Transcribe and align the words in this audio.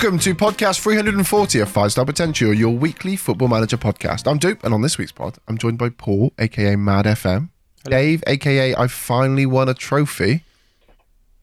Welcome 0.00 0.20
to 0.20 0.34
podcast 0.36 0.78
340 0.78 1.58
of 1.58 1.68
Five 1.68 1.90
Star 1.90 2.04
Potential, 2.04 2.54
your 2.54 2.70
weekly 2.70 3.16
football 3.16 3.48
manager 3.48 3.76
podcast. 3.76 4.30
I'm 4.30 4.38
Doop, 4.38 4.62
and 4.62 4.72
on 4.72 4.80
this 4.80 4.96
week's 4.96 5.10
pod, 5.10 5.38
I'm 5.48 5.58
joined 5.58 5.76
by 5.76 5.88
Paul, 5.88 6.32
aka 6.38 6.76
Madd 6.76 7.04
FM, 7.06 7.48
Dave, 7.82 8.22
aka 8.28 8.76
I 8.76 8.86
finally 8.86 9.44
won 9.44 9.68
a 9.68 9.74
trophy 9.74 10.44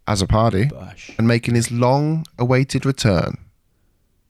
as 0.07 0.21
a 0.21 0.25
party, 0.25 0.69
and 1.17 1.27
making 1.27 1.55
his 1.55 1.69
long 1.69 2.25
awaited 2.39 2.85
return 2.85 3.39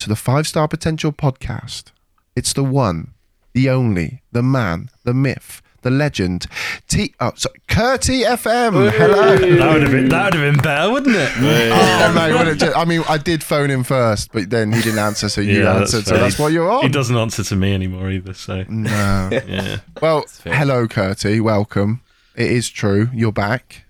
to 0.00 0.08
the 0.08 0.16
Five 0.16 0.48
Star 0.48 0.66
Potential 0.66 1.12
podcast. 1.12 1.92
It's 2.34 2.52
the 2.52 2.64
one, 2.64 3.14
the 3.52 3.70
only, 3.70 4.22
the 4.32 4.42
man, 4.42 4.90
the 5.04 5.14
myth, 5.14 5.62
the 5.86 5.90
legend, 5.96 6.46
T. 6.88 7.14
Oh, 7.20 7.32
sorry, 7.36 7.60
Curty 7.68 8.24
FM. 8.24 8.90
Hello. 8.90 9.36
That 9.36 9.72
would 9.72 9.82
have 9.82 9.90
been 9.92 10.08
that 10.08 10.24
would 10.24 10.34
have 10.34 10.54
been 10.54 10.62
better, 10.62 10.90
wouldn't 10.90 11.14
it? 11.16 11.30
Oh, 11.38 12.12
mate, 12.14 12.34
what 12.34 12.48
a 12.48 12.56
j- 12.56 12.72
I 12.74 12.84
mean, 12.84 13.02
I 13.08 13.18
did 13.18 13.44
phone 13.44 13.70
him 13.70 13.84
first, 13.84 14.32
but 14.32 14.50
then 14.50 14.72
he 14.72 14.82
didn't 14.82 14.98
answer, 14.98 15.28
so 15.28 15.40
you 15.40 15.58
Yeah, 15.62 15.74
that's 15.78 15.94
answered. 15.94 16.04
So 16.06 16.10
fair. 16.16 16.20
that's 16.24 16.38
what 16.38 16.52
you're 16.52 16.70
on. 16.70 16.82
He 16.82 16.88
doesn't 16.88 17.16
answer 17.16 17.44
to 17.44 17.56
me 17.56 17.72
anymore 17.72 18.10
either. 18.10 18.34
So 18.34 18.64
No. 18.68 19.28
yeah, 19.46 19.78
Well, 20.02 20.24
hello, 20.44 20.86
Curty. 20.88 21.40
Welcome. 21.40 22.02
It 22.34 22.50
is 22.50 22.68
true. 22.68 23.08
You're 23.14 23.32
back. 23.32 23.84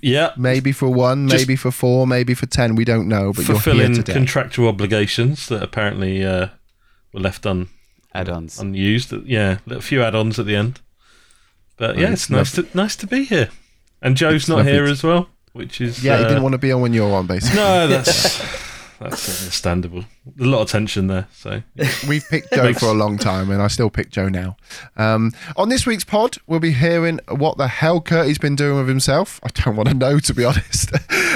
yeah. 0.00 0.32
Maybe 0.36 0.72
for 0.72 0.88
one, 0.88 1.28
Just- 1.28 1.42
maybe 1.46 1.56
for 1.56 1.70
four, 1.70 2.06
maybe 2.06 2.34
for 2.34 2.46
ten. 2.46 2.74
We 2.74 2.84
don't 2.84 3.06
know, 3.08 3.32
but 3.32 3.46
you're 3.46 3.56
here 3.56 3.62
Fulfilling 3.62 3.94
today. 3.94 4.12
contractual 4.14 4.68
obligations 4.68 5.48
that 5.48 5.62
apparently 5.62 6.24
uh, 6.24 6.48
were 7.12 7.20
left 7.20 7.46
un, 7.46 7.68
add-ons. 8.14 8.58
unused. 8.58 9.12
Yeah, 9.26 9.58
a 9.70 9.80
few 9.80 10.02
add-ons 10.02 10.38
at 10.38 10.46
the 10.46 10.56
end. 10.56 10.80
But 11.78 11.96
yeah, 11.98 12.12
it's 12.12 12.22
it's 12.24 12.30
nice 12.30 12.52
to 12.52 12.66
nice 12.74 12.96
to 12.96 13.06
be 13.06 13.24
here. 13.24 13.48
And 14.02 14.16
Joe's 14.16 14.42
It's 14.42 14.48
not 14.48 14.56
lovely 14.58 14.72
here 14.72 14.84
to- 14.86 14.90
as 14.92 15.02
well, 15.02 15.28
which 15.52 15.80
is 15.80 16.02
yeah, 16.04 16.18
he 16.18 16.24
uh, 16.24 16.28
didn't 16.28 16.42
want 16.42 16.52
to 16.52 16.58
be 16.58 16.72
on 16.72 16.80
when 16.80 16.92
you're 16.92 17.12
on, 17.14 17.26
basically. 17.26 17.56
No, 17.56 17.86
that's 17.88 18.38
that's 19.00 19.40
understandable. 19.42 20.04
There's 20.26 20.48
a 20.48 20.50
lot 20.50 20.62
of 20.62 20.70
tension 20.70 21.06
there. 21.06 21.28
So 21.32 21.62
We've 22.08 22.24
picked 22.28 22.52
Joe 22.52 22.72
for 22.74 22.86
a 22.86 22.92
long 22.94 23.16
time, 23.16 23.50
and 23.50 23.62
I 23.62 23.68
still 23.68 23.90
pick 23.90 24.10
Joe 24.10 24.28
now. 24.28 24.56
Um, 24.96 25.32
on 25.56 25.68
this 25.68 25.86
week's 25.86 26.02
pod, 26.04 26.36
we'll 26.48 26.58
be 26.58 26.72
hearing 26.72 27.20
what 27.28 27.58
the 27.58 27.68
hell 27.68 28.00
Curty's 28.00 28.38
been 28.38 28.56
doing 28.56 28.76
with 28.76 28.88
himself. 28.88 29.38
I 29.44 29.48
don't 29.54 29.76
want 29.76 29.88
to 29.88 29.94
know, 29.94 30.18
to 30.18 30.34
be 30.34 30.44
honest. 30.44 30.92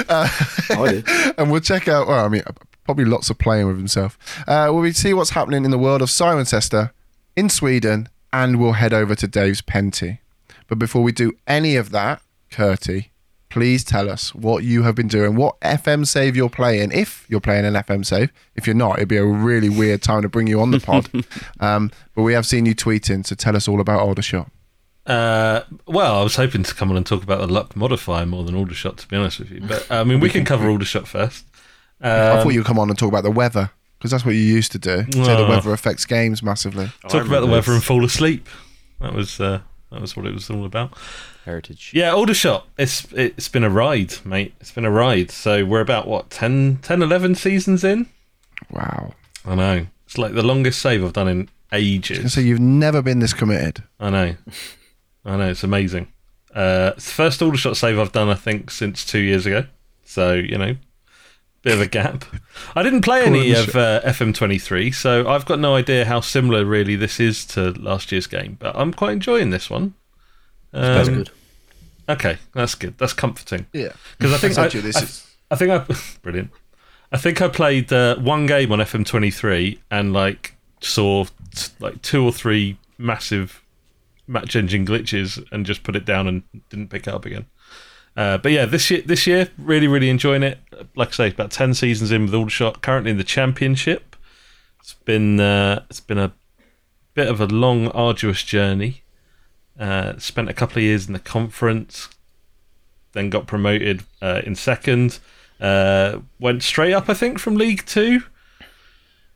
Uh, 0.09 0.27
I 0.71 0.87
did. 0.91 1.07
and 1.37 1.49
we'll 1.51 1.61
check 1.61 1.87
out. 1.87 2.07
Well, 2.07 2.25
I 2.25 2.27
mean, 2.27 2.43
probably 2.83 3.05
lots 3.05 3.29
of 3.29 3.37
playing 3.37 3.67
with 3.67 3.77
himself. 3.77 4.17
Uh, 4.45 4.69
we'll 4.73 4.91
see 4.93 5.13
what's 5.13 5.29
happening 5.29 5.63
in 5.63 5.71
the 5.71 5.77
world 5.77 6.01
of 6.01 6.09
Cirencester 6.09 6.91
in 7.37 7.47
Sweden, 7.49 8.09
and 8.33 8.59
we'll 8.59 8.73
head 8.73 8.93
over 8.93 9.15
to 9.15 9.25
Dave's 9.27 9.61
Penty. 9.61 10.19
But 10.67 10.79
before 10.79 11.03
we 11.03 11.11
do 11.11 11.33
any 11.47 11.75
of 11.75 11.91
that, 11.91 12.21
Curty, 12.51 13.09
please 13.49 13.83
tell 13.83 14.09
us 14.09 14.33
what 14.33 14.63
you 14.63 14.83
have 14.83 14.95
been 14.95 15.07
doing, 15.07 15.35
what 15.35 15.59
FM 15.61 16.07
save 16.07 16.35
you're 16.35 16.49
playing, 16.49 16.91
if 16.91 17.25
you're 17.29 17.39
playing 17.39 17.65
an 17.65 17.73
FM 17.75 18.05
save. 18.05 18.31
If 18.55 18.65
you're 18.65 18.75
not, 18.75 18.97
it'd 18.97 19.09
be 19.09 19.17
a 19.17 19.25
really 19.25 19.69
weird 19.69 20.01
time 20.01 20.21
to 20.23 20.29
bring 20.29 20.47
you 20.47 20.59
on 20.61 20.71
the 20.71 20.79
pod. 20.79 21.09
um, 21.59 21.91
but 22.15 22.23
we 22.23 22.33
have 22.33 22.45
seen 22.45 22.65
you 22.65 22.73
tweeting, 22.75 23.25
so 23.25 23.35
tell 23.35 23.55
us 23.55 23.67
all 23.67 23.79
about 23.79 23.99
Aldershot. 24.01 24.49
Uh, 25.05 25.61
well, 25.85 26.19
I 26.19 26.23
was 26.23 26.35
hoping 26.37 26.63
to 26.63 26.73
come 26.73 26.89
on 26.89 26.97
and 26.97 27.05
talk 27.05 27.23
about 27.23 27.41
the 27.41 27.47
luck 27.47 27.75
modifier 27.75 28.25
more 28.25 28.43
than 28.43 28.55
Aldershot, 28.55 28.97
to 28.99 29.07
be 29.07 29.17
honest 29.17 29.39
with 29.39 29.51
you. 29.51 29.61
But 29.61 29.85
I 29.91 30.03
mean, 30.03 30.19
we 30.19 30.29
can 30.29 30.45
cover 30.45 30.69
Aldershot 30.69 31.07
first. 31.07 31.45
I 32.01 32.09
Um, 32.29 32.43
thought 32.43 32.53
you'd 32.53 32.65
come 32.65 32.79
on 32.79 32.89
and 32.89 32.97
talk 32.97 33.09
about 33.09 33.23
the 33.23 33.31
weather. 33.31 33.69
Because 33.97 34.11
that's 34.11 34.25
what 34.25 34.35
you 34.35 34.41
used 34.41 34.73
to 34.73 34.79
do. 34.79 35.03
Say 35.13 35.21
the 35.23 35.45
Oh. 35.45 35.49
weather 35.49 35.71
affects 35.71 36.05
games 36.05 36.43
massively. 36.43 36.91
talk 37.07 37.25
about 37.25 37.39
the 37.39 37.47
weather 37.47 37.71
and 37.71 37.81
fall 37.81 38.03
asleep. 38.03 38.49
That 38.99 39.13
was 39.13 39.39
uh, 39.39 39.61
that 39.93 40.01
was 40.01 40.17
what 40.17 40.25
it 40.25 40.33
was 40.33 40.49
all 40.49 40.65
about. 40.65 40.91
Heritage. 41.45 41.91
Yeah, 41.93 42.11
Aldershot. 42.11 42.67
It's 42.77 43.05
it's 43.13 43.47
been 43.47 43.63
a 43.63 43.69
ride, 43.69 44.13
mate. 44.25 44.53
It's 44.59 44.71
been 44.71 44.85
a 44.85 44.91
ride. 44.91 45.29
So 45.29 45.63
we're 45.63 45.81
about 45.81 46.07
what 46.07 46.29
10, 46.31 46.79
10 46.81 47.01
11 47.01 47.35
seasons 47.35 47.83
in. 47.83 48.07
Wow. 48.71 49.13
I 49.45 49.55
know 49.55 49.87
it's 50.05 50.17
like 50.17 50.33
the 50.33 50.43
longest 50.43 50.81
save 50.81 51.03
I've 51.03 51.13
done 51.13 51.27
in 51.27 51.49
ages. 51.71 52.33
So 52.33 52.41
you've 52.41 52.59
never 52.59 53.01
been 53.01 53.19
this 53.19 53.33
committed. 53.33 53.83
I 53.99 54.09
know, 54.09 54.35
I 55.25 55.37
know. 55.37 55.49
It's 55.49 55.63
amazing. 55.63 56.11
Uh, 56.55 56.93
it's 56.95 57.05
the 57.05 57.11
first 57.11 57.41
Aldershot 57.41 57.77
save 57.77 57.99
I've 57.99 58.11
done, 58.11 58.29
I 58.29 58.35
think, 58.35 58.71
since 58.71 59.05
two 59.05 59.19
years 59.19 59.45
ago. 59.45 59.65
So 60.05 60.33
you 60.33 60.57
know, 60.57 60.75
bit 61.63 61.73
of 61.73 61.81
a 61.81 61.87
gap. 61.87 62.25
I 62.75 62.83
didn't 62.83 63.01
play 63.01 63.23
any 63.23 63.51
of 63.53 63.75
uh, 63.75 64.01
FM23, 64.03 64.93
so 64.93 65.27
I've 65.27 65.45
got 65.45 65.59
no 65.59 65.75
idea 65.75 66.05
how 66.05 66.19
similar 66.21 66.65
really 66.65 66.95
this 66.95 67.19
is 67.19 67.45
to 67.47 67.71
last 67.71 68.11
year's 68.11 68.27
game. 68.27 68.57
But 68.59 68.75
I'm 68.75 68.93
quite 68.93 69.13
enjoying 69.13 69.49
this 69.49 69.69
one. 69.69 69.95
That's 70.71 71.07
Um, 71.09 71.15
good. 71.15 71.29
Okay, 72.09 72.37
that's 72.53 72.75
good. 72.75 72.97
That's 72.97 73.13
comforting. 73.13 73.65
Yeah. 73.73 73.93
Because 74.17 74.33
I 74.35 74.37
think 74.37 74.57
I, 74.57 74.67
this 74.67 74.95
I- 74.97 75.01
is- 75.03 75.27
I 75.51 75.55
think 75.55 75.71
I 75.71 75.85
brilliant. 76.21 76.51
I 77.11 77.17
think 77.17 77.41
I 77.41 77.47
played 77.47 77.93
uh, 77.93 78.15
one 78.17 78.45
game 78.47 78.71
on 78.71 78.79
FM23 78.79 79.77
and 79.91 80.13
like 80.13 80.55
saw 80.81 81.25
t- 81.55 81.71
like 81.79 82.01
two 82.01 82.25
or 82.25 82.31
three 82.31 82.77
massive 82.97 83.61
match 84.27 84.55
engine 84.55 84.83
glitches 84.85 85.45
and 85.51 85.65
just 85.65 85.83
put 85.83 85.95
it 85.95 86.05
down 86.05 86.27
and 86.27 86.41
didn't 86.69 86.89
pick 86.89 87.05
it 87.07 87.13
up 87.13 87.25
again. 87.25 87.45
Uh, 88.15 88.37
but 88.37 88.51
yeah, 88.51 88.65
this 88.65 88.91
year, 88.91 89.01
this 89.05 89.25
year, 89.25 89.49
really, 89.57 89.87
really 89.87 90.09
enjoying 90.09 90.43
it. 90.43 90.59
Like 90.95 91.09
I 91.09 91.11
say, 91.11 91.27
about 91.29 91.51
ten 91.51 91.73
seasons 91.73 92.11
in 92.11 92.25
with 92.25 92.35
Aldershot. 92.35 92.81
Currently 92.81 93.11
in 93.11 93.17
the 93.17 93.23
championship. 93.23 94.15
It's 94.79 94.93
been 94.93 95.39
uh, 95.39 95.83
it's 95.89 96.01
been 96.01 96.19
a 96.19 96.33
bit 97.13 97.27
of 97.27 97.39
a 97.39 97.47
long, 97.47 97.87
arduous 97.89 98.43
journey. 98.43 99.03
Uh, 99.79 100.17
spent 100.19 100.49
a 100.49 100.53
couple 100.53 100.77
of 100.77 100.83
years 100.83 101.07
in 101.07 101.13
the 101.13 101.19
conference, 101.19 102.09
then 103.13 103.31
got 103.31 103.47
promoted 103.47 104.03
uh, 104.21 104.41
in 104.45 104.55
second. 104.55 105.19
Uh, 105.59 106.19
went 106.39 106.61
straight 106.61 106.93
up, 106.93 107.09
I 107.09 107.13
think, 107.13 107.39
from 107.39 107.55
League 107.55 107.85
Two, 107.85 108.23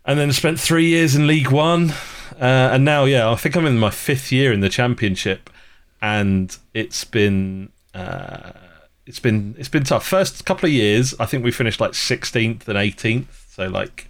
and 0.06 0.20
then 0.20 0.32
spent 0.34 0.60
three 0.60 0.88
years 0.88 1.16
in 1.16 1.26
League 1.26 1.50
One, 1.50 1.94
and 2.38 2.84
now, 2.86 3.06
yeah, 3.06 3.30
I 3.32 3.36
think 3.36 3.56
I'm 3.56 3.66
in 3.66 3.80
my 3.80 3.90
fifth 3.90 4.32
year 4.32 4.52
in 4.52 4.60
the 4.60 4.70
Championship, 4.70 5.50
and 6.02 6.56
it's 6.74 7.04
been 7.06 7.70
it's 9.08 9.20
been 9.20 9.56
it's 9.58 9.70
been 9.70 9.84
tough. 9.84 10.06
First 10.06 10.46
couple 10.46 10.68
of 10.68 10.74
years, 10.74 11.16
I 11.20 11.26
think 11.26 11.44
we 11.44 11.52
finished 11.52 11.80
like 11.80 11.92
16th 11.92 12.68
and 12.68 12.78
18th, 12.78 13.26
so 13.50 13.68
like 13.68 14.10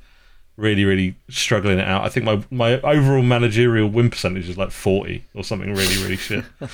really, 0.58 0.84
really 0.84 1.16
struggling 1.30 1.78
it 1.80 1.88
out. 1.88 2.04
I 2.04 2.10
think 2.10 2.26
my 2.26 2.44
my 2.50 2.82
overall 2.82 3.24
managerial 3.24 3.88
win 3.88 4.10
percentage 4.10 4.50
is 4.50 4.58
like 4.58 4.72
40 4.72 5.24
or 5.34 5.44
something 5.44 5.74
really, 5.74 5.96
really 6.04 6.18
shit. 6.18 6.44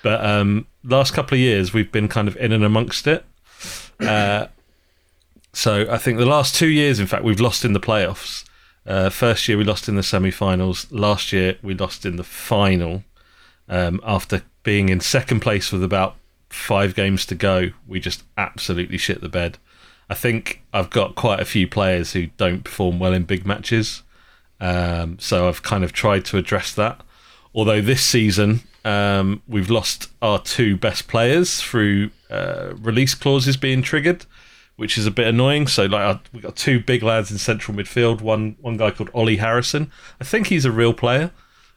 But 0.00 0.24
um, 0.24 0.68
last 0.84 1.12
couple 1.12 1.34
of 1.34 1.40
years, 1.40 1.72
we've 1.74 1.90
been 1.90 2.06
kind 2.06 2.28
of 2.28 2.36
in 2.36 2.52
and 2.52 2.64
amongst 2.64 3.08
it. 3.08 3.24
Uh, 3.98 4.46
so 5.52 5.90
I 5.90 5.98
think 5.98 6.18
the 6.18 6.24
last 6.24 6.54
two 6.54 6.68
years, 6.68 7.00
in 7.00 7.08
fact, 7.08 7.24
we've 7.24 7.40
lost 7.40 7.64
in 7.64 7.72
the 7.72 7.80
playoffs. 7.80 8.44
Uh, 8.86 9.10
first 9.10 9.48
year 9.48 9.58
we 9.58 9.64
lost 9.64 9.88
in 9.88 9.96
the 9.96 10.04
semi-finals. 10.04 10.86
Last 10.92 11.32
year 11.32 11.58
we 11.62 11.74
lost 11.74 12.06
in 12.06 12.14
the 12.14 12.22
final. 12.22 13.02
Um, 13.68 14.00
after 14.04 14.42
being 14.62 14.88
in 14.88 15.00
second 15.00 15.40
place 15.40 15.72
with 15.72 15.82
about 15.82 16.14
five 16.50 16.94
games 16.94 17.26
to 17.26 17.34
go, 17.34 17.70
we 17.86 18.00
just 18.00 18.24
absolutely 18.36 18.98
shit 18.98 19.20
the 19.20 19.28
bed. 19.28 19.58
I 20.10 20.14
think 20.14 20.62
I've 20.72 20.90
got 20.90 21.14
quite 21.14 21.40
a 21.40 21.44
few 21.44 21.68
players 21.68 22.12
who 22.12 22.26
don't 22.38 22.64
perform 22.64 22.98
well 22.98 23.12
in 23.12 23.24
big 23.24 23.46
matches. 23.46 24.02
Um, 24.60 25.18
so 25.18 25.48
I've 25.48 25.62
kind 25.62 25.84
of 25.84 25.92
tried 25.92 26.24
to 26.26 26.38
address 26.38 26.74
that. 26.74 27.02
Although 27.54 27.80
this 27.80 28.02
season 28.02 28.60
um, 28.84 29.42
we've 29.46 29.70
lost 29.70 30.10
our 30.22 30.40
two 30.40 30.76
best 30.76 31.08
players 31.08 31.60
through 31.60 32.10
uh, 32.30 32.74
release 32.76 33.14
clauses 33.14 33.56
being 33.56 33.82
triggered, 33.82 34.24
which 34.76 34.96
is 34.96 35.06
a 35.06 35.10
bit 35.10 35.26
annoying. 35.26 35.66
So 35.66 35.84
like 35.84 36.16
uh, 36.16 36.18
we've 36.32 36.42
got 36.42 36.56
two 36.56 36.80
big 36.80 37.02
lads 37.02 37.30
in 37.30 37.38
central 37.38 37.76
midfield. 37.76 38.20
One 38.20 38.56
one 38.60 38.76
guy 38.76 38.90
called 38.90 39.10
Ollie 39.12 39.36
Harrison. 39.36 39.90
I 40.20 40.24
think 40.24 40.46
he's 40.46 40.64
a 40.64 40.72
real 40.72 40.94
player. 40.94 41.32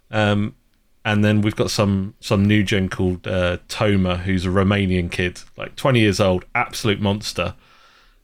Um, 0.10 0.56
and 1.04 1.24
then 1.24 1.42
we've 1.42 1.56
got 1.56 1.72
some 1.72 2.14
some 2.20 2.46
new 2.46 2.64
gen 2.64 2.90
called 2.90 3.28
uh, 3.28 3.58
Toma, 3.68 4.18
who's 4.18 4.46
a 4.46 4.50
Romanian 4.50 5.12
kid, 5.12 5.42
like 5.58 5.76
20 5.76 6.00
years 6.00 6.20
old, 6.20 6.46
absolute 6.54 7.02
monster. 7.02 7.56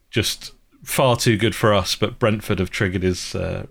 Just 0.10 0.54
far 0.84 1.16
too 1.16 1.38
good 1.38 1.56
for 1.56 1.74
us, 1.74 1.96
but 1.96 2.20
Brentford 2.20 2.60
have 2.60 2.70
triggered 2.70 3.04
his 3.04 3.36
uh, 3.36 3.66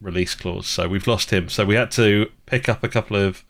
release 0.00 0.34
clause, 0.34 0.66
so 0.66 0.88
we've 0.88 1.06
lost 1.06 1.30
him. 1.30 1.48
So 1.48 1.64
we 1.64 1.74
had 1.74 1.90
to 1.92 2.30
pick 2.46 2.68
up 2.68 2.82
a 2.82 2.88
couple 2.88 3.16
of 3.16 3.44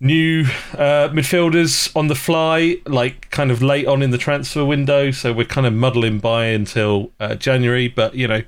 new 0.00 0.44
uh, 0.72 1.08
midfielders 1.10 1.94
on 1.94 2.08
the 2.08 2.14
fly, 2.14 2.78
like 2.86 3.30
kind 3.30 3.50
of 3.50 3.62
late 3.62 3.86
on 3.86 4.02
in 4.02 4.10
the 4.10 4.18
transfer 4.18 4.64
window. 4.64 5.10
So 5.10 5.32
we're 5.32 5.44
kind 5.44 5.66
of 5.66 5.74
muddling 5.74 6.18
by 6.18 6.46
until 6.46 7.12
uh, 7.20 7.34
January, 7.36 7.86
but 7.86 8.14
you 8.14 8.26
know, 8.26 8.42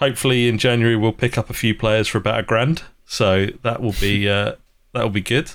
hopefully 0.00 0.48
in 0.48 0.58
January 0.58 0.96
we'll 0.96 1.12
pick 1.12 1.38
up 1.38 1.48
a 1.48 1.54
few 1.54 1.74
players 1.74 2.08
for 2.08 2.18
about 2.18 2.40
a 2.40 2.42
grand. 2.42 2.82
So 3.06 3.48
that 3.62 3.82
will 3.82 3.94
be 4.00 4.28
uh, 4.28 4.54
that 4.94 5.02
will 5.02 5.10
be 5.10 5.20
good. 5.20 5.50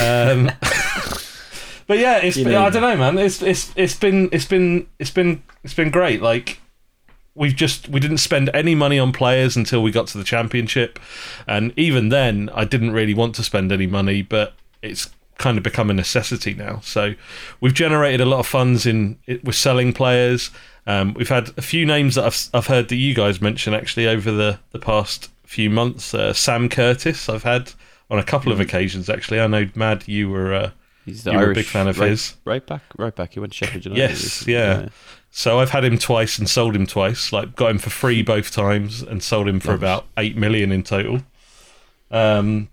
Um, 0.00 0.50
but 1.86 1.98
yeah, 1.98 2.18
it's 2.18 2.36
been, 2.36 2.54
I 2.54 2.68
don't 2.68 2.82
know, 2.82 2.96
man. 2.96 3.18
It's 3.18 3.42
it's 3.42 3.72
it's 3.76 3.94
been 3.94 4.28
it's 4.32 4.44
been 4.44 4.86
it's 4.98 5.10
been 5.10 5.42
it's 5.64 5.74
been 5.74 5.90
great. 5.90 6.20
Like 6.20 6.60
we've 7.34 7.54
just 7.54 7.88
we 7.88 8.00
didn't 8.00 8.18
spend 8.18 8.50
any 8.52 8.74
money 8.74 8.98
on 8.98 9.12
players 9.12 9.56
until 9.56 9.82
we 9.82 9.90
got 9.90 10.08
to 10.08 10.18
the 10.18 10.24
championship, 10.24 10.98
and 11.46 11.72
even 11.76 12.08
then 12.08 12.50
I 12.54 12.64
didn't 12.64 12.92
really 12.92 13.14
want 13.14 13.34
to 13.36 13.44
spend 13.44 13.70
any 13.70 13.86
money, 13.86 14.22
but 14.22 14.54
it's 14.82 15.10
kind 15.38 15.58
of 15.58 15.64
become 15.64 15.90
a 15.90 15.94
necessity 15.94 16.54
now. 16.54 16.80
So 16.80 17.14
we've 17.60 17.74
generated 17.74 18.20
a 18.20 18.26
lot 18.26 18.40
of 18.40 18.46
funds 18.46 18.86
in 18.86 19.18
it, 19.26 19.44
we're 19.44 19.52
selling 19.52 19.92
players. 19.92 20.50
Um, 20.86 21.14
we've 21.14 21.28
had 21.28 21.50
a 21.56 21.62
few 21.62 21.84
names 21.86 22.14
that 22.16 22.24
I've 22.24 22.48
I've 22.52 22.66
heard 22.66 22.88
that 22.88 22.96
you 22.96 23.14
guys 23.14 23.40
mention 23.40 23.74
actually 23.74 24.08
over 24.08 24.30
the 24.32 24.58
the 24.72 24.78
past 24.78 25.30
few 25.44 25.70
months. 25.70 26.14
Uh, 26.14 26.32
Sam 26.32 26.68
Curtis, 26.68 27.28
I've 27.28 27.44
had 27.44 27.72
on 28.10 28.18
a 28.18 28.24
couple 28.24 28.52
of 28.52 28.60
occasions 28.60 29.08
actually. 29.10 29.40
I 29.40 29.46
know 29.46 29.68
Madd, 29.74 30.06
you 30.06 30.30
were. 30.30 30.54
Uh, 30.54 30.70
He's 31.04 31.22
the 31.22 31.30
You 31.32 31.38
were 31.38 31.52
a 31.52 31.54
big 31.54 31.66
fan 31.66 31.86
of 31.86 32.00
right, 32.00 32.10
his. 32.10 32.34
Right 32.44 32.66
back, 32.66 32.82
right 32.98 33.14
back. 33.14 33.34
He 33.34 33.40
went 33.40 33.52
to 33.52 33.56
Sheffield 33.58 33.84
United. 33.84 34.00
Yes, 34.00 34.22
recently, 34.22 34.52
yeah. 34.54 34.88
So 35.30 35.60
I've 35.60 35.70
had 35.70 35.84
him 35.84 35.98
twice 35.98 36.36
and 36.38 36.48
sold 36.50 36.74
him 36.74 36.84
twice. 36.86 37.32
Like 37.32 37.54
got 37.54 37.70
him 37.70 37.78
for 37.78 37.90
free 37.90 38.22
both 38.34 38.50
times 38.50 39.02
and 39.02 39.22
sold 39.22 39.46
him 39.46 39.60
for 39.60 39.68
Nice. 39.68 39.78
about 39.78 40.06
eight 40.16 40.36
million 40.36 40.72
in 40.72 40.82
total. 40.82 41.20
Um, 42.10 42.70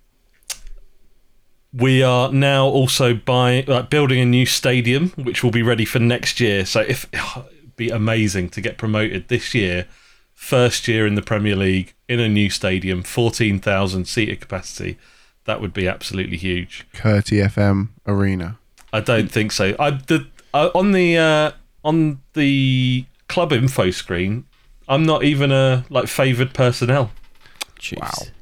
we 1.72 2.02
are 2.02 2.32
now 2.32 2.66
also 2.66 3.14
buying, 3.14 3.66
like, 3.66 3.90
building 3.90 4.20
a 4.20 4.24
new 4.24 4.46
stadium, 4.46 5.10
which 5.10 5.42
will 5.42 5.50
be 5.50 5.62
ready 5.62 5.84
for 5.84 5.98
next 5.98 6.38
year. 6.40 6.64
So 6.64 6.80
if 6.80 7.06
it'd 7.12 7.76
be 7.76 7.90
amazing 7.90 8.50
to 8.50 8.60
get 8.60 8.78
promoted 8.78 9.28
this 9.28 9.54
year, 9.54 9.86
first 10.34 10.86
year 10.88 11.06
in 11.06 11.14
the 11.14 11.22
Premier 11.22 11.56
League 11.56 11.94
in 12.08 12.20
a 12.20 12.28
new 12.28 12.50
stadium, 12.50 13.02
fourteen 13.02 13.58
thousand 13.60 14.06
seater 14.06 14.36
capacity. 14.36 14.98
That 15.46 15.60
would 15.60 15.72
be 15.72 15.86
absolutely 15.86 16.36
huge. 16.36 16.86
Curty 16.94 17.46
FM 17.46 17.88
Arena. 18.06 18.58
I 18.92 19.00
don't 19.00 19.30
think 19.30 19.52
so. 19.52 19.74
I 19.78 19.90
the 19.90 20.26
uh, 20.54 20.70
on 20.74 20.92
the 20.92 21.18
uh, 21.18 21.50
on 21.84 22.20
the 22.34 23.04
club 23.28 23.52
info 23.52 23.90
screen. 23.90 24.46
I'm 24.88 25.04
not 25.04 25.24
even 25.24 25.50
a 25.50 25.84
like 25.90 26.08
favoured 26.08 26.54
personnel. 26.54 27.10
Jeez. 27.78 28.00
Wow. 28.00 28.32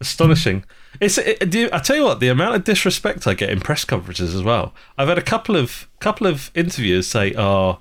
Astonishing. 0.00 0.64
It's 1.00 1.18
it, 1.18 1.50
do 1.50 1.60
you, 1.60 1.68
I 1.72 1.78
tell 1.78 1.96
you 1.96 2.04
what, 2.04 2.20
the 2.20 2.28
amount 2.28 2.54
of 2.54 2.64
disrespect 2.64 3.26
I 3.26 3.34
get 3.34 3.50
in 3.50 3.60
press 3.60 3.84
conferences 3.84 4.34
as 4.34 4.42
well. 4.42 4.74
I've 4.98 5.08
had 5.08 5.18
a 5.18 5.22
couple 5.22 5.56
of 5.56 5.88
couple 6.00 6.26
of 6.26 6.50
interviewers 6.54 7.06
say, 7.06 7.34
"Oh, 7.36 7.78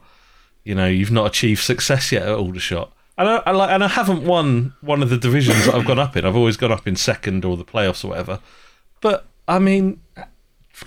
you 0.64 0.74
know, 0.74 0.88
you've 0.88 1.12
not 1.12 1.28
achieved 1.28 1.62
success 1.62 2.12
yet 2.12 2.24
at 2.24 2.36
Aldershot." 2.36 2.92
And 3.18 3.30
I, 3.30 3.44
I 3.46 3.52
like, 3.52 3.70
and 3.70 3.84
I 3.84 3.88
haven't 3.90 4.24
won 4.24 4.74
one 4.82 5.04
of 5.04 5.10
the 5.10 5.18
divisions 5.18 5.66
that 5.66 5.76
I've 5.76 5.86
gone 5.86 6.00
up 6.00 6.18
in. 6.18 6.26
I've 6.26 6.36
always 6.36 6.58
gone 6.58 6.72
up 6.72 6.88
in 6.88 6.96
second 6.96 7.46
or 7.46 7.56
the 7.56 7.66
playoffs 7.66 8.04
or 8.04 8.10
whatever. 8.10 8.40
But 9.04 9.28
I 9.50 9.60
mean, 9.60 10.00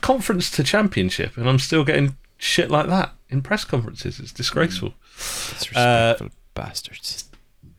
conference 0.00 0.50
to 0.52 0.64
championship, 0.64 1.36
and 1.36 1.46
I'm 1.46 1.58
still 1.58 1.84
getting 1.84 2.16
shit 2.38 2.70
like 2.70 2.86
that 2.86 3.12
in 3.28 3.42
press 3.42 3.62
conferences. 3.64 4.18
It's 4.18 4.32
disgraceful 4.32 4.94
Disrespectful 5.16 6.30
bastards. 6.54 7.28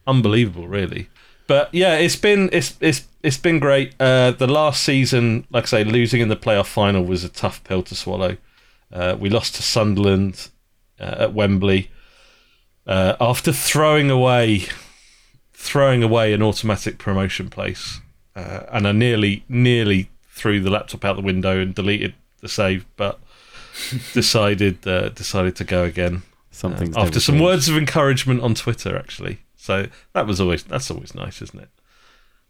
unbelievable, 0.05 0.67
really. 0.67 1.09
But 1.47 1.73
yeah, 1.73 1.95
it's 1.95 2.15
been 2.15 2.49
it's 2.53 2.75
it's 2.81 3.07
it's 3.23 3.37
been 3.37 3.57
great. 3.59 3.95
Uh, 3.99 4.29
the 4.29 4.45
last 4.45 4.83
season, 4.83 5.47
like 5.49 5.63
I 5.63 5.67
say, 5.67 5.83
losing 5.83 6.21
in 6.21 6.29
the 6.29 6.35
playoff 6.35 6.67
final 6.67 7.03
was 7.03 7.23
a 7.23 7.29
tough 7.29 7.63
pill 7.63 7.81
to 7.83 7.95
swallow. 7.95 8.37
Uh, 8.93 9.17
we 9.19 9.29
lost 9.29 9.55
to 9.55 9.63
Sunderland 9.63 10.49
uh, 10.99 11.15
at 11.25 11.33
Wembley 11.33 11.89
uh, 12.85 13.15
after 13.19 13.51
throwing 13.51 14.11
away 14.11 14.65
throwing 15.53 16.03
away 16.03 16.31
an 16.33 16.43
automatic 16.43 16.99
promotion 16.99 17.49
place, 17.49 18.01
uh, 18.35 18.61
and 18.71 18.85
a 18.85 18.93
nearly 18.93 19.43
nearly 19.49 20.11
threw 20.37 20.59
the 20.59 20.69
laptop 20.69 21.03
out 21.03 21.15
the 21.15 21.21
window 21.21 21.59
and 21.59 21.73
deleted 21.73 22.13
the 22.41 22.47
save, 22.47 22.85
but 22.95 23.19
decided 24.13 24.87
uh, 24.87 25.09
decided 25.09 25.55
to 25.57 25.63
go 25.63 25.83
again 25.83 26.23
Something's 26.51 26.95
uh, 26.95 27.01
after 27.01 27.19
some 27.19 27.33
changed. 27.35 27.43
words 27.45 27.69
of 27.69 27.77
encouragement 27.77 28.41
on 28.41 28.53
Twitter, 28.55 28.95
actually. 28.97 29.39
So 29.55 29.87
that 30.13 30.25
was 30.27 30.39
always 30.39 30.63
that's 30.63 30.89
always 30.91 31.13
nice, 31.15 31.41
isn't 31.41 31.59
it? 31.59 31.69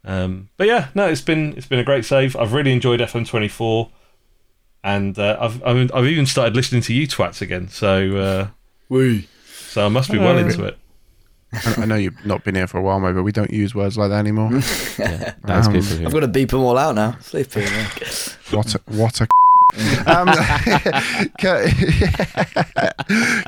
Um, 0.06 0.50
but 0.58 0.68
yeah, 0.68 0.90
no, 0.96 1.08
it's 1.08 1.22
been 1.22 1.54
it's 1.58 1.66
been 1.68 1.80
a 1.80 1.84
great 1.84 2.06
save. 2.06 2.36
I've 2.36 2.54
really 2.54 2.72
enjoyed 2.72 3.00
FM24, 3.00 3.90
and 4.84 5.18
uh, 5.18 5.38
I've 5.40 5.64
I 5.64 5.74
mean, 5.74 5.90
I've 5.94 6.06
even 6.06 6.26
started 6.26 6.56
listening 6.56 6.82
to 6.84 6.94
you 6.94 7.08
twats 7.08 7.42
again. 7.42 7.68
So 7.70 8.16
uh, 8.18 8.48
We. 8.90 9.28
so 9.70 9.86
I 9.86 9.90
must 9.90 10.12
be 10.12 10.18
well 10.18 10.38
into 10.38 10.64
it. 10.66 10.78
I 11.54 11.76
I 11.82 11.86
know 11.86 11.96
you've 11.96 12.26
not 12.26 12.44
been 12.44 12.56
here 12.56 12.68
for 12.68 12.78
a 12.78 12.82
while, 12.82 13.00
maybe, 13.00 13.14
but 13.16 13.24
we 13.24 13.32
don't 13.32 13.52
use 13.52 13.74
words 13.74 13.98
like 13.98 14.10
that 14.10 14.20
anymore. 14.20 14.52
Yeah, 15.00 15.34
that's 15.44 15.68
Um, 15.68 15.74
good. 15.74 16.06
I've 16.06 16.12
got 16.14 16.20
to 16.22 16.28
beep 16.28 16.50
them 16.50 16.60
all 16.62 16.78
out 16.78 16.96
now. 16.96 17.18
Sleeping. 17.22 17.64
yeah. 17.64 17.88
What 18.52 18.76
a, 18.76 18.82
what 18.88 19.22
a 19.22 19.28
um, 20.08 20.28
Kurt, 21.40 21.70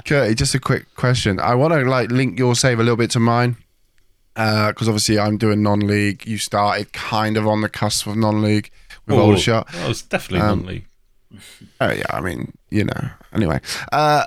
Curty, 0.06 0.36
just 0.36 0.54
a 0.56 0.60
quick 0.60 0.94
question. 0.96 1.40
I 1.40 1.56
want 1.56 1.74
to 1.74 1.82
like 1.90 2.12
link 2.12 2.38
your 2.38 2.56
save 2.56 2.80
a 2.80 2.84
little 2.84 2.98
bit 2.98 3.12
to 3.12 3.20
mine 3.20 3.58
because 4.36 4.88
obviously 4.88 5.20
I'm 5.20 5.38
doing 5.38 5.62
non-league. 5.64 6.26
You 6.28 6.38
started 6.38 6.94
kind 6.94 7.36
of 7.38 7.48
on 7.48 7.62
the 7.62 7.70
cusp 7.70 8.08
of 8.08 8.16
non-league 8.16 8.70
with 9.08 9.18
Oh, 9.18 9.22
Aldershot. 9.22 9.74
I 9.76 9.88
was 9.88 10.02
definitely 10.02 10.48
Um, 10.48 10.60
non-league. 10.60 10.86
Oh 11.82 11.92
yeah, 11.92 12.06
I 12.10 12.22
mean, 12.22 12.54
you 12.70 12.84
know. 12.86 13.10
Anyway, 13.34 13.60
uh, 13.92 14.26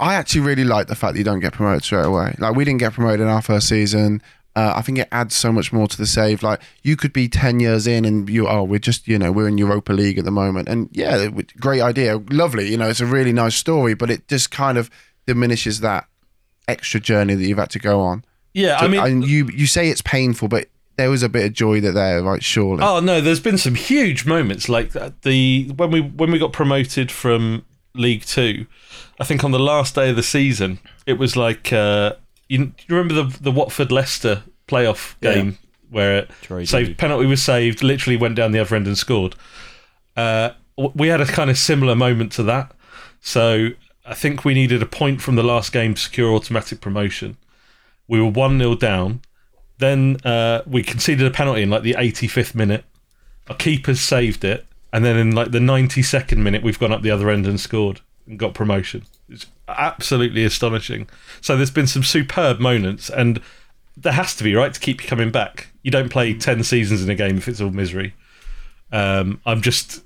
I 0.00 0.14
actually 0.14 0.40
really 0.40 0.64
like 0.64 0.86
the 0.86 0.94
fact 0.94 1.12
that 1.12 1.18
you 1.18 1.24
don't 1.24 1.40
get 1.40 1.52
promoted 1.52 1.84
straight 1.84 2.06
away. 2.06 2.34
Like 2.38 2.56
we 2.56 2.64
didn't 2.64 2.80
get 2.80 2.94
promoted 2.94 3.20
in 3.20 3.28
our 3.28 3.42
first 3.42 3.68
season. 3.68 4.22
Uh, 4.56 4.72
I 4.74 4.82
think 4.82 4.98
it 4.98 5.08
adds 5.12 5.36
so 5.36 5.52
much 5.52 5.72
more 5.72 5.86
to 5.86 5.96
the 5.96 6.06
save. 6.06 6.42
Like 6.42 6.60
you 6.82 6.96
could 6.96 7.12
be 7.12 7.28
ten 7.28 7.60
years 7.60 7.86
in, 7.86 8.04
and 8.04 8.28
you 8.28 8.48
oh 8.48 8.64
we're 8.64 8.80
just 8.80 9.06
you 9.06 9.18
know 9.18 9.30
we're 9.30 9.46
in 9.46 9.58
Europa 9.58 9.92
League 9.92 10.18
at 10.18 10.24
the 10.24 10.30
moment, 10.32 10.68
and 10.68 10.88
yeah, 10.90 11.28
great 11.60 11.82
idea, 11.82 12.18
lovely. 12.30 12.68
You 12.68 12.76
know, 12.76 12.88
it's 12.88 13.00
a 13.00 13.06
really 13.06 13.32
nice 13.32 13.54
story, 13.54 13.94
but 13.94 14.10
it 14.10 14.26
just 14.26 14.50
kind 14.50 14.76
of 14.76 14.90
diminishes 15.26 15.80
that 15.80 16.08
extra 16.66 16.98
journey 16.98 17.34
that 17.34 17.44
you've 17.44 17.58
had 17.58 17.70
to 17.70 17.78
go 17.78 18.00
on. 18.00 18.24
Yeah, 18.52 18.80
So, 18.80 18.86
I 18.86 18.88
mean, 18.88 19.00
and 19.00 19.24
you 19.24 19.48
you 19.54 19.66
say 19.66 19.88
it's 19.88 20.02
painful, 20.02 20.48
but 20.48 20.66
there 20.96 21.10
was 21.10 21.22
a 21.22 21.28
bit 21.28 21.46
of 21.46 21.52
joy 21.52 21.80
that 21.80 21.92
there, 21.92 22.22
right? 22.22 22.42
Surely. 22.42 22.82
Oh 22.82 23.00
no, 23.00 23.20
there's 23.20 23.40
been 23.40 23.58
some 23.58 23.74
huge 23.74 24.26
moments 24.26 24.68
like. 24.68 24.92
The 25.22 25.70
when 25.76 25.90
we 25.90 26.00
when 26.00 26.32
we 26.32 26.38
got 26.38 26.52
promoted 26.52 27.12
from 27.12 27.64
League 27.94 28.24
Two, 28.24 28.66
I 29.18 29.24
think 29.24 29.42
on 29.44 29.50
the 29.50 29.58
last 29.58 29.94
day 29.94 30.10
of 30.10 30.16
the 30.16 30.22
season, 30.22 30.78
it 31.06 31.14
was 31.14 31.36
like 31.36 31.72
uh, 31.72 32.14
you, 32.48 32.72
you 32.88 32.96
remember 32.96 33.14
the 33.14 33.38
the 33.40 33.50
Watford 33.52 33.90
Leicester 33.92 34.42
playoff 34.68 35.14
Yeah. 35.20 35.34
game 35.34 35.58
where 35.90 36.26
Troy 36.42 36.64
saved 36.64 36.98
penalty 36.98 37.26
was 37.26 37.42
saved, 37.42 37.82
literally 37.82 38.16
went 38.16 38.36
down 38.36 38.52
the 38.52 38.60
other 38.60 38.76
end 38.76 38.86
and 38.86 38.96
scored. 38.96 39.34
Uh, 40.16 40.50
we 40.94 41.08
had 41.08 41.20
a 41.20 41.26
kind 41.26 41.50
of 41.50 41.58
similar 41.58 41.94
moment 41.96 42.30
to 42.32 42.42
that. 42.44 42.72
So 43.20 43.70
I 44.06 44.14
think 44.14 44.44
we 44.44 44.54
needed 44.54 44.82
a 44.82 44.86
point 44.86 45.20
from 45.20 45.34
the 45.34 45.42
last 45.42 45.72
game 45.72 45.94
to 45.94 46.00
secure 46.00 46.32
automatic 46.32 46.80
promotion. 46.80 47.36
We 48.08 48.20
were 48.20 48.30
one 48.30 48.58
0 48.58 48.76
down. 48.76 49.20
Then 49.78 50.18
uh, 50.24 50.62
we 50.66 50.82
conceded 50.82 51.26
a 51.26 51.30
penalty 51.30 51.62
in 51.62 51.70
like 51.70 51.82
the 51.82 51.94
85th 51.94 52.54
minute. 52.54 52.84
Our 53.48 53.56
keepers 53.56 54.00
saved 54.00 54.44
it, 54.44 54.66
and 54.92 55.04
then 55.04 55.16
in 55.16 55.34
like 55.34 55.50
the 55.50 55.58
92nd 55.58 56.38
minute, 56.38 56.62
we've 56.62 56.78
gone 56.78 56.92
up 56.92 57.02
the 57.02 57.10
other 57.10 57.30
end 57.30 57.46
and 57.46 57.60
scored 57.60 58.00
and 58.26 58.38
got 58.38 58.54
promotion. 58.54 59.04
It's 59.28 59.46
absolutely 59.68 60.44
astonishing. 60.44 61.08
So 61.40 61.56
there's 61.56 61.70
been 61.70 61.86
some 61.86 62.02
superb 62.02 62.60
moments, 62.60 63.10
and 63.10 63.40
there 63.96 64.12
has 64.12 64.34
to 64.36 64.44
be 64.44 64.54
right 64.54 64.72
to 64.72 64.80
keep 64.80 65.02
you 65.02 65.08
coming 65.08 65.30
back. 65.30 65.68
You 65.82 65.90
don't 65.90 66.10
play 66.10 66.34
10 66.34 66.64
seasons 66.64 67.02
in 67.02 67.10
a 67.10 67.14
game 67.14 67.38
if 67.38 67.48
it's 67.48 67.60
all 67.60 67.70
misery. 67.70 68.14
Um, 68.92 69.40
I'm 69.46 69.60
just 69.60 70.02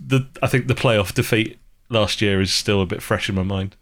the 0.00 0.28
I 0.42 0.46
think 0.46 0.68
the 0.68 0.74
playoff 0.74 1.12
defeat 1.12 1.58
last 1.88 2.22
year 2.22 2.40
is 2.40 2.52
still 2.52 2.80
a 2.80 2.86
bit 2.86 3.02
fresh 3.02 3.28
in 3.28 3.34
my 3.34 3.42
mind. 3.42 3.76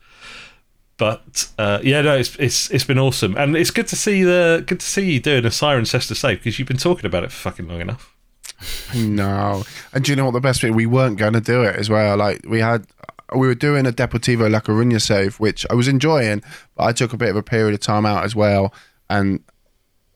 But 0.96 1.48
uh, 1.58 1.78
yeah, 1.82 2.02
no, 2.02 2.16
it's 2.16 2.34
it's 2.36 2.70
it's 2.70 2.84
been 2.84 2.98
awesome, 2.98 3.36
and 3.36 3.56
it's 3.56 3.70
good 3.70 3.86
to 3.88 3.96
see 3.96 4.24
the 4.24 4.64
good 4.66 4.80
to 4.80 4.86
see 4.86 5.12
you 5.12 5.20
doing 5.20 5.44
a 5.44 5.48
Cirencester 5.48 6.16
save 6.16 6.38
because 6.38 6.58
you've 6.58 6.66
been 6.66 6.76
talking 6.76 7.06
about 7.06 7.22
it 7.22 7.30
for 7.30 7.50
fucking 7.50 7.68
long 7.68 7.80
enough. 7.80 8.16
No. 8.94 9.64
And 9.92 10.04
do 10.04 10.12
you 10.12 10.16
know 10.16 10.24
what 10.24 10.32
the 10.32 10.40
best 10.40 10.62
bit? 10.62 10.74
We 10.74 10.86
weren't 10.86 11.18
going 11.18 11.34
to 11.34 11.40
do 11.40 11.62
it 11.62 11.76
as 11.76 11.88
well. 11.88 12.16
Like 12.16 12.40
we 12.46 12.60
had, 12.60 12.86
we 13.34 13.46
were 13.46 13.54
doing 13.54 13.86
a 13.86 13.92
Deportivo 13.92 14.50
La 14.50 14.60
Coruña 14.60 15.00
save, 15.00 15.38
which 15.38 15.66
I 15.70 15.74
was 15.74 15.88
enjoying, 15.88 16.42
but 16.74 16.84
I 16.84 16.92
took 16.92 17.12
a 17.12 17.16
bit 17.16 17.28
of 17.28 17.36
a 17.36 17.42
period 17.42 17.74
of 17.74 17.80
time 17.80 18.06
out 18.06 18.24
as 18.24 18.34
well. 18.34 18.72
And 19.10 19.40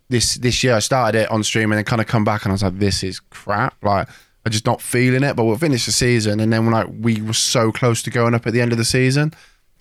this 0.08 0.34
this 0.36 0.62
year 0.62 0.74
I 0.74 0.80
started 0.80 1.22
it 1.22 1.30
on 1.30 1.42
stream 1.42 1.72
and 1.72 1.78
then 1.78 1.84
kind 1.84 2.00
of 2.00 2.06
come 2.06 2.24
back 2.24 2.44
and 2.44 2.52
I 2.52 2.54
was 2.54 2.62
like, 2.62 2.78
this 2.78 3.02
is 3.02 3.20
crap. 3.20 3.82
Like 3.82 4.08
I'm 4.44 4.52
just 4.52 4.66
not 4.66 4.80
feeling 4.80 5.22
it. 5.22 5.36
But 5.36 5.44
we'll 5.44 5.58
finish 5.58 5.86
the 5.86 5.92
season 5.92 6.40
and 6.40 6.52
then 6.52 6.70
like 6.70 6.88
we 7.00 7.20
were 7.20 7.32
so 7.32 7.72
close 7.72 8.02
to 8.04 8.10
going 8.10 8.34
up 8.34 8.46
at 8.46 8.52
the 8.52 8.60
end 8.60 8.72
of 8.72 8.78
the 8.78 8.84
season. 8.84 9.32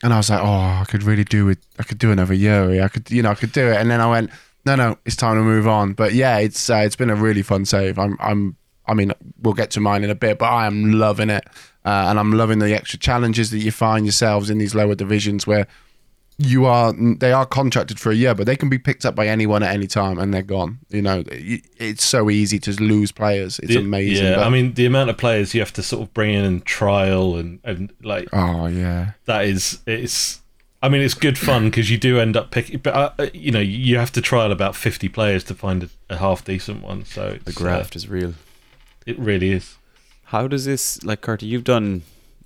And 0.03 0.13
I 0.13 0.17
was 0.17 0.29
like, 0.29 0.41
oh, 0.41 0.81
I 0.81 0.85
could 0.87 1.03
really 1.03 1.23
do 1.23 1.47
it. 1.49 1.59
I 1.77 1.83
could 1.83 1.99
do 1.99 2.11
another 2.11 2.33
year. 2.33 2.83
I 2.83 2.87
could, 2.87 3.11
you 3.11 3.21
know, 3.21 3.29
I 3.29 3.35
could 3.35 3.51
do 3.51 3.67
it. 3.67 3.77
And 3.77 3.91
then 3.91 4.01
I 4.01 4.09
went, 4.09 4.31
no, 4.65 4.75
no, 4.75 4.97
it's 5.05 5.15
time 5.15 5.35
to 5.37 5.41
move 5.43 5.67
on. 5.67 5.93
But 5.93 6.13
yeah, 6.13 6.37
it's 6.37 6.69
uh, 6.69 6.77
it's 6.85 6.95
been 6.95 7.09
a 7.09 7.15
really 7.15 7.41
fun 7.41 7.65
save. 7.65 7.97
I'm, 7.99 8.17
I'm, 8.19 8.55
I 8.87 8.93
mean, 8.93 9.11
we'll 9.41 9.53
get 9.53 9.71
to 9.71 9.79
mine 9.79 10.03
in 10.03 10.09
a 10.09 10.15
bit, 10.15 10.37
but 10.39 10.45
I 10.45 10.65
am 10.67 10.93
loving 10.93 11.29
it, 11.29 11.45
uh, 11.85 12.05
and 12.09 12.19
I'm 12.19 12.31
loving 12.33 12.59
the 12.59 12.73
extra 12.75 12.99
challenges 12.99 13.51
that 13.51 13.59
you 13.59 13.71
find 13.71 14.05
yourselves 14.05 14.49
in 14.49 14.57
these 14.57 14.75
lower 14.75 14.95
divisions 14.95 15.45
where 15.47 15.67
you 16.37 16.65
are 16.65 16.91
they 16.93 17.31
are 17.31 17.45
contracted 17.45 17.99
for 17.99 18.11
a 18.11 18.15
year, 18.15 18.33
but 18.33 18.47
they 18.47 18.55
can 18.55 18.67
be 18.67 18.79
picked 18.79 19.05
up 19.05 19.13
by 19.13 19.27
anyone 19.27 19.61
at 19.61 19.73
any 19.75 19.85
time 19.85 20.17
and 20.17 20.33
they're 20.33 20.41
gone. 20.41 20.79
You 20.89 21.01
know, 21.03 21.23
it's 21.27 22.03
so 22.03 22.31
easy 22.31 22.57
to 22.59 22.71
lose 22.81 23.11
players. 23.11 23.59
It's 23.59 23.73
The- 23.73 23.79
amazing. 23.79 24.25
Yeah, 24.25 24.35
but- 24.37 24.47
I 24.47 24.49
mean 24.49 24.73
the 24.73 24.87
amount 24.87 25.11
of 25.11 25.17
players 25.17 25.53
you 25.53 25.61
have 25.61 25.73
to 25.73 25.83
sort 25.83 26.01
of 26.01 26.13
bring 26.15 26.33
in 26.33 26.43
and 26.43 26.65
trial 26.65 27.35
and 27.37 27.59
and 27.63 27.93
like 28.01 28.27
oh 28.33 28.65
yeah, 28.67 29.11
that 29.25 29.45
is 29.45 29.79
it's. 29.85 30.40
I 30.83 30.89
mean, 30.89 31.01
it's 31.01 31.13
good 31.13 31.37
fun 31.37 31.65
because 31.65 31.91
you 31.91 31.97
do 31.97 32.19
end 32.19 32.35
up 32.35 32.49
picking, 32.51 32.79
but 32.79 32.93
uh, 32.95 33.11
uh, 33.19 33.27
you 33.33 33.51
know 33.51 33.59
you 33.59 33.97
have 33.97 34.11
to 34.13 34.21
trial 34.21 34.51
about 34.51 34.75
fifty 34.75 35.09
players 35.09 35.43
to 35.45 35.53
find 35.55 35.83
a, 35.83 35.89
a 36.09 36.17
half 36.17 36.43
decent 36.43 36.81
one. 36.83 37.05
So 37.05 37.37
The 37.45 37.53
graft 37.53 37.95
uh, 37.95 37.97
is 37.97 38.07
real. 38.09 38.33
it 39.05 39.19
really 39.19 39.51
is. 39.51 39.77
How 40.25 40.47
does 40.47 40.65
this 40.65 41.03
like 41.03 41.21
Curty? 41.21 41.45
You've 41.45 41.63
done 41.65 42.01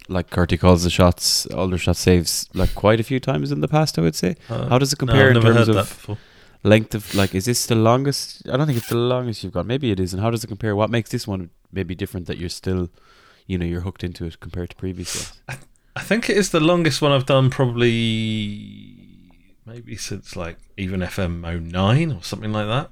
like 0.10 0.30
Curty 0.30 0.58
calls 0.60 0.84
the 0.84 0.90
shots, 0.90 1.46
Aldershot 1.48 1.96
saves 1.96 2.48
like 2.54 2.76
quite 2.76 3.00
a 3.00 3.04
few 3.04 3.20
times 3.20 3.52
in 3.52 3.62
the 3.62 3.68
past. 3.68 3.98
I 3.98 4.02
would 4.02 4.16
say. 4.16 4.36
Uh, 4.50 4.68
How 4.68 4.80
does 4.80 4.92
it 4.92 5.00
no, 5.02 5.06
compare 5.08 5.30
I've 5.30 5.38
in 5.38 5.42
terms 5.42 5.68
of 5.70 6.18
length 6.64 6.94
of 6.94 7.16
like? 7.16 7.34
Is 7.34 7.46
this 7.46 7.66
the 7.68 7.76
longest? 7.76 8.48
I 8.50 8.58
don't 8.58 8.68
think 8.68 8.78
it's 8.80 8.90
the 8.90 8.98
longest 8.98 9.44
you've 9.44 9.54
got. 9.54 9.66
Maybe 9.66 9.92
it 9.92 10.00
is. 10.00 10.14
And 10.14 10.22
how 10.22 10.30
does 10.30 10.44
it 10.44 10.48
compare? 10.48 10.76
What 10.76 10.90
makes 10.90 11.10
this 11.10 11.26
one 11.28 11.52
maybe 11.72 11.96
different 11.96 12.28
that 12.28 12.38
you're 12.38 12.50
still, 12.50 12.90
you 13.48 13.58
know, 13.58 13.66
you're 13.66 13.82
hooked 13.82 14.04
into 14.04 14.26
it 14.26 14.40
compared 14.42 14.72
to 14.72 14.76
previous 14.76 15.16
ones? 15.48 15.60
I 15.96 16.02
think 16.02 16.30
it 16.30 16.38
is 16.38 16.52
the 16.52 16.60
longest 16.60 17.02
one 17.02 17.12
I've 17.12 17.26
done 17.26 17.50
probably 17.50 18.96
maybe 19.66 19.96
since 19.96 20.36
like 20.36 20.58
even 20.78 21.00
FM 21.00 21.42
09 21.72 22.12
or 22.12 22.24
something 22.24 22.52
like 22.52 22.68
that. 22.68 22.90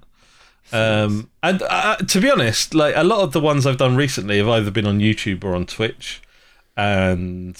Um, 0.71 1.29
and 1.41 1.61
uh, 1.61 1.97
to 1.97 2.21
be 2.21 2.31
honest, 2.31 2.73
like 2.73 2.95
a 2.95 3.03
lot 3.03 3.19
of 3.19 3.31
the 3.31 3.39
ones 3.39 3.67
I've 3.67 3.77
done 3.77 3.95
recently 3.95 4.37
have 4.37 4.47
either 4.47 4.71
been 4.71 4.87
on 4.87 4.99
YouTube 4.99 5.43
or 5.43 5.53
on 5.53 5.65
Twitch, 5.65 6.21
and 6.75 7.55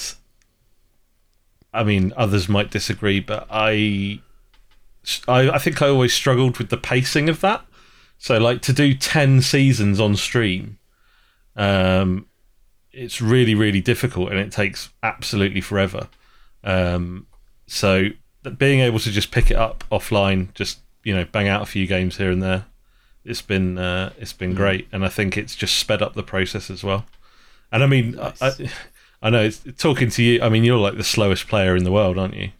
I 1.74 1.84
mean 1.84 2.14
others 2.16 2.48
might 2.48 2.72
disagree, 2.72 3.20
but 3.20 3.46
I, 3.52 4.22
I, 5.28 5.50
I 5.52 5.58
think 5.58 5.82
I 5.82 5.90
always 5.90 6.14
struggled 6.14 6.58
with 6.58 6.70
the 6.70 6.78
pacing 6.78 7.30
of 7.30 7.42
that. 7.42 7.66
So 8.18 8.38
like 8.38 8.62
to 8.64 8.74
do 8.74 8.94
ten 8.96 9.42
seasons 9.42 10.00
on 10.00 10.16
stream, 10.16 10.80
um, 11.56 12.26
it's 12.94 13.20
really 13.22 13.56
really 13.56 13.82
difficult 13.82 14.30
and 14.30 14.40
it 14.40 14.52
takes 14.52 14.90
absolutely 15.02 15.62
forever. 15.62 16.08
Um, 16.64 17.28
so 17.68 18.10
that 18.44 18.58
being 18.58 18.80
able 18.82 19.00
to 19.00 19.12
just 19.12 19.32
pick 19.32 19.50
it 19.52 19.58
up 19.58 19.84
offline, 19.92 20.54
just 20.54 20.80
you 21.04 21.14
know, 21.16 21.26
bang 21.32 21.48
out 21.48 21.62
a 21.62 21.66
few 21.66 21.86
games 21.88 22.18
here 22.18 22.32
and 22.32 22.42
there, 22.42 22.66
it's 23.26 23.42
been 23.42 23.78
uh, 23.78 24.12
it's 24.18 24.34
been 24.34 24.54
great, 24.54 24.88
and 24.92 25.04
I 25.06 25.10
think 25.10 25.38
it's 25.38 25.56
just 25.56 25.78
sped 25.78 26.02
up 26.02 26.14
the 26.14 26.24
process 26.24 26.70
as 26.70 26.84
well. 26.84 27.06
And 27.72 27.84
I 27.84 27.88
mean, 27.88 28.20
I, 28.20 28.34
I, 28.42 28.52
I 29.24 29.30
know 29.30 29.42
it's, 29.44 29.62
talking 29.78 30.10
to 30.12 30.22
you. 30.24 30.42
I 30.42 30.50
mean, 30.50 30.64
you're 30.64 30.78
like 30.78 30.96
the 30.98 31.04
slowest 31.04 31.48
player 31.48 31.76
in 31.76 31.84
the 31.86 31.92
world, 31.92 32.18
aren't 32.18 32.36
you? 32.36 32.52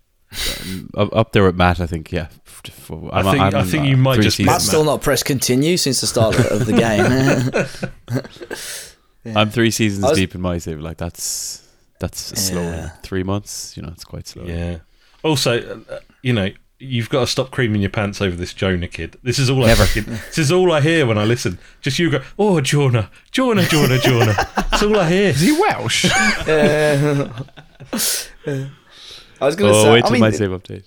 Um, 0.62 0.90
up, 0.98 1.16
up 1.16 1.32
there 1.34 1.44
with 1.44 1.56
Matt, 1.56 1.80
I 1.80 1.86
think. 1.86 2.12
Yeah. 2.12 2.28
F- 2.48 2.62
f- 2.68 2.92
I 3.12 3.18
I'm- 3.20 3.26
think- 3.26 3.42
I'm, 3.42 3.56
I 3.56 3.64
think 3.64 3.84
uh, 3.84 3.88
you 3.88 3.98
might 3.98 4.16
just 4.22 4.38
be- 4.38 4.44
seasons- 4.46 4.46
Madd's 4.48 4.68
still 4.68 4.84
not 4.84 5.02
pressed 5.02 5.26
continue 5.26 5.78
since 5.78 6.02
the 6.02 6.08
start 6.08 6.40
of 6.40 6.66
the 6.66 6.74
game. 8.14 8.50
Yeah. 9.24 9.40
I'm 9.40 9.50
three 9.50 9.72
seasons 9.72 10.04
was- 10.06 10.18
deep 10.18 10.36
in 10.36 10.42
my 10.42 10.58
save. 10.58 10.80
Like 10.80 10.98
that's 10.98 11.68
that's 12.00 12.20
slow. 12.42 12.62
Yeah. 12.62 12.90
Three 13.04 13.24
months, 13.24 13.78
you 13.78 13.84
know, 13.84 13.90
it's 13.90 14.04
quite 14.04 14.28
slow. 14.28 14.44
Yeah. 14.44 14.80
Also, 15.24 15.84
uh, 15.90 16.00
you 16.22 16.34
know, 16.34 16.50
you've 16.80 17.08
got 17.10 17.22
to 17.22 17.28
stop 17.28 17.50
creaming 17.50 17.80
your 17.80 17.90
pants 17.92 18.22
over 18.22 18.36
this 18.36 18.54
Jonah 18.54 18.90
kid. 18.90 19.16
This 19.24 19.40
is 19.40 19.50
all 19.50 19.64
I 19.64 19.68
Never. 19.68 19.86
fucking, 19.86 20.04
This 20.28 20.38
is 20.38 20.52
all 20.52 20.74
I 20.74 20.82
hear 20.82 21.06
when 21.06 21.18
I 21.18 21.24
listen. 21.24 21.58
Just 21.80 21.98
you 22.00 22.10
go, 22.10 22.22
oh 22.38 22.60
Jonah, 22.60 23.10
Jonah, 23.32 23.64
Jonah, 23.66 24.00
Jonah. 24.00 24.36
That's 24.56 24.84
all 24.84 25.00
I 25.00 25.10
hear. 25.10 25.30
Is 25.30 25.40
he 25.42 25.52
Welsh? 25.54 26.06
Uh, 26.46 27.30
I 28.46 29.46
was 29.46 29.56
going 29.56 29.72
to 29.72 29.78
Oh, 29.80 29.84
say. 29.84 29.92
wait 29.94 30.04
I 30.04 30.08
till 30.08 30.12
mean, 30.12 30.22
my 30.22 30.32
save 30.32 30.50
update. 30.50 30.84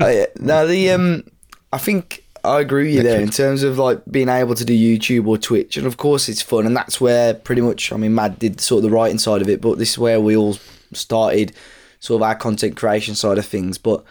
Oh, 0.00 0.08
yeah. 0.08 0.26
No, 0.38 0.66
the 0.66 0.90
um, 0.90 1.24
I 1.72 1.78
think 1.78 2.24
I 2.44 2.60
agree 2.60 2.84
with 2.84 2.94
you 2.94 3.02
there 3.02 3.20
in 3.20 3.30
terms 3.30 3.62
of 3.62 3.78
like 3.78 4.00
being 4.10 4.28
able 4.28 4.54
to 4.54 4.64
do 4.64 4.72
YouTube 4.72 5.26
or 5.26 5.38
Twitch, 5.38 5.76
and 5.76 5.86
of 5.86 5.96
course 5.96 6.28
it's 6.28 6.42
fun, 6.42 6.66
and 6.66 6.76
that's 6.76 7.00
where 7.00 7.34
pretty 7.34 7.62
much 7.62 7.92
I 7.92 7.96
mean 7.96 8.14
Madd 8.14 8.38
did 8.38 8.60
sort 8.60 8.84
of 8.84 8.90
the 8.90 8.96
writing 8.96 9.18
side 9.18 9.42
of 9.42 9.48
it, 9.48 9.60
but 9.60 9.78
this 9.78 9.92
is 9.92 9.98
where 9.98 10.20
we 10.20 10.36
all 10.36 10.56
started 10.92 11.52
sort 12.00 12.18
of 12.18 12.22
our 12.26 12.34
content 12.34 12.76
creation 12.76 13.14
side 13.14 13.38
of 13.38 13.46
things. 13.46 13.78
But 13.78 14.04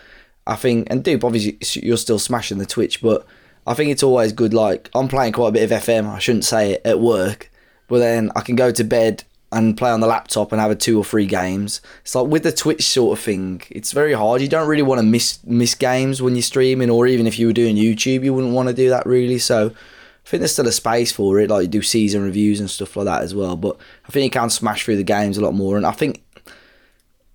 I 0.47 0.55
think, 0.55 0.87
and 0.89 1.03
Doop, 1.03 1.23
obviously 1.23 1.57
you're 1.81 1.97
still 1.97 2.19
smashing 2.19 2.57
the 2.57 2.65
Twitch, 2.65 3.01
but 3.01 3.25
I 3.67 3.73
think 3.73 3.91
it's 3.91 4.03
always 4.03 4.31
good. 4.31 4.53
Like 4.53 4.89
I'm 4.93 5.07
playing 5.07 5.33
quite 5.33 5.49
a 5.49 5.51
bit 5.51 5.71
of 5.71 5.83
FM. 5.83 6.07
I 6.07 6.19
shouldn't 6.19 6.45
say 6.45 6.73
it 6.73 6.81
at 6.85 6.99
work, 6.99 7.51
but 7.87 7.99
then 7.99 8.31
I 8.35 8.41
can 8.41 8.55
go 8.55 8.71
to 8.71 8.83
bed 8.83 9.23
and 9.51 9.75
play 9.75 9.89
on 9.89 9.99
the 9.99 10.07
laptop 10.07 10.51
and 10.51 10.61
have 10.61 10.71
a 10.71 10.75
two 10.75 10.97
or 10.97 11.03
three 11.03 11.25
games. 11.25 11.81
It's 12.01 12.13
like 12.13 12.27
with 12.27 12.43
the 12.43 12.51
Twitch 12.51 12.85
sort 12.85 13.17
of 13.17 13.23
thing, 13.23 13.61
it's 13.69 13.91
very 13.91 14.13
hard. 14.13 14.41
You 14.41 14.47
don't 14.47 14.67
really 14.67 14.83
want 14.83 14.99
to 14.99 15.05
miss 15.05 15.39
miss 15.43 15.75
games 15.75 16.21
when 16.21 16.35
you're 16.35 16.43
streaming, 16.43 16.89
or 16.89 17.07
even 17.07 17.25
if 17.25 17.39
you 17.39 17.47
were 17.47 17.53
doing 17.53 17.75
YouTube, 17.75 18.23
you 18.23 18.33
wouldn't 18.33 18.53
want 18.53 18.69
to 18.69 18.75
do 18.75 18.89
that 18.89 19.05
really. 19.05 19.39
So 19.39 19.67
I 19.67 20.29
think 20.29 20.41
there's 20.41 20.53
still 20.53 20.67
a 20.67 20.71
space 20.71 21.11
for 21.11 21.39
it. 21.39 21.49
Like 21.49 21.63
you 21.63 21.67
do 21.67 21.81
season 21.81 22.23
reviews 22.23 22.59
and 22.59 22.69
stuff 22.69 22.95
like 22.95 23.05
that 23.05 23.23
as 23.23 23.33
well. 23.33 23.55
But 23.55 23.77
I 24.07 24.11
think 24.11 24.23
you 24.23 24.39
can 24.39 24.49
smash 24.49 24.83
through 24.85 24.97
the 24.97 25.03
games 25.03 25.37
a 25.37 25.41
lot 25.41 25.53
more, 25.53 25.77
and 25.77 25.85
I 25.85 25.91
think 25.91 26.23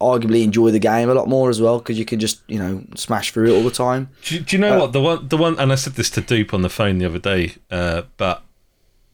arguably 0.01 0.43
enjoy 0.43 0.71
the 0.71 0.79
game 0.79 1.09
a 1.09 1.15
lot 1.15 1.29
more 1.29 1.49
as 1.49 1.61
well 1.61 1.79
because 1.79 1.99
you 1.99 2.05
can 2.05 2.21
just 2.21 2.43
you 2.47 2.59
know 2.59 2.85
smash 2.95 3.33
through 3.33 3.53
it 3.53 3.57
all 3.57 3.65
the 3.65 3.71
time. 3.71 4.11
Do, 4.23 4.39
do 4.41 4.57
you 4.57 4.61
know 4.61 4.79
what 4.79 4.93
the 4.93 5.01
one 5.01 5.27
the 5.29 5.37
one 5.37 5.59
and 5.59 5.73
I 5.73 5.75
said 5.75 5.95
this 5.95 6.11
to 6.11 6.23
Doop 6.23 6.55
on 6.55 6.63
the 6.63 6.69
phone 6.69 6.99
the 6.99 7.07
other 7.07 7.19
day, 7.19 7.55
uh, 7.71 8.03
but 8.17 8.45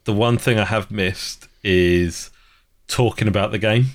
the 0.04 0.12
one 0.12 0.36
thing 0.36 0.58
I 0.58 0.64
have 0.64 0.90
missed 0.90 1.48
is 1.62 2.30
talking 2.90 3.28
about 3.28 3.50
the 3.52 3.58
game 3.58 3.86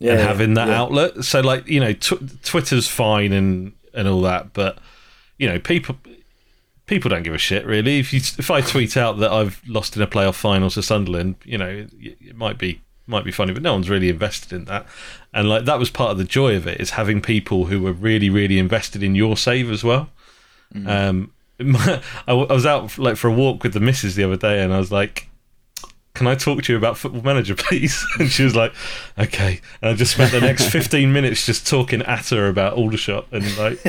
Yeah, 0.00 0.12
and 0.12 0.20
having 0.22 0.54
that 0.54 0.68
yeah. 0.68 0.80
outlet. 0.80 1.24
So 1.24 1.40
like 1.40 1.66
you 1.68 1.78
know, 1.80 1.92
tw- 1.92 2.42
Twitter's 2.44 2.88
fine 2.88 3.32
and 3.32 3.72
and 3.94 4.08
all 4.08 4.22
that, 4.22 4.52
but 4.52 4.78
you 5.38 5.48
know, 5.48 5.58
people 5.58 5.96
people 6.86 7.08
don't 7.08 7.22
give 7.22 7.34
a 7.34 7.38
shit 7.38 7.64
really. 7.66 7.98
If 8.00 8.12
you 8.12 8.18
if 8.38 8.50
I 8.50 8.60
tweet 8.60 8.96
out 8.96 9.18
that 9.18 9.30
I've 9.30 9.62
lost 9.68 9.96
in 9.96 10.02
a 10.02 10.06
playoff 10.06 10.34
final 10.34 10.70
to 10.70 10.82
Sunderland, 10.82 11.36
you 11.44 11.58
know, 11.58 11.68
it, 11.68 11.90
it 12.20 12.36
might 12.36 12.58
be 12.58 12.80
might 13.06 13.24
be 13.24 13.32
funny, 13.32 13.52
but 13.52 13.62
no 13.62 13.72
one's 13.72 13.90
really 13.90 14.08
invested 14.08 14.52
in 14.52 14.64
that. 14.66 14.86
And 15.34 15.48
like 15.48 15.64
that 15.64 15.78
was 15.78 15.90
part 15.90 16.10
of 16.12 16.18
the 16.18 16.24
joy 16.24 16.54
of 16.56 16.66
it 16.66 16.80
is 16.80 16.90
having 16.90 17.20
people 17.20 17.66
who 17.66 17.80
were 17.80 17.92
really 17.92 18.30
really 18.30 18.58
invested 18.58 19.02
in 19.02 19.14
your 19.14 19.36
save 19.36 19.70
as 19.70 19.82
well. 19.84 20.10
Um, 20.86 21.32
I 21.60 22.00
w- 22.28 22.46
I 22.48 22.52
was 22.52 22.64
out 22.66 22.96
like 22.98 23.16
for 23.16 23.28
a 23.28 23.32
walk 23.32 23.62
with 23.64 23.72
the 23.72 23.80
missus 23.80 24.14
the 24.14 24.24
other 24.24 24.36
day, 24.36 24.62
and 24.62 24.72
I 24.72 24.78
was 24.78 24.92
like, 24.92 25.28
"Can 26.20 26.26
I 26.26 26.34
talk 26.34 26.62
to 26.64 26.72
you 26.74 26.76
about 26.76 26.98
Football 26.98 27.22
Manager, 27.22 27.54
please?" 27.58 28.06
And 28.18 28.30
she 28.30 28.44
was 28.44 28.54
like, 28.54 28.74
"Okay." 29.18 29.62
And 29.80 29.90
I 29.90 29.94
just 29.94 30.12
spent 30.12 30.32
the 30.32 30.40
next 30.40 30.66
fifteen 30.70 31.14
minutes 31.14 31.46
just 31.46 31.66
talking 31.66 32.02
at 32.02 32.28
her 32.28 32.46
about 32.46 32.74
Aldershot 32.74 33.26
and 33.32 33.42
like 33.56 33.82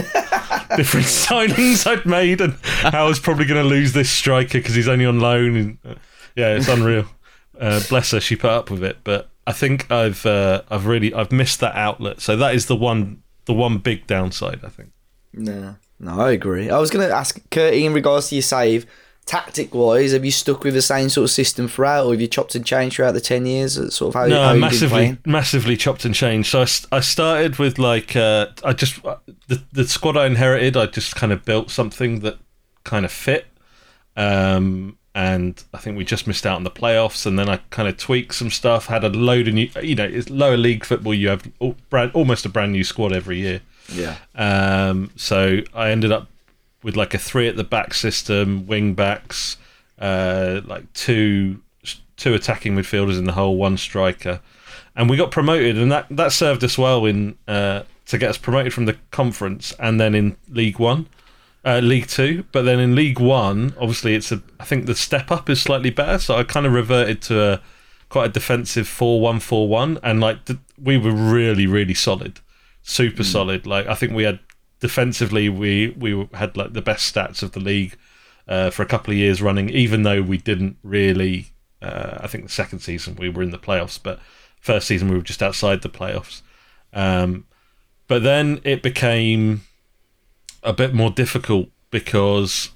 different 0.78 1.08
signings 1.08 1.86
I'd 1.86 2.06
made 2.06 2.40
and 2.40 2.54
how 2.64 3.06
I 3.06 3.08
was 3.10 3.20
probably 3.20 3.44
going 3.44 3.62
to 3.62 3.68
lose 3.68 3.92
this 3.92 4.10
striker 4.10 4.60
because 4.60 4.76
he's 4.76 4.88
only 4.88 5.06
on 5.06 5.20
loan. 5.20 5.56
And 5.58 5.78
uh, 5.84 5.96
yeah, 6.38 6.56
it's 6.56 6.70
unreal. 6.70 7.06
Uh, 7.60 7.82
bless 7.90 8.12
her, 8.12 8.22
she 8.22 8.38
put 8.38 8.50
up 8.52 8.72
with 8.72 8.82
it, 8.82 9.00
but 9.04 9.30
I 9.46 9.52
think 9.52 9.92
I've 9.92 10.26
uh, 10.26 10.62
I've 10.70 10.86
really 10.86 11.14
I've 11.14 11.34
missed 11.34 11.60
that 11.60 11.76
outlet. 11.76 12.22
So 12.22 12.38
that 12.38 12.56
is 12.56 12.68
the 12.68 12.78
one 12.78 13.24
the 13.46 13.54
one 13.54 13.80
big 13.80 14.08
downside. 14.08 14.62
I 14.64 14.70
think. 14.70 14.92
No, 15.34 15.76
no, 16.00 16.22
I 16.22 16.32
agree. 16.32 16.70
I 16.70 16.80
was 16.80 16.90
going 16.90 17.08
to 17.08 17.14
ask 17.14 17.40
Curty 17.52 17.86
in 17.86 17.94
regards 17.94 18.30
to 18.30 18.36
your 18.36 18.42
save, 18.42 18.86
tactic 19.26 19.74
wise, 19.74 20.12
have 20.12 20.26
you 20.26 20.32
stuck 20.32 20.64
with 20.64 20.74
the 20.74 20.82
same 20.82 21.10
sort 21.10 21.26
of 21.26 21.32
system 21.32 21.68
throughout, 21.68 22.06
or 22.06 22.12
have 22.12 22.22
you 22.22 22.28
chopped 22.28 22.56
and 22.56 22.66
changed 22.66 22.96
throughout 22.96 23.14
the 23.14 23.22
ten 23.22 23.46
years? 23.46 23.74
Sort 23.94 24.16
of 24.16 24.22
how, 24.22 24.28
no, 24.28 24.44
how 24.44 24.56
massively, 24.56 25.18
massively 25.26 25.78
chopped 25.78 26.06
and 26.06 26.14
changed. 26.14 26.50
So 26.50 26.62
I, 26.62 26.98
I 26.98 27.00
started 27.00 27.58
with 27.58 27.80
like 27.80 28.16
uh, 28.16 28.48
I 28.64 28.74
just 28.74 29.02
the 29.48 29.64
the 29.72 29.88
squad 29.88 30.18
I 30.18 30.26
inherited. 30.26 30.76
I 30.76 30.88
just 30.88 31.16
kind 31.16 31.32
of 31.32 31.46
built 31.46 31.70
something 31.70 32.20
that 32.22 32.38
kind 32.84 33.06
of 33.06 33.12
fit, 33.12 33.46
um, 34.18 34.98
and 35.14 35.64
I 35.74 35.78
think 35.78 35.98
we 35.98 36.04
just 36.04 36.28
missed 36.28 36.46
out 36.46 36.56
on 36.56 36.64
the 36.64 36.72
playoffs. 36.72 37.26
And 37.26 37.38
then 37.38 37.48
I 37.48 37.58
kind 37.70 37.88
of 37.88 37.98
tweaked 37.98 38.34
some 38.34 38.50
stuff. 38.50 38.88
Had 38.88 39.04
a 39.04 39.10
load 39.10 39.48
of 39.48 39.54
new, 39.54 39.70
you 39.82 39.96
know, 39.96 40.06
it's 40.06 40.30
lower 40.30 40.58
league 40.58 40.84
football. 40.84 41.14
You 41.14 41.30
have 41.30 41.50
al- 41.62 41.76
brand, 41.90 42.12
almost 42.14 42.46
a 42.46 42.50
brand 42.50 42.72
new 42.72 42.84
squad 42.84 43.14
every 43.14 43.40
year. 43.40 43.62
Yeah. 43.92 44.18
Um, 44.36 45.12
so 45.16 45.60
I 45.74 45.92
ended 45.92 46.12
up 46.12 46.28
with 46.84 46.96
like 46.96 47.14
a 47.14 47.18
three 47.18 47.48
at 47.48 47.56
the 47.56 47.64
back 47.64 47.94
system, 47.94 48.66
wing 48.68 48.94
backs, 48.94 49.58
uh, 50.00 50.62
like 50.66 50.92
two 50.94 51.62
two 52.18 52.34
attacking 52.34 52.76
midfielders 52.76 53.18
in 53.18 53.26
the 53.26 53.32
hole, 53.34 53.58
one 53.58 53.78
striker, 53.78 54.42
and 54.96 55.10
we 55.10 55.18
got 55.18 55.32
promoted, 55.32 55.78
and 55.78 55.92
that 55.92 56.08
that 56.10 56.32
served 56.32 56.64
us 56.64 56.78
well 56.78 57.06
in 57.06 57.38
uh, 57.48 57.84
to 58.06 58.18
get 58.18 58.30
us 58.30 58.38
promoted 58.38 58.74
from 58.74 58.86
the 58.86 58.98
conference, 59.12 59.74
and 59.80 60.00
then 60.00 60.16
in 60.16 60.38
League 60.50 60.80
One. 60.80 61.08
Uh, 61.64 61.78
League 61.78 62.08
Two, 62.08 62.44
but 62.52 62.64
then 62.64 62.80
in 62.80 62.96
League 62.96 63.20
One, 63.20 63.76
obviously 63.80 64.16
it's 64.16 64.32
a. 64.32 64.42
I 64.60 64.66
think 64.66 64.88
the 64.88 64.96
step 64.96 65.30
up 65.30 65.48
is 65.48 65.62
slightly 65.62 65.92
better, 65.92 66.18
so 66.18 66.36
I 66.36 66.44
kind 66.44 66.66
of 66.66 66.74
reverted 66.74 67.22
to 67.24 67.40
a 67.40 67.62
quite 68.10 68.26
a 68.26 68.34
defensive 68.34 68.88
four-one-four-one, 68.88 70.00
and 70.02 70.20
like 70.20 70.40
we 70.82 70.98
were 70.98 71.12
really, 71.12 71.68
really 71.68 71.94
solid, 71.94 72.40
super 72.82 73.24
solid. 73.24 73.68
Like 73.68 73.86
I 73.86 73.94
think 73.94 74.12
we 74.12 74.24
had 74.24 74.40
defensively, 74.82 75.48
we 75.48 75.96
we 75.98 76.28
had 76.34 76.58
like 76.58 76.74
the 76.74 76.82
best 76.82 77.14
stats 77.14 77.42
of 77.42 77.54
the 77.54 77.62
league 77.62 77.96
uh, 78.48 78.70
for 78.70 78.84
a 78.84 78.86
couple 78.86 79.14
of 79.14 79.18
years 79.18 79.42
running, 79.42 79.70
even 79.70 80.04
though 80.04 80.22
we 80.22 80.38
didn't 80.38 80.76
really. 80.84 81.48
Uh, 81.82 82.20
I 82.22 82.28
think 82.28 82.44
the 82.44 82.52
second 82.52 82.80
season 82.80 83.16
we 83.16 83.30
were 83.30 83.42
in 83.42 83.52
the 83.52 83.58
playoffs, 83.58 84.00
but 84.02 84.20
first 84.60 84.88
season 84.88 85.08
we 85.08 85.16
were 85.16 85.24
just 85.24 85.42
outside 85.42 85.82
the 85.82 85.90
playoffs. 85.90 86.42
Um, 86.94 87.46
but 88.08 88.24
then 88.24 88.60
it 88.64 88.84
became 88.84 89.62
a 90.62 90.74
bit 90.74 90.94
more 90.94 91.10
difficult 91.10 91.70
because 91.90 92.70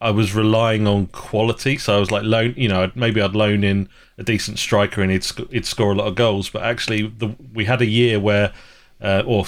I 0.00 0.10
was 0.10 0.34
relying 0.34 0.86
on 0.86 1.06
quality. 1.06 1.78
So 1.78 1.96
I 1.96 1.98
was 1.98 2.10
like 2.10 2.22
loan, 2.22 2.54
you 2.56 2.68
know, 2.68 2.92
maybe 2.94 3.20
I'd 3.20 3.34
loan 3.34 3.64
in 3.64 3.88
a 4.18 4.22
decent 4.22 4.58
striker 4.58 5.02
and 5.02 5.10
he'd 5.10 5.24
sc- 5.24 5.50
he'd 5.50 5.66
score 5.66 5.92
a 5.92 5.94
lot 5.94 6.06
of 6.06 6.14
goals. 6.14 6.50
But 6.50 6.62
actually, 6.62 7.08
the, 7.08 7.34
we 7.52 7.64
had 7.64 7.80
a 7.80 7.86
year 7.86 8.20
where, 8.20 8.52
uh, 9.00 9.22
or 9.26 9.46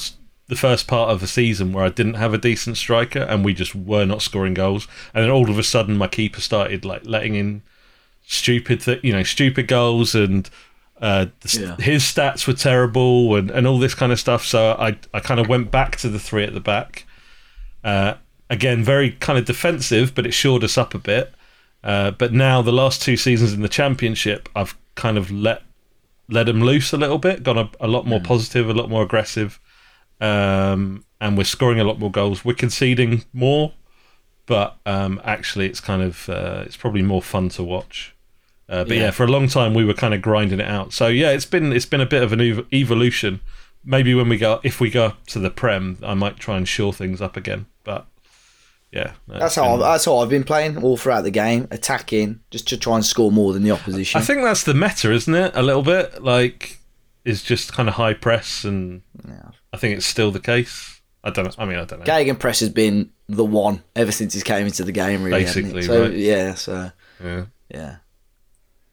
the 0.48 0.56
first 0.56 0.86
part 0.86 1.10
of 1.10 1.20
the 1.20 1.26
season 1.26 1.72
where 1.72 1.84
I 1.84 1.88
didn't 1.88 2.14
have 2.14 2.32
a 2.32 2.38
decent 2.38 2.76
striker 2.76 3.20
and 3.20 3.44
we 3.44 3.52
just 3.52 3.74
were 3.74 4.04
not 4.04 4.22
scoring 4.22 4.54
goals. 4.54 4.86
And 5.12 5.24
then 5.24 5.30
all 5.30 5.50
of 5.50 5.58
a 5.58 5.62
sudden, 5.62 5.96
my 5.96 6.08
keeper 6.08 6.40
started 6.40 6.84
like 6.84 7.04
letting 7.04 7.34
in 7.34 7.62
stupid, 8.24 8.80
th- 8.82 9.02
you 9.02 9.12
know, 9.12 9.22
stupid 9.22 9.68
goals 9.68 10.14
and. 10.14 10.48
Uh, 10.98 11.26
the, 11.40 11.60
Yeah. 11.60 11.84
His 11.84 12.04
stats 12.04 12.46
were 12.46 12.54
terrible 12.54 13.36
and, 13.36 13.50
and 13.50 13.66
all 13.66 13.78
this 13.78 13.94
kind 13.94 14.12
of 14.12 14.18
stuff. 14.18 14.46
So 14.46 14.72
I, 14.78 14.96
I 15.12 15.20
kind 15.20 15.38
of 15.38 15.46
went 15.46 15.70
back 15.70 15.96
to 15.96 16.08
the 16.08 16.18
three 16.18 16.44
at 16.44 16.54
the 16.54 16.60
back. 16.60 17.04
Uh, 17.84 18.14
again, 18.48 18.82
very 18.82 19.10
kind 19.12 19.38
of 19.38 19.44
defensive, 19.44 20.14
but 20.14 20.26
it 20.26 20.32
shored 20.32 20.64
us 20.64 20.78
up 20.78 20.94
a 20.94 20.98
bit. 20.98 21.34
Uh, 21.84 22.12
but 22.12 22.32
now 22.32 22.62
the 22.62 22.72
last 22.72 23.02
two 23.02 23.16
seasons 23.16 23.52
in 23.52 23.60
the 23.60 23.68
championship, 23.68 24.48
I've 24.56 24.76
kind 24.94 25.18
of 25.18 25.30
let 25.30 25.62
let 26.28 26.48
him 26.48 26.60
loose 26.60 26.92
a 26.92 26.96
little 26.96 27.18
bit, 27.18 27.42
gone 27.42 27.58
a, 27.58 27.70
a 27.78 27.86
lot 27.86 28.06
more 28.06 28.18
positive, 28.20 28.68
a 28.68 28.72
lot 28.72 28.90
more 28.90 29.02
aggressive, 29.04 29.60
um, 30.20 31.04
and 31.20 31.36
we're 31.36 31.44
scoring 31.44 31.80
a 31.80 31.84
lot 31.84 31.98
more 31.98 32.10
goals. 32.10 32.44
We're 32.44 32.54
conceding 32.54 33.24
more, 33.32 33.72
but 34.46 34.76
um, 34.86 35.20
actually, 35.24 35.66
it's 35.66 35.80
kind 35.80 36.02
of 36.02 36.28
uh, 36.28 36.62
it's 36.66 36.76
probably 36.76 37.02
more 37.02 37.22
fun 37.22 37.48
to 37.50 37.62
watch. 37.64 38.14
Uh, 38.68 38.82
but 38.84 38.96
yeah. 38.96 39.04
Yeah. 39.04 39.10
for 39.12 39.22
a 39.24 39.28
long 39.28 39.46
time 39.46 39.74
we 39.74 39.84
were 39.84 39.94
kind 39.94 40.12
of 40.12 40.20
grinding 40.20 40.58
it 40.58 40.66
out. 40.68 40.92
So 40.92 41.06
yeah, 41.06 41.30
it's 41.30 41.44
been 41.46 41.72
it's 41.72 41.86
been 41.86 42.00
a 42.00 42.06
bit 42.06 42.22
of 42.22 42.32
an 42.32 42.40
ev- 42.40 42.66
evolution. 42.72 43.40
Maybe 43.84 44.12
when 44.14 44.28
we 44.28 44.36
go 44.38 44.58
if 44.64 44.80
we 44.80 44.90
go 44.90 45.12
to 45.28 45.38
the 45.38 45.50
prem, 45.50 45.98
I 46.02 46.14
might 46.14 46.38
try 46.38 46.56
and 46.56 46.66
shore 46.66 46.92
things 46.92 47.20
up 47.22 47.36
again. 47.36 47.66
But 47.84 48.06
yeah, 48.92 49.12
no, 49.28 49.38
That's 49.38 49.54
how 49.54 49.72
been- 49.76 49.80
that's 49.80 50.04
how 50.06 50.18
I've 50.18 50.28
been 50.28 50.42
playing 50.42 50.82
all 50.82 50.96
throughout 50.96 51.22
the 51.22 51.30
game, 51.30 51.68
attacking 51.70 52.40
just 52.50 52.66
to 52.68 52.76
try 52.76 52.96
and 52.96 53.04
score 53.04 53.30
more 53.30 53.52
than 53.52 53.62
the 53.62 53.70
opposition. 53.70 54.20
I 54.20 54.24
think 54.24 54.42
that's 54.42 54.64
the 54.64 54.74
meta, 54.74 55.12
isn't 55.12 55.34
it? 55.34 55.52
A 55.54 55.62
little 55.62 55.82
bit 55.84 56.22
like 56.24 56.80
is 57.26 57.42
just 57.42 57.72
kind 57.72 57.88
of 57.88 57.96
high 57.96 58.14
press, 58.14 58.64
and 58.64 59.02
Yeah. 59.28 59.50
I 59.72 59.76
think 59.76 59.96
it's 59.96 60.06
still 60.06 60.30
the 60.30 60.40
case. 60.40 61.00
I 61.22 61.30
don't 61.30 61.44
know. 61.44 61.52
I 61.58 61.66
mean, 61.66 61.76
I 61.78 61.84
don't 61.84 61.98
know. 61.98 62.04
Gegenpress 62.06 62.60
has 62.60 62.70
been 62.70 63.10
the 63.28 63.44
one 63.44 63.82
ever 63.96 64.12
since 64.12 64.32
he 64.32 64.40
came 64.40 64.64
into 64.66 64.84
the 64.84 64.92
game, 64.92 65.22
really. 65.24 65.42
Basically, 65.44 65.82
so 65.82 66.02
right. 66.04 66.12
yeah, 66.12 66.54
so 66.54 66.92
Yeah. 67.22 67.44
yeah. 67.68 67.96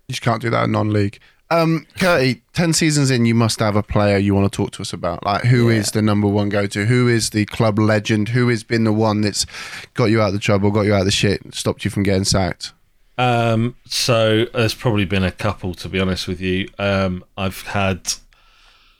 You 0.07 0.13
just 0.13 0.21
can't 0.23 0.41
do 0.41 0.49
that 0.49 0.65
in 0.65 0.71
non-league. 0.71 1.19
Um, 1.51 1.85
Curty, 1.99 2.41
ten 2.53 2.73
seasons 2.73 3.11
in, 3.11 3.27
you 3.27 3.35
must 3.35 3.59
have 3.59 3.75
a 3.75 3.83
player 3.83 4.17
you 4.17 4.33
want 4.33 4.51
to 4.51 4.55
talk 4.55 4.71
to 4.71 4.81
us 4.81 4.91
about. 4.91 5.23
Like, 5.23 5.43
who 5.43 5.69
is 5.69 5.87
Yeah. 5.89 5.99
the 5.99 6.01
number 6.01 6.27
one 6.27 6.49
go-to? 6.49 6.85
Who 6.87 7.07
is 7.07 7.29
the 7.29 7.45
club 7.45 7.77
legend? 7.77 8.29
Who 8.29 8.47
has 8.47 8.63
been 8.63 8.83
the 8.85 8.91
one 8.93 9.21
that's 9.21 9.45
got 9.93 10.05
you 10.05 10.19
out 10.21 10.27
of 10.29 10.33
the 10.33 10.39
trouble, 10.39 10.71
got 10.71 10.81
you 10.81 10.95
out 10.95 11.01
of 11.01 11.05
the 11.05 11.11
shit, 11.11 11.41
stopped 11.53 11.85
you 11.85 11.91
from 11.91 12.01
getting 12.01 12.23
sacked? 12.23 12.73
Um, 13.19 13.75
so 13.85 14.45
there's 14.53 14.73
probably 14.73 15.05
been 15.05 15.23
a 15.23 15.31
couple, 15.31 15.75
to 15.75 15.87
be 15.89 15.99
honest 15.99 16.27
with 16.27 16.41
you. 16.41 16.67
Um, 16.79 17.23
I've 17.37 17.61
had. 17.61 18.13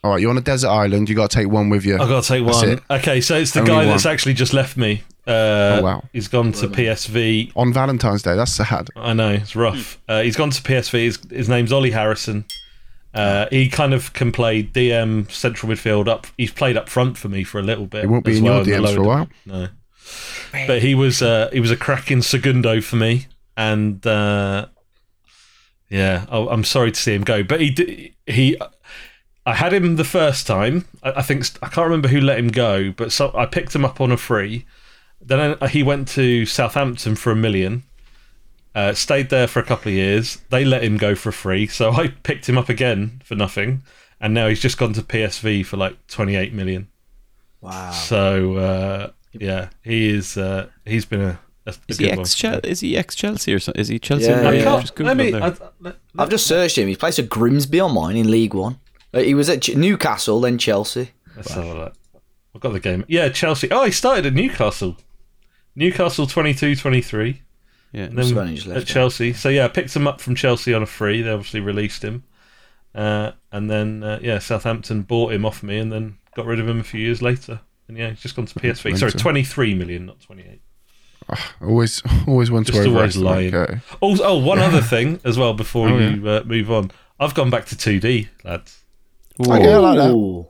All 0.04 0.10
right, 0.10 0.20
you're 0.20 0.28
on 0.28 0.36
a 0.36 0.42
desert 0.42 0.68
island. 0.68 1.08
You 1.08 1.14
got 1.14 1.30
to 1.30 1.36
take 1.38 1.48
one 1.48 1.70
with 1.70 1.86
you. 1.86 1.94
I've 1.94 2.10
got 2.10 2.24
to 2.24 2.28
take 2.28 2.44
That's 2.44 2.58
one. 2.58 2.68
it. 2.72 2.82
Okay, 2.90 3.22
so 3.22 3.36
it's 3.38 3.52
the 3.52 3.60
Only 3.60 3.72
guy 3.72 3.84
that's 3.86 4.04
actually 4.04 4.34
just 4.34 4.52
left 4.52 4.76
me. 4.76 5.02
Uh, 5.26 5.78
Oh, 5.78 5.82
wow. 5.82 6.02
He's 6.12 6.28
gone 6.28 6.52
to 6.52 6.68
PSV. 6.68 7.52
On 7.56 7.72
Valentine's 7.72 8.22
Day, 8.22 8.36
that's 8.36 8.52
sad. 8.52 8.88
I 8.96 9.14
know 9.14 9.30
it's 9.30 9.56
rough. 9.56 9.98
Uh, 10.06 10.20
he's 10.20 10.36
gone 10.36 10.50
to 10.50 10.60
PSV. 10.60 10.92
His, 10.92 11.18
his 11.30 11.48
name's 11.48 11.72
Ollie 11.72 11.92
Harrison. 11.92 12.44
Uh, 13.14 13.46
he 13.50 13.70
kind 13.70 13.94
of 13.94 14.12
can 14.12 14.30
play 14.30 14.62
DM 14.62 15.30
central 15.30 15.72
midfield 15.72 16.06
up. 16.06 16.26
He's 16.36 16.50
played 16.50 16.76
up 16.76 16.90
front 16.90 17.16
for 17.16 17.30
me 17.30 17.42
for 17.42 17.58
a 17.58 17.62
little 17.62 17.86
bit. 17.86 18.02
He 18.02 18.06
won't 18.06 18.26
be 18.26 18.32
as 18.32 18.38
in 18.38 18.44
well 18.44 18.66
your 18.66 18.76
in 18.76 18.82
the 18.82 18.88
DMs 18.88 18.94
for 18.94 19.00
a 19.00 19.02
lower 19.04 19.08
while. 19.08 19.28
No, 19.46 19.68
but 20.66 20.82
he 20.82 20.94
was 20.94 21.22
uh, 21.22 21.48
he 21.50 21.60
was 21.60 21.70
a 21.70 21.76
cracking 21.78 22.20
segundo 22.20 22.80
for 22.82 22.96
me, 22.96 23.26
and 23.56 24.04
uh, 24.06 24.66
yeah, 25.88 26.26
oh, 26.28 26.48
I'm 26.48 26.64
sorry 26.64 26.90
to 26.92 27.00
see 27.00 27.14
him 27.14 27.22
go. 27.22 27.42
But 27.44 27.60
he 27.60 27.70
did, 27.70 28.12
he 28.26 28.58
I 29.46 29.54
had 29.54 29.72
him 29.72 29.96
the 29.96 30.04
first 30.04 30.46
time. 30.46 30.86
I, 31.02 31.12
I 31.12 31.22
think 31.22 31.46
I 31.62 31.68
can't 31.68 31.86
remember 31.86 32.08
who 32.08 32.20
let 32.20 32.38
him 32.38 32.48
go, 32.48 32.92
but 32.92 33.12
so 33.12 33.32
I 33.34 33.46
picked 33.46 33.74
him 33.74 33.84
up 33.84 34.00
on 34.00 34.10
a 34.10 34.16
free. 34.16 34.66
Then 35.20 35.56
I, 35.60 35.68
he 35.68 35.82
went 35.82 36.08
to 36.08 36.46
Southampton 36.46 37.16
for 37.16 37.30
a 37.30 37.36
million. 37.36 37.84
Uh, 38.74 38.92
stayed 38.92 39.30
there 39.30 39.46
for 39.46 39.60
a 39.60 39.64
couple 39.64 39.90
of 39.90 39.94
years. 39.94 40.38
They 40.50 40.64
let 40.64 40.82
him 40.82 40.96
go 40.96 41.14
for 41.14 41.30
free, 41.30 41.66
so 41.66 41.92
I 41.92 42.08
picked 42.08 42.48
him 42.48 42.58
up 42.58 42.68
again 42.68 43.22
for 43.24 43.34
nothing, 43.34 43.82
and 44.20 44.34
now 44.34 44.48
he's 44.48 44.60
just 44.60 44.78
gone 44.78 44.92
to 44.94 45.02
PSV 45.02 45.64
for 45.66 45.76
like 45.76 46.06
28 46.08 46.52
million. 46.52 46.88
Wow. 47.60 47.92
So 47.92 48.56
uh, 48.56 49.10
yeah, 49.32 49.68
he 49.82 50.08
is. 50.08 50.36
Uh, 50.36 50.68
he's 50.84 51.04
been 51.04 51.20
a, 51.20 51.40
a, 51.66 51.70
a 51.70 51.74
Is 51.88 51.98
he 51.98 52.10
ex 52.10 52.42
one. 52.42 52.60
Is 52.64 52.80
he 52.80 52.96
ex 52.96 53.14
Chelsea 53.14 53.54
or 53.54 53.58
something? 53.58 53.80
Is 53.80 53.88
he 53.88 53.98
Chelsea? 53.98 54.26
Yeah, 54.26 54.42
now? 54.42 54.50
I 54.50 54.52
yeah. 54.52 54.64
can't. 54.64 54.80
Just 54.80 55.00
let 55.00 55.16
Google 55.16 55.24
me. 55.24 55.24
him 55.26 55.32
there. 55.32 55.42
I, 55.42 55.70
let, 55.80 55.96
I've 56.18 56.30
just 56.30 56.46
searched 56.46 56.76
him. 56.76 56.88
He 56.88 56.96
plays 56.96 57.16
for 57.16 57.22
Grimsby 57.22 57.80
on 57.80 57.94
mine 57.94 58.16
in 58.16 58.30
League 58.30 58.54
One. 58.54 58.78
Uh, 59.14 59.20
he 59.20 59.34
was 59.34 59.48
at 59.48 59.62
Ch- 59.62 59.76
Newcastle, 59.76 60.40
then 60.40 60.58
Chelsea. 60.58 61.10
let's 61.36 61.52
have 61.52 61.64
a 61.64 61.74
look. 61.74 61.94
I've 62.54 62.60
got 62.60 62.72
the 62.72 62.80
game. 62.80 63.04
Yeah, 63.08 63.28
Chelsea. 63.30 63.70
Oh, 63.70 63.84
he 63.84 63.90
started 63.92 64.26
at 64.26 64.32
Newcastle. 64.34 64.96
Newcastle 65.76 66.26
22-23. 66.26 67.40
yeah. 67.92 68.02
And 68.04 68.18
then 68.18 68.24
Spanish 68.26 68.62
at 68.62 68.74
left, 68.74 68.88
yeah. 68.88 68.94
Chelsea. 68.94 69.32
So 69.32 69.48
yeah, 69.48 69.64
I 69.64 69.68
picked 69.68 69.94
him 69.94 70.06
up 70.06 70.20
from 70.20 70.34
Chelsea 70.34 70.72
on 70.74 70.82
a 70.82 70.86
free. 70.86 71.22
They 71.22 71.30
obviously 71.30 71.60
released 71.60 72.02
him, 72.02 72.24
uh, 72.94 73.32
and 73.50 73.70
then 73.70 74.02
uh, 74.04 74.18
yeah, 74.22 74.38
Southampton 74.38 75.02
bought 75.02 75.32
him 75.32 75.44
off 75.44 75.62
me, 75.62 75.78
and 75.78 75.90
then 75.92 76.18
got 76.36 76.46
rid 76.46 76.60
of 76.60 76.68
him 76.68 76.78
a 76.80 76.84
few 76.84 77.00
years 77.00 77.22
later. 77.22 77.60
And 77.88 77.96
yeah, 77.98 78.10
he's 78.10 78.20
just 78.20 78.36
gone 78.36 78.46
to 78.46 78.54
PSV. 78.58 78.76
Sorry, 78.82 78.92
Mental. 79.10 79.20
twenty 79.20 79.42
three 79.44 79.74
million, 79.74 80.06
not 80.06 80.20
twenty 80.20 80.42
eight. 80.42 80.60
Always, 81.60 82.02
always 82.28 82.50
one 82.50 82.64
to 82.64 82.72
Just 82.72 82.86
overrate 82.86 82.96
always 82.96 83.14
them, 83.14 83.24
lying. 83.24 83.50
Curty. 83.50 83.80
Oh, 84.02 84.16
oh, 84.22 84.38
one 84.38 84.58
other 84.60 84.80
thing 84.82 85.20
as 85.24 85.36
well 85.38 85.54
before 85.54 85.88
Oh, 85.88 85.98
you 85.98 86.28
uh, 86.28 86.42
move 86.44 86.70
on. 86.70 86.90
I've 87.18 87.34
gone 87.34 87.50
back 87.50 87.64
to 87.66 87.76
two 87.76 87.98
D, 87.98 88.28
lads. 88.44 88.83
Okay, 89.40 89.72
I 89.72 89.78
like 89.78 89.98
that. 89.98 90.46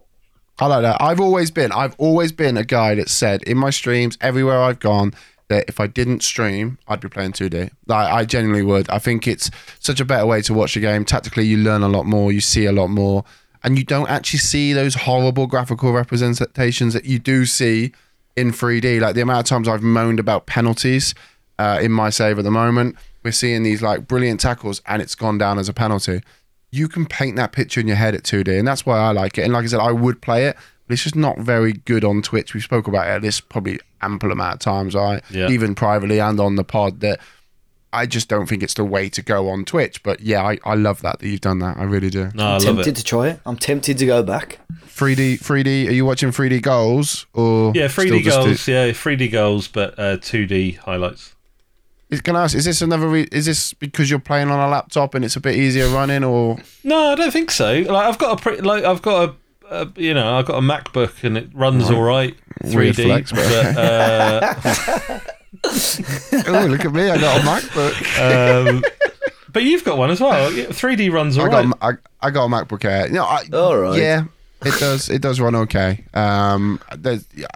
I 0.58 0.66
like 0.66 0.82
that. 0.82 1.02
I've 1.02 1.20
always 1.20 1.50
been, 1.50 1.72
I've 1.72 1.94
always 1.98 2.32
been 2.32 2.56
a 2.56 2.64
guy 2.64 2.94
that 2.94 3.08
said 3.08 3.42
in 3.42 3.56
my 3.58 3.70
streams, 3.70 4.16
everywhere 4.20 4.60
I've 4.60 4.78
gone, 4.78 5.12
that 5.48 5.64
if 5.68 5.80
I 5.80 5.86
didn't 5.86 6.22
stream, 6.22 6.78
I'd 6.86 7.00
be 7.00 7.08
playing 7.08 7.32
2D. 7.32 7.70
Like, 7.86 8.12
I 8.12 8.24
genuinely 8.24 8.62
would. 8.62 8.88
I 8.88 8.98
think 8.98 9.26
it's 9.26 9.50
such 9.80 10.00
a 10.00 10.04
better 10.04 10.26
way 10.26 10.42
to 10.42 10.54
watch 10.54 10.76
a 10.76 10.80
game. 10.80 11.04
Tactically, 11.04 11.44
you 11.44 11.58
learn 11.58 11.82
a 11.82 11.88
lot 11.88 12.06
more, 12.06 12.32
you 12.32 12.40
see 12.40 12.66
a 12.66 12.72
lot 12.72 12.88
more, 12.88 13.24
and 13.62 13.76
you 13.78 13.84
don't 13.84 14.08
actually 14.08 14.38
see 14.38 14.72
those 14.72 14.94
horrible 14.94 15.46
graphical 15.46 15.92
representations 15.92 16.94
that 16.94 17.04
you 17.04 17.18
do 17.18 17.46
see 17.46 17.92
in 18.36 18.52
3D. 18.52 19.00
Like 19.00 19.14
the 19.14 19.22
amount 19.22 19.40
of 19.40 19.46
times 19.46 19.68
I've 19.68 19.82
moaned 19.82 20.20
about 20.20 20.46
penalties 20.46 21.14
uh, 21.58 21.78
in 21.82 21.92
my 21.92 22.10
save 22.10 22.38
at 22.38 22.44
the 22.44 22.50
moment, 22.50 22.96
we're 23.22 23.32
seeing 23.32 23.62
these 23.62 23.82
like 23.82 24.06
brilliant 24.06 24.40
tackles 24.40 24.82
and 24.86 25.00
it's 25.00 25.14
gone 25.14 25.38
down 25.38 25.58
as 25.58 25.68
a 25.68 25.72
penalty. 25.72 26.22
You 26.74 26.88
can 26.88 27.06
paint 27.06 27.36
that 27.36 27.52
picture 27.52 27.80
in 27.80 27.86
your 27.86 27.96
head 27.96 28.14
at 28.14 28.22
2D, 28.24 28.58
and 28.58 28.66
that's 28.66 28.84
why 28.84 28.98
I 28.98 29.12
like 29.12 29.38
it. 29.38 29.42
And 29.42 29.52
like 29.52 29.64
I 29.64 29.68
said, 29.68 29.80
I 29.80 29.92
would 29.92 30.20
play 30.20 30.46
it, 30.46 30.56
but 30.86 30.94
it's 30.94 31.02
just 31.04 31.16
not 31.16 31.38
very 31.38 31.72
good 31.72 32.04
on 32.04 32.20
Twitch. 32.22 32.52
We 32.54 32.60
spoke 32.60 32.88
about 32.88 33.06
it 33.08 33.22
this 33.22 33.40
probably 33.40 33.78
ample 34.02 34.32
amount 34.32 34.54
of 34.54 34.60
times, 34.60 34.96
I 34.96 35.20
Yeah. 35.30 35.48
even 35.48 35.74
privately 35.74 36.18
and 36.18 36.38
on 36.40 36.56
the 36.56 36.64
pod 36.64 37.00
that 37.00 37.20
I 37.92 38.06
just 38.06 38.28
don't 38.28 38.46
think 38.48 38.64
it's 38.64 38.74
the 38.74 38.84
way 38.84 39.08
to 39.10 39.22
go 39.22 39.48
on 39.48 39.64
Twitch. 39.64 40.02
But 40.02 40.20
yeah, 40.20 40.42
I, 40.42 40.58
I 40.64 40.74
love 40.74 41.00
that 41.02 41.20
that 41.20 41.26
you've 41.28 41.40
done 41.40 41.60
that. 41.60 41.76
I 41.76 41.84
really 41.84 42.10
do. 42.10 42.30
No, 42.34 42.44
I 42.44 42.52
love 42.54 42.62
tempted 42.62 42.88
it. 42.88 42.96
to 42.96 43.04
try 43.04 43.28
it. 43.28 43.40
I'm 43.46 43.56
tempted 43.56 43.96
to 43.98 44.06
go 44.06 44.22
back. 44.24 44.58
3D, 44.86 45.38
3D. 45.40 45.88
Are 45.88 45.92
you 45.92 46.04
watching 46.04 46.30
3D 46.30 46.60
goals 46.60 47.26
or 47.34 47.70
Yeah, 47.74 47.86
3D 47.86 48.22
just 48.24 48.36
goals. 48.36 48.68
Yeah, 48.68 48.88
3D 48.88 49.30
goals, 49.30 49.68
but 49.68 49.96
uh, 49.98 50.16
2D 50.16 50.78
highlights. 50.78 51.33
Is- 52.14 52.20
Can 52.22 52.36
I 52.36 52.44
ask? 52.44 52.56
Is 52.56 52.64
this 52.64 52.80
another? 52.82 53.08
Re- 53.08 53.28
is 53.32 53.46
this 53.46 53.74
because 53.74 54.08
you're 54.10 54.18
playing 54.18 54.50
on 54.50 54.58
a 54.58 54.68
laptop 54.70 55.14
and 55.14 55.24
it's 55.24 55.36
a 55.36 55.40
bit 55.40 55.56
easier 55.56 55.88
running, 55.88 56.24
or 56.24 56.58
No, 56.82 57.12
I 57.12 57.14
don't 57.14 57.30
think 57.32 57.50
so. 57.50 57.72
Like 57.72 58.06
I've 58.06 58.18
got 58.18 58.38
a 58.38 58.42
pretty, 58.42 58.62
like 58.62 58.84
I've 58.84 59.02
got 59.02 59.36
a, 59.70 59.82
a 59.82 59.92
you 59.96 60.14
know 60.14 60.36
I've 60.38 60.46
got 60.46 60.56
a 60.58 60.60
MacBook 60.62 61.22
and 61.24 61.36
it 61.36 61.48
runs 61.54 61.90
all 61.90 62.02
right, 62.02 62.34
3D. 62.64 63.04
flex, 63.04 63.32
but- 63.32 63.48
but 63.74 63.76
uh, 63.78 65.20
oh, 65.64 66.66
look 66.68 66.84
at 66.84 66.92
me! 66.92 67.10
I 67.10 67.18
got 67.18 67.40
a 67.40 67.44
MacBook. 67.44 68.68
um, 68.68 68.84
but 69.52 69.62
you've 69.62 69.84
got 69.84 69.96
one 69.98 70.10
as 70.10 70.20
well. 70.20 70.50
3D 70.50 71.12
runs 71.12 71.38
all 71.38 71.46
I 71.46 71.48
got 71.48 71.64
right. 71.64 71.74
a, 71.80 71.86
I, 72.24 72.26
I 72.26 72.30
got 72.30 72.44
a 72.44 72.48
MacBook 72.48 72.84
Air. 72.84 73.08
No, 73.08 73.24
I, 73.24 73.44
All 73.52 73.76
right. 73.76 73.98
Yeah, 73.98 74.24
it 74.64 74.78
does. 74.80 75.08
It 75.08 75.22
does 75.22 75.40
run 75.40 75.54
okay. 75.54 76.04
Um, 76.12 76.80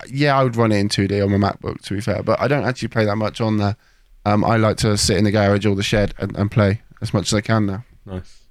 yeah, 0.08 0.38
I 0.38 0.44
would 0.44 0.56
run 0.56 0.72
it 0.72 0.78
in 0.78 0.88
2D 0.88 1.22
on 1.24 1.38
my 1.38 1.50
MacBook 1.50 1.80
to 1.82 1.94
be 1.94 2.00
fair, 2.00 2.22
but 2.22 2.40
I 2.40 2.48
don't 2.48 2.64
actually 2.64 2.88
play 2.88 3.04
that 3.04 3.16
much 3.16 3.40
on 3.40 3.56
there. 3.58 3.76
Um, 4.28 4.44
I 4.44 4.56
like 4.56 4.76
to 4.78 4.96
sit 4.98 5.16
in 5.16 5.24
the 5.24 5.30
garage 5.30 5.64
or 5.64 5.74
the 5.74 5.82
shed 5.82 6.14
and, 6.18 6.36
and 6.36 6.50
play 6.50 6.82
as 7.00 7.14
much 7.14 7.28
as 7.32 7.34
I 7.34 7.40
can 7.40 7.66
now. 7.66 7.84
Nice. 8.04 8.42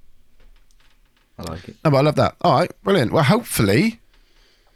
I 1.40 1.44
like 1.44 1.70
it. 1.70 1.76
No, 1.86 1.92
but 1.92 1.98
I 1.98 2.02
love 2.02 2.16
that. 2.16 2.36
All 2.42 2.60
right, 2.60 2.72
brilliant. 2.84 3.12
Well, 3.12 3.24
hopefully, 3.24 4.00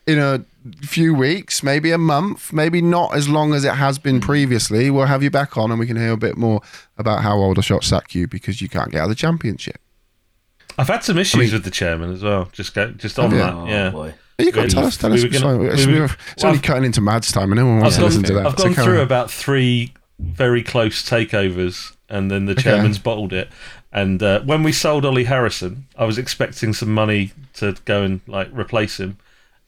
in 0.05 0.19
a 0.19 0.45
few 0.81 1.13
weeks, 1.15 1.63
maybe 1.63 1.91
a 1.91 1.97
month, 1.97 2.53
maybe 2.53 2.81
not 2.81 3.15
as 3.15 3.27
long 3.27 3.53
as 3.55 3.65
it 3.65 3.73
has 3.73 3.97
been 3.97 4.21
previously, 4.21 4.91
we'll 4.91 5.07
have 5.07 5.23
you 5.23 5.31
back 5.31 5.57
on 5.57 5.71
and 5.71 5.79
we 5.79 5.87
can 5.87 5.97
hear 5.97 6.11
a 6.11 6.17
bit 6.17 6.37
more 6.37 6.61
about 6.99 7.23
how 7.23 7.37
Aldershot 7.39 7.83
sacked 7.83 8.13
you 8.13 8.27
because 8.27 8.61
you 8.61 8.69
can't 8.69 8.91
get 8.91 8.99
out 8.99 9.03
of 9.05 9.09
the 9.09 9.15
championship. 9.15 9.79
I've 10.77 10.87
had 10.87 11.03
some 11.03 11.17
issues 11.17 11.39
mean- 11.39 11.51
with 11.53 11.63
the 11.63 11.71
chairman 11.71 12.13
as 12.13 12.21
well. 12.21 12.47
Just 12.51 12.75
go, 12.75 12.91
just 12.91 13.17
on 13.17 13.31
you? 13.31 13.37
that. 13.37 13.53
Oh, 13.53 13.65
yeah. 13.67 13.89
boy. 13.89 14.13
You 14.37 14.51
got 14.51 14.63
We- 14.63 14.69
to 14.69 14.75
tell 14.75 14.85
us. 14.85 14.97
Tell 14.97 15.09
we 15.09 15.17
us. 15.17 15.21
were 15.23 15.27
It's 15.29 15.39
gonna- 15.39 15.57
fine. 15.57 15.67
It's, 15.67 15.85
we 15.85 15.99
were- 15.99 16.05
it's 16.35 16.43
only 16.43 16.57
I've- 16.59 16.67
cutting 16.67 16.83
into 16.85 17.01
Madd's 17.01 17.31
time, 17.31 17.51
and 17.51 17.59
no 17.59 17.65
one 17.65 17.79
wants 17.79 17.95
I've 17.95 17.97
to 17.97 18.01
gone, 18.01 18.09
listen 18.21 18.23
to 18.23 18.33
that. 18.41 18.45
I've 18.47 18.57
So 18.59 18.63
gone 18.65 18.73
carry 18.75 18.85
through 18.85 18.97
on. 18.99 19.03
about 19.03 19.31
three 19.31 19.93
very 20.21 20.63
close 20.63 21.03
takeovers, 21.03 21.95
and 22.09 22.29
then 22.29 22.45
the 22.45 22.55
chairman's 22.55 22.99
bottled 22.99 23.33
it. 23.33 23.49
And 23.91 24.23
uh, 24.23 24.41
when 24.41 24.63
we 24.63 24.71
sold 24.71 25.05
Ollie 25.05 25.25
Harrison, 25.25 25.87
I 25.97 26.05
was 26.05 26.17
expecting 26.17 26.73
some 26.73 26.93
money 26.93 27.33
to 27.55 27.75
go 27.85 28.03
and 28.03 28.21
like 28.27 28.49
replace 28.53 28.99
him, 28.99 29.17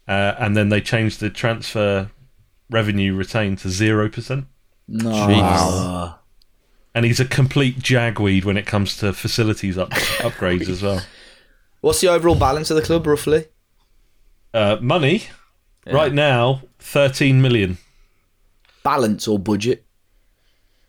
uh, 0.08 0.36
and 0.39 0.56
then 0.56 0.70
they 0.70 0.80
changed 0.80 1.20
the 1.20 1.30
transfer 1.30 2.10
revenue 2.70 3.16
retained 3.16 3.60
to 3.60 3.70
zero 3.70 4.10
percent. 4.10 4.46
No. 4.88 5.12
Jeez. 5.12 6.16
And 6.96 7.06
he's 7.06 7.20
a 7.20 7.26
complete 7.26 7.80
jagweed 7.80 8.46
when 8.46 8.56
it 8.56 8.68
comes 8.68 8.98
to 8.98 9.13
facilities 9.13 9.78
up, 9.78 9.89
upgrades 9.89 10.70
as 10.70 10.84
well. 10.84 11.02
What's 11.82 12.02
the 12.02 12.08
overall 12.08 12.36
balance 12.36 12.70
of 12.70 12.78
the 12.78 12.84
club 12.84 13.08
roughly? 13.08 13.48
Uh, 14.54 14.78
money 14.80 15.24
right 15.88 16.13
now, 16.13 16.62
thirteen 16.80 17.42
million. 17.42 17.78
Balance 18.84 19.28
or 19.28 19.39
budget? 19.39 19.83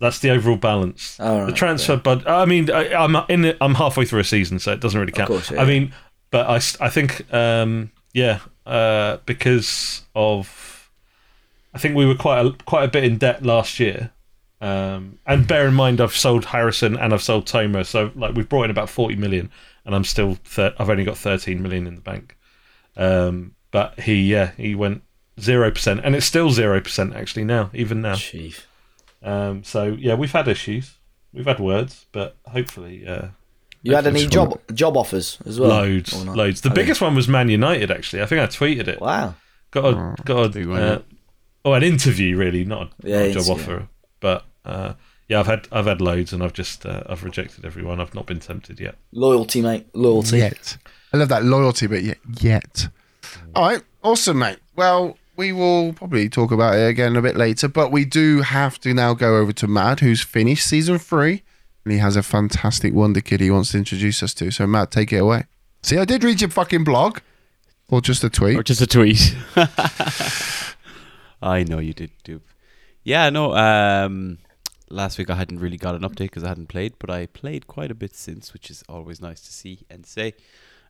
That's 0.01 0.19
the 0.19 0.31
overall 0.31 0.57
balance. 0.57 1.17
Oh, 1.21 1.39
right, 1.41 1.47
the 1.47 1.53
transfer 1.53 1.97
bud. 1.97 2.27
I 2.27 2.45
mean, 2.45 2.71
I, 2.71 2.93
I'm 2.95 3.17
in. 3.29 3.45
it- 3.47 3.59
I'm 3.61 3.75
halfway 3.75 4.05
through 4.05 4.21
a 4.21 4.25
season, 4.25 4.59
so 4.59 4.73
it 4.73 4.81
doesn't 4.81 4.99
really 4.99 5.13
count. 5.13 5.29
course, 5.29 5.51
yeah, 5.51 5.63
I 5.63 5.65
mean, 5.65 5.95
but 6.31 6.47
I, 6.49 6.57
I 6.85 6.89
think, 6.91 7.33
um, 7.33 7.91
yeah, 8.13 8.41
uh, 8.67 9.19
because 9.25 10.03
of, 10.17 10.91
I 11.73 11.79
think 11.79 11.95
we 11.97 12.07
were 12.07 12.17
quite 12.17 12.45
a, 12.45 12.53
quite 12.67 12.85
a 12.85 12.89
bit 12.89 13.05
in 13.05 13.19
debt 13.19 13.45
last 13.45 13.79
year. 13.81 14.11
Um, 14.61 15.19
and 15.27 15.47
bear 15.47 15.69
in 15.69 15.75
mind, 15.75 16.01
I've 16.01 16.17
sold 16.17 16.47
Harrison 16.47 16.97
and 16.97 17.13
I've 17.13 17.23
sold 17.23 17.47
Tomer, 17.47 17.85
so 17.87 18.11
like 18.15 18.35
we've 18.35 18.49
brought 18.49 18.65
in 18.65 18.71
about 18.71 18.89
forty 18.91 19.15
million, 19.17 19.51
and 19.85 19.95
I'm 19.95 20.05
still. 20.05 20.37
Thir- 20.45 20.75
I've 20.79 20.91
only 20.91 21.05
got 21.05 21.19
thirteen 21.19 21.63
million 21.63 21.87
in 21.87 21.95
the 21.97 22.01
bank. 22.01 22.37
Um, 22.97 23.55
but 23.71 24.01
he, 24.01 24.23
yeah, 24.23 24.53
he 24.57 24.75
went 24.75 25.03
zero 25.41 25.71
percent, 25.71 26.01
and 26.05 26.15
it's 26.17 26.27
still 26.27 26.51
zero 26.51 26.81
percent 26.81 27.15
actually 27.15 27.45
now, 27.45 27.71
even 27.75 28.01
now. 28.01 28.15
Chief. 28.15 28.67
Um, 29.25 29.65
so 29.65 29.97
yeah, 29.99 30.15
we've 30.15 30.31
had 30.33 30.47
issues, 30.49 30.95
we've 31.33 31.47
had 31.47 31.59
words, 31.59 32.07
but 32.13 32.37
hopefully, 32.47 33.07
uh, 33.07 33.29
You 33.83 33.95
had 33.95 34.07
any 34.07 34.23
Hopefully 34.25 34.57
job 34.67 34.77
job 34.77 34.97
offers 34.97 35.39
as 35.47 35.59
well? 35.59 35.71
loads, 35.71 36.13
loads. 36.27 36.61
The 36.61 36.69
Oh, 36.69 36.73
yeah. 36.73 36.75
biggest 36.75 37.01
one 37.01 37.15
was 37.15 37.27
Man 37.27 37.49
United. 37.49 37.91
Actually, 37.91 38.23
I 38.23 38.27
think 38.27 38.41
I 38.41 38.47
tweeted 38.47 38.87
it. 38.89 39.01
Wow. 39.01 39.35
Got 39.71 39.85
a 39.87 40.23
got 40.25 40.55
a 40.57 40.73
uh, 40.73 40.99
oh 41.65 41.73
an 41.73 41.83
interview 41.83 42.37
really, 42.37 42.65
not 42.65 42.83
a, 43.03 43.09
Yeah, 43.09 43.19
not 43.23 43.27
a 43.29 43.33
job 43.35 43.49
offer, 43.51 43.89
but 44.21 44.45
uh, 44.65 44.93
yeah, 45.29 45.41
I've 45.41 45.47
had 45.47 45.67
I've 45.73 45.87
had 45.87 46.01
loads, 46.01 46.33
and 46.33 46.43
I've 46.43 46.53
just 46.53 46.85
uh, 46.87 47.03
I've 47.09 47.25
rejected 47.25 47.65
everyone. 47.65 48.01
I've 48.01 48.15
not 48.15 48.27
been 48.27 48.41
tempted 48.41 48.79
yet. 48.79 48.97
Loyalty, 49.13 49.63
mate. 49.63 49.87
Loyalty. 49.95 50.39
Yet. 50.39 50.77
I 51.13 51.17
love 51.17 51.29
that 51.31 51.45
loyalty, 51.45 51.87
but 51.87 52.03
yet. 52.03 52.19
yet. 52.41 52.89
All 53.55 53.69
right. 53.69 53.83
Awesome, 54.03 54.39
mate. 54.39 54.59
Well, 54.77 55.17
we 55.37 55.53
will 55.53 55.93
probably 55.93 56.29
talk 56.29 56.51
about 56.53 56.77
it 56.77 56.89
again 56.89 57.17
a 57.17 57.23
bit 57.23 57.37
later, 57.37 57.69
but 57.69 57.91
we 57.91 58.05
do 58.05 58.43
have 58.43 58.79
to 58.81 58.95
now 58.95 59.15
go 59.15 59.37
over 59.37 59.53
to 59.53 59.67
Madd, 59.67 60.01
who's 60.01 60.23
finished 60.23 60.67
season 60.67 60.99
three, 60.99 61.43
and 61.85 61.93
he 61.93 61.99
has 61.99 62.17
a 62.17 62.23
fantastic 62.23 62.95
Wonder 62.95 63.21
Kid 63.21 63.41
he 63.41 63.51
wants 63.51 63.73
to 63.73 63.79
introduce 63.79 64.23
us 64.23 64.35
to. 64.35 64.51
So, 64.51 64.67
Madd, 64.67 64.91
take 64.91 65.13
it 65.13 65.19
away. 65.19 65.45
See, 65.83 65.99
I 65.99 66.05
did 66.05 66.25
read 66.25 66.41
your 66.41 66.51
fucking 66.51 66.85
blog, 66.85 67.19
or 67.89 68.01
just 68.01 68.25
a 68.25 68.31
tweet. 68.31 68.59
Or 68.59 68.63
just 68.63 68.81
a 68.81 68.87
tweet. 68.87 69.37
I 71.43 71.63
know 71.65 71.79
you 71.79 71.93
did, 71.93 72.11
doop. 72.25 72.41
Yeah, 73.03 73.29
no. 73.29 73.55
Um, 73.55 74.39
last 74.89 75.19
week 75.19 75.29
I 75.29 75.35
hadn't 75.35 75.59
really 75.59 75.77
got 75.77 75.95
an 75.95 76.03
update 76.03 76.31
because 76.31 76.45
I 76.45 76.49
hadn't 76.49 76.69
played, 76.69 76.95
but 76.99 77.11
I 77.11 77.27
played 77.27 77.67
quite 77.67 77.91
a 77.91 77.95
bit 77.95 78.15
since, 78.15 78.53
which 78.53 78.71
is 78.71 78.83
always 78.89 79.21
nice 79.21 79.41
to 79.43 79.53
see 79.53 79.81
and 79.91 80.07
say. 80.07 80.35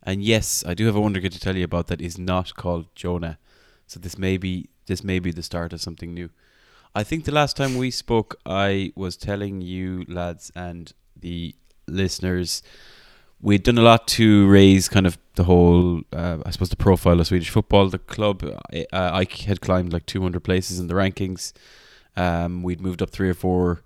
And 0.02 0.22
yes, 0.22 0.62
I 0.66 0.74
do 0.74 0.86
have 0.86 0.94
a 0.94 1.00
wonder 1.00 1.20
kid 1.20 1.32
to 1.32 1.40
tell 1.40 1.56
you 1.56 1.64
about 1.64 1.88
that 1.88 2.00
is 2.00 2.18
not 2.18 2.54
called 2.54 2.86
Jonah. 2.94 3.38
So 3.86 4.00
this 4.00 4.18
may 4.18 4.36
be 4.36 4.68
this 4.86 5.02
may 5.02 5.18
be 5.18 5.32
the 5.32 5.42
start 5.42 5.72
of 5.72 5.80
something 5.80 6.12
new. 6.12 6.30
I 6.94 7.02
think 7.02 7.24
the 7.24 7.32
last 7.32 7.56
time 7.56 7.76
we 7.76 7.90
spoke, 7.90 8.38
I 8.46 8.92
was 8.94 9.16
telling 9.16 9.60
you 9.60 10.04
lads 10.08 10.52
and 10.54 10.92
the 11.18 11.54
listeners 11.86 12.62
we'd 13.44 13.62
done 13.62 13.76
a 13.76 13.82
lot 13.82 14.08
to 14.08 14.48
raise 14.48 14.88
kind 14.88 15.06
of 15.06 15.18
the 15.34 15.44
whole, 15.44 16.00
uh, 16.12 16.38
I 16.46 16.50
suppose, 16.50 16.70
the 16.70 16.76
profile 16.76 17.20
of 17.20 17.26
Swedish 17.26 17.50
football. 17.50 17.90
The 17.90 17.98
club, 17.98 18.42
uh, 18.42 18.84
I 18.92 19.26
had 19.44 19.60
climbed 19.60 19.92
like 19.92 20.06
200 20.06 20.40
places 20.40 20.80
in 20.80 20.86
the 20.86 20.94
rankings. 20.94 21.52
Um, 22.16 22.62
we'd 22.62 22.80
moved 22.80 23.02
up 23.02 23.10
three 23.10 23.28
or 23.28 23.34
four 23.34 23.82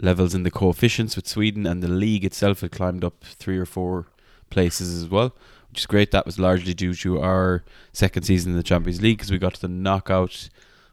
levels 0.00 0.34
in 0.34 0.42
the 0.42 0.50
coefficients 0.50 1.16
with 1.16 1.28
Sweden, 1.28 1.66
and 1.66 1.82
the 1.82 1.88
league 1.88 2.24
itself 2.24 2.62
had 2.62 2.72
climbed 2.72 3.04
up 3.04 3.22
three 3.24 3.58
or 3.58 3.66
four 3.66 4.06
places 4.48 5.02
as 5.02 5.08
well, 5.08 5.34
which 5.74 5.80
is 5.80 5.86
great. 5.86 6.12
That 6.12 6.24
was 6.24 6.38
largely 6.38 6.72
due 6.72 6.94
to 6.94 7.20
our 7.20 7.64
second 7.92 8.22
season 8.22 8.52
in 8.52 8.56
the 8.56 8.62
Champions 8.62 9.02
League 9.02 9.18
because 9.18 9.32
we 9.32 9.38
got 9.38 9.54
to 9.54 9.60
the 9.60 9.66
knockout 9.66 10.48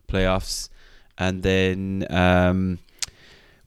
playoffs, 0.07 0.69
and 1.19 1.43
then 1.43 2.07
um, 2.09 2.79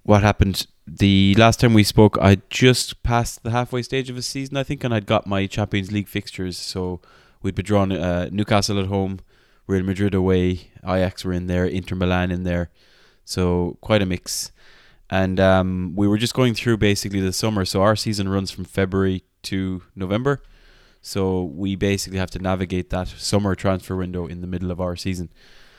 what 0.03 0.25
happened 0.25 0.67
the 0.89 1.37
last 1.39 1.61
time 1.61 1.73
we 1.73 1.85
spoke, 1.85 2.19
I 2.21 2.39
just 2.51 3.05
passed 3.05 3.45
the 3.45 3.53
halfway 3.53 3.83
stage 3.83 4.11
of 4.11 4.17
a 4.17 4.23
season, 4.23 4.57
I 4.57 4.65
think, 4.65 4.83
and 4.83 4.93
I'd 4.93 5.07
got 5.07 5.25
my 5.25 5.47
Champions 5.47 5.93
League 5.93 6.09
fixtures. 6.09 6.59
So 6.59 7.01
we'd 7.43 7.55
be 7.55 7.63
drawn 7.63 7.93
uh, 7.93 8.29
Newcastle 8.33 8.81
at 8.81 8.87
home, 8.87 9.21
Real 9.69 9.85
Madrid 9.85 10.15
away, 10.15 10.73
Ajax 10.83 11.25
were 11.25 11.33
in 11.33 11.47
there, 11.47 11.65
Inter 11.65 11.95
Milan 11.95 12.33
in 12.33 12.43
there. 12.43 12.71
So 13.25 13.79
quite 13.81 14.03
a 14.03 14.07
mix. 14.07 14.51
And 15.09 15.39
um, 15.39 15.93
we 15.95 16.09
were 16.09 16.19
just 16.19 16.35
going 16.35 16.55
through 16.55 16.79
basically 16.79 17.21
the 17.21 17.33
summer. 17.33 17.65
So 17.65 17.83
our 17.83 17.95
season 17.95 18.29
runs 18.29 18.51
from 18.51 18.65
February 18.65 19.23
to 19.45 19.83
November. 19.95 20.43
So 21.07 21.45
we 21.45 21.77
basically 21.77 22.19
have 22.19 22.31
to 22.31 22.39
navigate 22.39 22.89
that 22.89 23.09
summer 23.09 23.55
transfer 23.55 23.95
window 23.95 24.27
in 24.27 24.41
the 24.41 24.47
middle 24.47 24.71
of 24.71 24.81
our 24.81 24.97
season. 24.97 25.29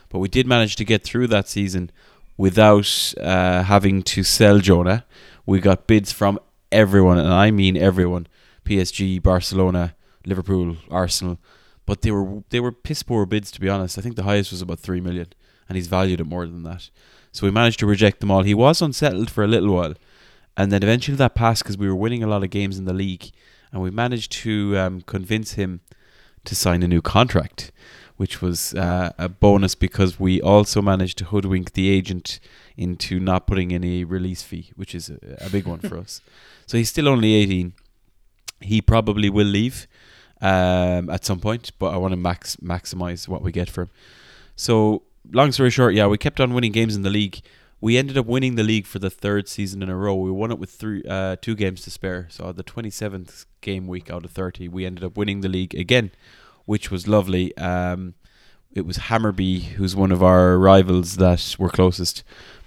But 0.10 0.20
we 0.20 0.28
did 0.28 0.46
manage 0.46 0.76
to 0.76 0.86
get 0.86 1.04
through 1.04 1.26
that 1.28 1.50
season 1.50 1.90
without 2.38 3.14
uh, 3.20 3.64
having 3.64 4.04
to 4.04 4.22
sell 4.22 4.60
Jonah. 4.60 5.04
We 5.48 5.60
got 5.62 5.88
bids 5.88 6.12
from 6.12 6.40
everyone, 6.72 7.18
and 7.18 7.34
I 7.34 7.50
mean 7.50 7.76
everyone: 7.76 8.28
PSG, 8.66 9.20
Barcelona, 9.20 9.96
Liverpool, 10.28 10.78
Arsenal. 10.92 11.40
But 11.88 12.04
they 12.04 12.12
were 12.12 12.44
they 12.52 12.60
were 12.60 12.72
piss 12.72 13.02
poor 13.02 13.26
bids 13.26 13.50
to 13.52 13.60
be 13.60 13.68
honest. 13.68 13.98
I 13.98 14.02
think 14.02 14.18
the 14.18 14.30
highest 14.30 14.52
was 14.52 14.62
about 14.62 14.80
three 14.80 15.02
million, 15.02 15.30
and 15.68 15.76
he's 15.76 15.88
valued 15.88 16.22
at 16.22 16.28
more 16.28 16.46
than 16.46 16.62
that. 16.64 16.92
So 17.32 17.48
we 17.48 17.52
managed 17.52 17.80
to 17.80 17.88
reject 17.88 18.20
them 18.20 18.30
all. 18.30 18.44
He 18.44 18.54
was 18.54 18.80
unsettled 18.80 19.32
for 19.32 19.44
a 19.44 19.48
little 19.48 19.74
while, 19.74 19.96
and 20.56 20.72
then 20.72 20.84
eventually 20.84 21.18
that 21.18 21.34
passed 21.34 21.64
because 21.64 21.80
we 21.80 21.88
were 21.88 21.96
winning 21.96 22.22
a 22.22 22.28
lot 22.28 22.44
of 22.44 22.52
games 22.52 22.78
in 22.78 22.86
the 22.86 22.94
league, 22.94 23.32
and 23.76 23.84
we 23.84 23.92
managed 23.92 24.32
to 24.32 24.76
um, 24.78 25.02
convince 25.02 25.54
him 25.54 25.82
to 26.46 26.56
sign 26.56 26.82
a 26.82 26.88
new 26.88 27.02
contract 27.02 27.72
which 28.18 28.42
was 28.42 28.74
uh, 28.76 29.12
a 29.18 29.28
bonus 29.28 29.76
because 29.76 30.20
we 30.20 30.42
also 30.42 30.82
managed 30.82 31.18
to 31.18 31.26
hoodwink 31.26 31.74
the 31.74 31.90
agent 31.90 32.40
into 32.78 33.20
not 33.20 33.46
putting 33.46 33.74
any 33.74 34.04
release 34.04 34.42
fee, 34.42 34.72
which 34.76 34.96
is 34.96 35.10
a, 35.10 35.46
a 35.46 35.50
big 35.50 35.68
one 35.68 35.80
for 35.80 35.98
us. 36.06 36.22
So 36.66 36.78
he's 36.78 36.90
still 36.90 37.10
only 37.10 37.34
18. 37.34 37.74
He 38.62 38.82
probably 38.82 39.30
will 39.30 39.48
leave 39.48 39.88
um, 40.42 41.10
at 41.10 41.26
some 41.26 41.40
point, 41.40 41.72
but 41.78 41.94
I 41.94 41.98
want 41.98 42.14
to 42.14 42.18
max 42.18 42.56
maximize 42.58 43.28
what 43.28 43.42
we 43.42 43.52
get 43.52 43.70
for 43.70 43.84
him. 43.84 43.90
So, 44.56 45.04
long 45.32 45.52
story 45.52 45.70
short, 45.70 45.94
yeah, 45.94 46.08
we 46.08 46.18
kept 46.18 46.40
on 46.40 46.54
winning 46.54 46.72
games 46.72 46.96
in 46.96 47.02
the 47.02 47.10
league. 47.10 47.42
We 47.82 47.98
ended 47.98 48.18
up 48.18 48.26
winning 48.26 48.56
the 48.56 48.64
league 48.64 48.88
for 48.88 49.00
the 49.00 49.10
third 49.10 49.48
season 49.48 49.84
in 49.84 49.90
a 49.90 49.96
row. 49.96 50.16
We 50.16 50.32
won 50.32 50.52
it 50.52 50.58
with 50.58 50.72
three, 50.72 51.04
uh, 51.08 51.36
two 51.42 51.56
games 51.56 51.82
to 51.82 51.92
spare. 51.92 52.28
So, 52.32 52.52
the 52.52 52.64
27th 52.64 53.46
game 53.62 53.86
week 53.86 54.10
out 54.10 54.26
of 54.26 54.32
30, 54.32 54.68
we 54.70 54.86
ended 54.86 55.04
up 55.04 55.18
winning 55.18 55.42
the 55.42 55.50
league 55.50 55.76
again 55.76 56.12
which 56.66 56.92
was 56.92 57.08
lovely. 57.08 57.56
Um, 57.58 58.16
it 58.74 58.86
was 58.86 58.98
Hammarby, 58.98 59.62
who's 59.64 59.96
one 59.96 60.12
of 60.12 60.22
our 60.22 60.58
rivals 60.58 61.16
that 61.18 61.56
were 61.58 61.70
closest, 61.70 62.24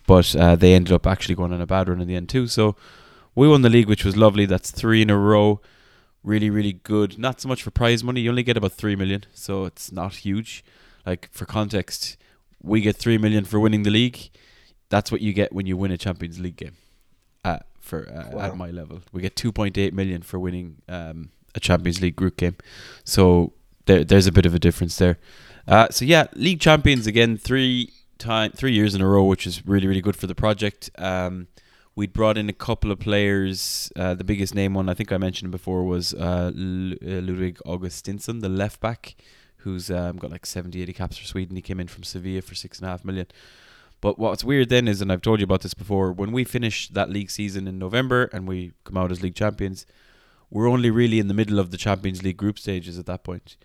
but 0.07 0.35
uh, 0.35 0.57
they 0.57 0.73
ended 0.73 0.92
up 0.92 1.07
actually 1.07 1.35
going 1.35 1.53
on 1.53 1.61
a 1.61 1.66
bad 1.66 1.88
run 1.88 2.01
in 2.01 2.09
the 2.09 2.16
end 2.16 2.29
too. 2.29 2.47
So 2.47 2.77
we 3.35 3.47
won 3.47 3.62
the 3.62 3.68
league, 3.68 3.88
which 3.88 4.05
was 4.05 4.16
lovely. 4.16 4.47
That's 4.47 4.71
three 4.71 5.03
in 5.03 5.11
a 5.11 5.18
row. 5.18 5.61
Really, 6.23 6.51
really 6.51 6.73
good. 6.73 7.18
Not 7.18 7.40
so 7.40 7.49
much 7.49 7.62
for 7.62 7.71
prize 7.71 8.03
money. 8.03 8.23
You 8.23 8.31
only 8.31 8.42
get 8.42 8.57
about 8.57 8.73
three 8.73 8.97
million, 8.97 9.25
so 9.33 9.64
it's 9.66 9.92
not 9.92 10.16
huge. 10.16 10.64
Like 11.05 11.29
for 11.31 11.44
context, 11.44 12.16
we 12.62 12.81
get 12.81 12.97
three 12.97 13.18
million 13.18 13.44
for 13.44 13.61
winning 13.61 13.83
the 13.83 13.90
league. 13.90 14.31
That's 14.90 15.12
what 15.12 15.20
you 15.20 15.33
get 15.33 15.53
when 15.53 15.66
you 15.66 15.77
win 15.77 15.90
a 15.90 15.98
Champions 15.98 16.38
League 16.40 16.57
game. 16.57 16.77
Uh, 17.44 17.59
for 17.81 18.09
uh, 18.09 18.37
Wow. 18.37 18.42
at 18.46 18.57
my 18.57 18.70
level, 18.70 19.01
we 19.12 19.22
get 19.22 19.37
two 19.37 19.53
point 19.53 19.79
eight 19.79 19.94
million 19.94 20.22
for 20.22 20.38
winning 20.38 20.77
um, 20.88 21.31
a 21.55 21.61
Champions 21.61 22.01
League 22.01 22.16
group 22.16 22.37
game. 22.37 22.57
So 23.05 23.53
there, 23.87 24.05
there's 24.05 24.27
a 24.27 24.33
bit 24.33 24.46
of 24.46 24.55
a 24.55 24.59
difference 24.59 24.96
there. 24.98 25.18
Uh, 25.66 25.88
so 25.90 26.05
yeah, 26.05 26.27
league 26.35 26.61
champions 26.61 27.07
again, 27.07 27.37
three 27.37 27.92
time, 28.18 28.51
three 28.53 28.72
years 28.72 28.94
in 28.94 29.01
a 29.01 29.07
row, 29.09 29.24
which 29.24 29.46
is 29.46 29.66
really 29.66 29.87
really 29.87 30.01
good 30.01 30.16
for 30.16 30.27
the 30.27 30.35
project. 30.35 30.90
Um, 30.98 31.46
we'd 31.94 32.12
brought 32.12 32.38
in 32.38 32.48
a 32.48 32.53
couple 32.55 32.90
of 32.90 32.98
players. 32.98 33.92
Uh, 33.96 34.14
the 34.14 34.24
biggest 34.24 34.55
name 34.55 34.74
one 34.74 34.88
I 34.88 34.94
think 34.94 35.12
I 35.12 35.16
mentioned 35.18 35.51
before 35.51 35.85
was 35.85 36.14
uh, 36.14 36.18
uh, 36.18 36.51
Ludwig 36.55 37.59
Augustinsson, 37.66 38.40
the 38.40 38.48
left 38.48 38.81
back, 38.81 39.16
who's 39.59 39.90
um, 39.90 40.16
got 40.16 40.31
like 40.31 40.46
70, 40.46 40.81
80 40.83 40.92
caps 40.92 41.16
for 41.18 41.24
Sweden. 41.24 41.57
He 41.57 41.62
came 41.62 41.81
in 41.81 41.88
from 41.88 42.03
Sevilla 42.05 42.40
for 42.42 42.55
six 42.55 42.79
and 42.79 42.87
a 42.87 42.90
half 42.90 43.05
million. 43.05 43.27
But 44.01 44.19
what's 44.19 44.45
weird 44.45 44.69
then 44.69 44.87
is, 44.87 45.01
and 45.01 45.11
I've 45.11 45.23
told 45.23 45.41
you 45.41 45.45
about 45.45 45.63
this 45.63 45.75
before, 45.75 46.13
when 46.13 46.31
we 46.31 46.45
finish 46.45 46.89
that 46.89 47.11
league 47.11 47.31
season 47.31 47.67
in 47.67 47.79
November 47.79 48.31
and 48.33 48.47
we 48.47 48.73
come 48.85 48.97
out 48.97 49.11
as 49.11 49.23
league 49.23 49.35
champions, 49.35 49.87
we're 50.51 50.69
only 50.69 50.91
really 50.91 51.19
in 51.19 51.29
the 51.29 51.35
middle 51.35 51.59
of 51.59 51.71
the 51.71 51.77
Champions 51.77 52.23
League 52.23 52.37
group 52.37 52.59
stages 52.59 52.99
at 52.99 53.07
that 53.07 53.25
point. 53.25 53.57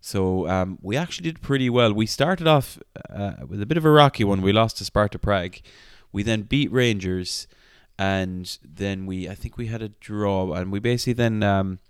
So 0.00 0.46
um, 0.48 0.78
we 0.82 0.96
actually 0.96 1.24
did 1.24 1.42
pretty 1.42 1.68
well. 1.68 1.92
We 1.92 2.06
started 2.06 2.46
off 2.46 2.78
uh, 3.10 3.34
with 3.46 3.60
a 3.60 3.66
bit 3.66 3.78
of 3.78 3.84
a 3.84 3.90
rocky 3.90 4.24
one. 4.24 4.42
We 4.42 4.52
lost 4.52 4.78
to 4.78 4.84
Sparta 4.84 5.18
Prague. 5.18 5.56
We 6.12 6.22
then 6.22 6.42
beat 6.42 6.70
Rangers, 6.70 7.48
and 7.98 8.58
then 8.64 9.06
we 9.06 9.28
I 9.28 9.34
think 9.34 9.56
we 9.56 9.66
had 9.66 9.82
a 9.82 9.88
draw, 9.88 10.52
and 10.52 10.70
we 10.70 10.78
basically 10.78 11.14
then 11.14 11.42
um, 11.42 11.80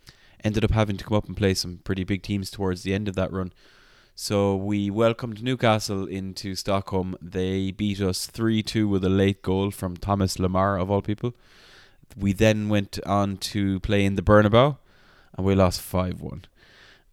ended 0.43 0.65
up 0.65 0.71
having 0.71 0.97
to 0.97 1.05
come 1.05 1.17
up 1.17 1.27
and 1.27 1.37
play 1.37 1.55
some 1.55 1.81
pretty 1.85 2.05
big 2.05 2.23
teams 2.23 2.51
towards 2.51 2.83
the 2.83 2.95
end 2.95 3.09
of 3.09 3.15
that 3.17 3.33
run. 3.33 3.53
So 4.21 4.57
we 4.57 4.91
welcomed 4.91 5.45
Newcastle 5.45 6.05
into 6.05 6.57
Stockholm. 6.57 7.17
They 7.23 7.71
beat 7.71 8.01
us 8.01 8.27
3 8.27 8.65
2 8.65 8.89
with 8.89 9.05
a 9.05 9.09
late 9.09 9.43
goal 9.43 9.71
from 9.71 9.97
Thomas 9.97 10.39
Lemar, 10.39 10.83
of 10.83 10.91
all 10.91 11.03
people. 11.03 11.37
We 12.17 12.33
then 12.33 12.69
went 12.69 12.99
on 13.07 13.37
to 13.37 13.79
play 13.79 14.05
in 14.05 14.17
the 14.17 14.23
Bernabeu. 14.23 14.77
and 15.37 15.47
we 15.47 15.55
lost 15.55 15.81
five 15.81 16.21
one. 16.21 16.47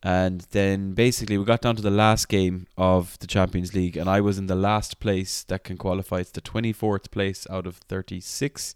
And 0.01 0.47
then 0.49 0.95
basically 0.95 1.37
we 1.37 1.45
got 1.45 1.61
down 1.61 1.75
to 1.75 1.83
the 1.83 1.91
last 1.91 2.27
game 2.27 2.65
of 2.75 3.19
the 3.19 3.27
Champions 3.27 3.75
League, 3.75 3.95
and 3.95 4.09
I 4.09 4.19
was 4.19 4.39
in 4.39 4.47
the 4.47 4.55
last 4.55 4.99
place 4.99 5.43
that 5.43 5.63
can 5.63 5.77
qualify. 5.77 6.21
It's 6.21 6.31
the 6.31 6.41
twenty 6.41 6.73
fourth 6.73 7.11
place 7.11 7.45
out 7.51 7.67
of 7.67 7.77
thirty 7.77 8.19
six, 8.19 8.73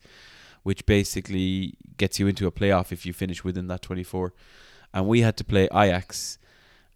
which 0.62 0.86
basically 0.86 1.74
gets 1.98 2.20
you 2.20 2.28
into 2.28 2.46
a 2.46 2.52
playoff 2.52 2.92
if 2.92 3.08
you 3.08 3.12
finish 3.12 3.44
within 3.44 3.66
that 3.70 3.82
twenty 3.82 4.04
four. 4.04 4.36
And 4.94 5.08
we 5.08 5.22
had 5.22 5.36
to 5.38 5.44
play 5.44 5.68
Ajax, 5.74 6.38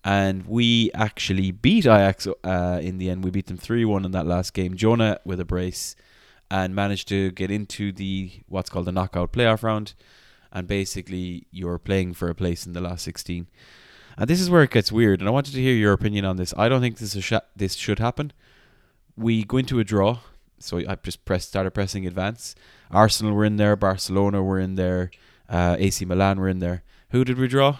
and 0.04 0.46
we 0.46 0.92
actually 0.94 1.52
beat 1.52 1.86
Ajax 1.86 2.28
uh, 2.44 2.80
in 2.82 2.98
the 2.98 3.10
end. 3.10 3.24
We 3.24 3.32
beat 3.32 3.48
them 3.48 3.58
three 3.58 3.86
one 3.86 4.06
in 4.06 4.12
that 4.12 4.26
last 4.26 4.54
game. 4.54 4.76
Jonah 4.76 5.20
with 5.24 5.40
a 5.40 5.46
brace, 5.46 5.96
and 6.52 6.76
managed 6.76 7.08
to 7.10 7.32
get 7.32 7.50
into 7.50 7.92
the 7.92 8.32
what's 8.48 8.70
called 8.70 8.86
the 8.86 8.92
knockout 8.92 9.32
playoff 9.32 9.64
round. 9.64 9.94
And 10.52 10.68
basically, 10.68 11.48
you're 11.52 11.80
playing 11.80 12.14
for 12.14 12.30
a 12.30 12.36
place 12.36 12.66
in 12.66 12.74
the 12.74 12.82
last 12.82 13.04
sixteen. 13.04 13.48
And 14.18 14.30
this 14.30 14.40
is 14.40 14.50
where 14.50 14.62
it 14.62 14.70
gets 14.70 14.92
weird. 14.92 15.22
And 15.22 15.28
I 15.28 15.32
wanted 15.32 15.54
to 15.56 15.62
hear 15.62 15.74
your 15.74 15.94
opinion 15.94 16.26
on 16.26 16.38
this. 16.38 16.54
I 16.56 16.70
don't 16.70 16.82
think 16.82 16.98
this 16.98 17.16
is 17.16 17.24
sh- 17.24 17.34
this 17.56 17.74
should 17.74 18.00
happen. 18.00 18.32
We 19.16 19.44
go 19.44 19.58
into 19.58 19.80
a 19.80 19.84
draw, 19.84 20.20
so 20.60 20.78
I 20.78 20.96
just 21.02 21.26
pressed 21.26 21.50
started 21.50 21.72
pressing 21.72 22.06
advance. 22.06 22.56
Arsenal 22.92 23.34
were 23.34 23.46
in 23.46 23.58
there, 23.58 23.76
Barcelona 23.76 24.44
were 24.44 24.60
in 24.60 24.76
there, 24.76 25.10
uh, 25.50 25.76
AC 25.80 26.06
Milan 26.06 26.40
were 26.40 26.50
in 26.50 26.60
there. 26.60 26.84
Who 27.10 27.24
did 27.24 27.38
we 27.38 27.48
draw? 27.48 27.78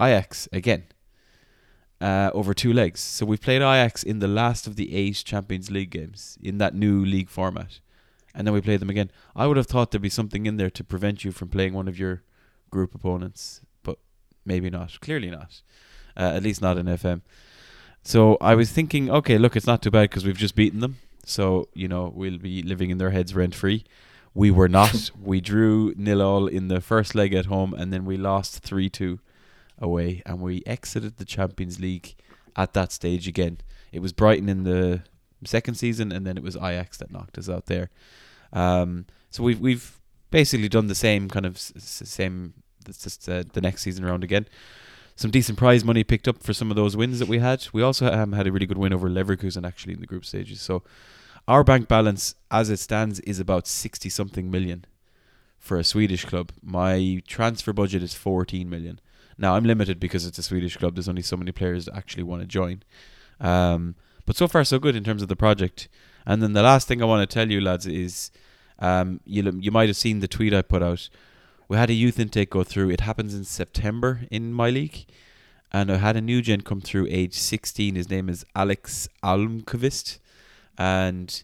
Ajax 0.00 0.48
again. 0.52 0.84
Uh, 1.98 2.30
over 2.34 2.52
two 2.52 2.74
legs. 2.74 3.00
So 3.00 3.24
we 3.24 3.38
played 3.38 3.62
Ajax 3.62 4.02
in 4.02 4.18
the 4.18 4.28
last 4.28 4.66
of 4.66 4.76
the 4.76 4.94
eight 4.94 5.22
Champions 5.24 5.70
League 5.70 5.90
games 5.90 6.36
in 6.42 6.58
that 6.58 6.74
new 6.74 7.02
league 7.02 7.30
format, 7.30 7.80
and 8.34 8.46
then 8.46 8.52
we 8.52 8.60
played 8.60 8.80
them 8.80 8.90
again. 8.90 9.10
I 9.34 9.46
would 9.46 9.56
have 9.56 9.66
thought 9.66 9.92
there'd 9.92 10.02
be 10.02 10.10
something 10.10 10.44
in 10.44 10.58
there 10.58 10.68
to 10.68 10.84
prevent 10.84 11.24
you 11.24 11.32
from 11.32 11.48
playing 11.48 11.72
one 11.72 11.88
of 11.88 11.98
your 11.98 12.22
group 12.70 12.94
opponents, 12.94 13.62
but 13.82 13.98
maybe 14.44 14.68
not. 14.68 15.00
Clearly 15.00 15.30
not. 15.30 15.62
Uh, 16.18 16.32
at 16.34 16.42
least 16.42 16.60
not 16.60 16.76
in 16.76 16.84
FM. 16.84 17.22
So 18.02 18.36
I 18.40 18.54
was 18.54 18.70
thinking, 18.70 19.10
okay, 19.10 19.38
look, 19.38 19.56
it's 19.56 19.66
not 19.66 19.82
too 19.82 19.90
bad 19.90 20.10
because 20.10 20.24
we've 20.24 20.36
just 20.36 20.54
beaten 20.54 20.80
them. 20.80 20.96
So 21.24 21.68
you 21.74 21.88
know 21.88 22.12
we'll 22.14 22.38
be 22.38 22.62
living 22.62 22.90
in 22.90 22.98
their 22.98 23.10
heads 23.10 23.34
rent 23.34 23.54
free. 23.54 23.84
We 24.32 24.50
were 24.50 24.68
not. 24.68 25.10
we 25.22 25.40
drew 25.40 25.92
nil 25.96 26.22
all 26.22 26.46
in 26.46 26.68
the 26.68 26.80
first 26.80 27.14
leg 27.14 27.34
at 27.34 27.46
home, 27.46 27.74
and 27.74 27.92
then 27.92 28.04
we 28.04 28.16
lost 28.16 28.60
three 28.60 28.88
two 28.88 29.18
away, 29.78 30.22
and 30.26 30.40
we 30.40 30.62
exited 30.66 31.16
the 31.16 31.24
Champions 31.24 31.78
League 31.80 32.14
at 32.54 32.72
that 32.74 32.92
stage 32.92 33.28
again. 33.28 33.58
It 33.92 34.00
was 34.00 34.12
Brighton 34.12 34.48
in 34.48 34.64
the 34.64 35.02
second 35.44 35.74
season, 35.74 36.12
and 36.12 36.26
then 36.26 36.36
it 36.36 36.42
was 36.42 36.56
Ajax 36.56 36.98
that 36.98 37.10
knocked 37.10 37.38
us 37.38 37.48
out 37.48 37.66
there. 37.66 37.90
Um, 38.52 39.06
so 39.30 39.42
we've 39.42 39.60
we've 39.60 39.98
basically 40.30 40.68
done 40.68 40.86
the 40.86 40.94
same 40.94 41.28
kind 41.28 41.46
of 41.46 41.56
s- 41.56 41.72
same. 41.76 42.54
It's 42.88 43.02
just 43.02 43.28
uh, 43.28 43.44
the 43.52 43.60
next 43.60 43.82
season 43.82 44.04
around 44.04 44.24
again. 44.24 44.46
Some 45.14 45.30
decent 45.30 45.58
prize 45.58 45.84
money 45.84 46.04
picked 46.04 46.28
up 46.28 46.42
for 46.42 46.52
some 46.52 46.70
of 46.70 46.76
those 46.76 46.96
wins 46.96 47.18
that 47.20 47.28
we 47.28 47.38
had. 47.38 47.66
We 47.72 47.82
also 47.82 48.12
um, 48.12 48.32
had 48.32 48.46
a 48.46 48.52
really 48.52 48.66
good 48.66 48.78
win 48.78 48.92
over 48.92 49.08
Leverkusen 49.08 49.66
actually 49.66 49.94
in 49.94 50.00
the 50.00 50.06
group 50.06 50.24
stages. 50.24 50.60
So 50.60 50.82
our 51.48 51.64
bank 51.64 51.88
balance, 51.88 52.34
as 52.50 52.70
it 52.70 52.78
stands, 52.78 53.20
is 53.20 53.40
about 53.40 53.66
sixty 53.66 54.08
something 54.08 54.50
million 54.50 54.84
for 55.58 55.78
a 55.78 55.84
Swedish 55.84 56.24
club. 56.24 56.52
My 56.62 57.22
transfer 57.26 57.72
budget 57.72 58.02
is 58.02 58.14
fourteen 58.14 58.68
million. 58.68 59.00
Now 59.38 59.54
I'm 59.54 59.64
limited 59.64 60.00
because 60.00 60.26
it's 60.26 60.38
a 60.38 60.42
Swedish 60.42 60.76
club. 60.76 60.94
There's 60.94 61.08
only 61.08 61.22
so 61.22 61.36
many 61.36 61.52
players 61.52 61.86
that 61.86 61.96
actually 61.96 62.22
want 62.22 62.42
to 62.42 62.46
join. 62.46 62.82
Um, 63.40 63.94
but 64.24 64.36
so 64.36 64.48
far 64.48 64.64
so 64.64 64.78
good 64.78 64.96
in 64.96 65.04
terms 65.04 65.22
of 65.22 65.28
the 65.28 65.36
project. 65.36 65.88
And 66.26 66.42
then 66.42 66.52
the 66.52 66.62
last 66.62 66.88
thing 66.88 67.00
I 67.00 67.06
want 67.06 67.28
to 67.28 67.32
tell 67.32 67.50
you, 67.50 67.60
lads, 67.60 67.86
is 67.86 68.30
um, 68.78 69.20
you 69.24 69.42
you 69.60 69.70
might 69.70 69.88
have 69.88 69.96
seen 69.96 70.20
the 70.20 70.28
tweet 70.28 70.52
I 70.52 70.62
put 70.62 70.82
out. 70.82 71.08
We 71.68 71.76
had 71.76 71.90
a 71.90 71.94
youth 71.94 72.18
intake 72.18 72.50
go 72.50 72.64
through. 72.64 72.90
It 72.90 73.00
happens 73.00 73.34
in 73.34 73.44
September 73.44 74.20
in 74.30 74.52
my 74.52 74.70
league, 74.70 75.06
and 75.72 75.90
I 75.90 75.96
had 75.96 76.16
a 76.16 76.20
new 76.20 76.42
gen 76.42 76.62
come 76.62 76.80
through, 76.80 77.06
age 77.10 77.34
16. 77.34 77.94
His 77.94 78.10
name 78.10 78.28
is 78.28 78.44
Alex 78.54 79.08
Almqvist, 79.22 80.18
and 80.78 81.42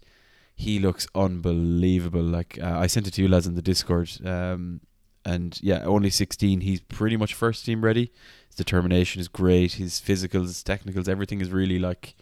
he 0.55 0.79
looks 0.79 1.07
unbelievable. 1.15 2.23
Like 2.23 2.59
uh, 2.61 2.79
I 2.79 2.87
sent 2.87 3.07
it 3.07 3.15
to 3.15 3.23
you 3.23 3.29
lads 3.29 3.47
in 3.47 3.55
the 3.55 3.63
Discord. 3.63 4.11
Um, 4.25 4.81
and 5.25 5.59
yeah, 5.63 5.83
only 5.85 6.11
16. 6.11 6.61
He's 6.61 6.81
pretty 6.81 7.17
much 7.17 7.35
first 7.35 7.65
team 7.65 7.85
ready. 7.85 8.13
His 8.49 8.57
determination 8.57 9.21
is 9.21 9.29
great. 9.29 9.73
His 9.73 10.01
physicals, 10.01 10.63
technicals, 10.63 11.09
everything 11.09 11.41
is 11.41 11.51
really 11.51 11.79
like 11.79 12.15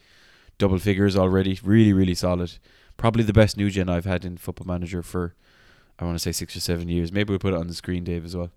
double 0.59 0.79
figures 0.79 1.17
already. 1.17 1.59
Really, 1.63 1.93
really 1.93 2.15
solid. 2.15 2.59
Probably 2.97 3.23
the 3.23 3.33
best 3.33 3.57
new 3.57 3.71
gen 3.71 3.89
I've 3.89 4.05
had 4.05 4.25
in 4.25 4.37
Football 4.37 4.67
Manager 4.67 5.03
for 5.03 5.35
I 5.99 6.05
want 6.05 6.17
to 6.17 6.23
say 6.23 6.33
six 6.33 6.57
or 6.57 6.61
seven 6.61 6.89
years. 6.89 7.13
Maybe 7.13 7.31
we'll 7.31 7.39
put 7.39 7.53
it 7.53 7.59
on 7.59 7.67
the 7.67 7.75
screen, 7.75 8.05
Dave, 8.05 8.25
as 8.25 8.37
well. 8.37 8.51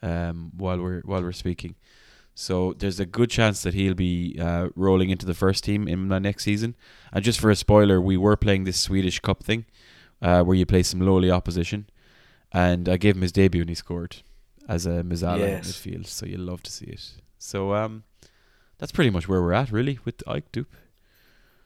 Um, 0.00 0.52
while 0.56 0.80
we're 0.80 1.00
while 1.00 1.22
we're 1.22 1.32
speaking. 1.32 1.74
So 2.34 2.72
there's 2.78 3.00
a 3.00 3.04
good 3.04 3.30
chance 3.30 3.64
that 3.64 3.74
he'll 3.74 3.94
be 3.94 4.38
uh, 4.40 4.68
rolling 4.76 5.10
into 5.10 5.26
the 5.26 5.34
first 5.34 5.64
team 5.64 5.88
in 5.88 6.06
the 6.06 6.20
next 6.20 6.44
season. 6.44 6.76
And 7.12 7.24
just 7.24 7.40
for 7.40 7.50
a 7.50 7.56
spoiler, 7.56 8.00
we 8.00 8.16
were 8.16 8.36
playing 8.36 8.62
this 8.62 8.78
Swedish 8.78 9.18
Cup 9.18 9.42
thing, 9.42 9.66
uh, 10.22 10.44
where 10.44 10.56
you 10.56 10.64
play 10.64 10.84
some 10.84 11.00
lowly 11.00 11.32
opposition, 11.32 11.88
and 12.52 12.88
I 12.88 12.96
gave 12.96 13.16
him 13.16 13.22
his 13.22 13.32
debut 13.32 13.60
and 13.62 13.68
he 13.68 13.74
scored 13.74 14.16
as 14.68 14.86
a 14.86 15.02
mezzala 15.02 15.38
Yes. 15.40 15.84
in 15.86 15.92
midfield. 15.92 16.06
So 16.06 16.26
you'll 16.26 16.40
love 16.42 16.62
to 16.64 16.70
see 16.70 16.86
it. 16.86 17.12
So 17.38 17.74
um, 17.74 18.04
that's 18.78 18.92
pretty 18.92 19.10
much 19.10 19.28
where 19.28 19.40
we're 19.42 19.52
at, 19.52 19.70
really, 19.72 19.98
with 20.04 20.22
Ike 20.26 20.50
Doop. 20.52 20.66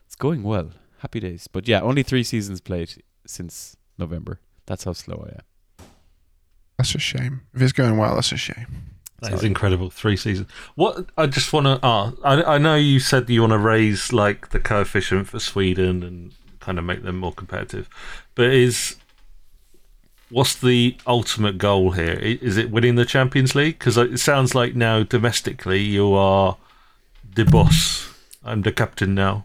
It's 0.07 0.15
going 0.15 0.43
well. 0.43 0.71
Happy 0.99 1.21
days. 1.21 1.49
But 1.49 1.67
yeah, 1.67 1.81
only 1.81 2.03
three 2.03 2.23
seasons 2.25 2.61
played 2.61 3.03
since 3.27 3.77
November. 3.99 4.41
That's 4.67 4.85
how 4.85 4.93
slow 4.93 5.27
I 5.29 5.33
am. 5.35 5.87
That's 6.79 6.95
a 6.95 6.99
shame. 6.99 7.43
If 7.55 7.63
it's 7.63 7.73
going 7.73 7.97
well, 7.97 8.15
that's 8.15 8.33
a 8.33 8.37
shame. 8.37 8.67
That 9.21 9.33
is 9.35 9.41
Sorry. 9.41 9.49
incredible. 9.49 9.91
Three 9.91 10.17
seasons. 10.17 10.49
What 10.75 11.11
I 11.17 11.27
just 11.27 11.53
want 11.53 11.67
to 11.67 11.79
ask. 11.87 12.17
I, 12.25 12.43
I 12.55 12.59
know 12.59 12.75
you 12.75 12.99
said 12.99 13.31
you 13.31 13.41
want 13.43 13.53
to 13.53 13.59
raise 13.59 14.13
like 14.13 14.49
the 14.51 14.59
coefficient 14.59 15.29
for 15.29 15.39
Sweden 15.39 16.03
and 16.03 16.33
kind 16.61 16.79
of 16.79 16.85
make 16.85 17.03
them 17.05 17.17
more 17.19 17.33
competitive, 17.33 17.89
but 18.35 18.47
is 18.47 18.97
what's 20.33 20.57
the 20.57 20.97
ultimate 21.07 21.59
goal 21.59 21.93
here? 21.93 22.15
Is 22.15 22.57
it 22.57 22.71
winning 22.71 22.97
the 22.97 23.05
Champions 23.05 23.55
League? 23.55 23.79
Because 23.79 23.97
it 23.97 24.19
sounds 24.19 24.55
like 24.55 24.75
now 24.75 25.03
domestically 25.03 25.81
you 25.81 26.13
are 26.15 26.57
the 27.35 27.45
boss. 27.45 28.13
I'm 28.43 28.63
the 28.63 28.73
captain 28.73 29.15
now. 29.15 29.45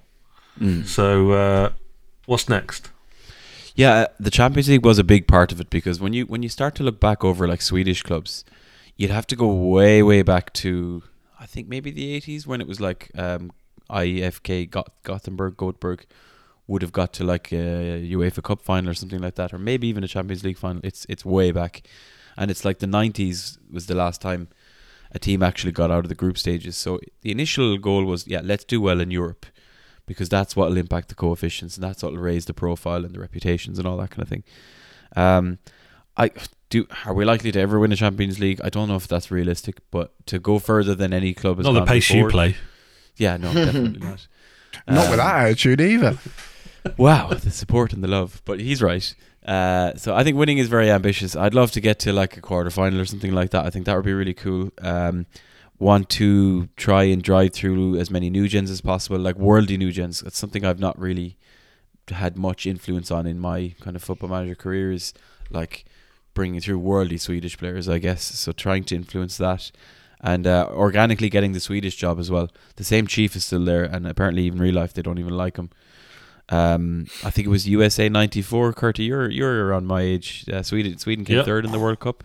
So 0.85 1.31
uh, 1.31 1.69
what's 2.25 2.49
next? 2.49 2.89
Yeah, 3.75 3.93
uh, 3.93 4.07
the 4.19 4.31
Champions 4.31 4.67
League 4.69 4.83
was 4.83 4.97
a 4.97 5.03
big 5.03 5.27
part 5.27 5.51
of 5.51 5.61
it 5.61 5.69
because 5.69 5.99
when 5.99 6.13
you 6.13 6.25
when 6.25 6.41
you 6.41 6.49
start 6.49 6.73
to 6.75 6.83
look 6.83 6.99
back 6.99 7.23
over 7.23 7.47
like 7.47 7.61
Swedish 7.61 8.01
clubs, 8.01 8.43
you'd 8.95 9.11
have 9.11 9.27
to 9.27 9.35
go 9.35 9.53
way 9.53 10.01
way 10.01 10.23
back 10.23 10.51
to 10.53 11.03
I 11.39 11.45
think 11.45 11.67
maybe 11.67 11.91
the 11.91 12.19
80s 12.19 12.47
when 12.47 12.59
it 12.59 12.67
was 12.67 12.81
like 12.81 13.11
um, 13.15 13.51
IFK 13.87 14.67
Goth- 14.67 14.89
Gothenburg 15.03 15.57
Göteborg 15.57 16.05
would 16.67 16.81
have 16.81 16.91
got 16.91 17.13
to 17.13 17.23
like 17.23 17.51
a 17.53 17.55
UEFA 18.11 18.43
Cup 18.43 18.61
final 18.61 18.89
or 18.91 18.93
something 18.93 19.21
like 19.21 19.35
that 19.35 19.53
or 19.53 19.57
maybe 19.57 19.87
even 19.87 20.03
a 20.03 20.07
Champions 20.07 20.43
League 20.43 20.57
final. 20.57 20.81
It's 20.83 21.05
it's 21.09 21.23
way 21.25 21.51
back. 21.51 21.87
And 22.37 22.51
it's 22.51 22.63
like 22.65 22.79
the 22.79 22.87
90s 22.87 23.57
was 23.71 23.87
the 23.87 23.95
last 23.95 24.21
time 24.21 24.49
a 25.11 25.17
team 25.19 25.41
actually 25.41 25.71
got 25.71 25.89
out 25.89 26.03
of 26.05 26.09
the 26.09 26.15
group 26.15 26.37
stages. 26.37 26.75
So 26.77 26.99
the 27.21 27.31
initial 27.31 27.77
goal 27.77 28.03
was 28.05 28.27
yeah, 28.27 28.41
let's 28.43 28.63
do 28.65 28.81
well 28.81 28.99
in 28.99 29.09
Europe 29.11 29.45
because 30.05 30.29
that's 30.29 30.55
what 30.55 30.69
will 30.69 30.77
impact 30.77 31.09
the 31.09 31.15
coefficients 31.15 31.75
and 31.77 31.83
that's 31.83 32.03
what 32.03 32.11
will 32.11 32.19
raise 32.19 32.45
the 32.45 32.53
profile 32.53 33.03
and 33.05 33.15
the 33.15 33.19
reputations 33.19 33.79
and 33.79 33.87
all 33.87 33.97
that 33.97 34.09
kind 34.11 34.21
of 34.23 34.29
thing. 34.29 34.43
Um, 35.15 35.59
I 36.17 36.31
do. 36.69 36.85
Are 37.05 37.13
we 37.13 37.23
likely 37.25 37.51
to 37.51 37.59
ever 37.59 37.79
win 37.79 37.91
a 37.91 37.95
Champions 37.95 38.39
League? 38.39 38.59
I 38.63 38.69
don't 38.69 38.87
know 38.89 38.95
if 38.95 39.07
that's 39.07 39.31
realistic, 39.31 39.79
but 39.91 40.11
to 40.27 40.37
go 40.39 40.59
further 40.59 40.95
than 40.95 41.13
any 41.13 41.33
club 41.33 41.57
has 41.57 41.65
Not 41.65 41.73
the 41.73 41.85
pace 41.85 42.07
before, 42.07 42.23
you 42.27 42.29
play. 42.31 42.55
Yeah, 43.15 43.37
no, 43.37 43.53
definitely 43.53 43.99
not. 44.07 44.27
Not 44.87 45.09
with 45.09 45.19
Um, 45.19 45.25
that 45.25 45.35
attitude 45.45 45.79
either. 45.81 46.17
Wow, 46.97 47.29
the 47.29 47.51
support 47.51 47.93
and 47.93 48.03
the 48.03 48.07
love. 48.07 48.41
But 48.45 48.59
he's 48.59 48.81
right. 48.81 49.13
Uh, 49.45 49.95
so 49.95 50.13
I 50.13 50.23
think 50.23 50.37
winning 50.37 50.57
is 50.57 50.67
very 50.67 50.91
ambitious. 50.91 51.35
I'd 51.35 51.53
love 51.53 51.71
to 51.71 51.81
get 51.81 51.99
to 51.99 52.13
like 52.13 52.35
a 52.37 52.41
quarter 52.41 52.69
final 52.69 52.99
or 52.99 53.05
something 53.05 53.33
like 53.33 53.51
that. 53.51 53.65
I 53.65 53.69
think 53.69 53.85
that 53.85 53.95
would 53.95 54.05
be 54.05 54.13
really 54.13 54.33
cool. 54.33 54.71
Um, 54.79 55.25
want 55.79 56.09
to 56.09 56.67
try 56.75 57.03
and 57.03 57.21
drive 57.23 57.53
through 57.53 57.97
as 57.97 58.09
many 58.09 58.29
new 58.29 58.47
gens 58.47 58.71
as 58.71 58.81
possible, 58.81 59.19
like 59.19 59.37
worldy 59.37 59.77
new 59.77 59.91
gens. 59.91 60.21
That's 60.21 60.37
something 60.37 60.65
I've 60.65 60.79
not 60.79 60.99
really 60.99 61.37
had 62.09 62.37
much 62.37 62.65
influence 62.65 63.11
on 63.11 63.25
in 63.27 63.39
my 63.39 63.75
kind 63.79 63.95
of 63.95 64.03
football 64.03 64.29
manager 64.29 64.55
career. 64.55 64.91
Is 64.91 65.13
like 65.49 65.85
bringing 66.33 66.59
through 66.59 66.79
worldly 66.79 67.17
Swedish 67.17 67.57
players, 67.57 67.87
I 67.87 67.99
guess. 67.99 68.23
So 68.23 68.51
trying 68.51 68.83
to 68.85 68.95
influence 68.95 69.37
that. 69.37 69.71
And 70.19 70.47
uh, 70.47 70.67
organically 70.71 71.29
getting 71.29 71.51
the 71.51 71.59
Swedish 71.59 71.95
job 71.95 72.19
as 72.19 72.31
well. 72.31 72.49
The 72.75 72.83
same 72.83 73.05
chief 73.05 73.35
is 73.35 73.45
still 73.45 73.63
there, 73.63 73.83
and 73.83 74.07
apparently 74.07 74.43
even 74.43 74.59
real 74.59 74.73
life 74.73 74.93
they 74.93 75.03
don't 75.03 75.19
even 75.19 75.37
like 75.37 75.57
him. 75.57 75.69
Um, 76.49 77.07
I 77.25 77.29
think 77.29 77.45
it 77.45 77.49
was 77.49 77.67
USA 77.67 78.07
'94. 78.09 78.73
Curty, 78.73 79.05
you're 79.05 79.29
you're 79.29 79.65
around 79.67 79.85
my 79.85 80.01
age. 80.01 80.45
Uh, 80.51 80.63
Sweden 80.63 80.97
Sweden 80.97 81.25
came 81.25 81.37
Yep. 81.37 81.45
third 81.45 81.65
in 81.65 81.71
the 81.71 81.79
World 81.79 81.99
Cup, 81.99 82.23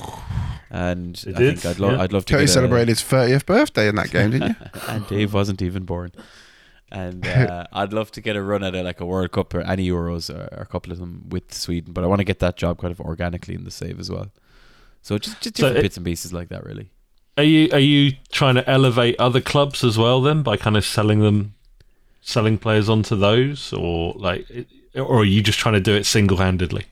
and 0.71 1.17
It 1.27 1.35
I 1.35 1.39
did, 1.39 1.59
think 1.59 1.67
I'd 1.77 1.81
love 1.81 1.93
yeah. 1.93 2.03
I'd 2.03 2.13
love 2.13 2.25
to 2.27 2.35
Cody 2.35 2.45
get 2.45 2.51
a- 2.51 2.53
celebrated 2.53 2.89
his 2.89 3.01
30th 3.03 3.47
birthday 3.47 3.89
in 3.89 3.97
that 3.97 4.11
game, 4.11 4.31
didn't 4.31 4.51
you? 4.51 4.81
and 4.89 5.07
Dave 5.09 5.35
wasn't 5.35 5.61
even 5.63 5.85
born. 5.85 6.13
And 6.93 7.27
uh, 7.27 7.67
I'd 7.73 7.93
love 7.93 8.11
to 8.13 8.21
get 8.21 8.37
a 8.37 8.43
run 8.43 8.63
at 8.63 8.75
it, 8.75 8.85
like 8.85 9.01
a 9.01 9.07
World 9.07 9.33
Cup 9.33 9.55
or 9.55 9.63
any 9.63 9.89
Euros 9.89 10.29
or, 10.33 10.43
or 10.57 10.63
a 10.63 10.67
couple 10.67 10.93
of 10.93 10.99
them 10.99 11.25
with 11.31 11.53
Sweden. 11.53 11.93
But 11.93 12.05
I 12.05 12.07
want 12.07 12.21
to 12.21 12.25
get 12.25 12.39
that 12.41 12.57
job 12.57 12.79
kind 12.81 12.93
of 12.93 13.01
organically 13.01 13.55
in 13.55 13.65
the 13.65 13.71
save 13.71 13.99
as 13.99 14.11
well. 14.11 14.31
So 15.01 15.19
just 15.19 15.41
just 15.41 15.57
So 15.57 15.67
it- 15.69 15.83
bits 15.83 15.97
and 15.97 16.07
pieces 16.07 16.33
like 16.33 16.49
that, 16.51 16.65
really. 16.65 16.91
Are 17.39 17.45
you 17.45 17.71
are 17.73 17.79
you 17.81 18.13
trying 18.31 18.57
to 18.57 18.71
elevate 18.71 19.17
other 19.19 19.41
clubs 19.41 19.83
as 19.83 19.97
well 19.97 20.21
then 20.21 20.43
by 20.43 20.59
kind 20.59 20.77
of 20.77 20.85
selling 20.85 21.21
them, 21.21 21.55
selling 22.23 22.57
players 22.57 22.89
onto 22.89 23.17
those, 23.17 23.73
or 23.75 24.15
like, 24.17 24.47
or 24.95 25.21
are 25.21 25.25
you 25.25 25.43
just 25.43 25.59
trying 25.59 25.75
to 25.75 25.81
do 25.81 25.95
it 25.95 26.07
single 26.07 26.39
handedly? 26.39 26.87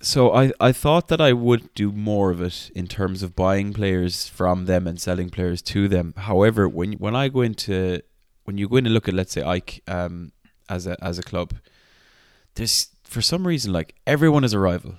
So 0.00 0.34
I, 0.34 0.52
I 0.60 0.70
thought 0.70 1.08
that 1.08 1.20
I 1.20 1.32
would 1.32 1.72
do 1.74 1.90
more 1.90 2.30
of 2.30 2.40
it 2.42 2.70
in 2.74 2.86
terms 2.86 3.22
of 3.22 3.34
buying 3.34 3.72
players 3.72 4.28
from 4.28 4.66
them 4.66 4.86
and 4.86 5.00
selling 5.00 5.30
players 5.30 5.62
to 5.62 5.88
them. 5.88 6.12
However, 6.16 6.68
when 6.68 6.92
when 6.94 7.16
I 7.16 7.28
go 7.28 7.40
into 7.40 8.02
when 8.44 8.58
you 8.58 8.68
go 8.68 8.76
in 8.76 8.84
and 8.86 8.94
look 8.94 9.08
at 9.08 9.14
let's 9.14 9.32
say 9.32 9.42
Ike 9.42 9.82
um, 9.88 10.32
as 10.68 10.86
a 10.86 11.02
as 11.02 11.18
a 11.18 11.22
club, 11.22 11.54
there's 12.54 12.88
for 13.02 13.22
some 13.22 13.46
reason 13.46 13.72
like 13.72 13.94
everyone 14.06 14.44
is 14.44 14.52
a 14.52 14.58
rival. 14.58 14.96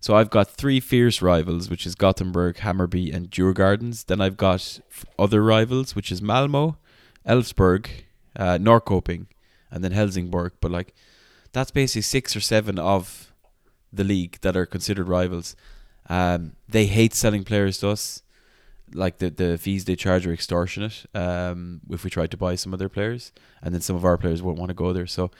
So 0.00 0.16
I've 0.16 0.30
got 0.30 0.50
three 0.50 0.80
fierce 0.80 1.20
rivals, 1.22 1.68
which 1.68 1.86
is 1.86 1.94
Gothenburg, 1.94 2.56
Hammarby, 2.56 3.14
and 3.14 3.30
Djurgårdens. 3.30 4.06
Then 4.06 4.20
I've 4.20 4.38
got 4.38 4.80
other 5.18 5.44
rivals, 5.44 5.94
which 5.94 6.10
is 6.10 6.22
Malmo, 6.22 6.78
Elfsborg, 7.28 7.86
uh, 8.36 8.58
Norrköping, 8.58 9.26
and 9.70 9.84
then 9.84 9.92
Helsingborg. 9.92 10.52
But 10.60 10.70
like 10.70 10.94
that's 11.52 11.70
basically 11.70 12.02
six 12.02 12.36
or 12.36 12.40
seven 12.40 12.78
of 12.78 13.32
the 13.92 14.04
league 14.04 14.38
that 14.42 14.56
are 14.56 14.66
considered 14.66 15.08
rivals. 15.08 15.56
Um, 16.08 16.52
they 16.68 16.86
hate 16.86 17.14
selling 17.14 17.44
players 17.44 17.78
to 17.78 17.88
us. 17.88 18.22
Like 18.92 19.18
the 19.18 19.30
the 19.30 19.58
fees 19.58 19.84
they 19.84 19.96
charge 19.96 20.26
are 20.26 20.32
extortionate. 20.32 21.06
Um, 21.14 21.80
if 21.90 22.02
we 22.02 22.10
tried 22.10 22.30
to 22.32 22.36
buy 22.36 22.56
some 22.56 22.72
of 22.72 22.78
their 22.78 22.88
players, 22.88 23.32
and 23.62 23.72
then 23.72 23.80
some 23.80 23.96
of 23.96 24.04
our 24.04 24.18
players 24.18 24.42
won't 24.42 24.58
want 24.58 24.70
to 24.70 24.74
go 24.74 24.92
there, 24.92 25.06
so 25.06 25.30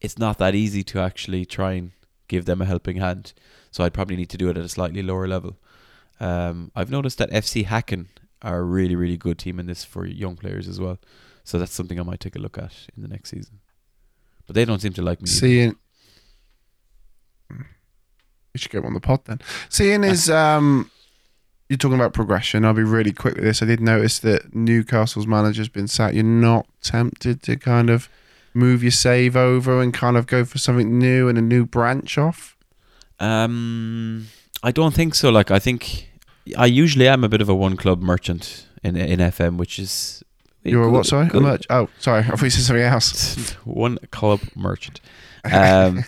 it's 0.00 0.18
not 0.18 0.38
that 0.38 0.54
easy 0.54 0.82
to 0.84 1.00
actually 1.00 1.44
try 1.44 1.72
and 1.72 1.92
give 2.28 2.46
them 2.46 2.62
a 2.62 2.64
helping 2.64 2.96
hand. 2.96 3.34
So 3.70 3.84
I'd 3.84 3.92
probably 3.92 4.16
need 4.16 4.30
to 4.30 4.38
do 4.38 4.48
it 4.48 4.56
at 4.56 4.64
a 4.64 4.68
slightly 4.68 5.02
lower 5.02 5.28
level. 5.28 5.56
Um, 6.18 6.70
I've 6.74 6.90
noticed 6.90 7.18
that 7.18 7.30
FC 7.30 7.66
Häcken 7.66 8.06
are 8.40 8.58
a 8.58 8.62
really 8.62 8.96
really 8.96 9.18
good 9.18 9.38
team 9.38 9.58
in 9.60 9.66
this 9.66 9.84
for 9.84 10.06
young 10.06 10.36
players 10.36 10.66
as 10.66 10.80
well. 10.80 10.98
So 11.44 11.58
that's 11.58 11.72
something 11.72 12.00
I 12.00 12.02
might 12.02 12.20
take 12.20 12.36
a 12.36 12.40
look 12.40 12.58
at 12.58 12.72
in 12.96 13.02
the 13.02 13.08
next 13.08 13.30
season. 13.30 13.60
But 14.46 14.56
they 14.56 14.64
don't 14.64 14.80
seem 14.80 14.92
to 14.94 15.02
like 15.02 15.20
me. 15.22 15.28
Seeing 15.28 15.76
you 17.50 18.58
should 18.58 18.70
get 18.70 18.84
on 18.84 18.94
the 18.94 19.00
pod 19.00 19.24
then. 19.24 19.40
Seeing 19.68 20.04
is 20.04 20.30
um, 20.30 20.90
you're 21.68 21.76
talking 21.76 21.96
about 21.96 22.12
progression. 22.12 22.64
I'll 22.64 22.72
be 22.72 22.84
really 22.84 23.12
quick 23.12 23.34
with 23.34 23.44
this. 23.44 23.62
I 23.62 23.66
did 23.66 23.80
notice 23.80 24.18
that 24.20 24.54
Newcastle's 24.54 25.26
manager's 25.26 25.68
been 25.68 25.88
sat. 25.88 26.14
You're 26.14 26.24
not 26.24 26.66
tempted 26.80 27.42
to 27.42 27.56
kind 27.56 27.90
of 27.90 28.08
move 28.54 28.82
your 28.82 28.92
save 28.92 29.36
over 29.36 29.82
and 29.82 29.92
kind 29.92 30.16
of 30.16 30.26
go 30.26 30.44
for 30.44 30.58
something 30.58 30.98
new 30.98 31.28
and 31.28 31.36
a 31.36 31.42
new 31.42 31.66
branch 31.66 32.16
off. 32.16 32.56
Um, 33.18 34.28
I 34.62 34.70
don't 34.70 34.94
think 34.94 35.16
so. 35.16 35.30
Like 35.30 35.50
I 35.50 35.58
think 35.58 36.08
I 36.56 36.66
usually 36.66 37.08
am 37.08 37.24
a 37.24 37.28
bit 37.28 37.40
of 37.40 37.48
a 37.48 37.54
one 37.54 37.76
club 37.76 38.00
merchant 38.00 38.68
in 38.84 38.96
in 38.96 39.18
FM, 39.18 39.56
which 39.56 39.78
is 39.80 40.22
you're 40.64 40.84
a 40.84 40.90
what? 40.90 41.06
Sorry, 41.06 41.28
a 41.32 41.40
merch. 41.40 41.66
Oh, 41.70 41.88
sorry. 41.98 42.20
I 42.24 42.28
thought 42.28 42.42
you 42.42 42.50
said 42.50 42.64
something 42.64 42.82
else. 42.82 43.52
one 43.64 43.98
club 44.10 44.40
merchant. 44.54 45.00
Um, 45.52 46.04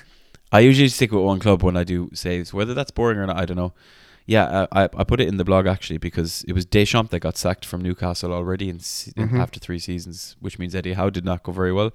I 0.50 0.60
usually 0.60 0.88
stick 0.88 1.12
with 1.12 1.22
one 1.22 1.40
club 1.40 1.62
when 1.62 1.76
I 1.76 1.84
do 1.84 2.08
saves. 2.14 2.54
Whether 2.54 2.72
that's 2.72 2.90
boring 2.90 3.18
or 3.18 3.26
not, 3.26 3.36
I 3.36 3.44
don't 3.44 3.58
know. 3.58 3.74
Yeah, 4.24 4.44
uh, 4.44 4.66
I 4.72 4.84
I 4.96 5.04
put 5.04 5.20
it 5.20 5.28
in 5.28 5.36
the 5.36 5.44
blog 5.44 5.66
actually 5.66 5.98
because 5.98 6.42
it 6.48 6.54
was 6.54 6.64
Deschamps 6.64 7.10
that 7.10 7.20
got 7.20 7.36
sacked 7.36 7.66
from 7.66 7.82
Newcastle 7.82 8.32
already 8.32 8.70
in, 8.70 8.78
mm-hmm. 8.78 9.38
after 9.38 9.60
three 9.60 9.78
seasons, 9.78 10.36
which 10.40 10.58
means 10.58 10.74
Eddie 10.74 10.94
Howe 10.94 11.10
did 11.10 11.26
not 11.26 11.42
go 11.42 11.52
very 11.52 11.70
well. 11.70 11.92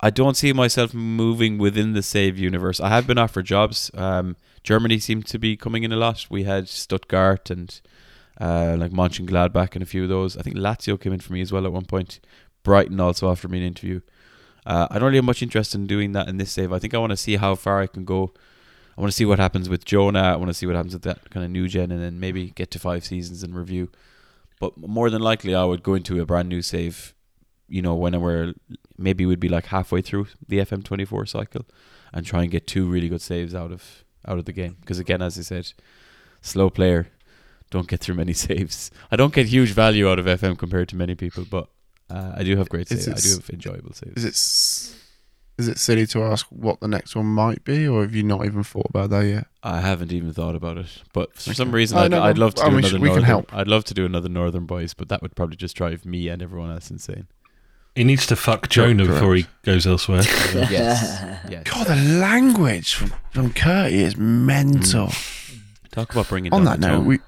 I 0.00 0.08
don't 0.08 0.36
see 0.36 0.52
myself 0.54 0.94
moving 0.94 1.58
within 1.58 1.92
the 1.92 2.02
save 2.02 2.38
universe. 2.38 2.80
I 2.80 2.88
have 2.88 3.06
been 3.06 3.18
offered 3.18 3.44
jobs. 3.44 3.90
Um, 3.94 4.36
Germany 4.62 4.98
seemed 4.98 5.26
to 5.26 5.38
be 5.38 5.56
coming 5.56 5.84
in 5.84 5.92
a 5.92 5.96
lot. 5.96 6.26
We 6.28 6.44
had 6.44 6.68
Stuttgart 6.68 7.50
and 7.50 7.80
uh, 8.40 8.76
like 8.78 8.92
Mönchengladbach 8.92 9.74
and 9.74 9.82
a 9.82 9.86
few 9.86 10.02
of 10.02 10.08
those. 10.08 10.36
I 10.36 10.42
think 10.42 10.56
Lazio 10.56 11.00
came 11.00 11.12
in 11.12 11.20
for 11.20 11.32
me 11.32 11.40
as 11.40 11.52
well 11.52 11.66
at 11.66 11.72
one 11.72 11.86
point. 11.86 12.20
Brighton 12.62 13.00
also 13.00 13.28
offered 13.28 13.50
me 13.50 13.58
an 13.58 13.64
interview. 13.64 14.00
Uh, 14.66 14.88
I 14.90 14.94
don't 14.94 15.04
really 15.04 15.18
have 15.18 15.24
much 15.24 15.42
interest 15.42 15.74
in 15.74 15.86
doing 15.86 16.12
that 16.12 16.28
in 16.28 16.38
this 16.38 16.50
save. 16.50 16.72
I 16.72 16.78
think 16.78 16.94
I 16.94 16.98
want 16.98 17.10
to 17.10 17.16
see 17.16 17.36
how 17.36 17.54
far 17.54 17.80
I 17.80 17.86
can 17.86 18.04
go. 18.04 18.32
I 18.96 19.00
want 19.00 19.12
to 19.12 19.16
see 19.16 19.24
what 19.24 19.38
happens 19.38 19.68
with 19.68 19.84
Jonah. 19.84 20.22
I 20.22 20.36
want 20.36 20.48
to 20.48 20.54
see 20.54 20.66
what 20.66 20.74
happens 20.74 20.94
with 20.94 21.02
that 21.02 21.30
kind 21.30 21.44
of 21.44 21.50
new 21.50 21.68
gen, 21.68 21.92
and 21.92 22.02
then 22.02 22.18
maybe 22.18 22.50
get 22.50 22.70
to 22.72 22.78
five 22.78 23.04
seasons 23.04 23.42
and 23.42 23.54
review. 23.54 23.90
But 24.58 24.76
more 24.76 25.10
than 25.10 25.22
likely, 25.22 25.54
I 25.54 25.64
would 25.64 25.82
go 25.82 25.94
into 25.94 26.20
a 26.20 26.26
brand 26.26 26.48
new 26.48 26.62
save. 26.62 27.14
You 27.68 27.82
know, 27.82 27.94
when 27.94 28.18
we're 28.20 28.54
maybe 28.96 29.26
we'd 29.26 29.40
be 29.40 29.48
like 29.48 29.66
halfway 29.66 30.00
through 30.00 30.28
the 30.48 30.58
FM24 30.58 31.28
cycle, 31.28 31.66
and 32.12 32.24
try 32.24 32.42
and 32.42 32.50
get 32.50 32.66
two 32.66 32.86
really 32.86 33.08
good 33.08 33.20
saves 33.20 33.54
out 33.54 33.70
of 33.70 34.04
out 34.26 34.38
of 34.38 34.46
the 34.46 34.52
game. 34.52 34.78
Because 34.80 34.98
again, 34.98 35.22
as 35.22 35.38
I 35.38 35.42
said, 35.42 35.72
slow 36.40 36.70
player, 36.70 37.08
don't 37.70 37.88
get 37.88 38.00
through 38.00 38.14
many 38.14 38.32
saves. 38.46 38.90
I 39.10 39.16
don't 39.16 39.34
get 39.34 39.46
huge 39.46 39.70
value 39.70 40.08
out 40.08 40.18
of 40.18 40.26
FM 40.26 40.58
compared 40.58 40.88
to 40.90 40.96
many 40.96 41.14
people, 41.14 41.44
but 41.48 41.68
uh, 42.10 42.32
I 42.36 42.44
do 42.44 42.56
have 42.56 42.68
great 42.68 42.88
saves. 42.88 43.08
I 43.08 43.14
do 43.14 43.30
have 43.30 43.50
enjoyable 43.50 43.92
saves. 43.92 44.24
Is 44.24 44.24
it 44.24 44.96
is 45.58 45.68
it 45.68 45.78
silly 45.78 46.06
to 46.08 46.22
ask 46.22 46.46
what 46.50 46.80
the 46.80 46.88
next 46.88 47.16
one 47.16 47.26
might 47.26 47.64
be, 47.64 47.88
or 47.88 48.02
have 48.02 48.14
you 48.14 48.22
not 48.22 48.44
even 48.44 48.62
thought 48.62 48.86
about 48.90 49.08
that 49.10 49.24
yet? 49.24 49.46
I 49.62 49.80
haven't 49.80 50.12
even 50.12 50.32
thought 50.32 50.54
about 50.54 50.76
it, 50.76 51.02
but 51.14 51.34
for 51.34 51.50
okay. 51.50 51.56
some 51.56 51.72
reason, 51.72 51.96
I'd, 51.96 52.12
I'd, 52.12 52.36
love 52.36 52.54
to 52.56 52.62
do 52.62 52.66
I 52.66 52.70
mean, 52.70 52.78
another. 52.80 52.98
We 52.98 53.08
Northern, 53.08 53.22
can 53.22 53.26
help. 53.26 53.54
I'd 53.54 53.66
love 53.66 53.84
to 53.84 53.94
do 53.94 54.04
another 54.04 54.28
Northern 54.28 54.66
Boys, 54.66 54.92
but 54.92 55.08
that 55.08 55.22
would 55.22 55.34
probably 55.34 55.56
just 55.56 55.74
drive 55.74 56.04
me 56.04 56.28
and 56.28 56.42
everyone 56.42 56.70
else 56.70 56.90
insane. 56.90 57.26
He 57.94 58.04
needs 58.04 58.26
to 58.26 58.36
fuck 58.36 58.68
Jonah 58.68 59.06
Correct. 59.06 59.20
before 59.20 59.34
he 59.36 59.46
goes 59.62 59.86
elsewhere. 59.86 60.20
yes. 60.24 61.40
yes. 61.48 61.62
God, 61.64 61.86
the 61.86 61.96
language 61.96 62.94
from, 62.94 63.14
from 63.30 63.54
Curty 63.54 63.94
is 63.94 64.18
mental. 64.18 65.06
Mm. 65.06 65.60
Talk 65.90 66.12
about 66.12 66.28
bringing 66.28 66.52
on 66.52 66.64
that 66.64 66.78
note. 66.78 67.06
We 67.06 67.20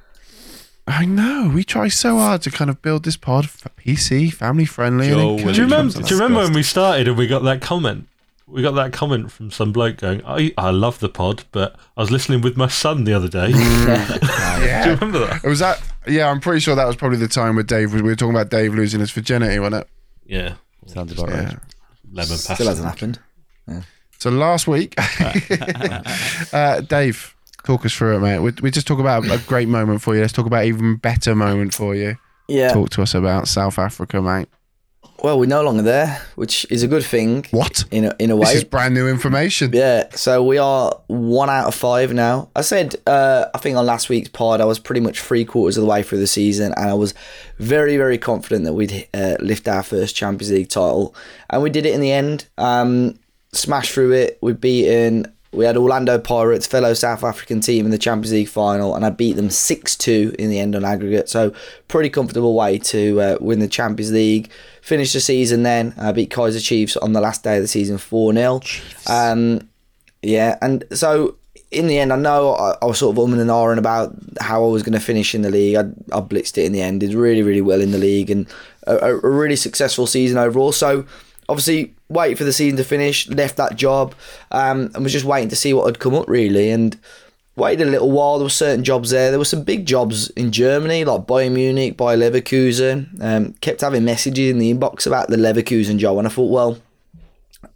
I 0.89 1.05
know. 1.05 1.51
We 1.55 1.65
try 1.65 1.89
so 1.89 2.17
hard 2.17 2.43
to 2.43 2.51
kind 2.51 2.71
of 2.71 2.81
build 2.81 3.05
this 3.05 3.17
pod 3.17 3.49
for 3.49 3.69
PC, 3.71 4.33
family 4.33 4.65
friendly. 4.65 5.09
do 5.09 5.37
you 5.37 5.63
remember? 5.63 6.01
Do 6.01 6.15
you 6.15 6.21
remember 6.21 6.45
when 6.45 6.55
we 6.55 6.63
started 6.63 7.09
and 7.09 7.17
we 7.17 7.27
got 7.27 7.43
that 7.45 7.61
comment? 7.61 8.09
We 8.47 8.63
got 8.63 8.75
that 8.77 8.95
comment 8.95 9.31
from 9.31 9.51
some 9.51 9.73
bloke 9.73 9.99
going, 9.99 10.23
"I 10.25 10.53
I 10.57 10.71
love 10.71 11.01
the 11.01 11.11
pod, 11.11 11.45
but 11.53 11.77
I 11.97 12.01
was 12.01 12.11
listening 12.11 12.41
with 12.41 12.57
my 12.57 12.69
son 12.69 13.05
the 13.05 13.13
other 13.13 13.29
day." 13.29 13.49
yeah. 13.51 14.85
do 14.85 14.91
you 14.91 14.95
remember 14.97 15.19
that? 15.27 15.45
It 15.45 15.49
was 15.49 15.59
that. 15.59 15.83
Yeah, 16.07 16.31
I'm 16.31 16.41
pretty 16.41 16.61
sure 16.61 16.75
that 16.75 16.87
was 16.87 16.97
probably 16.97 17.19
the 17.19 17.29
time 17.29 17.57
where 17.57 17.65
Dave. 17.65 17.93
We 17.93 18.01
were 18.01 18.17
talking 18.17 18.35
about 18.35 18.49
Dave 18.49 18.73
losing 18.75 19.01
his 19.01 19.11
virginity, 19.11 19.59
wasn't 19.59 19.83
it? 19.83 19.89
Yeah, 20.25 20.55
sounds 20.87 21.13
about 21.13 21.29
yeah. 21.29 21.45
right. 21.45 21.59
Lemon 22.11 22.39
Still 22.39 22.67
hasn't 22.67 22.89
happened. 22.89 23.19
Yeah. 23.67 23.83
So 24.19 24.31
last 24.31 24.67
week, 24.67 24.95
uh, 26.53 26.81
Dave, 26.81 27.37
Talk 27.69 27.85
us 27.85 27.95
through 27.95 28.17
it, 28.17 28.21
mate. 28.21 28.39
We, 28.39 28.53
we 28.63 28.71
just 28.71 28.87
talk 28.87 28.99
about 28.99 29.27
a 29.27 29.37
great 29.47 29.69
moment 29.69 30.01
for 30.01 30.15
you. 30.15 30.23
Let's 30.23 30.33
talk 30.33 30.47
about 30.47 30.65
even 30.65 30.97
better 30.97 31.35
moment 31.35 31.75
for 31.75 31.95
you. 31.95 32.17
Yeah. 32.49 32.73
Talk 32.73 32.89
to 32.93 33.03
us 33.03 33.13
about 33.13 33.47
South 33.47 33.79
Africa, 33.79 34.23
mate. 34.23 34.49
Well, 35.23 35.39
we're 35.39 35.45
no 35.45 35.63
longer 35.63 35.83
there, 35.83 36.23
which 36.37 36.65
is 36.71 36.83
a 36.83 36.89
good 36.89 37.05
thing. 37.05 37.45
What? 37.51 37.85
In 37.91 38.07
a, 38.07 38.17
in 38.19 38.31
a 38.31 38.37
way. 38.37 38.47
This 38.47 38.55
is 38.55 38.65
brand 38.65 38.95
new 38.95 39.07
information. 39.07 39.73
Yeah. 39.75 40.09
So 40.13 40.43
we 40.43 40.57
are 40.57 40.99
one 41.09 41.51
out 41.51 41.67
of 41.67 41.75
five 41.75 42.15
now. 42.15 42.49
I 42.57 42.63
said, 42.63 42.97
uh, 43.07 43.45
I 43.55 43.59
think 43.59 43.77
on 43.77 43.85
last 43.85 44.09
week's 44.09 44.31
pod, 44.31 44.63
I 44.63 44.65
was 44.65 44.79
pretty 44.79 45.03
much 45.03 45.21
three 45.21 45.45
quarters 45.45 45.77
of 45.77 45.83
the 45.83 45.91
way 45.91 46.03
through 46.03 46.21
the 46.21 46.27
season, 46.27 46.73
and 46.75 46.89
I 46.89 46.95
was 46.95 47.13
very, 47.59 47.99
very 47.99 48.17
confident 48.17 48.65
that 48.65 48.73
we'd 48.73 49.07
uh, 49.13 49.37
lift 49.41 49.69
our 49.69 49.83
first 49.83 50.17
Champions 50.17 50.51
League 50.51 50.71
title. 50.71 51.15
And 51.51 51.63
we 51.63 51.69
did 51.69 51.85
it 51.85 51.93
in 51.93 52.01
the 52.01 52.13
end. 52.13 52.47
Um, 52.57 53.19
smashed 53.53 53.93
through 53.93 54.13
it. 54.13 54.39
We've 54.41 54.59
beaten 54.59 55.35
we 55.53 55.65
had 55.65 55.77
Orlando 55.77 56.19
Pirates, 56.19 56.67
fellow 56.67 56.93
South 56.95 57.25
African 57.25 57.61
team 57.61 57.85
in 57.85 57.91
the 57.91 57.99
Champions 57.99 58.33
League 58.33 58.49
final, 58.49 58.95
and 58.95 59.05
I 59.05 59.11
beat 59.11 59.37
them 59.37 59.51
6 59.51 59.97
2 59.97 60.37
in 60.39 60.51
the 60.51 60.59
end 60.59 60.77
on 60.77 60.85
aggregate. 60.85 61.29
So, 61.29 61.53
pretty 61.89 62.11
comfortable 62.11 62.55
way 62.55 62.79
to 62.79 63.21
uh, 63.21 63.39
win 63.41 63.59
the 63.59 63.69
Champions 63.69 64.13
League. 64.13 64.51
Finish 64.83 65.13
the 65.13 65.21
season 65.21 65.63
then. 65.63 65.95
I 65.99 66.13
beat 66.13 66.31
Kaiser 66.31 66.61
Chiefs 66.61 66.97
on 66.99 67.13
the 67.13 67.21
last 67.21 67.45
day 67.45 67.57
of 67.57 67.63
the 67.63 67.69
season 67.69 67.99
4 67.99 68.35
0. 68.35 68.61
Um, 69.07 69.69
yeah, 70.23 70.59
and 70.61 70.85
so 70.93 71.37
in 71.71 71.87
the 71.87 71.99
end, 71.99 72.13
I 72.13 72.17
know 72.17 72.55
I, 72.55 72.77
I, 72.83 72.87
was 72.87 72.99
sort 72.99 73.17
of 73.17 73.23
umming 73.23 73.41
and 73.41 73.51
ahhing 73.51 73.79
about 73.79 74.15
how 74.41 74.65
I 74.65 74.69
was 74.69 74.83
going 74.83 74.95
to 74.95 75.01
finish 75.01 75.35
in 75.35 75.43
the 75.43 75.51
league. 75.51 75.77
I, 75.77 75.81
I 76.17 76.21
blitzed 76.21 76.59
it 76.59 76.65
in 76.65 76.73
the 76.73 76.81
end, 76.81 77.01
did 77.01 77.15
really, 77.15 77.43
really 77.43 77.61
well 77.61 77.81
in 77.81 77.91
the 77.91 77.99
league, 77.99 78.31
and 78.31 78.47
a, 78.87 78.97
a 78.97 79.17
really 79.17 79.57
successful 79.57 80.07
season 80.07 80.39
overall. 80.39 80.73
So, 80.73 81.07
obviously 81.49 81.95
wait 82.09 82.39
for 82.39 82.45
the 82.45 82.53
season 82.53 82.77
to 82.77 82.85
finish, 82.85 83.29
left 83.29 83.57
that 83.57 83.77
job, 83.77 84.15
um, 84.51 84.91
and 84.95 85.03
was 85.03 85.13
just 85.13 85.25
waiting 85.25 85.49
to 85.49 85.57
see 85.57 85.73
what 85.73 85.87
had 85.87 85.99
come 85.99 86.15
up 86.15 86.29
really. 86.29 86.71
And 86.71 86.99
waited 87.59 87.87
a 87.87 87.91
little 87.91 88.11
while. 88.11 88.39
There 88.39 88.45
were 88.45 88.51
certain 88.51 88.85
jobs 88.85 89.11
there. 89.11 89.31
There 89.31 89.39
were 89.39 89.45
some 89.45 89.65
big 89.65 89.85
jobs 89.85 90.31
in 90.31 90.53
Germany, 90.53 91.05
like 91.05 91.23
Bayern 91.23 91.53
Munich, 91.53 91.97
Bayer 91.97 92.17
Leverkusen. 92.17 93.23
Um, 93.23 93.53
kept 93.55 93.81
having 93.81 94.05
messages 94.05 94.51
in 94.51 94.59
the 94.59 94.73
inbox 94.73 95.07
about 95.07 95.29
the 95.29 95.37
Leverkusen 95.37 95.99
job, 95.99 96.19
and 96.19 96.27
I 96.27 96.31
thought, 96.31 96.51
well, 96.51 96.79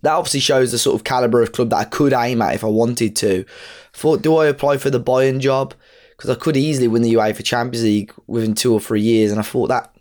that 0.02 0.12
obviously 0.12 0.40
shows 0.40 0.72
the 0.72 0.78
sort 0.78 0.94
of 0.94 1.04
caliber 1.04 1.42
of 1.42 1.52
club 1.52 1.70
that 1.70 1.76
I 1.76 1.84
could 1.84 2.12
aim 2.12 2.40
at 2.40 2.54
if 2.54 2.64
I 2.64 2.68
wanted 2.68 3.16
to. 3.16 3.44
Thought, 3.92 4.22
do 4.22 4.36
I 4.36 4.46
apply 4.46 4.78
for 4.78 4.90
the 4.90 5.00
Bayern 5.00 5.40
job? 5.40 5.74
Because 6.16 6.30
I 6.30 6.36
could 6.36 6.56
easily 6.56 6.88
win 6.88 7.02
the 7.02 7.14
UEFA 7.14 7.44
Champions 7.44 7.84
League 7.84 8.12
within 8.26 8.54
two 8.54 8.72
or 8.72 8.80
three 8.80 9.02
years, 9.02 9.30
and 9.30 9.40
I 9.40 9.42
thought 9.42 9.68
that 9.68 9.91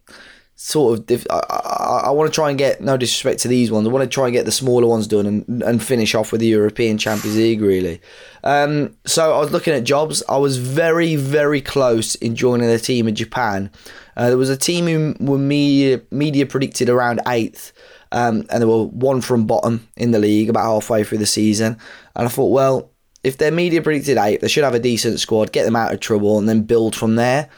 sort 0.61 0.99
of. 0.99 1.05
Diff- 1.05 1.27
I, 1.29 1.41
I, 1.49 2.01
I 2.05 2.09
want 2.11 2.31
to 2.31 2.35
try 2.35 2.49
and 2.49 2.57
get 2.57 2.81
no 2.81 2.95
disrespect 2.95 3.39
to 3.41 3.47
these 3.47 3.71
ones. 3.71 3.87
I 3.87 3.91
want 3.91 4.03
to 4.03 4.13
try 4.13 4.25
and 4.25 4.33
get 4.33 4.45
the 4.45 4.51
smaller 4.51 4.87
ones 4.87 5.07
done 5.07 5.25
and 5.25 5.63
and 5.63 5.83
finish 5.83 6.13
off 6.13 6.31
with 6.31 6.41
the 6.41 6.47
European 6.47 6.97
Champions 6.97 7.35
League. 7.35 7.61
Really. 7.61 8.01
Um, 8.43 8.95
so 9.05 9.33
I 9.33 9.39
was 9.39 9.51
looking 9.51 9.73
at 9.73 9.83
jobs. 9.83 10.23
I 10.29 10.37
was 10.37 10.57
very 10.57 11.15
very 11.15 11.61
close 11.61 12.15
in 12.15 12.35
joining 12.35 12.69
a 12.69 12.79
team 12.79 13.07
in 13.07 13.15
Japan. 13.15 13.71
Uh, 14.15 14.27
there 14.29 14.37
was 14.37 14.49
a 14.49 14.57
team 14.57 14.85
who 14.85 15.15
were 15.19 15.37
media 15.37 16.01
media 16.11 16.45
predicted 16.45 16.89
around 16.89 17.21
eighth. 17.27 17.73
Um, 18.13 18.45
and 18.49 18.61
they 18.61 18.65
were 18.65 18.83
one 18.83 19.21
from 19.21 19.47
bottom 19.47 19.87
in 19.95 20.11
the 20.11 20.19
league 20.19 20.49
about 20.49 20.65
halfway 20.65 21.05
through 21.05 21.19
the 21.19 21.25
season. 21.25 21.77
And 22.13 22.27
I 22.27 22.29
thought, 22.29 22.51
well, 22.51 22.91
if 23.23 23.37
their 23.37 23.51
media 23.51 23.81
predicted 23.81 24.17
eight, 24.17 24.41
they 24.41 24.49
should 24.49 24.65
have 24.65 24.73
a 24.73 24.79
decent 24.79 25.21
squad, 25.21 25.53
get 25.53 25.63
them 25.63 25.77
out 25.77 25.93
of 25.93 26.01
trouble, 26.01 26.37
and 26.37 26.49
then 26.49 26.63
build 26.63 26.93
from 26.93 27.15
there. 27.15 27.49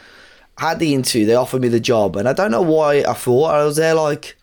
Had 0.58 0.78
the 0.78 0.94
interview, 0.94 1.26
they 1.26 1.34
offered 1.34 1.62
me 1.62 1.68
the 1.68 1.80
job, 1.80 2.16
and 2.16 2.28
I 2.28 2.32
don't 2.32 2.50
know 2.50 2.62
why 2.62 2.98
I 3.02 3.14
thought 3.14 3.54
I 3.54 3.64
was 3.64 3.76
there 3.76 3.94
like, 3.94 4.36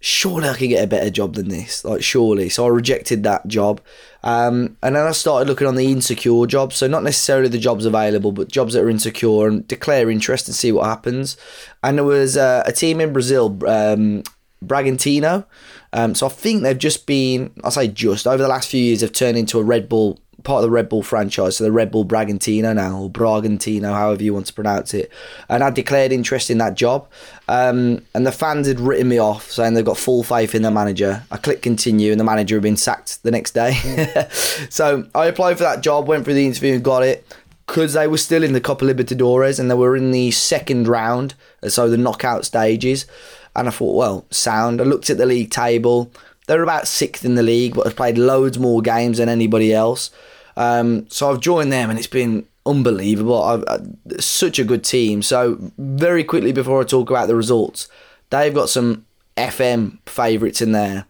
surely 0.00 0.48
I 0.48 0.54
could 0.54 0.70
get 0.70 0.82
a 0.82 0.88
better 0.88 1.10
job 1.10 1.34
than 1.34 1.48
this, 1.48 1.84
like 1.84 2.02
surely. 2.02 2.48
So 2.48 2.64
I 2.64 2.68
rejected 2.68 3.22
that 3.22 3.46
job, 3.46 3.80
um, 4.24 4.76
and 4.82 4.96
then 4.96 5.06
I 5.06 5.12
started 5.12 5.48
looking 5.48 5.68
on 5.68 5.76
the 5.76 5.92
insecure 5.92 6.46
jobs. 6.46 6.76
So 6.76 6.88
not 6.88 7.04
necessarily 7.04 7.48
the 7.48 7.58
jobs 7.58 7.86
available, 7.86 8.32
but 8.32 8.50
jobs 8.50 8.74
that 8.74 8.82
are 8.82 8.90
insecure, 8.90 9.46
and 9.46 9.68
declare 9.68 10.10
interest 10.10 10.48
and 10.48 10.54
see 10.54 10.72
what 10.72 10.86
happens. 10.86 11.36
And 11.84 11.98
there 11.98 12.04
was 12.04 12.36
uh, 12.36 12.64
a 12.66 12.72
team 12.72 13.00
in 13.00 13.12
Brazil, 13.12 13.46
um, 13.68 14.24
Bragantino. 14.64 15.46
Um, 15.92 16.14
so 16.14 16.26
I 16.26 16.30
think 16.30 16.62
they've 16.62 16.78
just 16.78 17.06
been, 17.06 17.52
I 17.64 17.70
say 17.70 17.88
just 17.88 18.26
over 18.26 18.42
the 18.42 18.48
last 18.48 18.70
few 18.70 18.82
years, 18.82 19.00
have 19.00 19.12
turned 19.12 19.38
into 19.38 19.58
a 19.58 19.64
Red 19.64 19.88
Bull 19.88 20.18
part 20.44 20.58
of 20.58 20.62
the 20.62 20.70
Red 20.70 20.88
Bull 20.88 21.02
franchise, 21.02 21.56
so 21.56 21.64
the 21.64 21.72
Red 21.72 21.90
Bull 21.90 22.04
Bragantino 22.04 22.74
now, 22.74 23.02
or 23.02 23.10
Bragantino, 23.10 23.92
however 23.92 24.22
you 24.22 24.34
want 24.34 24.46
to 24.46 24.52
pronounce 24.52 24.94
it. 24.94 25.10
And 25.48 25.62
I 25.62 25.70
declared 25.70 26.12
interest 26.12 26.50
in 26.50 26.58
that 26.58 26.74
job. 26.74 27.08
Um, 27.48 28.02
and 28.14 28.26
the 28.26 28.32
fans 28.32 28.66
had 28.66 28.80
written 28.80 29.08
me 29.08 29.18
off, 29.18 29.50
saying 29.50 29.74
they've 29.74 29.84
got 29.84 29.98
full 29.98 30.22
faith 30.22 30.54
in 30.54 30.62
the 30.62 30.70
manager. 30.70 31.22
I 31.30 31.36
clicked 31.36 31.62
continue, 31.62 32.10
and 32.10 32.20
the 32.20 32.24
manager 32.24 32.56
had 32.56 32.62
been 32.62 32.76
sacked 32.76 33.22
the 33.22 33.30
next 33.30 33.52
day. 33.52 33.74
so 34.70 35.06
I 35.14 35.26
applied 35.26 35.58
for 35.58 35.64
that 35.64 35.82
job, 35.82 36.06
went 36.06 36.24
through 36.24 36.34
the 36.34 36.46
interview, 36.46 36.74
and 36.74 36.84
got 36.84 37.02
it. 37.02 37.26
Because 37.66 37.92
they 37.92 38.08
were 38.08 38.18
still 38.18 38.42
in 38.42 38.52
the 38.52 38.60
Copa 38.60 38.84
Libertadores 38.84 39.60
and 39.60 39.70
they 39.70 39.76
were 39.76 39.96
in 39.96 40.10
the 40.10 40.32
second 40.32 40.88
round, 40.88 41.34
so 41.68 41.88
the 41.88 41.96
knockout 41.96 42.44
stages. 42.44 43.06
And 43.54 43.68
I 43.68 43.70
thought, 43.70 43.94
well, 43.94 44.24
sound. 44.30 44.80
I 44.80 44.84
looked 44.84 45.08
at 45.08 45.18
the 45.18 45.26
league 45.26 45.50
table. 45.50 46.10
They're 46.46 46.64
about 46.64 46.88
sixth 46.88 47.24
in 47.24 47.36
the 47.36 47.44
league, 47.44 47.74
but 47.74 47.86
have 47.86 47.94
played 47.94 48.18
loads 48.18 48.58
more 48.58 48.82
games 48.82 49.18
than 49.18 49.28
anybody 49.28 49.72
else. 49.72 50.10
Um, 50.56 51.08
so 51.10 51.30
I've 51.30 51.40
joined 51.40 51.72
them, 51.72 51.90
and 51.90 51.98
it's 51.98 52.08
been 52.08 52.46
unbelievable. 52.66 53.42
I've, 53.42 53.64
I, 53.68 53.78
such 54.18 54.58
a 54.58 54.64
good 54.64 54.84
team. 54.84 55.22
So 55.22 55.58
very 55.78 56.24
quickly 56.24 56.52
before 56.52 56.80
I 56.80 56.84
talk 56.84 57.10
about 57.10 57.28
the 57.28 57.36
results, 57.36 57.88
they've 58.30 58.54
got 58.54 58.68
some 58.68 59.06
FM 59.36 59.98
favourites 60.06 60.60
in 60.60 60.72
there. 60.72 61.06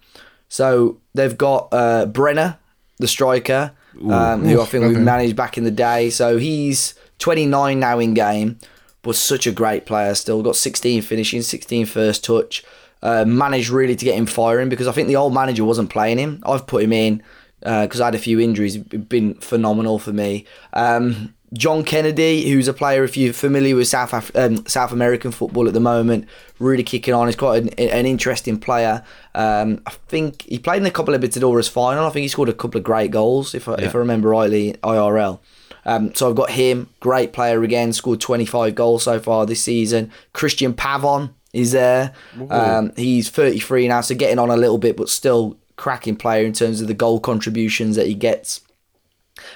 So 0.49 0.99
they've 1.14 1.36
got 1.36 1.68
uh, 1.72 2.07
Brenner, 2.07 2.59
the 2.99 3.09
striker, 3.09 3.72
um, 4.09 4.45
who 4.45 4.61
I 4.61 4.64
think 4.64 4.84
we 4.84 4.97
managed 4.97 5.36
back 5.36 5.57
in 5.59 5.64
the 5.64 5.70
day. 5.70 6.11
So 6.11 6.38
he's 6.38 6.95
29 7.18 7.78
now 7.78 7.99
in 7.99 8.14
game, 8.14 8.59
but 9.03 9.16
such 9.16 9.47
a 9.47 9.53
great 9.53 9.86
player 9.86 10.14
still. 10.14 10.43
Got 10.43 10.57
16 10.57 11.03
finishing, 11.03 11.43
16 11.43 11.86
first 11.86 12.24
touch. 12.24 12.64
Uh, 13.03 13.24
managed 13.24 13.70
really 13.70 13.97
to 13.97 14.05
get 14.05 14.14
him 14.14 14.26
firing 14.26 14.68
because 14.68 14.86
I 14.86 14.93
think 14.93 15.09
the 15.09 15.16
old 15.16 15.32
manager 15.32 15.64
wasn't 15.64 15.88
playing 15.88 16.18
him. 16.18 16.43
I've 16.45 16.66
put 16.66 16.82
him 16.82 16.93
in 16.93 17.22
because 17.61 18.01
I 18.01 18.07
had 18.07 18.15
a 18.15 18.19
few 18.19 18.41
injuries. 18.41 18.77
It's 18.77 18.85
been 18.89 19.35
phenomenal 19.35 19.99
for 19.99 20.13
me. 20.13 20.47
Um, 20.73 21.35
John 21.53 21.83
Kennedy, 21.83 22.49
who's 22.49 22.69
a 22.69 22.73
player, 22.73 23.03
if 23.03 23.17
you're 23.17 23.33
familiar 23.33 23.75
with 23.75 23.89
South 23.89 24.13
Af- 24.13 24.35
um, 24.37 24.65
South 24.67 24.93
American 24.93 25.33
football 25.33 25.67
at 25.67 25.75
the 25.75 25.81
moment, 25.81 26.29
really 26.61 26.85
kicking 26.85 27.13
on. 27.13 27.27
He's 27.27 27.35
quite 27.35 27.63
an, 27.63 27.69
an 27.71 28.07
interesting 28.07 28.59
player. 28.59 29.03
Um, 29.35 29.83
I 29.85 29.91
think 29.91 30.43
he 30.43 30.61
played 30.61 30.81
in 30.81 30.87
a 30.87 30.93
couple 30.93 31.13
of 31.13 31.21
Libertadores 31.21 31.69
final. 31.69 32.07
I 32.07 32.11
think 32.11 32.23
he 32.23 32.29
scored 32.29 32.49
a 32.49 32.53
couple 32.55 32.79
of 32.79 32.85
great 32.85 33.11
goals, 33.11 33.55
if 33.55 33.69
I, 33.69 33.75
if 33.75 33.95
I 33.97 33.99
remember 33.99 34.29
rightly, 34.29 34.75
IRL. 34.85 35.41
Um, 35.85 36.15
so 36.15 36.29
I've 36.29 36.37
got 36.37 36.51
him, 36.51 36.89
great 37.01 37.33
player 37.33 37.63
again, 37.65 37.93
scored 37.93 38.21
25 38.21 38.75
goals 38.75 39.03
so 39.03 39.19
far 39.19 39.45
this 39.45 39.63
season. 39.63 40.13
Cristian 40.35 40.75
Pavon 40.75 41.31
is 41.53 41.73
there. 41.73 42.13
Um, 42.51 42.93
he's 42.97 43.29
33 43.29 43.89
now, 43.89 44.03
so 44.03 44.15
getting 44.15 44.39
on 44.39 44.51
a 44.51 44.57
little 44.57 44.79
bit, 44.79 44.97
but 44.97 45.09
still 45.09 45.57
cracking 45.81 46.14
player 46.14 46.45
in 46.45 46.53
terms 46.53 46.81
of 46.81 46.89
the 46.89 46.95
goal 46.95 47.18
contributions 47.18 47.97
that 47.97 48.07
he 48.07 48.14
gets. 48.14 48.61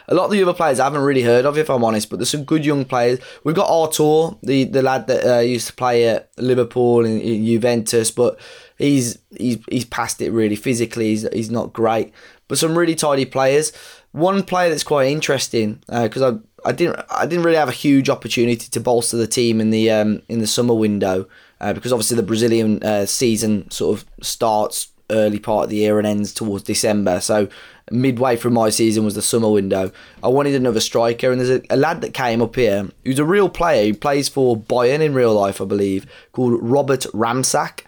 A 0.09 0.15
lot 0.15 0.25
of 0.25 0.31
the 0.31 0.43
other 0.43 0.55
players 0.55 0.81
I 0.81 0.85
haven't 0.85 1.03
really 1.03 1.23
heard 1.23 1.45
of, 1.45 1.59
if 1.59 1.69
I'm 1.69 1.85
honest, 1.85 2.09
but 2.09 2.19
there's 2.19 2.31
some 2.31 2.45
good 2.45 2.65
young 2.65 2.87
players. 2.87 3.19
We've 3.45 3.55
got 3.55 3.69
Artur, 3.69 4.37
the, 4.43 4.65
the 4.65 4.81
lad 4.81 5.07
that 5.09 5.37
uh, 5.37 5.41
used 5.41 5.67
to 5.67 5.75
play 5.75 6.09
at 6.09 6.31
Liverpool 6.39 7.05
and 7.05 7.21
Juventus, 7.23 8.11
but 8.11 8.41
he's 8.79 9.19
he's 9.37 9.59
he's 9.71 9.85
past 9.85 10.23
it 10.23 10.31
really. 10.31 10.57
Physically, 10.57 11.11
he's, 11.11 11.29
he's 11.35 11.51
not 11.51 11.75
great. 11.75 12.15
But 12.49 12.57
some 12.57 12.79
really 12.79 12.95
tidy 12.95 13.27
players. 13.27 13.73
One 14.13 14.43
player 14.43 14.71
that's 14.71 14.85
quite 14.85 15.09
interesting 15.09 15.83
because 15.87 16.23
I 16.23 16.39
I 16.65 16.73
didn't 16.73 17.01
I 17.11 17.27
didn't 17.27 17.45
really 17.45 17.59
have 17.59 17.69
a 17.69 17.73
huge 17.73 18.09
opportunity 18.09 18.69
to 18.71 18.81
bolster 18.81 19.19
the 19.19 19.27
team 19.27 19.61
in 19.61 19.69
the 19.71 19.91
um, 19.91 20.23
in 20.31 20.39
the 20.39 20.47
summer 20.47 20.75
window 20.75 21.29
uh, 21.61 21.75
because 21.75 21.93
obviously 21.93 22.17
the 22.17 22.23
Brazilian 22.23 22.83
uh, 22.83 23.05
season 23.05 23.71
sort 23.71 23.99
of 23.99 24.07
starts 24.23 24.89
early 25.11 25.39
part 25.39 25.65
of 25.65 25.71
the 25.71 25.77
year 25.77 25.99
and 25.99 26.07
ends 26.07 26.33
towards 26.33 26.65
December. 26.65 27.21
So 27.21 27.49
midway 27.91 28.37
through 28.37 28.53
my 28.53 28.71
season 28.71 29.05
was 29.05 29.15
the 29.15 29.23
summer 29.23 29.51
window. 29.51 29.93
I 30.23 30.29
wanted 30.29 30.55
another 30.55 30.81
striker, 30.81 31.31
and 31.31 31.41
there's 31.41 31.51
a, 31.51 31.63
a 31.71 31.77
lad 31.77 32.01
that 32.01 32.15
came 32.15 32.41
up 32.41 32.57
here 32.57 32.89
who's 33.05 33.19
a 33.19 33.25
real 33.25 33.49
player. 33.49 33.85
He 33.85 33.93
plays 33.93 34.29
for 34.29 34.57
Bayern 34.57 35.01
in 35.01 35.15
real 35.15 35.35
life, 35.35 35.61
I 35.61 35.65
believe, 35.65 36.07
called 36.33 36.63
Robert 36.63 37.07
Ramsack. 37.13 37.81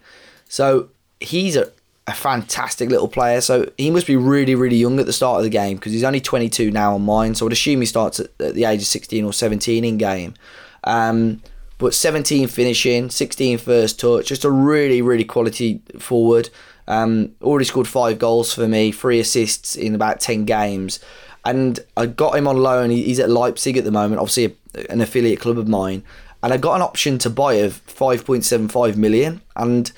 So 0.49 0.89
he's 1.21 1.57
a, 1.57 1.71
a 2.07 2.13
fantastic 2.13 2.91
little 2.91 3.09
player. 3.09 3.41
So 3.41 3.71
he 3.79 3.91
must 3.91 4.07
be 4.07 4.17
really, 4.17 4.55
really 4.55 4.77
young 4.77 5.01
at 5.01 5.07
the 5.07 5.13
start 5.13 5.39
of 5.39 5.45
the 5.45 5.51
game 5.51 5.77
because 5.77 5.93
he's 5.93 6.05
only 6.05 6.21
22 6.21 6.71
now 6.71 6.95
on 6.95 7.03
mine. 7.03 7.35
So 7.35 7.47
I'd 7.47 7.53
assume 7.53 7.81
he 7.81 7.87
starts 7.87 8.21
at, 8.21 8.31
at 8.41 8.55
the 8.55 8.65
age 8.65 8.81
of 8.81 8.87
16 8.87 9.25
or 9.25 9.33
17 9.33 9.85
in 9.85 9.99
game. 9.99 10.35
Um, 10.85 11.43
but 11.79 11.95
17 11.95 12.49
finishing, 12.49 13.11
16 13.11 13.59
first 13.59 14.01
touch, 14.01 14.29
just 14.29 14.45
a 14.45 14.51
really, 14.51 15.03
really 15.03 15.25
quality 15.25 15.83
forward. 15.99 16.49
Um, 16.89 17.33
already 17.43 17.65
scored 17.65 17.89
five 17.89 18.19
goals 18.19 18.53
for 18.53 18.69
me, 18.69 18.93
three 18.93 19.21
assists 19.21 19.77
in 19.77 19.95
about 19.95 20.21
10 20.21 20.45
games. 20.45 21.01
And 21.45 21.81
I 21.97 22.07
got 22.07 22.37
him 22.37 22.49
on 22.49 22.59
loan. 22.59 22.91
He's 22.91 23.21
at 23.21 23.31
Leipzig 23.31 23.77
at 23.77 23.85
the 23.85 23.91
moment, 23.91 24.21
obviously 24.21 24.57
an 24.91 25.01
affiliate 25.01 25.41
club 25.41 25.59
of 25.59 25.69
mine. 25.69 26.03
And 26.43 26.53
I 26.53 26.57
got 26.57 26.77
an 26.77 26.83
option 26.83 27.19
to 27.19 27.31
buy 27.31 27.55
of 27.55 27.85
5.75 27.87 28.97
million. 28.97 29.41
And 29.55 29.91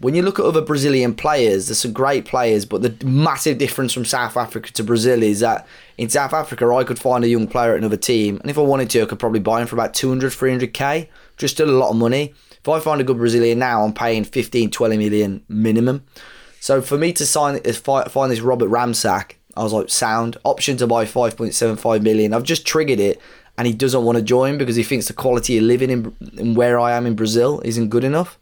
when 0.00 0.14
you 0.14 0.22
look 0.22 0.38
at 0.38 0.44
other 0.44 0.60
Brazilian 0.60 1.14
players, 1.14 1.66
there's 1.66 1.78
some 1.78 1.92
great 1.92 2.24
players, 2.24 2.64
but 2.64 2.82
the 2.82 3.04
massive 3.04 3.58
difference 3.58 3.92
from 3.92 4.04
South 4.04 4.36
Africa 4.36 4.72
to 4.72 4.84
Brazil 4.84 5.22
is 5.22 5.40
that 5.40 5.66
in 5.96 6.08
South 6.08 6.32
Africa, 6.32 6.72
I 6.72 6.84
could 6.84 6.98
find 6.98 7.24
a 7.24 7.28
young 7.28 7.48
player 7.48 7.72
at 7.72 7.78
another 7.78 7.96
team, 7.96 8.38
and 8.40 8.50
if 8.50 8.58
I 8.58 8.62
wanted 8.62 8.90
to, 8.90 9.02
I 9.02 9.06
could 9.06 9.18
probably 9.18 9.40
buy 9.40 9.60
him 9.60 9.66
for 9.66 9.74
about 9.74 9.94
200, 9.94 10.30
300k, 10.32 11.08
just 11.36 11.58
a 11.58 11.66
lot 11.66 11.90
of 11.90 11.96
money. 11.96 12.32
If 12.68 12.82
I 12.82 12.84
find 12.84 13.00
a 13.00 13.04
good 13.04 13.16
Brazilian 13.16 13.58
now, 13.58 13.82
I'm 13.82 13.94
paying 13.94 14.24
15, 14.24 14.70
20 14.70 14.96
million 14.98 15.42
minimum. 15.48 16.04
So 16.60 16.82
for 16.82 16.98
me 16.98 17.14
to 17.14 17.24
sign 17.24 17.56
is 17.64 17.78
find 17.78 18.30
this 18.30 18.40
Robert 18.40 18.68
Ramsack, 18.68 19.36
I 19.56 19.62
was 19.62 19.72
like, 19.72 19.88
sound 19.88 20.36
option 20.44 20.76
to 20.76 20.86
buy 20.86 21.06
5.75 21.06 22.02
million. 22.02 22.34
I've 22.34 22.42
just 22.42 22.66
triggered 22.66 23.00
it, 23.00 23.22
and 23.56 23.66
he 23.66 23.72
doesn't 23.72 24.04
want 24.04 24.18
to 24.18 24.22
join 24.22 24.58
because 24.58 24.76
he 24.76 24.82
thinks 24.82 25.06
the 25.06 25.14
quality 25.14 25.56
of 25.56 25.64
living 25.64 25.88
in, 25.88 26.14
in 26.36 26.54
where 26.54 26.78
I 26.78 26.92
am 26.92 27.06
in 27.06 27.14
Brazil 27.14 27.62
isn't 27.64 27.88
good 27.88 28.04
enough. 28.04 28.38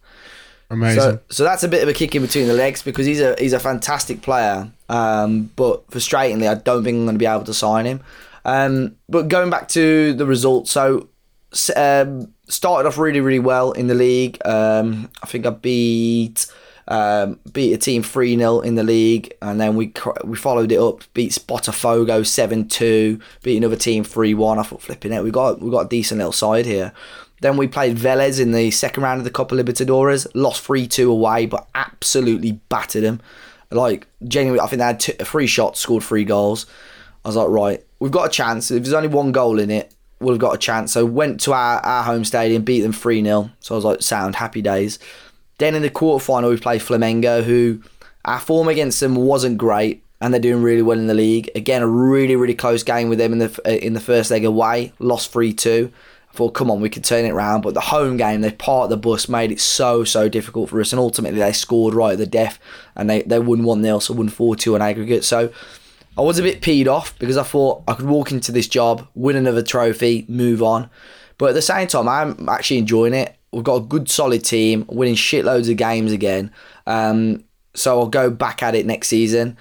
Amazing. 0.69 0.99
So, 0.99 1.19
so 1.29 1.43
that's 1.45 1.63
a 1.63 1.69
bit 1.69 1.81
of 1.81 1.87
a 1.87 1.93
kick 1.93 2.13
in 2.13 2.21
between 2.21 2.47
the 2.47 2.53
legs 2.53 2.81
because 2.81 3.05
he's 3.05 3.21
a 3.21 3.33
he's 3.39 3.53
a 3.53 3.59
fantastic 3.59 4.21
player. 4.21 4.69
Um, 4.89 5.51
but 5.55 5.89
frustratingly, 5.89 6.49
I 6.49 6.55
don't 6.55 6.83
think 6.83 6.95
I'm 6.97 7.05
going 7.05 7.15
to 7.15 7.19
be 7.19 7.25
able 7.25 7.45
to 7.45 7.53
sign 7.53 7.85
him. 7.85 8.01
Um, 8.43 8.97
but 9.07 9.29
going 9.29 9.49
back 9.49 9.69
to 9.69 10.13
the 10.13 10.25
results, 10.25 10.71
so 10.71 11.07
um, 11.77 12.33
started 12.47 12.87
off 12.87 12.97
really 12.97 13.19
really 13.19 13.39
well 13.39 13.71
in 13.71 13.87
the 13.87 13.95
league. 13.95 14.39
Um, 14.45 15.09
I 15.21 15.27
think 15.27 15.45
I 15.45 15.51
beat 15.51 16.45
um, 16.87 17.39
beat 17.51 17.73
a 17.73 17.77
team 17.77 18.01
three 18.01 18.37
0 18.37 18.61
in 18.61 18.75
the 18.75 18.83
league, 18.83 19.33
and 19.41 19.59
then 19.59 19.75
we 19.75 19.93
we 20.23 20.37
followed 20.37 20.71
it 20.71 20.79
up, 20.79 21.03
beat 21.13 21.31
Botafogo 21.47 22.25
seven 22.25 22.67
two, 22.67 23.19
beat 23.43 23.57
another 23.57 23.75
team 23.75 24.03
three 24.03 24.33
one. 24.33 24.59
I 24.59 24.63
thought 24.63 24.81
flipping 24.81 25.13
it, 25.13 25.23
we 25.23 25.31
got 25.31 25.61
we 25.61 25.69
got 25.69 25.85
a 25.85 25.89
decent 25.89 26.19
little 26.19 26.31
side 26.31 26.65
here. 26.65 26.93
Then 27.41 27.57
we 27.57 27.67
played 27.67 27.97
Velez 27.97 28.39
in 28.39 28.51
the 28.51 28.71
second 28.71 29.03
round 29.03 29.19
of 29.19 29.23
the 29.23 29.29
Copa 29.29 29.55
Libertadores, 29.55 30.27
lost 30.33 30.63
3 30.63 30.87
2 30.87 31.11
away, 31.11 31.45
but 31.45 31.67
absolutely 31.75 32.53
battered 32.69 33.03
them. 33.03 33.21
Like, 33.69 34.07
genuinely, 34.27 34.61
I 34.61 34.67
think 34.67 34.79
they 34.79 34.85
had 34.85 34.99
two, 34.99 35.13
three 35.13 35.45
shots, 35.45 35.81
scored 35.81 36.03
three 36.03 36.23
goals. 36.23 36.65
I 37.23 37.27
was 37.27 37.35
like, 37.35 37.49
right, 37.49 37.85
we've 37.99 38.11
got 38.11 38.27
a 38.27 38.31
chance. 38.31 38.71
If 38.71 38.83
there's 38.83 38.93
only 38.93 39.09
one 39.09 39.31
goal 39.31 39.59
in 39.59 39.69
it, 39.69 39.93
we've 40.19 40.39
got 40.39 40.55
a 40.55 40.57
chance. 40.57 40.93
So 40.93 41.05
went 41.05 41.39
to 41.41 41.53
our, 41.53 41.79
our 41.79 42.03
home 42.03 42.25
stadium, 42.25 42.63
beat 42.63 42.81
them 42.81 42.93
3 42.93 43.23
0. 43.23 43.51
So 43.59 43.75
I 43.75 43.77
was 43.77 43.85
like, 43.85 44.01
sound, 44.01 44.35
happy 44.35 44.61
days. 44.61 44.99
Then 45.57 45.75
in 45.75 45.81
the 45.81 45.89
quarterfinal, 45.89 46.49
we 46.49 46.57
played 46.57 46.81
Flamengo, 46.81 47.43
who 47.43 47.81
our 48.25 48.39
form 48.39 48.67
against 48.67 48.99
them 48.99 49.15
wasn't 49.15 49.57
great, 49.57 50.03
and 50.21 50.33
they're 50.33 50.41
doing 50.41 50.61
really 50.61 50.81
well 50.81 50.99
in 50.99 51.07
the 51.07 51.13
league. 51.13 51.49
Again, 51.55 51.81
a 51.81 51.87
really, 51.87 52.35
really 52.35 52.55
close 52.55 52.83
game 52.83 53.09
with 53.09 53.19
them 53.19 53.33
in 53.33 53.39
the 53.39 53.59
uh, 53.65 53.71
in 53.71 53.93
the 53.93 53.99
first 53.99 54.31
leg 54.31 54.45
away, 54.45 54.93
lost 54.99 55.31
3 55.31 55.53
2. 55.53 55.91
I 56.29 56.37
thought, 56.37 56.51
come 56.51 56.69
on, 56.69 56.81
we 56.81 56.89
could 56.89 57.03
turn 57.03 57.25
it 57.25 57.31
around. 57.31 57.61
But 57.61 57.73
the 57.73 57.81
home 57.81 58.17
game, 58.17 58.41
they 58.41 58.51
parked 58.51 58.89
the 58.89 58.97
bus, 58.97 59.27
made 59.27 59.51
it 59.51 59.59
so, 59.59 60.03
so 60.03 60.29
difficult 60.29 60.69
for 60.69 60.79
us. 60.79 60.93
And 60.93 60.99
ultimately, 60.99 61.39
they 61.39 61.53
scored 61.53 61.95
right 61.95 62.11
at 62.11 62.19
the 62.19 62.27
death 62.27 62.59
and 62.95 63.09
they, 63.09 63.23
they 63.23 63.39
won 63.39 63.63
1 63.63 63.81
0, 63.81 63.99
so 63.99 64.13
won 64.13 64.29
4 64.29 64.55
2 64.55 64.75
on 64.75 64.81
aggregate. 64.81 65.23
So 65.23 65.51
I 66.17 66.21
was 66.21 66.39
a 66.39 66.43
bit 66.43 66.61
peed 66.61 66.87
off 66.87 67.17
because 67.19 67.37
I 67.37 67.43
thought 67.43 67.83
I 67.87 67.93
could 67.93 68.07
walk 68.07 68.31
into 68.31 68.51
this 68.51 68.67
job, 68.67 69.07
win 69.13 69.35
another 69.35 69.61
trophy, 69.61 70.25
move 70.27 70.63
on. 70.63 70.89
But 71.37 71.49
at 71.49 71.53
the 71.55 71.61
same 71.61 71.87
time, 71.87 72.09
I'm 72.09 72.49
actually 72.49 72.79
enjoying 72.79 73.13
it. 73.13 73.35
We've 73.51 73.63
got 73.63 73.75
a 73.75 73.85
good, 73.85 74.09
solid 74.09 74.43
team, 74.43 74.85
winning 74.87 75.15
shitloads 75.15 75.69
of 75.69 75.77
games 75.77 76.11
again. 76.11 76.51
Um, 76.87 77.43
so 77.75 77.99
I'll 77.99 78.07
go 78.07 78.31
back 78.31 78.63
at 78.63 78.73
it 78.73 78.85
next 78.87 79.09
season. 79.09 79.57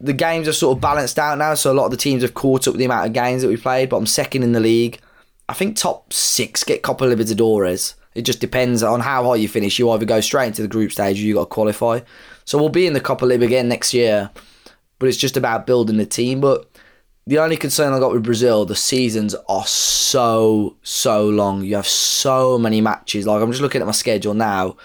The 0.00 0.12
games 0.12 0.48
are 0.48 0.52
sort 0.52 0.76
of 0.76 0.80
balanced 0.80 1.18
out 1.20 1.38
now, 1.38 1.54
so 1.54 1.70
a 1.70 1.74
lot 1.74 1.84
of 1.84 1.92
the 1.92 1.96
teams 1.96 2.22
have 2.22 2.34
caught 2.34 2.66
up 2.66 2.72
with 2.72 2.80
the 2.80 2.84
amount 2.86 3.06
of 3.06 3.12
games 3.12 3.42
that 3.42 3.48
we 3.48 3.56
played. 3.56 3.88
But 3.88 3.98
I'm 3.98 4.06
second 4.06 4.42
in 4.42 4.52
the 4.52 4.60
league. 4.60 5.00
I 5.48 5.54
think 5.54 5.76
top 5.76 6.12
six 6.12 6.64
get 6.64 6.82
Copa 6.82 7.04
Libertadores. 7.04 7.94
It 8.14 8.22
just 8.22 8.40
depends 8.40 8.82
on 8.82 9.00
how 9.00 9.24
high 9.24 9.36
you 9.36 9.48
finish. 9.48 9.78
You 9.78 9.90
either 9.90 10.04
go 10.04 10.20
straight 10.20 10.48
into 10.48 10.62
the 10.62 10.68
group 10.68 10.90
stage 10.90 11.18
or 11.20 11.22
you 11.22 11.34
got 11.34 11.44
to 11.44 11.46
qualify. 11.46 12.00
So 12.44 12.58
we'll 12.58 12.68
be 12.68 12.86
in 12.86 12.92
the 12.92 13.00
Copa 13.00 13.24
Lib 13.24 13.42
again 13.42 13.68
next 13.68 13.94
year. 13.94 14.30
But 15.02 15.08
it's 15.08 15.18
just 15.18 15.36
about 15.36 15.66
building 15.66 15.96
the 15.96 16.06
team. 16.06 16.40
But 16.40 16.70
the 17.26 17.40
only 17.40 17.56
concern 17.56 17.92
I 17.92 17.98
got 17.98 18.12
with 18.12 18.22
Brazil, 18.22 18.64
the 18.64 18.76
seasons 18.76 19.34
are 19.48 19.66
so, 19.66 20.76
so 20.84 21.28
long. 21.28 21.64
You 21.64 21.74
have 21.74 21.88
so 21.88 22.56
many 22.56 22.80
matches. 22.80 23.26
Like, 23.26 23.42
I'm 23.42 23.50
just 23.50 23.62
looking 23.62 23.80
at 23.80 23.86
my 23.86 23.92
schedule 23.92 24.32
now. 24.32 24.76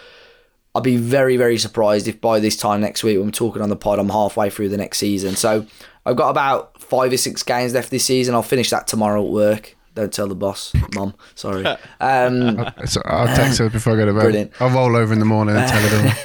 I'd 0.74 0.82
be 0.82 0.98
very, 0.98 1.38
very 1.38 1.60
surprised 1.60 2.08
if 2.08 2.20
by 2.20 2.40
this 2.40 2.58
time 2.58 2.82
next 2.82 3.04
week, 3.04 3.18
when 3.18 3.28
we're 3.28 3.32
talking 3.32 3.62
on 3.62 3.70
the 3.70 3.76
pod, 3.76 4.00
I'm 4.00 4.10
halfway 4.10 4.50
through 4.50 4.70
the 4.70 4.78
next 4.78 4.98
season. 4.98 5.36
So 5.36 5.68
I've 6.04 6.16
got 6.16 6.32
about 6.32 6.82
five 6.82 7.14
or 7.14 7.18
six 7.18 7.44
games 7.44 7.76
left 7.76 7.92
this 7.92 8.06
season. 8.06 8.34
I'll 8.34 8.42
finish 8.42 8.72
that 8.72 8.88
tomorrow 8.88 9.24
at 9.24 9.32
work. 9.32 9.77
Don't 9.98 10.14
tell 10.14 10.28
the 10.28 10.36
boss, 10.36 10.74
mom. 10.94 11.16
Sorry. 11.34 11.66
Um, 12.00 12.64
So 12.86 13.02
I'll 13.06 13.26
text 13.36 13.58
her 13.58 13.68
before 13.68 13.94
I 13.94 13.96
go 13.96 14.06
to 14.06 14.14
bed. 14.14 14.22
Brilliant. 14.22 14.52
I'll 14.62 14.70
roll 14.70 14.96
over 14.96 15.12
in 15.12 15.18
the 15.18 15.26
morning 15.26 15.56
and 15.56 15.68
tell 15.68 15.82
her 15.82 16.16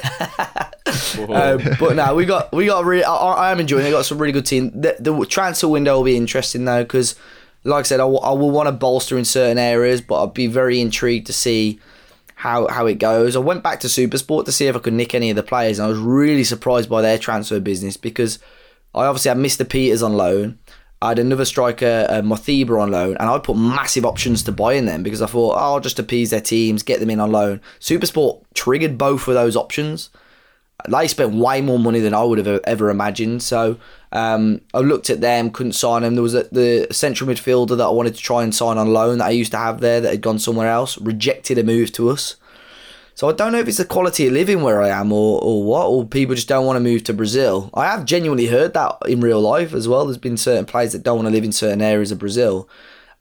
all. 1.25 1.35
um, 1.35 1.75
but 1.79 1.95
now 1.95 2.13
we 2.13 2.25
got 2.25 2.53
we 2.53 2.67
got 2.67 2.85
really. 2.85 3.03
I, 3.03 3.15
I 3.15 3.51
am 3.51 3.59
enjoying. 3.59 3.87
it. 3.87 3.89
got 3.89 4.05
some 4.05 4.19
really 4.19 4.31
good 4.31 4.45
team. 4.45 4.69
The, 4.79 4.95
the 4.99 5.25
transfer 5.25 5.67
window 5.67 5.97
will 5.97 6.03
be 6.03 6.15
interesting 6.15 6.65
though, 6.65 6.83
because 6.83 7.15
like 7.63 7.79
I 7.79 7.81
said, 7.87 7.99
I 7.99 8.03
will, 8.03 8.21
will 8.37 8.51
want 8.51 8.67
to 8.67 8.71
bolster 8.71 9.17
in 9.17 9.25
certain 9.25 9.57
areas, 9.57 10.01
but 10.01 10.23
I'd 10.23 10.35
be 10.35 10.45
very 10.45 10.79
intrigued 10.79 11.25
to 11.27 11.33
see 11.33 11.79
how 12.35 12.67
how 12.67 12.85
it 12.85 12.99
goes. 12.99 13.35
I 13.35 13.39
went 13.39 13.63
back 13.63 13.79
to 13.79 13.87
Supersport 13.87 14.45
to 14.45 14.51
see 14.51 14.67
if 14.67 14.75
I 14.75 14.79
could 14.79 14.93
nick 14.93 15.15
any 15.15 15.31
of 15.31 15.35
the 15.35 15.41
players, 15.41 15.79
and 15.79 15.87
I 15.87 15.89
was 15.89 15.97
really 15.97 16.43
surprised 16.43 16.91
by 16.91 17.01
their 17.01 17.17
transfer 17.17 17.59
business 17.59 17.97
because 17.97 18.37
I 18.93 19.05
obviously 19.05 19.29
had 19.29 19.37
Mr. 19.39 19.67
Peters 19.67 20.03
on 20.03 20.13
loan. 20.13 20.59
I 21.03 21.09
had 21.09 21.19
another 21.19 21.43
striker, 21.43 22.07
uh, 22.09 22.21
Mothiba, 22.21 22.81
on 22.81 22.91
loan, 22.91 23.17
and 23.17 23.29
I 23.29 23.37
put 23.37 23.57
massive 23.57 24.05
options 24.05 24.41
to 24.43 24.53
buy 24.53 24.75
in 24.75 24.85
them 24.85 25.03
because 25.03 25.21
I 25.21 25.25
thought, 25.25 25.55
oh, 25.55 25.73
I'll 25.73 25.79
just 25.81 25.99
appease 25.99 26.29
their 26.29 26.39
teams, 26.39 26.81
get 26.81 27.01
them 27.01 27.09
in 27.09 27.19
on 27.19 27.29
loan. 27.29 27.59
Supersport 27.81 28.41
triggered 28.53 28.97
both 28.97 29.27
of 29.27 29.33
those 29.33 29.57
options. 29.57 30.09
They 30.87 31.09
spent 31.09 31.35
way 31.35 31.59
more 31.59 31.77
money 31.77 31.99
than 31.99 32.13
I 32.13 32.23
would 32.23 32.37
have 32.37 32.61
ever 32.63 32.89
imagined. 32.89 33.43
So 33.43 33.77
um, 34.13 34.61
I 34.73 34.79
looked 34.79 35.09
at 35.09 35.19
them, 35.19 35.51
couldn't 35.51 35.73
sign 35.73 36.03
them. 36.03 36.15
There 36.15 36.23
was 36.23 36.35
a, 36.35 36.43
the 36.43 36.87
central 36.91 37.29
midfielder 37.29 37.77
that 37.77 37.83
I 37.83 37.89
wanted 37.89 38.15
to 38.15 38.21
try 38.21 38.41
and 38.41 38.55
sign 38.55 38.77
on 38.77 38.93
loan 38.93 39.17
that 39.17 39.25
I 39.25 39.31
used 39.31 39.51
to 39.51 39.57
have 39.57 39.81
there 39.81 39.99
that 39.99 40.09
had 40.09 40.21
gone 40.21 40.39
somewhere 40.39 40.69
else, 40.69 40.97
rejected 40.99 41.57
a 41.57 41.65
move 41.65 41.91
to 41.93 42.09
us. 42.09 42.37
So 43.15 43.29
I 43.29 43.33
don't 43.33 43.51
know 43.51 43.59
if 43.59 43.67
it's 43.67 43.77
the 43.77 43.85
quality 43.85 44.27
of 44.27 44.33
living 44.33 44.63
where 44.63 44.81
I 44.81 44.89
am 44.89 45.11
or, 45.11 45.39
or 45.41 45.63
what, 45.63 45.85
or 45.85 46.05
people 46.05 46.33
just 46.33 46.47
don't 46.47 46.65
want 46.65 46.77
to 46.77 46.81
move 46.81 47.03
to 47.03 47.13
Brazil. 47.13 47.69
I 47.73 47.85
have 47.85 48.05
genuinely 48.05 48.47
heard 48.47 48.73
that 48.73 48.97
in 49.07 49.21
real 49.21 49.39
life 49.39 49.73
as 49.73 49.87
well. 49.87 50.05
There's 50.05 50.17
been 50.17 50.37
certain 50.37 50.65
players 50.65 50.93
that 50.93 51.03
don't 51.03 51.17
want 51.17 51.27
to 51.27 51.33
live 51.33 51.43
in 51.43 51.51
certain 51.51 51.81
areas 51.81 52.11
of 52.11 52.17
Brazil. 52.17 52.67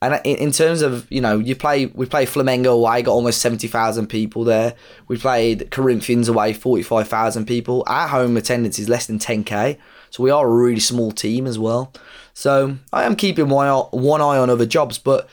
And 0.00 0.20
in, 0.24 0.36
in 0.36 0.50
terms 0.50 0.80
of, 0.80 1.06
you 1.12 1.20
know, 1.20 1.38
you 1.38 1.54
play, 1.54 1.86
we 1.86 2.06
play 2.06 2.24
Flamengo 2.24 2.72
away, 2.72 3.02
got 3.02 3.12
almost 3.12 3.42
70,000 3.42 4.08
people 4.08 4.44
there. 4.44 4.74
We 5.08 5.18
played 5.18 5.70
Corinthians 5.70 6.26
away, 6.26 6.54
45,000 6.54 7.46
people. 7.46 7.84
Our 7.86 8.08
home 8.08 8.36
attendance 8.36 8.78
is 8.78 8.88
less 8.88 9.06
than 9.06 9.18
10k. 9.18 9.78
So 10.10 10.22
we 10.22 10.30
are 10.30 10.46
a 10.46 10.50
really 10.50 10.80
small 10.80 11.12
team 11.12 11.46
as 11.46 11.58
well. 11.58 11.92
So 12.34 12.78
I 12.92 13.04
am 13.04 13.14
keeping 13.14 13.52
eye, 13.52 13.82
one 13.92 14.20
eye 14.20 14.38
on 14.38 14.50
other 14.50 14.66
jobs, 14.66 14.98
but 14.98 15.28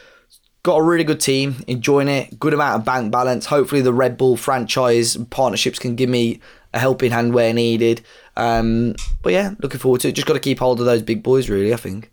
got 0.64 0.78
a 0.78 0.84
really 0.84 1.03
good 1.03 1.20
team, 1.20 1.64
enjoying 1.68 2.07
it, 2.07 2.39
good 2.39 2.53
amount 2.53 2.80
of 2.80 2.86
bank 2.86 3.12
balance. 3.12 3.45
Hopefully, 3.45 3.82
the 3.82 3.93
Red 3.93 4.18
Bull 4.18 4.38
franchise 4.38 5.18
partnerships 5.30 5.80
can 5.80 5.95
give 5.95 6.10
me 6.10 6.39
a 6.74 6.80
helping 6.80 7.12
hand 7.12 7.34
where 7.34 7.53
needed. 7.53 8.01
Um, 8.36 8.95
but 9.22 9.34
yeah, 9.34 9.53
looking 9.60 9.80
forward 9.80 10.01
to 10.01 10.10
it. 10.10 10.16
Just 10.16 10.28
got 10.28 10.34
to 10.34 10.39
keep 10.39 10.60
hold 10.60 10.80
of 10.80 10.86
those 10.86 11.01
big 11.01 11.24
boys, 11.24 11.49
really. 11.49 11.74
I 11.74 11.78
think. 11.78 12.12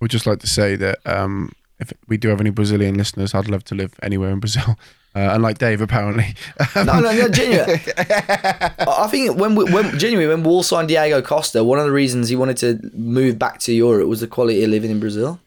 We'd 0.00 0.10
just 0.10 0.26
like 0.26 0.40
to 0.40 0.46
say 0.46 0.76
that 0.76 0.98
um, 1.06 1.52
if 1.78 1.92
we 2.08 2.16
do 2.16 2.28
have 2.28 2.40
any 2.40 2.50
Brazilian 2.50 2.96
listeners, 2.96 3.34
I'd 3.34 3.48
love 3.48 3.64
to 3.64 3.74
live 3.74 3.94
anywhere 4.02 4.30
in 4.30 4.40
Brazil. 4.40 4.78
Uh, 5.16 5.30
unlike 5.32 5.58
Dave, 5.58 5.80
apparently. 5.80 6.34
No, 6.74 6.98
no, 6.98 7.12
no, 7.12 7.28
genuinely. 7.28 7.80
I 7.96 9.06
think 9.08 9.38
when 9.38 9.54
we, 9.54 9.62
when 9.72 9.96
genuinely 9.96 10.26
when 10.26 10.42
Wall 10.42 10.64
signed 10.64 10.88
Diego 10.88 11.22
Costa, 11.22 11.62
one 11.62 11.78
of 11.78 11.84
the 11.84 11.92
reasons 11.92 12.28
he 12.28 12.34
wanted 12.34 12.56
to 12.56 12.90
move 12.92 13.38
back 13.38 13.60
to 13.60 13.72
Europe 13.72 14.08
was 14.08 14.18
the 14.18 14.26
quality 14.26 14.64
of 14.64 14.70
living 14.70 14.90
in 14.90 14.98
Brazil. 14.98 15.38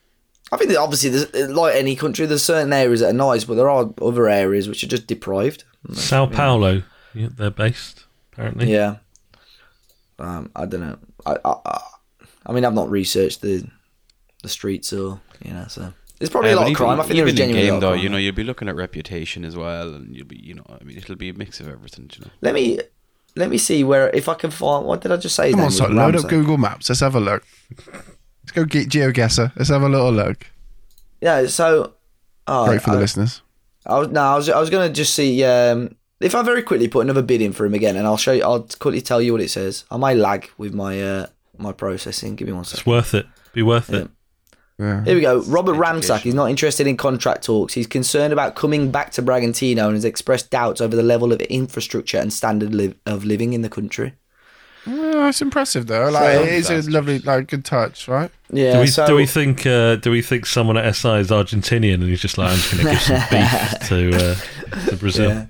I 0.52 0.58
think 0.58 0.70
that 0.70 0.78
obviously, 0.80 1.10
there's, 1.10 1.50
like 1.52 1.76
any 1.76 1.96
country, 1.96 2.26
there's 2.26 2.44
certain 2.44 2.72
areas 2.72 3.02
that 3.02 3.10
are 3.10 3.14
nice, 3.14 3.44
but 3.44 3.56
there 3.56 3.70
are 3.70 3.90
other 4.02 4.30
areas 4.30 4.68
which 4.70 4.84
are 4.84 4.88
just 4.88 5.06
deprived. 5.08 5.64
Sao 5.94 6.26
Paulo, 6.26 6.84
yeah, 7.14 7.28
they're 7.36 7.50
based 7.52 8.06
apparently. 8.32 8.72
Yeah. 8.72 8.98
Um, 10.20 10.52
I 10.56 10.66
don't 10.66 10.82
know. 10.82 10.98
I, 11.26 11.36
I, 11.46 11.56
I, 11.66 11.82
I 12.48 12.52
mean, 12.54 12.66
I've 12.66 12.74
not 12.74 12.90
researched 12.90 13.42
the 13.42 13.68
the 14.44 14.50
streets 14.50 14.94
or 14.94 15.20
you 15.44 15.52
know, 15.54 15.66
so 15.68 15.94
there's 16.20 16.30
probably 16.30 16.50
Yeah, 16.52 16.56
a 16.56 16.58
lot 16.58 16.62
but 16.62 16.66
of 16.68 16.72
even- 16.72 16.78
crime. 16.86 17.00
I 17.00 17.04
think 17.04 17.18
there's 17.18 17.20
even 17.20 17.30
in 17.30 17.36
genuinely 17.36 17.68
a 17.68 17.72
game 17.72 17.80
though, 17.80 17.90
crime. 17.92 18.04
you 18.04 18.10
know, 18.10 18.18
you'll 18.18 18.34
be 18.36 18.44
looking 18.44 18.70
at 18.70 18.76
reputation 18.76 19.44
as 19.46 19.56
well, 19.56 19.94
and 19.94 20.16
you'll 20.16 20.26
be, 20.28 20.38
you 20.40 20.54
know, 20.56 20.66
I 20.70 20.84
mean, 20.84 20.98
it'll 20.98 21.16
be 21.16 21.30
a 21.30 21.34
mix 21.34 21.60
of 21.60 21.68
everything. 21.68 22.10
You 22.16 22.26
know. 22.26 22.32
Let 22.42 22.54
me 22.56 22.80
let 23.36 23.50
me 23.50 23.58
see 23.58 23.84
where 23.84 24.10
if 24.12 24.28
I 24.30 24.34
can 24.34 24.50
find. 24.52 24.86
What 24.86 25.02
did 25.02 25.12
I 25.12 25.18
just 25.18 25.36
say? 25.36 25.52
Come 25.52 25.60
name 25.60 25.66
on, 25.66 25.72
so 25.72 25.88
load 25.88 26.16
up 26.16 26.28
Google 26.30 26.58
Maps. 26.58 26.90
Let's 26.90 27.02
have 27.02 27.16
a 27.16 27.20
look. 27.20 27.44
Let's 28.48 28.56
go 28.56 28.64
get 28.64 28.88
GeoGuessr. 28.88 29.52
Let's 29.58 29.70
have 29.70 29.82
a 29.82 29.90
little 29.90 30.12
look. 30.12 30.48
Yeah. 31.20 31.48
So. 31.48 31.96
Oh, 32.48 32.66
Great 32.66 32.82
for 32.82 32.92
the 32.92 32.98
I, 32.98 33.02
listeners. 33.02 33.42
I 33.86 34.00
was 34.00 34.08
no, 34.08 34.22
I 34.22 34.36
was 34.38 34.50
I 34.50 34.58
was 34.58 34.70
gonna 34.70 34.90
just 34.90 35.14
see 35.14 35.44
um, 35.44 35.98
if 36.22 36.34
I 36.34 36.42
very 36.44 36.64
quickly 36.64 36.88
put 36.88 37.02
another 37.02 37.22
bid 37.22 37.42
in 37.42 37.52
for 37.52 37.66
him 37.66 37.74
again, 37.74 37.98
and 37.98 38.08
I'll 38.08 38.16
show 38.16 38.32
you. 38.32 38.44
I'll 38.44 38.64
quickly 38.64 39.02
tell 39.02 39.22
you 39.22 39.34
what 39.34 39.42
it 39.42 39.50
says. 39.50 39.84
I 39.92 39.98
might 39.98 40.16
lag 40.16 40.50
with 40.58 40.74
my 40.74 41.02
uh, 41.02 41.28
my 41.58 41.74
processing. 41.74 42.38
Give 42.38 42.48
me 42.48 42.54
one 42.54 42.64
second. 42.64 42.80
It's 42.80 42.88
worth 42.88 43.14
it. 43.14 43.26
Be 43.52 43.64
worth 43.64 43.92
it. 43.92 44.10
Yeah. 44.80 45.04
Here 45.04 45.16
we 45.16 45.22
go. 45.22 45.42
Robert 45.42 45.76
Education. 45.76 46.02
Ramsack. 46.02 46.20
He's 46.22 46.34
not 46.34 46.50
interested 46.50 46.88
in 46.88 46.96
contract 46.96 47.44
talks. 47.44 47.74
He's 47.74 47.88
concerned 47.88 48.32
about 48.32 48.56
coming 48.56 48.92
back 48.92 49.12
to 49.14 49.22
Bragantino 49.22 49.88
and 49.88 49.96
has 49.96 50.06
expressed 50.06 50.52
doubts 50.52 50.80
over 50.80 50.96
the 50.96 51.04
level 51.04 51.34
of 51.34 51.42
infrastructure 51.42 52.18
and 52.18 52.32
standard 52.32 52.74
li- 52.74 52.96
of 53.06 53.26
living 53.26 53.52
in 53.52 53.62
the 53.62 53.70
country. 53.70 54.14
Well, 55.28 55.32
it's 55.32 55.42
impressive 55.42 55.88
though. 55.88 56.10
Like 56.10 56.36
So- 56.36 56.44
it 56.44 56.54
is 56.54 56.70
a 56.70 56.90
lovely, 56.90 57.20
like 57.20 57.48
good 57.48 57.66
touch, 57.66 58.08
right? 58.08 58.32
Yeah. 58.50 58.76
Do 58.76 58.80
we 58.80 58.88
so, 58.88 59.06
do 59.08 59.14
we 59.14 59.26
think 59.26 59.66
uh, 59.66 59.98
do 59.98 60.10
we 60.10 60.22
think 60.22 60.46
someone 60.46 60.78
at 60.78 60.96
SI 60.96 61.18
is 61.18 61.32
Argentinian 61.32 61.96
and 61.96 62.04
he's 62.04 62.22
just 62.22 62.38
like 62.38 62.52
I'm 62.52 62.56
just 62.56 62.72
going 62.72 62.86
to 62.86 62.92
give 62.92 63.02
some 63.02 63.16
beef 63.30 63.90
to 63.90 64.16
uh, 64.16 64.86
to 64.90 64.96
Brazil? 64.96 65.30
Yeah. 65.32 65.46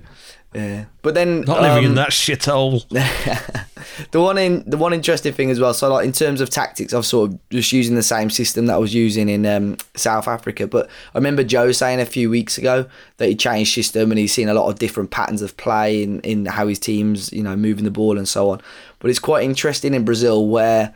Yeah. 0.54 0.84
But 1.02 1.14
then 1.14 1.42
Not 1.42 1.60
living 1.62 1.84
in 1.84 1.90
um, 1.90 1.94
that 1.96 2.10
shithole. 2.10 2.88
the 4.10 4.20
one 4.20 4.38
in 4.38 4.64
the 4.68 4.76
one 4.78 4.92
interesting 4.92 5.32
thing 5.32 5.50
as 5.50 5.60
well. 5.60 5.74
So 5.74 5.92
like 5.92 6.06
in 6.06 6.12
terms 6.12 6.40
of 6.40 6.50
tactics, 6.50 6.92
I've 6.94 7.06
sort 7.06 7.30
of 7.30 7.38
just 7.50 7.70
using 7.70 7.94
the 7.94 8.02
same 8.02 8.30
system 8.30 8.66
that 8.66 8.74
I 8.74 8.78
was 8.78 8.94
using 8.94 9.28
in 9.28 9.44
um, 9.46 9.76
South 9.94 10.26
Africa. 10.26 10.66
But 10.66 10.88
I 11.14 11.18
remember 11.18 11.44
Joe 11.44 11.70
saying 11.72 12.00
a 12.00 12.06
few 12.06 12.30
weeks 12.30 12.56
ago 12.58 12.86
that 13.18 13.28
he 13.28 13.36
changed 13.36 13.74
system 13.74 14.10
and 14.10 14.18
he's 14.18 14.32
seen 14.32 14.48
a 14.48 14.54
lot 14.54 14.68
of 14.68 14.78
different 14.78 15.10
patterns 15.10 15.42
of 15.42 15.56
play 15.56 16.02
in 16.02 16.20
in 16.20 16.46
how 16.46 16.66
his 16.66 16.78
teams 16.78 17.30
you 17.32 17.42
know 17.42 17.54
moving 17.54 17.84
the 17.84 17.90
ball 17.90 18.16
and 18.16 18.26
so 18.28 18.50
on. 18.50 18.60
But 18.98 19.10
it's 19.10 19.18
quite 19.18 19.44
interesting 19.44 19.94
in 19.94 20.04
Brazil 20.04 20.46
where. 20.46 20.94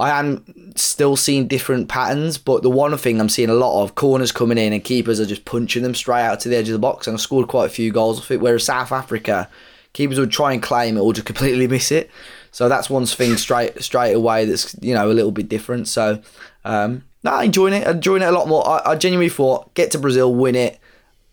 I 0.00 0.18
am 0.18 0.74
still 0.74 1.14
seeing 1.14 1.46
different 1.46 1.88
patterns, 1.88 2.36
but 2.36 2.64
the 2.64 2.70
one 2.70 2.96
thing 2.96 3.20
I'm 3.20 3.28
seeing 3.28 3.50
a 3.50 3.54
lot 3.54 3.84
of 3.84 3.94
corners 3.94 4.32
coming 4.32 4.58
in 4.58 4.72
and 4.72 4.82
keepers 4.82 5.20
are 5.20 5.26
just 5.26 5.44
punching 5.44 5.84
them 5.84 5.94
straight 5.94 6.22
out 6.22 6.40
to 6.40 6.48
the 6.48 6.56
edge 6.56 6.68
of 6.68 6.72
the 6.72 6.80
box, 6.80 7.06
and 7.06 7.16
I 7.16 7.18
scored 7.20 7.46
quite 7.46 7.66
a 7.66 7.68
few 7.68 7.92
goals 7.92 8.18
off 8.18 8.32
it. 8.32 8.40
Whereas 8.40 8.64
South 8.64 8.90
Africa, 8.90 9.48
keepers 9.92 10.18
would 10.18 10.32
try 10.32 10.52
and 10.52 10.62
claim 10.62 10.96
it 10.96 11.00
or 11.00 11.12
just 11.12 11.26
completely 11.32 11.68
miss 11.68 11.92
it. 11.92 12.10
So 12.50 12.68
that's 12.68 12.90
one 12.90 13.06
thing 13.06 13.36
straight 13.36 13.82
straight 13.82 14.12
away 14.12 14.44
that's 14.44 14.76
you 14.80 14.94
know 14.94 15.10
a 15.10 15.14
little 15.14 15.32
bit 15.32 15.48
different. 15.48 15.88
So 15.88 16.20
um, 16.64 17.04
no, 17.24 17.38
enjoying 17.40 17.74
it, 17.74 17.86
enjoying 17.86 18.22
it 18.22 18.26
a 18.26 18.32
lot 18.32 18.48
more. 18.48 18.66
I, 18.68 18.92
I 18.92 18.96
genuinely 18.96 19.30
thought 19.30 19.72
get 19.74 19.90
to 19.92 19.98
Brazil, 19.98 20.34
win 20.34 20.54
it, 20.54 20.78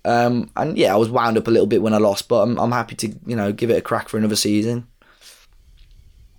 um, 0.05 0.49
and 0.55 0.77
yeah, 0.77 0.93
I 0.93 0.97
was 0.97 1.09
wound 1.09 1.37
up 1.37 1.47
a 1.47 1.51
little 1.51 1.67
bit 1.67 1.81
when 1.81 1.93
I 1.93 1.97
lost, 1.97 2.29
but 2.29 2.41
I'm, 2.41 2.57
I'm 2.57 2.71
happy 2.71 2.95
to 2.95 3.13
you 3.25 3.35
know 3.35 3.51
give 3.51 3.69
it 3.69 3.77
a 3.77 3.81
crack 3.81 4.09
for 4.09 4.17
another 4.17 4.35
season. 4.35 4.87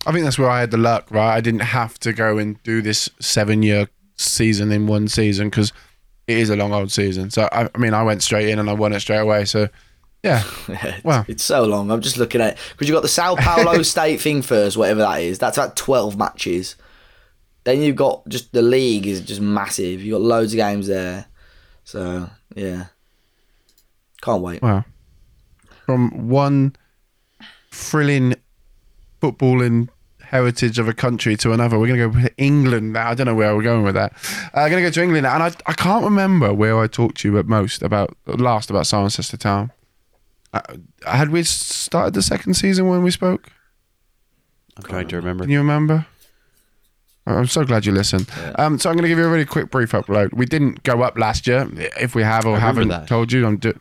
I 0.06 0.12
think 0.12 0.24
that's 0.24 0.38
where 0.38 0.48
I 0.50 0.60
had 0.60 0.70
the 0.70 0.78
luck, 0.78 1.06
right? 1.10 1.34
I 1.34 1.40
didn't 1.40 1.60
have 1.60 1.98
to 2.00 2.12
go 2.12 2.38
and 2.38 2.62
do 2.62 2.80
this 2.82 3.08
seven-year 3.20 3.88
season 4.16 4.72
in 4.72 4.86
one 4.86 5.08
season 5.08 5.50
because 5.50 5.72
it 6.26 6.38
is 6.38 6.48
a 6.50 6.56
long 6.56 6.72
old 6.72 6.90
season. 6.90 7.30
So 7.30 7.48
I, 7.52 7.68
I 7.74 7.78
mean, 7.78 7.92
I 7.94 8.02
went 8.02 8.22
straight 8.22 8.48
in 8.48 8.58
and 8.58 8.70
I 8.70 8.72
won 8.72 8.92
it 8.92 9.00
straight 9.00 9.18
away. 9.18 9.44
So 9.44 9.68
yeah, 10.22 10.42
it's, 10.68 11.04
Wow. 11.04 11.24
it's 11.28 11.42
so 11.44 11.64
long. 11.64 11.90
I'm 11.90 12.00
just 12.00 12.16
looking 12.18 12.40
at 12.40 12.56
because 12.72 12.88
you 12.88 12.94
got 12.94 13.02
the 13.02 13.08
Sao 13.08 13.36
Paulo 13.36 13.82
State 13.82 14.20
thing 14.20 14.42
first, 14.42 14.76
whatever 14.76 15.00
that 15.00 15.20
is. 15.22 15.38
That's 15.38 15.58
about 15.58 15.76
12 15.76 16.16
matches. 16.16 16.76
Then 17.64 17.82
you've 17.82 17.96
got 17.96 18.26
just 18.28 18.52
the 18.52 18.62
league 18.62 19.06
is 19.06 19.20
just 19.20 19.40
massive. 19.42 20.00
You've 20.02 20.14
got 20.18 20.22
loads 20.26 20.52
of 20.54 20.56
games 20.58 20.86
there. 20.86 21.26
So 21.84 22.28
yeah, 22.54 22.86
can't 24.22 24.40
wait. 24.42 24.62
Wow. 24.62 24.84
From 25.84 26.28
one 26.28 26.74
thrilling 27.70 28.34
footballing 29.20 29.88
heritage 30.30 30.78
of 30.78 30.88
a 30.88 30.94
country 30.94 31.36
to 31.36 31.52
another, 31.52 31.78
we're 31.78 31.88
going 31.88 32.12
to 32.12 32.18
go 32.20 32.28
to 32.28 32.36
England 32.36 32.92
now. 32.92 33.10
I 33.10 33.14
don't 33.14 33.26
know 33.26 33.34
where 33.34 33.54
we're 33.54 33.62
going 33.62 33.82
with 33.82 33.94
that. 33.94 34.12
I'm 34.54 34.66
uh, 34.66 34.68
going 34.68 34.82
to 34.82 34.88
go 34.88 34.92
to 34.92 35.02
England 35.02 35.24
now. 35.24 35.34
And 35.34 35.42
I, 35.42 35.52
I 35.66 35.72
can't 35.72 36.04
remember 36.04 36.54
where 36.54 36.78
I 36.78 36.86
talked 36.86 37.18
to 37.18 37.28
you 37.28 37.38
at 37.38 37.46
most 37.46 37.82
about, 37.82 38.16
last 38.26 38.70
about 38.70 38.84
Cirencester 38.84 39.38
Town. 39.38 39.72
Uh, 40.52 40.60
had 41.04 41.30
we 41.30 41.42
started 41.42 42.14
the 42.14 42.22
second 42.22 42.54
season 42.54 42.88
when 42.88 43.02
we 43.02 43.10
spoke? 43.10 43.50
I'm 44.76 44.84
trying 44.84 45.08
to 45.08 45.16
remember. 45.16 45.44
Can 45.44 45.50
you 45.50 45.58
remember? 45.58 46.06
I'm 47.26 47.46
so 47.46 47.64
glad 47.64 47.86
you 47.86 47.92
listened. 47.92 48.28
Yeah. 48.36 48.52
Um, 48.58 48.78
so 48.78 48.88
I'm 48.90 48.96
going 48.96 49.02
to 49.02 49.08
give 49.08 49.18
you 49.18 49.26
a 49.26 49.30
really 49.30 49.44
quick 49.44 49.70
brief 49.70 49.92
upload. 49.92 50.32
We 50.32 50.46
didn't 50.46 50.82
go 50.82 51.02
up 51.02 51.18
last 51.18 51.46
year. 51.46 51.68
If 52.00 52.14
we 52.14 52.22
have 52.22 52.46
or 52.46 52.58
haven't 52.58 52.88
that. 52.88 53.06
told 53.06 53.30
you, 53.30 53.46
I'm 53.46 53.58
do- 53.58 53.78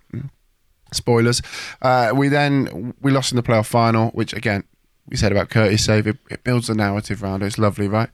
spoilers. 0.94 1.42
Uh, 1.82 2.12
we 2.14 2.28
then 2.28 2.94
we 3.02 3.12
lost 3.12 3.32
in 3.32 3.38
the 3.38 3.44
playoff 3.44 3.66
final, 3.66 4.10
which 4.10 4.34
again 4.34 4.64
we 5.10 5.18
said 5.18 5.32
about 5.32 5.50
Curty's 5.50 5.84
save. 5.84 6.08
It, 6.08 6.18
it 6.30 6.44
builds 6.44 6.68
the 6.68 6.76
narrative 6.76 7.24
around 7.24 7.44
it. 7.44 7.48
It's 7.48 7.58
lovely, 7.58 7.88
right? 7.88 8.10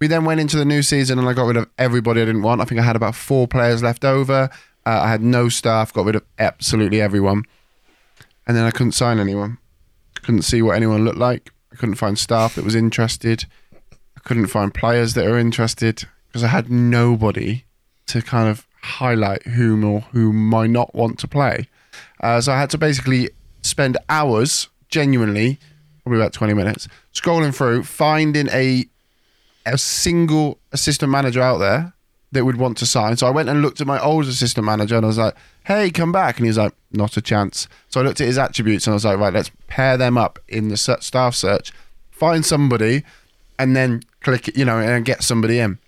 We 0.00 0.06
then 0.06 0.24
went 0.24 0.40
into 0.40 0.56
the 0.56 0.64
new 0.64 0.82
season 0.82 1.18
and 1.18 1.28
I 1.28 1.32
got 1.32 1.46
rid 1.46 1.56
of 1.56 1.68
everybody 1.78 2.20
I 2.20 2.26
didn't 2.26 2.42
want. 2.42 2.60
I 2.60 2.64
think 2.64 2.80
I 2.80 2.84
had 2.84 2.96
about 2.96 3.14
four 3.14 3.48
players 3.48 3.82
left 3.82 4.04
over. 4.04 4.50
Uh, 4.86 5.00
I 5.02 5.08
had 5.08 5.22
no 5.22 5.48
staff. 5.48 5.92
Got 5.92 6.06
rid 6.06 6.16
of 6.16 6.24
absolutely 6.38 7.00
everyone, 7.00 7.44
and 8.46 8.56
then 8.56 8.64
I 8.64 8.70
couldn't 8.70 8.92
sign 8.92 9.18
anyone. 9.18 9.58
Couldn't 10.22 10.42
see 10.42 10.60
what 10.62 10.76
anyone 10.76 11.04
looked 11.04 11.18
like. 11.18 11.52
I 11.72 11.76
couldn't 11.76 11.94
find 11.94 12.18
staff 12.18 12.54
that 12.54 12.64
was 12.64 12.74
interested. 12.74 13.46
I 13.92 14.20
couldn't 14.20 14.48
find 14.48 14.74
players 14.74 15.14
that 15.14 15.26
are 15.26 15.38
interested 15.38 16.04
because 16.26 16.44
I 16.44 16.48
had 16.48 16.70
nobody 16.70 17.64
to 18.06 18.20
kind 18.20 18.48
of 18.48 18.66
highlight 18.82 19.42
whom 19.44 19.84
or 19.84 20.00
who 20.12 20.32
might 20.32 20.70
not 20.70 20.94
want 20.94 21.18
to 21.20 21.28
play. 21.28 21.68
Uh, 22.20 22.40
so 22.40 22.52
I 22.52 22.60
had 22.60 22.70
to 22.70 22.78
basically 22.78 23.30
spend 23.62 23.96
hours, 24.08 24.68
genuinely, 24.88 25.58
probably 26.04 26.20
about 26.20 26.32
20 26.32 26.54
minutes, 26.54 26.86
scrolling 27.12 27.54
through, 27.54 27.82
finding 27.82 28.48
a 28.50 28.86
a 29.66 29.78
single 29.78 30.58
assistant 30.72 31.10
manager 31.10 31.40
out 31.40 31.56
there 31.56 31.94
that 32.32 32.44
would 32.44 32.56
want 32.56 32.76
to 32.78 32.86
sign. 32.86 33.16
So 33.16 33.26
I 33.26 33.30
went 33.30 33.48
and 33.48 33.62
looked 33.62 33.80
at 33.80 33.86
my 33.86 33.98
old 33.98 34.26
assistant 34.26 34.66
manager 34.66 34.96
and 34.96 35.06
I 35.06 35.08
was 35.08 35.18
like, 35.18 35.34
hey, 35.64 35.90
come 35.90 36.12
back. 36.12 36.36
And 36.36 36.44
he 36.44 36.50
was 36.50 36.58
like, 36.58 36.74
not 36.92 37.16
a 37.16 37.22
chance. 37.22 37.68
So 37.88 38.00
I 38.00 38.04
looked 38.04 38.20
at 38.20 38.26
his 38.26 38.38
attributes 38.38 38.86
and 38.86 38.92
I 38.92 38.94
was 38.94 39.04
like, 39.04 39.18
right, 39.18 39.32
let's 39.32 39.50
pair 39.68 39.96
them 39.96 40.18
up 40.18 40.38
in 40.48 40.68
the 40.68 40.76
staff 40.76 41.34
search, 41.34 41.72
find 42.10 42.44
somebody, 42.44 43.04
and 43.58 43.74
then 43.74 44.02
click 44.20 44.54
you 44.56 44.64
know, 44.64 44.78
and 44.78 45.04
get 45.04 45.22
somebody 45.22 45.58
in. 45.58 45.78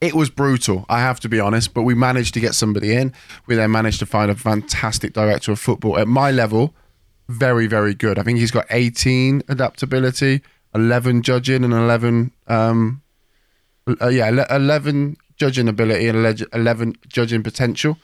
It 0.00 0.14
was 0.14 0.30
brutal, 0.30 0.84
I 0.88 1.00
have 1.00 1.20
to 1.20 1.28
be 1.28 1.40
honest, 1.40 1.72
but 1.74 1.82
we 1.82 1.94
managed 1.94 2.34
to 2.34 2.40
get 2.40 2.54
somebody 2.54 2.94
in. 2.94 3.12
We 3.46 3.54
then 3.56 3.70
managed 3.70 3.98
to 4.00 4.06
find 4.06 4.30
a 4.30 4.34
fantastic 4.34 5.14
director 5.14 5.52
of 5.52 5.58
football 5.58 5.98
at 5.98 6.06
my 6.06 6.30
level. 6.30 6.74
Very, 7.28 7.66
very 7.66 7.94
good. 7.94 8.18
I 8.18 8.22
think 8.22 8.38
he's 8.38 8.50
got 8.50 8.66
18 8.70 9.42
adaptability, 9.48 10.42
11 10.74 11.22
judging, 11.22 11.64
and 11.64 11.72
11, 11.72 12.32
um, 12.46 13.02
uh, 14.00 14.08
yeah, 14.08 14.46
11 14.50 15.16
judging 15.36 15.68
ability 15.68 16.08
and 16.08 16.46
11 16.52 16.94
judging 17.08 17.42
potential. 17.42 17.98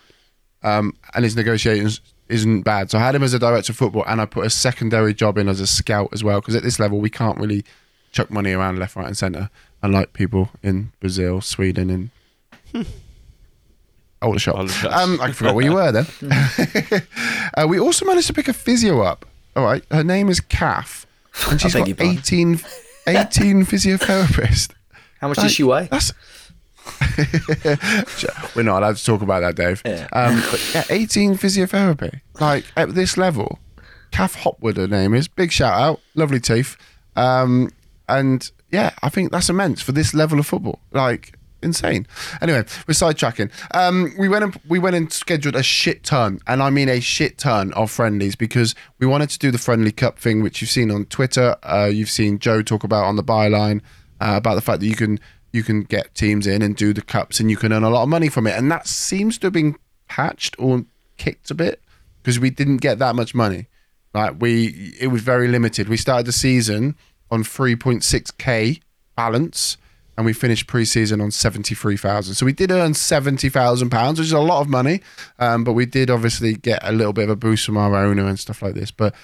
Um, 0.64 0.96
and 1.14 1.24
his 1.24 1.36
negotiations 1.36 2.00
isn't 2.28 2.62
bad. 2.62 2.90
So 2.90 2.98
I 2.98 3.02
had 3.02 3.14
him 3.14 3.22
as 3.22 3.34
a 3.34 3.38
director 3.38 3.72
of 3.72 3.76
football, 3.76 4.04
and 4.06 4.20
I 4.20 4.26
put 4.26 4.46
a 4.46 4.50
secondary 4.50 5.14
job 5.14 5.38
in 5.38 5.48
as 5.48 5.60
a 5.60 5.66
scout 5.66 6.08
as 6.12 6.24
well. 6.24 6.40
Because 6.40 6.56
at 6.56 6.62
this 6.62 6.78
level, 6.78 6.98
we 6.98 7.10
can't 7.10 7.38
really 7.38 7.64
chuck 8.12 8.30
money 8.30 8.52
around 8.52 8.78
left, 8.78 8.96
right, 8.96 9.06
and 9.06 9.16
centre, 9.16 9.50
unlike 9.82 10.12
people 10.12 10.50
in 10.62 10.92
Brazil, 11.00 11.40
Sweden, 11.40 12.10
and 12.74 12.86
Aldershot. 14.22 14.54
Aldershot. 14.54 14.92
Um, 14.92 15.20
I 15.20 15.32
forgot 15.32 15.54
where 15.54 15.64
you 15.64 15.74
were 15.74 15.92
then. 15.92 16.06
uh, 17.54 17.66
we 17.68 17.78
also 17.78 18.04
managed 18.06 18.28
to 18.28 18.32
pick 18.32 18.48
a 18.48 18.52
physio 18.52 19.00
up. 19.02 19.26
All 19.54 19.64
right, 19.64 19.84
her 19.90 20.04
name 20.04 20.28
is 20.28 20.40
Kath, 20.40 21.06
and 21.50 21.60
she's 21.60 21.74
beg 21.74 21.96
got 21.96 22.00
your 22.00 22.10
18, 22.10 22.60
18 23.06 23.64
physiotherapists. 23.66 24.72
How 25.20 25.28
much 25.28 25.38
does 25.38 25.52
she 25.52 25.62
weigh? 25.62 25.88
That's. 25.90 26.12
We're 28.56 28.62
not 28.62 28.82
allowed 28.82 28.96
to 28.96 29.04
talk 29.04 29.22
about 29.22 29.40
that, 29.40 29.54
Dave. 29.54 29.82
Yeah. 29.84 30.08
Um, 30.12 30.42
but 30.50 30.74
yeah, 30.74 30.84
18 30.88 31.34
physiotherapy. 31.34 32.20
Like 32.40 32.64
at 32.76 32.94
this 32.94 33.16
level, 33.16 33.58
Kath 34.10 34.36
Hopwood, 34.36 34.78
her 34.78 34.88
name 34.88 35.14
is. 35.14 35.28
Big 35.28 35.52
shout 35.52 35.78
out. 35.78 36.00
Lovely 36.14 36.40
teeth. 36.40 36.76
Um, 37.14 37.70
and 38.08 38.50
yeah, 38.70 38.92
I 39.02 39.10
think 39.10 39.32
that's 39.32 39.50
immense 39.50 39.82
for 39.82 39.92
this 39.92 40.14
level 40.14 40.40
of 40.40 40.46
football. 40.46 40.80
Like 40.92 41.38
insane. 41.62 42.06
Anyway, 42.40 42.64
we're 42.86 42.94
sidetracking. 42.94 43.50
Um, 43.72 44.14
we 44.18 44.28
went 44.28 44.44
and 44.44 44.60
we 44.68 44.78
went 44.78 44.96
and 44.96 45.12
scheduled 45.12 45.56
a 45.56 45.62
shit 45.62 46.04
ton, 46.04 46.40
and 46.46 46.62
I 46.62 46.70
mean 46.70 46.88
a 46.88 47.00
shit 47.00 47.38
ton 47.38 47.72
of 47.74 47.90
friendlies 47.90 48.36
because 48.36 48.74
we 48.98 49.06
wanted 49.06 49.30
to 49.30 49.38
do 49.38 49.50
the 49.50 49.58
friendly 49.58 49.92
cup 49.92 50.18
thing, 50.18 50.42
which 50.42 50.60
you've 50.60 50.70
seen 50.70 50.90
on 50.90 51.06
Twitter. 51.06 51.56
Uh, 51.62 51.90
you've 51.92 52.10
seen 52.10 52.38
Joe 52.38 52.62
talk 52.62 52.84
about 52.84 53.04
on 53.04 53.16
the 53.16 53.24
byline 53.24 53.80
uh, 54.20 54.34
about 54.36 54.54
the 54.54 54.60
fact 54.60 54.80
that 54.80 54.86
you 54.86 54.96
can 54.96 55.18
you 55.52 55.62
can 55.62 55.82
get 55.82 56.14
teams 56.14 56.46
in 56.46 56.62
and 56.62 56.76
do 56.76 56.92
the 56.92 57.02
cups, 57.02 57.40
and 57.40 57.50
you 57.50 57.56
can 57.56 57.72
earn 57.72 57.82
a 57.82 57.90
lot 57.90 58.02
of 58.02 58.08
money 58.08 58.28
from 58.28 58.46
it. 58.46 58.56
And 58.56 58.70
that 58.70 58.86
seems 58.86 59.38
to 59.38 59.46
have 59.46 59.52
been 59.52 59.76
patched 60.08 60.56
or 60.58 60.84
kicked 61.16 61.50
a 61.50 61.54
bit 61.54 61.80
because 62.22 62.38
we 62.38 62.50
didn't 62.50 62.78
get 62.78 62.98
that 62.98 63.14
much 63.14 63.34
money. 63.34 63.68
Like 64.14 64.36
we, 64.40 64.94
it 65.00 65.08
was 65.08 65.22
very 65.22 65.48
limited. 65.48 65.88
We 65.88 65.96
started 65.96 66.26
the 66.26 66.32
season 66.32 66.96
on 67.30 67.42
3.6k 67.44 68.80
balance, 69.16 69.76
and 70.16 70.26
we 70.26 70.32
finished 70.32 70.66
pre-season 70.66 71.20
on 71.20 71.30
73,000. 71.30 72.34
So 72.34 72.44
we 72.44 72.52
did 72.52 72.70
earn 72.70 72.94
70,000 72.94 73.90
pounds, 73.90 74.18
which 74.18 74.26
is 74.26 74.32
a 74.32 74.40
lot 74.40 74.60
of 74.60 74.68
money. 74.68 75.00
Um, 75.38 75.64
but 75.64 75.72
we 75.72 75.86
did 75.86 76.10
obviously 76.10 76.54
get 76.54 76.80
a 76.82 76.92
little 76.92 77.14
bit 77.14 77.24
of 77.24 77.30
a 77.30 77.36
boost 77.36 77.64
from 77.64 77.76
our 77.76 77.96
owner 77.96 78.26
and 78.26 78.38
stuff 78.38 78.60
like 78.60 78.74
this. 78.74 78.90
But 78.90 79.14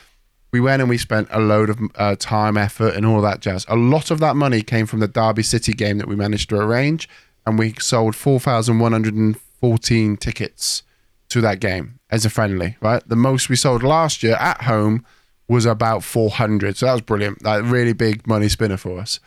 we 0.51 0.61
went 0.61 0.81
and 0.81 0.89
we 0.89 0.97
spent 0.97 1.29
a 1.31 1.41
load 1.41 1.71
of 1.71 1.79
uh, 1.97 2.17
time, 2.19 2.57
effort, 2.57 2.95
and 2.95 3.05
all 3.05 3.21
that 3.21 3.41
jazz. 3.41 3.67
A 3.69 3.77
lot 3.77 4.11
of 4.11 4.19
that 4.21 4.35
money 4.35 4.63
came 4.63 4.87
from 4.87 5.01
the 5.01 5.09
Derby 5.09 5.43
City 5.43 5.73
game 5.73 5.99
that 5.99 6.09
we 6.09 6.17
managed 6.17 6.49
to 6.51 6.57
arrange, 6.57 7.09
and 7.47 7.59
we 7.59 7.75
sold 7.75 8.17
4,114 8.17 10.17
tickets 10.17 10.83
to 11.29 11.41
that 11.43 11.61
game 11.61 12.01
as 12.09 12.25
a 12.25 12.31
friendly, 12.31 12.79
right? 12.81 13.07
The 13.07 13.17
most 13.17 13.51
we 13.51 13.57
sold 13.57 13.83
last 13.83 14.23
year 14.23 14.37
at 14.37 14.63
home 14.63 15.05
was 15.49 15.67
about 15.67 16.03
400. 16.03 16.79
So 16.79 16.87
that 16.87 16.93
was 16.93 17.03
brilliant. 17.03 17.43
That 17.43 17.63
really 17.65 17.93
big 17.93 18.27
money 18.27 18.49
spinner 18.49 18.79
for 18.79 18.99
us. 18.99 19.21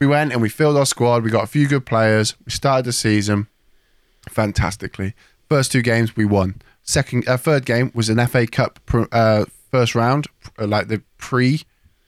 We 0.00 0.06
went 0.06 0.32
and 0.32 0.40
we 0.40 0.48
filled 0.48 0.76
our 0.76 0.86
squad. 0.86 1.24
We 1.24 1.30
got 1.30 1.44
a 1.44 1.48
few 1.48 1.66
good 1.66 1.84
players. 1.84 2.34
We 2.44 2.52
started 2.52 2.84
the 2.84 2.92
season 2.92 3.48
fantastically. 4.28 5.14
First 5.48 5.72
two 5.72 5.82
games 5.82 6.16
we 6.16 6.24
won. 6.24 6.60
Second, 6.82 7.28
uh, 7.28 7.36
third 7.36 7.66
game 7.66 7.90
was 7.94 8.08
an 8.08 8.24
FA 8.26 8.46
Cup 8.46 8.80
uh, 9.12 9.44
first 9.70 9.94
round, 9.94 10.26
like 10.58 10.88
the 10.88 11.02
pre 11.18 11.62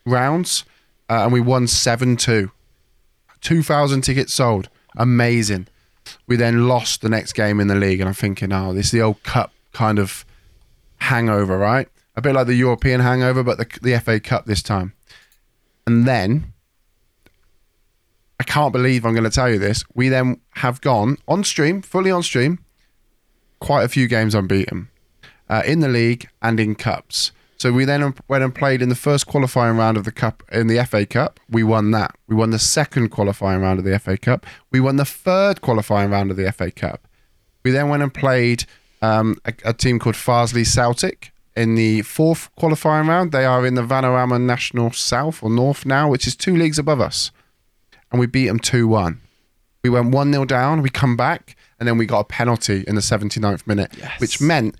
rounds, 0.07 0.65
uh, 1.09 1.25
and 1.25 1.33
we 1.33 1.41
won 1.41 1.67
seven 1.67 2.17
two. 2.17 2.51
Two 3.41 3.63
thousand 3.63 4.03
tickets 4.03 4.33
sold. 4.33 4.69
Amazing. 4.97 5.69
We 6.27 6.37
then 6.37 6.67
lost 6.67 7.03
the 7.03 7.09
next 7.09 7.35
game 7.35 7.61
in 7.61 7.69
the 7.69 7.75
league, 7.75 8.01
and 8.01 8.09
I'm 8.09 8.15
thinking, 8.15 8.53
oh, 8.53 8.73
this 8.73 8.87
is 8.87 8.93
the 8.93 9.03
old 9.03 9.23
cup 9.23 9.53
kind 9.73 9.99
of 9.99 10.25
hangover, 10.99 11.59
right? 11.59 11.89
A 12.17 12.23
bit 12.23 12.35
like 12.35 12.47
the 12.47 12.55
European 12.55 13.01
hangover, 13.01 13.43
but 13.43 13.59
the, 13.59 13.79
the 13.81 13.99
FA 14.01 14.19
Cup 14.21 14.47
this 14.47 14.63
time. 14.63 14.93
And 15.87 16.07
then, 16.07 16.50
I 18.41 18.43
can't 18.43 18.73
believe 18.73 19.05
I'm 19.05 19.13
going 19.13 19.25
to 19.25 19.31
tell 19.31 19.51
you 19.51 19.59
this. 19.59 19.85
We 19.95 20.09
then 20.09 20.41
have 20.53 20.81
gone 20.81 21.19
on 21.29 21.45
stream, 21.45 21.83
fully 21.83 22.11
on 22.11 22.23
stream, 22.23 22.59
quite 23.59 23.83
a 23.83 23.89
few 23.89 24.09
games 24.09 24.35
unbeaten 24.35 24.89
uh, 25.51 25.63
in 25.67 25.81
the 25.81 25.89
league 25.89 26.27
and 26.41 26.59
in 26.59 26.75
cups. 26.75 27.33
So 27.59 27.71
we 27.71 27.85
then 27.85 28.15
went 28.29 28.43
and 28.43 28.55
played 28.55 28.81
in 28.81 28.89
the 28.89 28.95
first 28.95 29.27
qualifying 29.27 29.77
round 29.77 29.99
of 29.99 30.05
the 30.05 30.11
cup 30.11 30.43
in 30.51 30.69
the 30.69 30.83
FA 30.87 31.05
Cup. 31.05 31.39
We 31.51 31.63
won 31.63 31.91
that. 31.91 32.17
We 32.29 32.35
won 32.35 32.49
the 32.49 32.59
second 32.59 33.11
qualifying 33.11 33.61
round 33.61 33.79
of 33.79 33.85
the 33.85 33.99
FA 33.99 34.17
Cup. 34.17 34.47
We 34.73 34.81
won 34.81 34.97
the 34.97 35.05
third 35.05 35.61
qualifying 35.61 36.11
round 36.11 36.31
of 36.31 36.39
the 36.39 36.51
FA 36.51 36.71
Cup. 36.71 37.07
We 37.63 37.73
then 37.73 37.91
went 37.91 38.03
and 38.03 38.15
played 38.15 38.65
um, 39.03 39.37
a, 39.45 39.53
a 39.67 39.75
team 39.75 39.99
called 39.99 40.15
Farsley 40.15 40.67
Celtic 40.67 41.31
in 41.55 41.75
the 41.75 42.01
fourth 42.01 42.49
qualifying 42.57 43.07
round. 43.07 43.33
They 43.33 43.45
are 43.45 43.67
in 43.67 43.75
the 43.75 43.83
Vanarama 43.83 44.41
National 44.41 44.93
South 44.93 45.43
or 45.43 45.51
North 45.51 45.85
now, 45.85 46.09
which 46.09 46.27
is 46.27 46.35
two 46.35 46.57
leagues 46.57 46.79
above 46.79 47.03
us. 47.03 47.33
And 48.11 48.19
we 48.19 48.27
beat 48.27 48.47
them 48.47 48.59
2 48.59 48.89
1. 48.89 49.21
We 49.83 49.91
went 49.91 50.15
1 50.15 50.33
0 50.33 50.45
down, 50.45 50.83
we 50.83 50.91
come 50.91 51.17
back, 51.17 51.57
and 51.79 51.89
then 51.89 51.97
we 51.97 52.07
got 52.07 52.21
a 52.21 52.25
penalty 52.25 52.85
in 52.87 52.95
the 52.95 53.01
79th 53.01 53.67
minute, 53.67 53.93
which 54.19 54.41
meant 54.41 54.77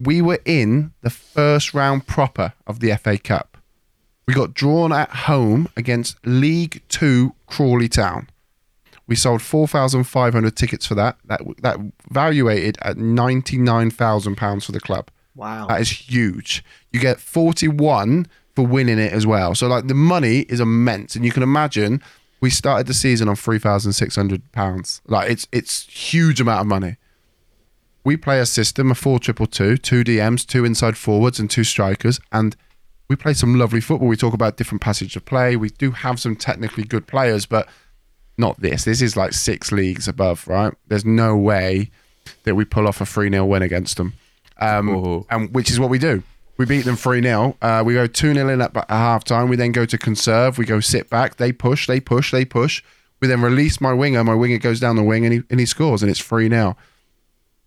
we 0.00 0.22
were 0.22 0.38
in 0.44 0.92
the 1.02 1.10
first 1.10 1.74
round 1.74 2.06
proper 2.06 2.52
of 2.66 2.80
the 2.80 2.94
FA 2.96 3.18
Cup. 3.18 3.58
We 4.26 4.34
got 4.34 4.54
drawn 4.54 4.92
at 4.92 5.10
home 5.10 5.68
against 5.76 6.24
League 6.24 6.82
Two 6.88 7.34
Crawley 7.46 7.88
Town. 7.88 8.28
We 9.06 9.16
sold 9.16 9.40
4,500 9.40 10.54
tickets 10.54 10.86
for 10.86 10.94
that. 10.94 11.16
That 11.24 11.40
that 11.62 11.78
valuated 12.10 12.78
at 12.82 12.98
99,000 12.98 14.36
pounds 14.36 14.66
for 14.66 14.72
the 14.72 14.80
club. 14.80 15.10
Wow. 15.34 15.66
That 15.66 15.80
is 15.80 15.90
huge. 15.90 16.62
You 16.92 17.00
get 17.00 17.18
41 17.18 18.26
for 18.54 18.66
winning 18.66 18.98
it 18.98 19.12
as 19.12 19.26
well. 19.26 19.54
So 19.54 19.66
like 19.66 19.86
the 19.86 19.94
money 19.94 20.40
is 20.40 20.60
immense, 20.60 21.16
and 21.16 21.24
you 21.24 21.32
can 21.32 21.42
imagine 21.42 22.02
we 22.40 22.50
started 22.50 22.86
the 22.86 22.94
season 22.94 23.28
on 23.28 23.36
3,600 23.36 24.52
pounds. 24.52 25.00
Like 25.06 25.30
it's 25.30 25.46
it's 25.52 25.86
huge 25.86 26.40
amount 26.40 26.60
of 26.62 26.66
money. 26.66 26.96
we 28.04 28.16
play 28.16 28.40
a 28.40 28.46
system, 28.46 28.90
a 28.90 28.94
4 28.94 29.18
triple 29.18 29.46
two, 29.46 29.76
two 29.76 30.02
DMs, 30.04 30.46
two 30.46 30.64
inside 30.64 30.96
forwards, 30.96 31.38
and 31.38 31.50
two 31.50 31.64
strikers. 31.64 32.20
And 32.32 32.56
we 33.08 33.16
play 33.16 33.34
some 33.34 33.58
lovely 33.58 33.80
football. 33.80 34.08
We 34.08 34.16
talk 34.16 34.34
about 34.34 34.56
different 34.56 34.82
passage 34.82 35.16
of 35.16 35.24
play. 35.24 35.56
We 35.56 35.70
do 35.70 35.90
have 35.90 36.20
some 36.20 36.36
technically 36.36 36.84
good 36.84 37.06
players, 37.06 37.46
but 37.46 37.68
not 38.36 38.60
this. 38.60 38.84
This 38.84 39.02
is 39.02 39.16
like 39.16 39.32
six 39.32 39.72
leagues 39.72 40.06
above, 40.08 40.46
right? 40.46 40.72
There's 40.86 41.04
no 41.04 41.36
way 41.36 41.90
that 42.44 42.54
we 42.54 42.64
pull 42.64 42.86
off 42.86 43.00
a 43.00 43.06
3 43.06 43.30
0 43.30 43.44
win 43.46 43.62
against 43.62 43.96
them. 43.96 44.14
Um, 44.60 45.24
and 45.30 45.54
which 45.54 45.70
is 45.70 45.78
what 45.78 45.90
we 45.90 45.98
do. 45.98 46.22
We 46.58 46.66
beat 46.66 46.84
them 46.84 46.96
3 46.96 47.22
0. 47.22 47.56
Uh, 47.62 47.82
we 47.86 47.94
go 47.94 48.06
2 48.06 48.34
0 48.34 48.48
in 48.48 48.60
at, 48.60 48.76
at 48.76 48.90
half 48.90 49.24
time. 49.24 49.48
We 49.48 49.56
then 49.56 49.72
go 49.72 49.86
to 49.86 49.96
conserve. 49.96 50.58
We 50.58 50.66
go 50.66 50.80
sit 50.80 51.08
back. 51.08 51.36
They 51.36 51.52
push, 51.52 51.86
they 51.86 52.00
push, 52.00 52.32
they 52.32 52.44
push. 52.44 52.82
We 53.20 53.28
then 53.28 53.40
release 53.40 53.80
my 53.80 53.92
winger. 53.92 54.22
My 54.24 54.34
winger 54.34 54.58
goes 54.58 54.80
down 54.80 54.96
the 54.96 55.02
wing 55.02 55.24
and 55.24 55.34
he, 55.34 55.42
and 55.50 55.58
he 55.58 55.66
scores, 55.66 56.02
and 56.02 56.10
it's 56.10 56.20
3 56.20 56.48
0. 56.50 56.76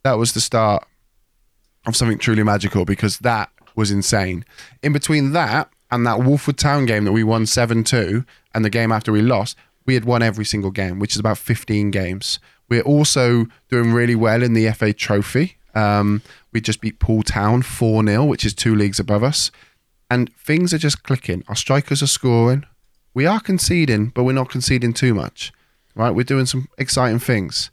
That 0.03 0.17
was 0.17 0.33
the 0.33 0.41
start 0.41 0.85
of 1.87 1.95
something 1.95 2.17
truly 2.17 2.43
magical 2.43 2.85
because 2.85 3.19
that 3.19 3.49
was 3.75 3.91
insane. 3.91 4.45
In 4.83 4.93
between 4.93 5.31
that 5.31 5.69
and 5.89 6.05
that 6.05 6.19
Wolfwood 6.19 6.57
Town 6.57 6.85
game 6.85 7.05
that 7.05 7.11
we 7.11 7.23
won 7.23 7.45
7 7.45 7.83
2 7.83 8.25
and 8.53 8.65
the 8.65 8.69
game 8.69 8.91
after 8.91 9.11
we 9.11 9.21
lost, 9.21 9.57
we 9.85 9.93
had 9.93 10.05
won 10.05 10.21
every 10.21 10.45
single 10.45 10.71
game, 10.71 10.99
which 10.99 11.13
is 11.13 11.19
about 11.19 11.37
15 11.37 11.91
games. 11.91 12.39
We're 12.69 12.81
also 12.81 13.47
doing 13.69 13.93
really 13.93 14.15
well 14.15 14.43
in 14.43 14.53
the 14.53 14.69
FA 14.71 14.93
Trophy. 14.93 15.57
Um, 15.73 16.21
we 16.53 16.61
just 16.61 16.81
beat 16.81 16.99
Poole 16.99 17.23
Town 17.23 17.61
4 17.61 18.05
0, 18.05 18.25
which 18.25 18.45
is 18.45 18.53
two 18.53 18.75
leagues 18.75 18.99
above 18.99 19.23
us. 19.23 19.51
And 20.09 20.33
things 20.35 20.73
are 20.73 20.77
just 20.77 21.03
clicking. 21.03 21.43
Our 21.47 21.55
strikers 21.55 22.03
are 22.03 22.07
scoring. 22.07 22.65
We 23.13 23.25
are 23.25 23.39
conceding, 23.39 24.07
but 24.07 24.23
we're 24.23 24.33
not 24.33 24.49
conceding 24.49 24.93
too 24.93 25.13
much. 25.13 25.53
Right? 25.95 26.11
We're 26.11 26.23
doing 26.23 26.45
some 26.45 26.67
exciting 26.77 27.19
things. 27.19 27.71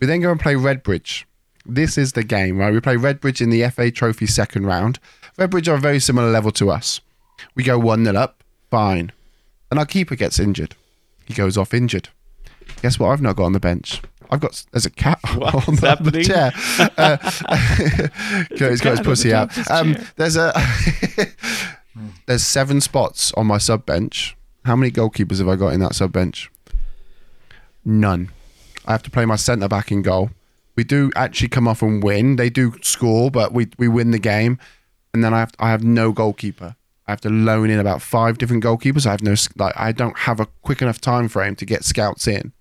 We 0.00 0.06
then 0.06 0.20
go 0.20 0.30
and 0.30 0.40
play 0.40 0.54
Redbridge. 0.54 1.24
This 1.64 1.98
is 1.98 2.12
the 2.12 2.22
game, 2.24 2.58
right? 2.58 2.72
We 2.72 2.80
play 2.80 2.96
Redbridge 2.96 3.40
in 3.40 3.50
the 3.50 3.68
FA 3.70 3.90
Trophy 3.90 4.26
second 4.26 4.66
round. 4.66 4.98
Redbridge 5.38 5.68
are 5.68 5.74
a 5.74 5.80
very 5.80 6.00
similar 6.00 6.30
level 6.30 6.52
to 6.52 6.70
us. 6.70 7.00
We 7.54 7.62
go 7.62 7.78
1 7.78 8.04
0 8.04 8.16
up, 8.16 8.42
fine. 8.70 9.12
And 9.70 9.78
our 9.80 9.86
keeper 9.86 10.14
gets 10.14 10.38
injured. 10.38 10.74
He 11.24 11.34
goes 11.34 11.56
off 11.56 11.74
injured. 11.74 12.08
Guess 12.82 12.98
what 12.98 13.08
I've 13.08 13.22
not 13.22 13.36
got 13.36 13.44
on 13.44 13.52
the 13.52 13.60
bench? 13.60 14.00
I've 14.30 14.40
got 14.40 14.64
there's 14.72 14.86
a 14.86 14.90
cat 14.90 15.18
on 15.24 15.76
the 15.76 16.22
chair. 16.24 16.52
Uh, 16.96 17.16
he's 18.70 18.80
got 18.80 18.98
his 18.98 19.00
pussy 19.00 19.32
out. 19.32 19.70
Um, 19.70 19.96
there's 20.16 20.36
a 20.36 20.52
there's 22.26 22.44
seven 22.44 22.80
spots 22.80 23.32
on 23.32 23.46
my 23.46 23.58
sub 23.58 23.86
bench. 23.86 24.36
How 24.64 24.76
many 24.76 24.90
goalkeepers 24.90 25.38
have 25.38 25.48
I 25.48 25.56
got 25.56 25.72
in 25.72 25.80
that 25.80 25.94
sub 25.94 26.12
bench? 26.12 26.50
None. 27.84 28.30
I 28.86 28.92
have 28.92 29.02
to 29.04 29.10
play 29.10 29.24
my 29.24 29.36
centre 29.36 29.68
back 29.68 29.90
in 29.90 30.02
goal. 30.02 30.30
We 30.76 30.84
do 30.84 31.10
actually 31.16 31.48
come 31.48 31.66
off 31.66 31.82
and 31.82 32.02
win. 32.02 32.36
They 32.36 32.50
do 32.50 32.74
score, 32.82 33.30
but 33.30 33.52
we 33.52 33.68
we 33.78 33.88
win 33.88 34.10
the 34.10 34.18
game. 34.18 34.58
And 35.14 35.24
then 35.24 35.32
I 35.32 35.40
have 35.40 35.52
I 35.58 35.70
have 35.70 35.84
no 35.84 36.12
goalkeeper. 36.12 36.76
I 37.06 37.12
have 37.12 37.20
to 37.22 37.30
loan 37.30 37.70
in 37.70 37.78
about 37.78 38.02
five 38.02 38.38
different 38.38 38.64
goalkeepers. 38.64 39.06
I 39.06 39.12
have 39.12 39.22
no 39.22 39.34
like 39.56 39.72
I 39.76 39.92
don't 39.92 40.18
have 40.18 40.40
a 40.40 40.46
quick 40.62 40.82
enough 40.82 41.00
time 41.00 41.28
frame 41.28 41.54
to 41.56 41.64
get 41.64 41.84
scouts 41.84 42.26
in. 42.26 42.52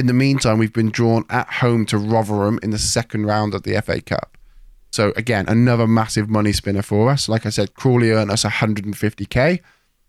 In 0.00 0.06
the 0.06 0.14
meantime, 0.14 0.56
we've 0.56 0.72
been 0.72 0.88
drawn 0.88 1.26
at 1.28 1.46
home 1.46 1.84
to 1.84 1.98
Rotherham 1.98 2.58
in 2.62 2.70
the 2.70 2.78
second 2.78 3.26
round 3.26 3.52
of 3.52 3.64
the 3.64 3.78
FA 3.82 4.00
Cup. 4.00 4.38
So 4.90 5.12
again, 5.14 5.44
another 5.46 5.86
massive 5.86 6.26
money 6.26 6.54
spinner 6.54 6.80
for 6.80 7.10
us. 7.10 7.28
Like 7.28 7.44
I 7.44 7.50
said, 7.50 7.74
Crawley 7.74 8.10
earned 8.10 8.30
us 8.30 8.42
150k. 8.42 9.60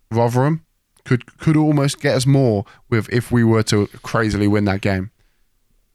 Rotherham 0.09 0.65
could 1.03 1.37
could 1.39 1.57
almost 1.57 1.99
get 1.99 2.15
us 2.15 2.25
more 2.25 2.63
with 2.89 3.09
if 3.09 3.33
we 3.33 3.43
were 3.43 3.63
to 3.63 3.87
crazily 4.01 4.47
win 4.47 4.63
that 4.63 4.79
game. 4.79 5.11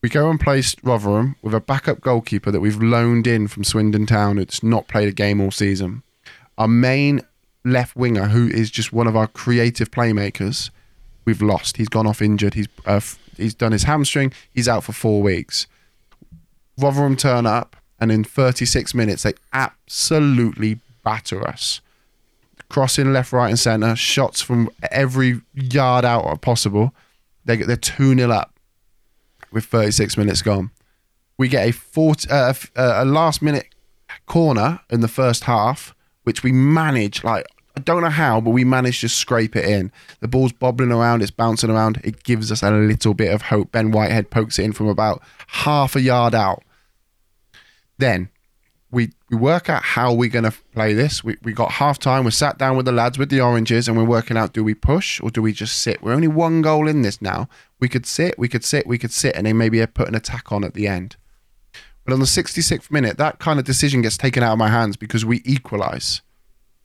We 0.03 0.09
go 0.09 0.29
and 0.29 0.39
play 0.39 0.61
Rotherham 0.83 1.35
with 1.41 1.55
a 1.55 1.59
backup 1.59 1.99
goalkeeper 1.99 2.51
that 2.51 2.59
we've 2.59 2.79
loaned 2.79 3.25
in 3.25 3.47
from 3.47 3.63
Swindon 3.63 4.05
Town 4.05 4.37
who's 4.37 4.61
not 4.61 4.87
played 4.87 5.07
a 5.07 5.11
game 5.11 5.41
all 5.41 5.49
season. 5.49 6.03
Our 6.59 6.67
main 6.67 7.21
left 7.65 7.95
winger, 7.95 8.27
who 8.27 8.47
is 8.47 8.69
just 8.69 8.93
one 8.93 9.07
of 9.07 9.15
our 9.15 9.25
creative 9.25 9.89
playmakers, 9.89 10.69
we've 11.25 11.41
lost. 11.41 11.77
He's 11.77 11.89
gone 11.89 12.05
off 12.05 12.21
injured. 12.21 12.53
He's 12.53 12.67
uh, 12.85 12.99
he's 13.37 13.55
done 13.55 13.71
his 13.71 13.83
hamstring. 13.83 14.33
He's 14.51 14.67
out 14.67 14.83
for 14.83 14.93
four 14.93 15.21
weeks. 15.21 15.67
Rotherham 16.77 17.15
turn 17.15 17.45
up, 17.45 17.75
and 17.99 18.11
in 18.11 18.23
36 18.23 18.93
minutes 18.93 19.23
they 19.23 19.33
absolutely 19.53 20.79
batter 21.03 21.47
us. 21.47 21.81
Crossing 22.69 23.13
left, 23.13 23.31
right, 23.31 23.49
and 23.49 23.59
centre, 23.59 23.95
shots 23.95 24.41
from 24.41 24.69
every 24.91 25.41
yard 25.53 26.03
out 26.03 26.41
possible. 26.41 26.93
They 27.45 27.57
get 27.57 27.67
they're 27.67 27.77
two 27.77 28.13
0 28.13 28.29
up 28.29 28.53
with 29.51 29.65
36 29.65 30.17
minutes 30.17 30.41
gone. 30.41 30.71
We 31.37 31.47
get 31.47 31.69
a 31.69 31.71
40, 31.71 32.29
uh, 32.29 32.33
uh, 32.33 32.53
a 32.75 33.05
last 33.05 33.41
minute 33.41 33.67
corner 34.25 34.81
in 34.89 34.99
the 34.99 35.07
first 35.07 35.45
half, 35.45 35.95
which 36.23 36.43
we 36.43 36.51
manage 36.51 37.23
like 37.23 37.45
I 37.77 37.79
don't 37.79 38.01
know 38.01 38.09
how, 38.09 38.41
but 38.41 38.49
we 38.49 38.63
managed 38.63 39.01
to 39.01 39.07
scrape 39.07 39.55
it 39.55 39.63
in. 39.63 39.91
The 40.19 40.27
ball's 40.27 40.51
bobbling 40.51 40.91
around, 40.91 41.21
it's 41.21 41.29
bouncing 41.29 41.69
around. 41.69 42.01
It 42.03 42.23
gives 42.23 42.51
us 42.51 42.63
a 42.63 42.71
little 42.71 43.13
bit 43.13 43.31
of 43.31 43.43
hope. 43.43 43.71
Ben 43.71 43.91
Whitehead 43.91 44.31
pokes 44.31 44.57
it 44.57 44.63
in 44.63 44.73
from 44.73 44.87
about 44.87 45.21
half 45.45 45.95
a 45.95 46.01
yard 46.01 46.33
out. 46.33 46.63
Then 47.99 48.29
we 48.89 49.11
we 49.29 49.37
work 49.37 49.69
out 49.69 49.83
how 49.83 50.11
we're 50.11 50.31
going 50.31 50.49
to 50.49 50.55
play 50.73 50.95
this. 50.95 51.23
We, 51.23 51.37
we 51.43 51.53
got 51.53 51.73
half 51.73 51.99
time. 51.99 52.25
We 52.25 52.31
sat 52.31 52.57
down 52.57 52.77
with 52.77 52.87
the 52.87 52.91
lads 52.91 53.19
with 53.19 53.29
the 53.29 53.41
oranges 53.41 53.87
and 53.87 53.95
we're 53.95 54.05
working 54.05 54.37
out 54.37 54.53
do 54.53 54.63
we 54.63 54.73
push 54.73 55.21
or 55.21 55.29
do 55.29 55.43
we 55.43 55.53
just 55.53 55.79
sit? 55.79 56.01
We're 56.01 56.13
only 56.13 56.27
one 56.27 56.63
goal 56.63 56.87
in 56.87 57.03
this 57.03 57.21
now. 57.21 57.47
We 57.79 57.89
could 57.89 58.07
sit, 58.07 58.39
we 58.39 58.47
could 58.47 58.65
sit, 58.65 58.87
we 58.87 58.97
could 58.97 59.11
sit, 59.11 59.35
and 59.35 59.45
then 59.45 59.55
maybe 59.55 59.85
put 59.85 60.07
an 60.07 60.15
attack 60.15 60.51
on 60.51 60.63
at 60.63 60.73
the 60.73 60.87
end. 60.87 61.15
But 62.05 62.13
on 62.13 62.19
the 62.21 62.25
66th 62.25 62.89
minute, 62.89 63.19
that 63.19 63.37
kind 63.37 63.59
of 63.59 63.65
decision 63.65 64.01
gets 64.01 64.17
taken 64.17 64.41
out 64.41 64.53
of 64.53 64.57
my 64.57 64.69
hands 64.69 64.97
because 64.97 65.23
we 65.23 65.43
equalise, 65.45 66.21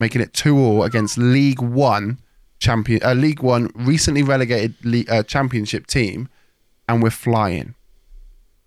making 0.03 0.21
it 0.21 0.33
2 0.33 0.59
all 0.59 0.83
against 0.83 1.17
League 1.17 1.63
One 1.63 2.19
champion, 2.59 3.01
uh, 3.05 3.15
League 3.15 3.41
One 3.41 3.71
recently 3.75 4.25
relegated 4.25 4.75
le- 4.85 5.05
uh, 5.09 5.23
championship 5.23 5.87
team, 5.87 6.29
and 6.89 7.01
we're 7.01 7.11
flying. 7.11 7.77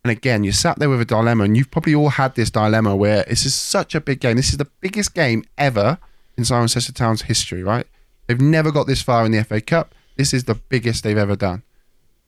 And 0.05 0.11
again, 0.11 0.45
you 0.45 0.53
sat 0.53 0.79
there 0.79 0.89
with 0.89 1.01
a 1.01 1.05
dilemma, 1.05 1.43
and 1.43 1.57
you've 1.57 1.71
probably 1.71 1.93
all 1.93 2.09
had 2.09 2.35
this 2.35 2.49
dilemma 2.49 2.95
where 2.95 3.25
this 3.27 3.45
is 3.45 3.53
such 3.53 3.95
a 3.95 3.99
big 3.99 4.21
game. 4.21 4.37
This 4.37 4.51
is 4.51 4.57
the 4.57 4.69
biggest 4.79 5.13
game 5.13 5.43
ever 5.57 5.97
in 6.37 6.45
Cirencester 6.45 6.95
Town's 6.95 7.23
history, 7.23 7.63
right? 7.63 7.85
They've 8.27 8.39
never 8.39 8.71
got 8.71 8.87
this 8.87 9.01
far 9.01 9.25
in 9.25 9.33
the 9.33 9.43
FA 9.43 9.59
Cup. 9.59 9.93
This 10.15 10.33
is 10.33 10.45
the 10.45 10.55
biggest 10.55 11.03
they've 11.03 11.17
ever 11.17 11.35
done. 11.35 11.63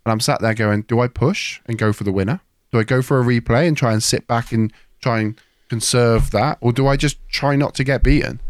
And 0.06 0.12
I'm 0.12 0.20
sat 0.20 0.42
there 0.42 0.54
going, 0.54 0.82
do 0.82 1.00
I 1.00 1.08
push 1.08 1.62
and 1.66 1.78
go 1.78 1.94
for 1.94 2.04
the 2.04 2.12
winner? 2.12 2.42
Do 2.74 2.80
I 2.80 2.84
go 2.84 3.02
for 3.02 3.22
a 3.22 3.24
replay 3.24 3.68
and 3.68 3.78
try 3.78 3.94
and 3.94 4.04
sit 4.04 4.28
back 4.28 4.52
and 4.52 4.74
try 5.02 5.20
and 5.20 5.40
conserve 5.70 6.32
that? 6.32 6.58
Or 6.60 6.74
do 6.74 6.88
I 6.88 6.98
just 6.98 7.18
try 7.30 7.56
not 7.56 7.74
to 7.76 7.86
get 7.86 8.04
beaten? 8.04 8.42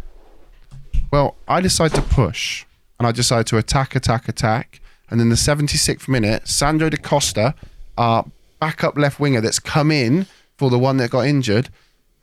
Well, 1.12 1.36
I 1.48 1.62
decide 1.62 1.94
to 1.96 2.02
push 2.02 2.66
and 3.00 3.08
I 3.08 3.12
decide 3.12 3.48
to 3.48 3.58
attack, 3.58 3.96
attack, 3.96 4.28
attack. 4.28 4.82
And 5.10 5.22
in 5.22 5.30
the 5.30 5.36
76th 5.36 6.08
minute, 6.08 6.48
Sandro 6.48 6.90
da 6.90 6.98
Costa, 6.98 7.56
our 7.98 8.26
backup 8.60 8.98
left 8.98 9.20
winger 9.20 9.40
that's 9.40 9.60
come 9.60 9.92
in 9.92 10.26
for 10.58 10.70
the 10.70 10.80
one 10.80 10.98
that 10.98 11.12
got 11.12 11.26
injured, 11.26 11.70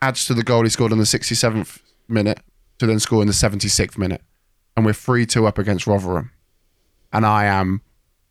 adds 0.02 0.26
to 0.26 0.34
the 0.34 0.42
goal 0.42 0.64
he 0.64 0.68
scored 0.68 0.92
in 0.92 0.98
the 0.98 1.04
67th 1.04 1.80
minute 2.08 2.40
to 2.78 2.86
then 2.86 3.00
score 3.00 3.22
in 3.22 3.26
the 3.26 3.32
76th 3.32 3.96
minute. 3.96 4.20
And 4.76 4.84
we're 4.84 4.92
3 4.92 5.24
2 5.24 5.46
up 5.46 5.58
against 5.58 5.86
Rotherham. 5.86 6.32
And 7.12 7.24
I 7.24 7.44
am 7.44 7.80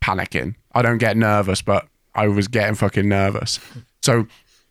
panicking. 0.02 0.54
I 0.72 0.82
don't 0.82 0.98
get 0.98 1.16
nervous, 1.16 1.62
but 1.62 1.88
I 2.14 2.28
was 2.28 2.46
getting 2.48 2.74
fucking 2.74 3.08
nervous. 3.08 3.58
So 4.02 4.26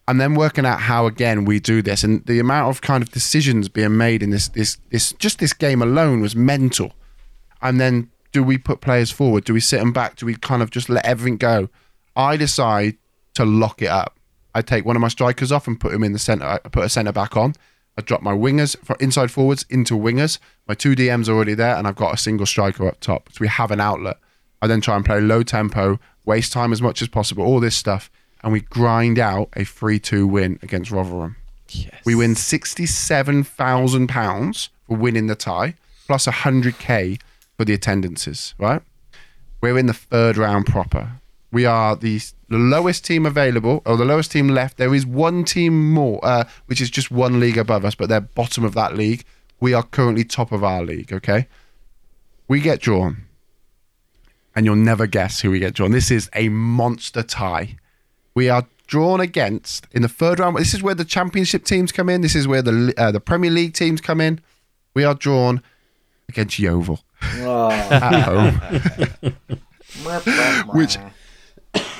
I'm 0.08 0.18
then 0.18 0.36
working 0.36 0.66
out 0.66 0.82
how 0.82 1.06
again 1.06 1.45
we 1.45 1.60
do 1.60 1.82
this, 1.82 2.04
and 2.04 2.26
the 2.26 2.39
amount 2.39 2.70
of 2.70 2.82
kind 2.82 3.01
of 3.01 3.12
decisions 3.12 3.70
being 3.70 3.95
made 3.97 4.22
in 4.22 4.32
this 4.32 4.49
this 4.49 4.78
this 4.89 5.14
just 5.14 5.39
this 5.39 5.54
game 5.54 5.82
alone 5.82 6.22
was 6.22 6.36
mental. 6.36 6.93
And 7.62 7.80
then 7.80 8.10
do 8.34 8.43
we 8.43 8.58
put 8.58 8.82
players 8.82 9.12
forward? 9.12 9.45
Do 9.45 9.54
we 9.54 9.62
sit 9.62 9.80
them 9.80 9.93
back? 9.93 10.18
Do 10.18 10.26
we 10.26 10.36
kind 10.36 10.62
of 10.62 10.72
just 10.72 10.89
let 10.89 11.06
everything 11.06 11.38
go? 11.38 11.70
I 12.16 12.36
decide 12.36 12.97
to 13.36 13.45
lock 13.45 13.82
it 13.82 13.88
up. 13.88 14.20
I 14.54 14.62
take 14.62 14.86
one 14.86 14.95
of 14.95 15.01
my 15.01 15.08
strikers 15.08 15.51
off 15.51 15.68
and 15.68 15.80
put 15.80 15.93
him 15.93 16.04
in 16.04 16.14
the 16.14 16.20
center. 16.20 16.45
I 16.45 16.58
put 16.60 16.84
a 16.84 16.89
center 16.89 17.12
back 17.12 17.38
on. 17.38 17.54
I 17.97 18.01
drop 18.01 18.22
my 18.22 18.34
wingers 18.34 18.76
for 18.84 18.95
inside 18.99 19.32
forwards 19.32 19.66
into 19.70 19.93
wingers. 19.95 20.39
My 20.68 20.74
two 20.74 20.95
DMs 20.95 21.30
are 21.30 21.34
already 21.34 21.54
there, 21.54 21.76
and 21.76 21.88
I've 21.88 21.95
got 21.95 22.14
a 22.14 22.18
single 22.18 22.45
striker 22.45 22.88
up 22.88 22.99
top. 22.99 23.30
So 23.32 23.38
we 23.39 23.47
have 23.47 23.72
an 23.72 23.80
outlet. 23.80 24.18
I 24.62 24.68
then 24.68 24.82
try 24.82 24.95
and 24.95 25.06
play 25.06 25.22
low 25.22 25.43
tempo, 25.43 25.99
waste 26.26 26.54
time 26.54 26.72
as 26.72 26.82
much 26.82 27.01
as 27.01 27.08
possible, 27.08 27.43
all 27.43 27.60
this 27.60 27.76
stuff, 27.76 28.10
and 28.43 28.51
we 28.51 28.61
grind 28.61 29.19
out 29.19 29.49
a 29.53 29.63
3 29.63 29.99
2 29.99 30.25
win 30.27 30.59
against 30.61 30.91
Rotherham. 30.91 31.37
Yes. 31.69 32.01
We 32.05 32.15
win 32.15 32.35
£67,000 32.35 34.69
for 34.87 34.97
winning 34.97 35.27
the 35.27 35.35
tie, 35.35 35.75
plus 36.05 36.27
100k 36.27 37.21
for 37.57 37.65
the 37.65 37.73
attendances, 37.73 38.53
right? 38.57 38.81
We're 39.61 39.77
in 39.77 39.87
the 39.87 39.93
third 39.93 40.37
round 40.37 40.65
proper. 40.65 41.19
We 41.51 41.65
are 41.65 41.95
the, 41.95 42.19
the 42.49 42.57
lowest 42.57 43.05
team 43.05 43.25
available, 43.25 43.81
or 43.85 43.95
the 43.95 44.03
lowest 44.05 44.31
team 44.31 44.49
left. 44.49 44.77
There 44.77 44.93
is 44.93 45.05
one 45.05 45.45
team 45.45 45.93
more, 45.93 46.19
uh, 46.23 46.43
which 46.65 46.81
is 46.81 46.89
just 46.89 47.11
one 47.11 47.39
league 47.39 47.57
above 47.57 47.85
us, 47.85 47.95
but 47.95 48.09
they're 48.09 48.21
bottom 48.21 48.65
of 48.65 48.73
that 48.73 48.97
league. 48.97 49.23
We 49.59 49.73
are 49.73 49.83
currently 49.83 50.25
top 50.25 50.51
of 50.51 50.63
our 50.63 50.83
league, 50.83 51.13
okay? 51.13 51.47
We 52.47 52.59
get 52.59 52.81
drawn, 52.81 53.25
and 54.55 54.65
you'll 54.65 54.75
never 54.75 55.07
guess 55.07 55.39
who 55.39 55.51
we 55.51 55.59
get 55.59 55.75
drawn. 55.75 55.91
This 55.91 56.11
is 56.11 56.29
a 56.33 56.49
monster 56.49 57.23
tie. 57.23 57.77
We 58.36 58.49
are 58.49 58.65
drawn 58.88 59.19
against 59.19 59.88
in 59.91 60.01
the 60.01 60.07
third 60.07 60.39
round. 60.39 60.57
This 60.57 60.73
is 60.73 60.84
where 60.84 60.95
the 60.95 61.05
championship 61.05 61.65
teams 61.65 61.91
come 61.91 62.09
in. 62.09 62.21
This 62.21 62.36
is 62.36 62.47
where 62.47 62.61
the 62.61 62.93
uh, 62.97 63.11
the 63.11 63.19
Premier 63.19 63.51
League 63.51 63.73
teams 63.73 64.01
come 64.01 64.21
in. 64.21 64.39
We 64.93 65.03
are 65.03 65.15
drawn 65.15 65.61
against 66.29 66.59
Yeovil 66.59 66.99
Oh. 67.39 67.69
at 67.91 68.23
home, 68.23 69.36
which 70.73 70.97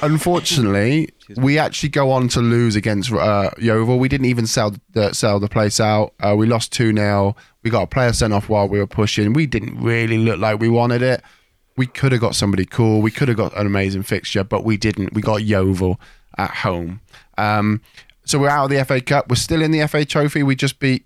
unfortunately 0.02 1.10
we 1.38 1.58
actually 1.58 1.90
go 1.90 2.12
on 2.12 2.28
to 2.30 2.42
lose 2.42 2.76
against 2.76 3.12
uh, 3.12 3.50
Yeovil. 3.58 4.00
We 4.00 4.10
didn't 4.10 4.26
even 4.26 4.48
sell 4.48 4.76
the 4.92 5.14
sell 5.14 5.40
the 5.40 5.48
place 5.48 5.80
out. 5.80 6.14
Uh, 6.20 6.36
we 6.38 6.46
lost 6.46 6.72
two 6.72 6.94
0 6.94 7.36
We 7.64 7.70
got 7.70 7.84
a 7.84 7.88
player 7.88 8.14
sent 8.14 8.34
off 8.34 8.50
while 8.50 8.68
we 8.68 8.80
were 8.80 8.88
pushing. 8.88 9.34
We 9.34 9.46
didn't 9.46 9.82
really 9.82 10.18
look 10.18 10.40
like 10.40 10.60
we 10.60 10.70
wanted 10.70 11.02
it. 11.02 11.22
We 11.76 11.88
could 11.88 12.12
have 12.12 12.22
got 12.22 12.36
somebody 12.36 12.66
cool. 12.66 13.02
We 13.02 13.10
could 13.10 13.30
have 13.30 13.38
got 13.38 13.58
an 13.58 13.66
amazing 13.66 14.04
fixture, 14.04 14.44
but 14.44 14.64
we 14.64 14.78
didn't. 14.78 15.14
We 15.14 15.22
got 15.22 15.44
Yeovil 15.44 16.00
at 16.38 16.52
home. 16.52 17.02
Um, 17.38 17.82
so 18.26 18.40
we're 18.40 18.50
out 18.50 18.66
of 18.66 18.70
the 18.70 18.84
FA 18.86 19.02
Cup. 19.02 19.30
We're 19.30 19.36
still 19.36 19.62
in 19.62 19.72
the 19.72 19.88
FA 19.88 20.06
Trophy. 20.06 20.44
We 20.44 20.56
just 20.56 20.80
beat. 20.80 21.06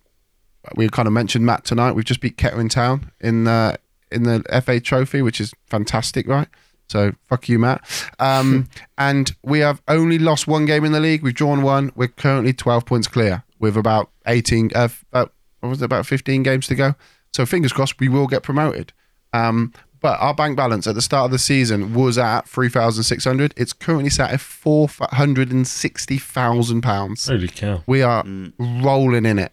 We 0.75 0.89
kind 0.89 1.07
of 1.07 1.13
mentioned 1.13 1.45
Matt 1.45 1.63
tonight. 1.63 1.93
We've 1.93 2.05
just 2.05 2.19
beat 2.19 2.37
Kettering 2.37 2.69
Town 2.69 3.11
in 3.21 3.45
the 3.45 3.79
in 4.11 4.23
the 4.23 4.43
FA 4.63 4.79
Trophy, 4.79 5.21
which 5.21 5.41
is 5.41 5.53
fantastic, 5.67 6.27
right? 6.27 6.47
So 6.89 7.13
fuck 7.27 7.49
you, 7.49 7.59
Matt. 7.59 7.83
Um, 8.19 8.69
and 8.97 9.31
we 9.43 9.59
have 9.59 9.81
only 9.87 10.19
lost 10.19 10.47
one 10.47 10.65
game 10.65 10.85
in 10.85 10.91
the 10.91 10.99
league. 10.99 11.23
We've 11.23 11.33
drawn 11.33 11.61
one. 11.61 11.91
We're 11.95 12.07
currently 12.07 12.53
twelve 12.53 12.85
points 12.85 13.07
clear 13.07 13.43
with 13.59 13.77
about 13.77 14.09
eighteen. 14.25 14.69
Uh, 14.75 14.89
about, 15.11 15.33
what 15.59 15.69
was 15.69 15.81
it? 15.81 15.85
About 15.85 16.05
fifteen 16.05 16.43
games 16.43 16.67
to 16.67 16.75
go. 16.75 16.95
So 17.33 17.45
fingers 17.45 17.73
crossed, 17.73 17.99
we 17.99 18.09
will 18.09 18.27
get 18.27 18.43
promoted. 18.43 18.93
Um, 19.33 19.73
but 20.01 20.19
our 20.19 20.33
bank 20.33 20.55
balance 20.57 20.87
at 20.87 20.95
the 20.95 21.01
start 21.01 21.25
of 21.25 21.31
the 21.31 21.39
season 21.39 21.93
was 21.93 22.17
at 22.17 22.47
three 22.47 22.69
thousand 22.69 23.03
six 23.03 23.23
hundred. 23.25 23.53
It's 23.57 23.73
currently 23.73 24.09
sat 24.09 24.31
at 24.31 24.39
four 24.41 24.87
hundred 25.11 25.51
and 25.51 25.67
sixty 25.67 26.17
thousand 26.17 26.81
pounds. 26.81 27.27
Holy 27.27 27.47
cow! 27.47 27.83
We 27.87 28.01
are 28.01 28.23
rolling 28.59 29.25
in 29.25 29.39
it. 29.39 29.51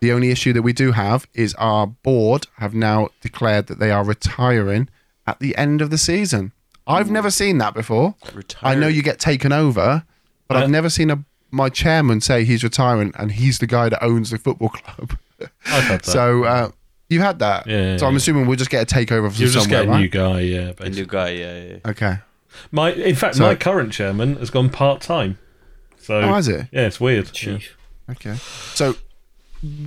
The 0.00 0.12
only 0.12 0.30
issue 0.30 0.52
that 0.52 0.62
we 0.62 0.72
do 0.72 0.92
have 0.92 1.26
is 1.34 1.54
our 1.54 1.86
board 1.88 2.46
have 2.58 2.72
now 2.74 3.08
declared 3.20 3.66
that 3.66 3.78
they 3.80 3.90
are 3.90 4.04
retiring 4.04 4.88
at 5.26 5.40
the 5.40 5.56
end 5.56 5.82
of 5.82 5.90
the 5.90 5.98
season. 5.98 6.52
I've 6.86 7.10
never 7.10 7.30
seen 7.30 7.58
that 7.58 7.74
before. 7.74 8.14
Retiring. 8.32 8.78
I 8.78 8.80
know 8.80 8.86
you 8.88 9.02
get 9.02 9.18
taken 9.18 9.52
over, 9.52 10.04
but 10.46 10.56
Uh, 10.56 10.60
I've 10.60 10.70
never 10.70 10.88
seen 10.88 11.10
a 11.10 11.24
my 11.50 11.68
chairman 11.70 12.20
say 12.20 12.44
he's 12.44 12.62
retiring 12.62 13.12
and 13.18 13.32
he's 13.32 13.58
the 13.58 13.66
guy 13.66 13.88
that 13.88 14.04
owns 14.04 14.30
the 14.30 14.38
football 14.38 14.68
club. 14.68 15.16
I've 15.66 15.84
had 15.84 16.00
that. 16.00 16.04
so 16.06 16.44
uh, 16.44 16.70
you 17.08 17.20
had 17.20 17.38
that. 17.40 17.66
Yeah, 17.66 17.96
so 17.96 18.06
I'm 18.06 18.16
assuming 18.16 18.46
we'll 18.46 18.56
just 18.56 18.70
get 18.70 18.90
a 18.90 18.94
takeover 18.94 19.30
from 19.32 19.40
You'll 19.42 19.50
just 19.50 19.64
somewhere, 19.64 19.82
get 19.82 19.88
a 19.88 19.90
right? 19.92 20.00
new 20.00 20.08
guy, 20.08 20.40
yeah. 20.40 20.58
A 20.60 20.74
Basically. 20.74 20.90
new 21.00 21.06
guy, 21.06 21.28
yeah, 21.30 21.62
yeah. 21.64 21.76
Okay. 21.90 22.16
My, 22.72 22.92
in 22.92 23.14
fact, 23.14 23.36
So- 23.36 23.44
my 23.44 23.54
current 23.54 23.92
chairman 23.92 24.36
has 24.36 24.50
gone 24.50 24.68
part 24.70 25.00
time. 25.00 25.38
So 25.98 26.20
Oh, 26.20 26.34
has 26.34 26.48
it? 26.48 26.68
yeah, 26.72 26.86
it's 26.86 27.00
weird. 27.00 27.26
Yeah. 27.26 27.32
Chief. 27.32 27.76
Okay. 28.10 28.36
So, 28.74 28.94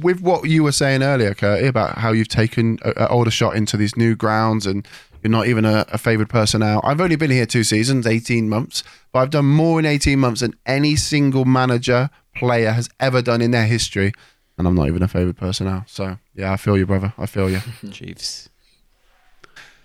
with 0.01 0.21
what 0.21 0.47
you 0.49 0.63
were 0.63 0.71
saying 0.71 1.01
earlier, 1.01 1.33
Kurt, 1.33 1.63
about 1.63 1.97
how 1.97 2.11
you've 2.11 2.27
taken 2.27 2.77
an 2.83 2.93
Aldershot 3.07 3.55
into 3.55 3.77
these 3.77 3.95
new 3.97 4.15
grounds 4.15 4.65
and 4.67 4.87
you're 5.23 5.31
not 5.31 5.47
even 5.47 5.65
a, 5.65 5.85
a 5.91 5.97
favoured 5.97 6.31
now. 6.55 6.81
I've 6.83 6.99
only 7.01 7.15
been 7.15 7.31
here 7.31 7.45
two 7.45 7.63
seasons, 7.63 8.05
18 8.05 8.49
months, 8.49 8.83
but 9.11 9.19
I've 9.19 9.29
done 9.29 9.45
more 9.45 9.79
in 9.79 9.85
18 9.85 10.19
months 10.19 10.41
than 10.41 10.55
any 10.65 10.95
single 10.95 11.45
manager, 11.45 12.09
player 12.35 12.71
has 12.71 12.89
ever 12.99 13.21
done 13.21 13.41
in 13.41 13.51
their 13.51 13.65
history. 13.65 14.13
And 14.61 14.67
I'm 14.67 14.75
not 14.75 14.89
even 14.89 15.01
a 15.01 15.07
favoured 15.07 15.41
now, 15.61 15.85
So, 15.87 16.19
yeah, 16.35 16.53
I 16.53 16.55
feel 16.55 16.77
you, 16.77 16.85
brother. 16.85 17.15
I 17.17 17.25
feel 17.25 17.49
you. 17.49 17.61
Chiefs. 17.91 18.47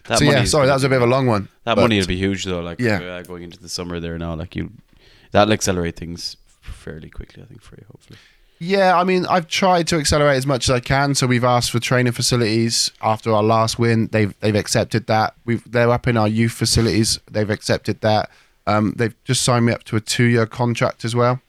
That 0.06 0.18
so, 0.18 0.24
yeah, 0.26 0.44
sorry, 0.44 0.64
gonna 0.64 0.66
that 0.66 0.74
was 0.74 0.84
a 0.84 0.90
bit 0.90 0.96
of 0.96 1.08
a 1.08 1.10
long 1.10 1.26
one. 1.26 1.48
That 1.64 1.78
money 1.78 1.98
will 1.98 2.06
be 2.06 2.18
huge 2.18 2.44
though. 2.44 2.60
Like 2.60 2.78
Yeah. 2.78 2.98
uh, 2.98 3.22
going 3.22 3.42
into 3.42 3.58
the 3.58 3.70
summer 3.70 4.00
there 4.00 4.18
now, 4.18 4.34
like 4.34 4.54
you, 4.54 4.70
that'll 5.30 5.54
accelerate 5.54 5.96
things 5.96 6.36
fairly 6.60 7.08
quickly. 7.08 7.42
I 7.42 7.46
think 7.46 7.62
for 7.62 7.76
you, 7.76 7.86
hopefully. 7.90 8.18
Yeah, 8.58 8.98
I 8.98 9.04
mean, 9.04 9.24
I've 9.24 9.48
tried 9.48 9.88
to 9.88 9.96
accelerate 9.96 10.36
as 10.36 10.46
much 10.46 10.68
as 10.68 10.70
I 10.74 10.80
can. 10.80 11.14
So 11.14 11.26
we've 11.26 11.42
asked 11.42 11.70
for 11.70 11.80
training 11.80 12.12
facilities 12.12 12.90
after 13.00 13.32
our 13.32 13.42
last 13.42 13.78
win. 13.78 14.08
They've 14.12 14.38
they've 14.40 14.54
accepted 14.54 15.06
that. 15.06 15.36
We've 15.46 15.62
they're 15.72 15.90
up 15.90 16.06
in 16.06 16.18
our 16.18 16.28
youth 16.28 16.52
facilities. 16.52 17.18
They've 17.30 17.48
accepted 17.48 18.02
that. 18.02 18.28
Um, 18.66 18.92
they've 18.98 19.14
just 19.24 19.40
signed 19.40 19.64
me 19.64 19.72
up 19.72 19.84
to 19.84 19.96
a 19.96 20.00
two 20.00 20.24
year 20.24 20.44
contract 20.44 21.06
as 21.06 21.16
well, 21.16 21.40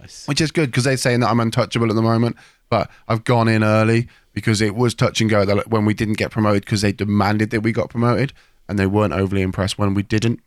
Nice. 0.00 0.26
which 0.26 0.40
is 0.40 0.50
good 0.50 0.70
because 0.72 0.82
they're 0.82 0.96
saying 0.96 1.20
that 1.20 1.28
I'm 1.30 1.38
untouchable 1.38 1.88
at 1.88 1.94
the 1.94 2.02
moment. 2.02 2.34
But 2.72 2.90
I've 3.06 3.24
gone 3.24 3.48
in 3.48 3.62
early 3.62 4.08
because 4.32 4.62
it 4.62 4.74
was 4.74 4.94
touch 4.94 5.20
and 5.20 5.28
go 5.28 5.44
when 5.66 5.84
we 5.84 5.92
didn't 5.92 6.16
get 6.16 6.30
promoted 6.30 6.64
because 6.64 6.80
they 6.80 6.90
demanded 6.90 7.50
that 7.50 7.60
we 7.60 7.70
got 7.70 7.90
promoted 7.90 8.32
and 8.66 8.78
they 8.78 8.86
weren't 8.86 9.12
overly 9.12 9.42
impressed 9.42 9.78
when 9.78 9.92
we 9.92 10.02
didn't. 10.02 10.40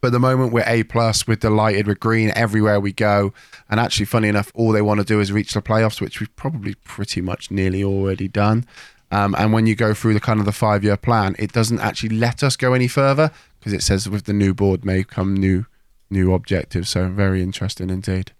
But 0.00 0.08
at 0.08 0.12
the 0.12 0.20
moment 0.20 0.52
we're 0.52 0.62
A 0.64 0.84
plus, 0.84 1.26
we're 1.26 1.34
delighted, 1.34 1.88
we're 1.88 1.96
green 1.96 2.30
everywhere 2.36 2.78
we 2.78 2.92
go. 2.92 3.32
And 3.68 3.80
actually, 3.80 4.06
funny 4.06 4.28
enough, 4.28 4.52
all 4.54 4.70
they 4.70 4.80
want 4.80 5.00
to 5.00 5.04
do 5.04 5.18
is 5.18 5.32
reach 5.32 5.52
the 5.52 5.60
playoffs, 5.60 6.00
which 6.00 6.20
we've 6.20 6.36
probably 6.36 6.74
pretty 6.84 7.20
much 7.20 7.50
nearly 7.50 7.82
already 7.82 8.28
done. 8.28 8.64
Um, 9.10 9.34
and 9.36 9.52
when 9.52 9.66
you 9.66 9.74
go 9.74 9.92
through 9.92 10.14
the 10.14 10.20
kind 10.20 10.38
of 10.38 10.46
the 10.46 10.52
five 10.52 10.84
year 10.84 10.96
plan, 10.96 11.34
it 11.36 11.50
doesn't 11.50 11.80
actually 11.80 12.10
let 12.10 12.44
us 12.44 12.54
go 12.54 12.74
any 12.74 12.86
further 12.86 13.32
because 13.58 13.72
it 13.72 13.82
says 13.82 14.08
with 14.08 14.26
the 14.26 14.32
new 14.32 14.54
board 14.54 14.84
may 14.84 15.02
come 15.02 15.34
new 15.34 15.66
new 16.10 16.32
objectives. 16.32 16.90
So 16.90 17.08
very 17.08 17.42
interesting 17.42 17.90
indeed. 17.90 18.30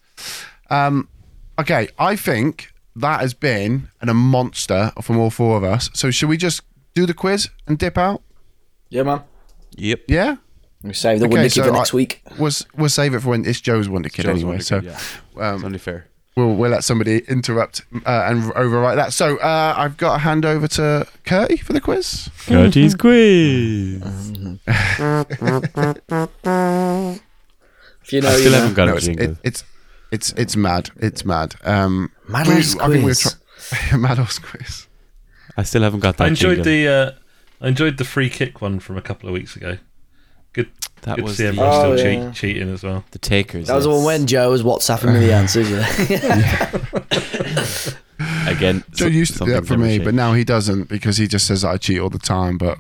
Um, 0.71 1.09
okay, 1.59 1.89
I 1.99 2.15
think 2.15 2.73
that 2.97 3.21
has 3.21 3.35
been 3.35 3.89
an, 4.01 4.09
a 4.09 4.15
monster 4.15 4.93
from 5.03 5.19
all 5.19 5.31
four 5.31 5.57
of 5.57 5.65
us. 5.65 5.91
So 5.95 6.11
should 6.11 6.29
we 6.29 6.37
just 6.37 6.63
do 6.95 7.07
the 7.07 7.15
quiz 7.15 7.49
and 7.67 7.79
dip 7.79 7.97
out? 7.99 8.23
Yeah, 8.89 9.05
man. 9.05 9.23
Yep. 9.77 10.03
Yeah. 10.09 10.37
We 10.83 10.95
save 10.95 11.21
the 11.21 11.27
Okay, 11.27 11.35
Wonder 11.35 11.49
Kid 11.49 11.53
so 11.55 11.65
for 11.65 11.73
next 11.73 11.93
I- 11.95 11.97
week. 11.97 12.23
We'll, 12.39 12.51
we'll 12.77 12.89
save 12.89 13.15
it 13.15 13.21
for 13.21 13.29
when 13.31 13.45
it's 13.45 13.61
Joe's 13.61 13.89
Wonder 13.89 14.09
Kid 14.09 14.23
Joe's 14.25 14.37
anyway. 14.37 14.49
Wonder 14.53 14.65
so 14.65 14.81
Kid, 14.81 14.87
yeah. 14.91 14.97
it's 14.97 15.19
um, 15.39 15.65
only 15.65 15.79
fair. 15.79 16.07
we'll, 16.37 16.55
we'll 16.55 16.71
let 16.71 16.83
somebody 16.85 17.19
interrupt 17.29 17.83
uh, 18.07 18.25
and 18.27 18.43
overwrite 18.55 18.97
that. 18.97 19.13
So 19.13 19.37
uh, 19.39 19.75
I've 19.77 19.97
got 19.99 20.15
to 20.15 20.19
hand 20.21 20.45
over 20.47 20.67
to 20.69 21.07
Curty 21.25 21.59
for 21.59 21.73
the 21.75 21.81
quiz. 21.83 22.31
Curty's 22.47 22.95
quiz. 22.97 24.03
If 28.03 28.13
you 28.13 28.21
know, 28.23 28.29
I 28.29 28.33
you 28.33 28.39
still 28.39 28.53
know. 28.53 28.59
haven't 28.59 28.75
got 28.75 28.87
No, 28.87 28.93
a 28.93 28.97
it's, 28.97 29.05
jingle. 29.07 29.31
it, 29.33 29.37
it's 29.45 29.65
it's 30.13 30.33
it's 30.33 30.57
mad. 30.57 30.91
It's 30.97 31.25
mad. 31.25 31.55
Um, 31.65 32.11
Mad 32.29 32.47
we- 32.47 32.55
Horse 32.55 32.77
I 32.77 32.89
think 32.89 32.93
we 32.93 32.99
were 33.01 33.07
quiz. 33.15 33.37
try- 33.89 33.97
mad 33.99 34.19
quiz. 34.43 34.87
I 35.57 35.63
still 35.65 35.83
haven't 35.83 36.01
got 36.01 36.17
that 36.19 36.25
I 36.25 36.29
enjoyed 36.29 36.65
jingle. 36.65 36.73
the 36.73 36.89
uh, 36.89 37.65
I 37.65 37.69
enjoyed 37.69 37.97
the 37.99 38.05
free 38.05 38.31
kick 38.31 38.61
one 38.63 38.81
from 38.81 38.97
a 38.97 39.03
couple 39.03 39.29
of 39.29 39.33
weeks 39.35 39.57
ago. 39.57 39.79
Good, 40.53 40.69
that 41.03 41.17
good 41.17 41.23
to 41.23 41.23
was 41.23 41.37
see 41.37 41.43
the, 41.45 41.49
everyone 41.51 41.71
Oh, 41.73 41.97
still 41.97 42.13
yeah. 42.13 42.25
cheat, 42.33 42.35
cheating 42.35 42.73
as 42.75 42.83
well. 42.83 43.05
the 43.13 43.19
takers. 43.21 43.69
That 43.69 43.77
was 43.77 43.85
the 43.85 43.91
when 44.05 44.27
Joe 44.27 44.51
was 44.51 44.63
WhatsApping 44.65 45.13
me 45.15 45.21
the 45.21 45.33
answers. 45.41 45.71
Yeah. 45.71 46.71
again. 48.49 48.83
Joe 48.91 49.05
so- 49.07 49.11
used 49.11 49.35
to 49.39 49.45
do 49.45 49.53
that 49.53 49.67
for 49.67 49.77
never 49.77 49.85
me, 49.89 49.99
but 49.99 50.15
now 50.15 50.33
he 50.35 50.45
doesn't 50.45 50.89
because 50.89 51.17
he 51.19 51.27
just 51.29 51.47
says 51.47 51.63
that 51.63 51.69
I 51.71 51.77
cheat 51.77 52.01
all 52.01 52.11
the 52.11 52.19
time. 52.19 52.59
But 52.59 52.79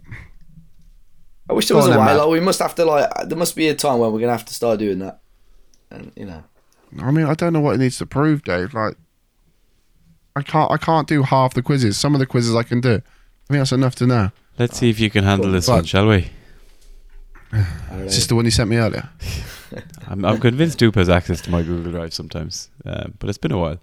I 1.48 1.52
wish 1.52 1.68
there 1.68 1.76
was 1.76 1.86
a 1.86 1.90
then, 1.90 2.00
way. 2.00 2.14
Like 2.14 2.28
we 2.28 2.40
must 2.40 2.58
have 2.60 2.74
to 2.76 2.84
like. 2.84 3.08
There 3.28 3.38
must 3.38 3.54
be 3.56 3.68
a 3.68 3.74
time 3.74 3.98
where 3.98 4.10
we're 4.10 4.20
gonna 4.20 4.32
have 4.32 4.46
to 4.46 4.54
start 4.54 4.78
doing 4.78 4.98
that. 5.00 5.20
And 5.90 6.12
you 6.16 6.24
know, 6.26 6.42
I 7.00 7.10
mean, 7.10 7.26
I 7.26 7.34
don't 7.34 7.52
know 7.52 7.60
what 7.60 7.74
it 7.74 7.78
needs 7.78 7.98
to 7.98 8.06
prove, 8.06 8.42
Dave. 8.42 8.74
Like, 8.74 8.94
I 10.36 10.42
can't 10.42 10.70
I 10.70 10.76
can't 10.76 11.06
do 11.08 11.22
half 11.22 11.54
the 11.54 11.62
quizzes. 11.62 11.98
Some 11.98 12.14
of 12.14 12.18
the 12.20 12.26
quizzes 12.26 12.54
I 12.54 12.62
can 12.62 12.80
do. 12.80 12.94
I 12.94 13.52
think 13.52 13.60
that's 13.60 13.72
enough 13.72 13.94
to 13.96 14.06
know. 14.06 14.30
Let's 14.58 14.76
see 14.78 14.90
if 14.90 15.00
you 15.00 15.10
can 15.10 15.24
handle 15.24 15.50
this 15.50 15.66
But- 15.66 15.74
one, 15.76 15.84
shall 15.84 16.08
we? 16.08 16.30
I 17.52 17.66
don't 17.90 18.00
Is 18.06 18.14
this 18.16 18.26
the 18.28 18.36
one 18.36 18.44
you 18.44 18.50
sent 18.52 18.70
me 18.70 18.76
earlier? 18.76 19.08
I'm, 20.08 20.24
I'm 20.24 20.38
convinced 20.40 20.78
Doop 20.80 20.96
has 20.96 21.08
access 21.08 21.40
to 21.42 21.50
my 21.50 21.62
Google 21.62 21.92
Drive 21.92 22.12
sometimes, 22.12 22.70
um, 22.84 23.14
but 23.20 23.28
it's 23.28 23.38
been 23.38 23.52
a 23.52 23.58
while. 23.58 23.78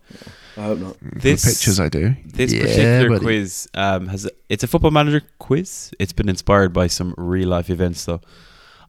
I 0.57 0.61
hope 0.63 0.79
not. 0.79 0.97
This 1.01 1.43
the 1.43 1.51
pictures 1.51 1.79
I 1.79 1.87
do. 1.89 2.15
This 2.25 2.51
Yeah, 2.51 2.61
particular 2.63 3.09
buddy. 3.09 3.19
quiz 3.25 3.67
um, 3.73 4.07
has 4.07 4.29
it's 4.49 4.63
a 4.63 4.67
football 4.67 4.91
manager 4.91 5.21
quiz. 5.39 5.91
It's 5.99 6.11
been 6.13 6.27
inspired 6.29 6.73
by 6.73 6.87
some 6.87 7.13
real 7.17 7.47
life 7.49 7.69
events, 7.69 8.03
though. 8.05 8.19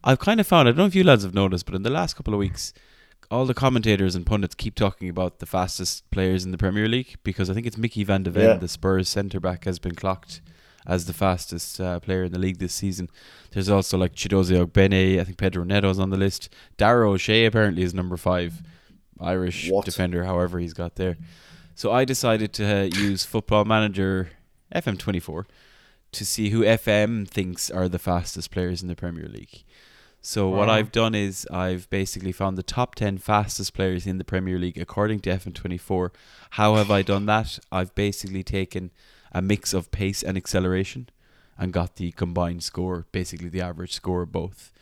I've 0.02 0.18
kind 0.18 0.40
of 0.40 0.46
found 0.46 0.66
I 0.68 0.72
don't 0.72 0.78
know 0.78 0.86
if 0.86 0.94
you 0.96 1.04
lads 1.04 1.22
have 1.24 1.34
noticed, 1.34 1.66
but 1.66 1.74
in 1.76 1.82
the 1.82 1.90
last 1.90 2.14
couple 2.14 2.34
of 2.34 2.38
weeks, 2.40 2.72
all 3.31 3.45
the 3.47 3.55
commentators 3.55 4.14
and 4.14 4.24
pundits 4.24 4.55
keep 4.55 4.74
talking 4.74 5.09
about 5.09 5.39
the 5.39 5.47
fastest 5.47 6.11
players 6.11 6.45
in 6.45 6.51
the 6.51 6.59
Premier 6.59 6.89
League 6.89 7.16
because 7.24 7.51
I 7.51 7.55
think 7.55 7.66
it's 7.66 7.76
Micky 7.76 8.03
Van 8.05 8.22
de 8.22 8.31
Ven, 8.31 8.45
Yeah. 8.49 8.55
the 8.55 8.68
Spurs 8.68 9.09
centre 9.09 9.41
back, 9.41 9.64
has 9.64 9.79
been 9.79 9.95
clocked 9.95 10.41
as 10.87 11.05
the 11.05 11.12
fastest 11.12 11.79
uh, 11.81 12.01
player 12.01 12.24
in 12.24 12.33
the 12.33 12.39
league 12.39 12.59
this 12.59 12.72
season. 12.72 13.11
There's 13.51 13.68
also 13.68 13.99
like 13.99 14.14
Chiedozie 14.14 14.64
Ogbene, 14.64 15.20
I 15.20 15.24
think 15.24 15.37
Pedro 15.37 15.64
Neto's 15.64 15.99
on 15.99 16.09
the 16.11 16.16
list. 16.16 16.49
Dara 16.79 17.11
O'Shea 17.11 17.45
apparently 17.45 17.83
is 17.83 17.93
number 17.93 18.16
five, 18.16 18.62
Irish 19.20 19.68
What? 19.70 19.85
defender, 19.85 20.24
however 20.24 20.59
he's 20.59 20.72
got 20.72 20.95
there. 20.95 21.18
So 21.74 21.93
I 21.93 22.07
decided 22.07 22.53
to 22.55 22.64
uh, 22.64 22.83
use 22.85 23.24
Football 23.24 23.66
Manager 23.66 24.31
FM24 24.74 25.45
to 26.12 26.24
see 26.24 26.49
who 26.51 26.62
FM 26.62 27.29
thinks 27.29 27.70
are 27.70 27.89
the 27.89 27.99
fastest 27.99 28.51
players 28.51 28.81
in 28.81 28.89
the 28.89 28.97
Premier 28.97 29.29
League. 29.29 29.64
So 30.20 30.48
what 30.48 30.68
I've 30.68 30.92
done 30.92 31.14
is 31.14 31.46
I've 31.50 31.88
basically 31.90 32.32
found 32.32 32.58
the 32.58 32.62
top 32.62 32.94
10 32.96 33.18
fastest 33.18 33.72
players 33.72 34.06
in 34.06 34.18
the 34.18 34.24
Premier 34.24 34.58
League 34.58 34.76
according 34.76 35.20
to 35.20 35.30
FM24. 35.30 36.10
How 36.50 36.74
have 36.74 36.90
I 36.90 37.02
done 37.02 37.26
that? 37.26 37.58
I've 37.70 37.94
basically 37.94 38.42
taken 38.42 38.90
a 39.32 39.40
mix 39.40 39.72
of 39.72 39.90
pace 39.90 40.22
and 40.22 40.36
acceleration 40.36 41.08
and 41.56 41.72
got 41.72 41.96
the 41.96 42.12
combined 42.12 42.62
score, 42.62 43.06
basically 43.12 43.48
the 43.48 43.60
average 43.60 43.92
score 43.92 44.22
of 44.22 44.32
both. 44.32 44.72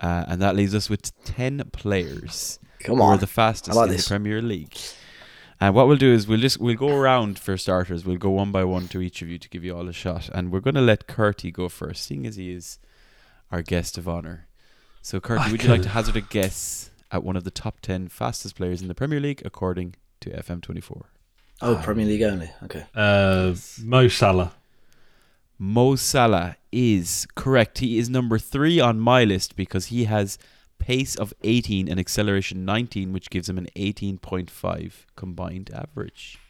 Uh, 0.00 0.24
and 0.28 0.40
that 0.40 0.54
leaves 0.54 0.74
us 0.74 0.88
with 0.88 1.12
10 1.24 1.70
players. 1.72 2.58
Come 2.80 2.96
who 2.96 3.02
are 3.02 3.14
on. 3.14 3.18
the 3.18 3.26
fastest 3.26 3.78
in 3.78 3.88
this. 3.88 4.04
the 4.04 4.08
Premier 4.08 4.42
League. 4.42 4.76
And 5.60 5.74
what 5.74 5.88
we'll 5.88 5.96
do 5.96 6.12
is 6.12 6.26
we'll 6.26 6.40
just 6.40 6.60
we'll 6.60 6.76
go 6.76 6.94
around 6.94 7.38
for 7.38 7.56
starters. 7.56 8.04
We'll 8.04 8.18
go 8.18 8.30
one 8.30 8.52
by 8.52 8.64
one 8.64 8.88
to 8.88 9.00
each 9.00 9.22
of 9.22 9.28
you 9.28 9.38
to 9.38 9.48
give 9.48 9.64
you 9.64 9.74
all 9.74 9.88
a 9.88 9.92
shot. 9.92 10.28
And 10.34 10.52
we're 10.52 10.60
gonna 10.60 10.82
let 10.82 11.06
Curty 11.06 11.50
go 11.50 11.70
first, 11.70 12.04
seeing 12.04 12.26
as 12.26 12.36
he 12.36 12.52
is 12.52 12.78
our 13.50 13.62
guest 13.62 13.96
of 13.96 14.06
honor. 14.06 14.48
So 15.06 15.20
Curty, 15.20 15.52
would 15.52 15.62
you 15.62 15.68
like 15.68 15.82
to 15.82 15.90
hazard 15.90 16.16
a 16.16 16.20
guess 16.20 16.90
at 17.12 17.22
one 17.22 17.36
of 17.36 17.44
the 17.44 17.52
top 17.52 17.78
ten 17.78 18.08
fastest 18.08 18.56
players 18.56 18.82
in 18.82 18.88
the 18.88 18.94
Premier 18.94 19.20
League 19.20 19.40
according 19.44 19.94
to 20.18 20.30
FM 20.30 20.60
twenty 20.60 20.80
four? 20.80 21.10
Oh, 21.62 21.80
Premier 21.80 22.06
League 22.06 22.22
only. 22.22 22.50
Okay. 22.64 22.86
Uh, 22.92 23.54
Mo 23.84 24.08
Salah. 24.08 24.54
Mo 25.60 25.94
Salah 25.94 26.56
is 26.72 27.24
correct. 27.36 27.78
He 27.78 27.98
is 27.98 28.10
number 28.10 28.36
three 28.36 28.80
on 28.80 28.98
my 28.98 29.22
list 29.22 29.54
because 29.54 29.86
he 29.86 30.06
has 30.06 30.38
pace 30.80 31.14
of 31.14 31.32
18 31.44 31.88
and 31.88 32.00
acceleration 32.00 32.64
19, 32.64 33.12
which 33.12 33.30
gives 33.30 33.48
him 33.48 33.58
an 33.58 33.68
18.5 33.76 34.92
combined 35.14 35.70
average. 35.72 36.40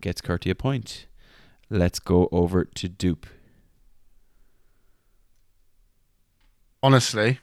Gets 0.00 0.20
Curty 0.20 0.50
a 0.50 0.56
point. 0.56 1.06
Let's 1.70 2.00
go 2.00 2.28
over 2.32 2.64
to 2.64 2.88
Doop. 2.88 3.26
Honestly, 6.82 7.38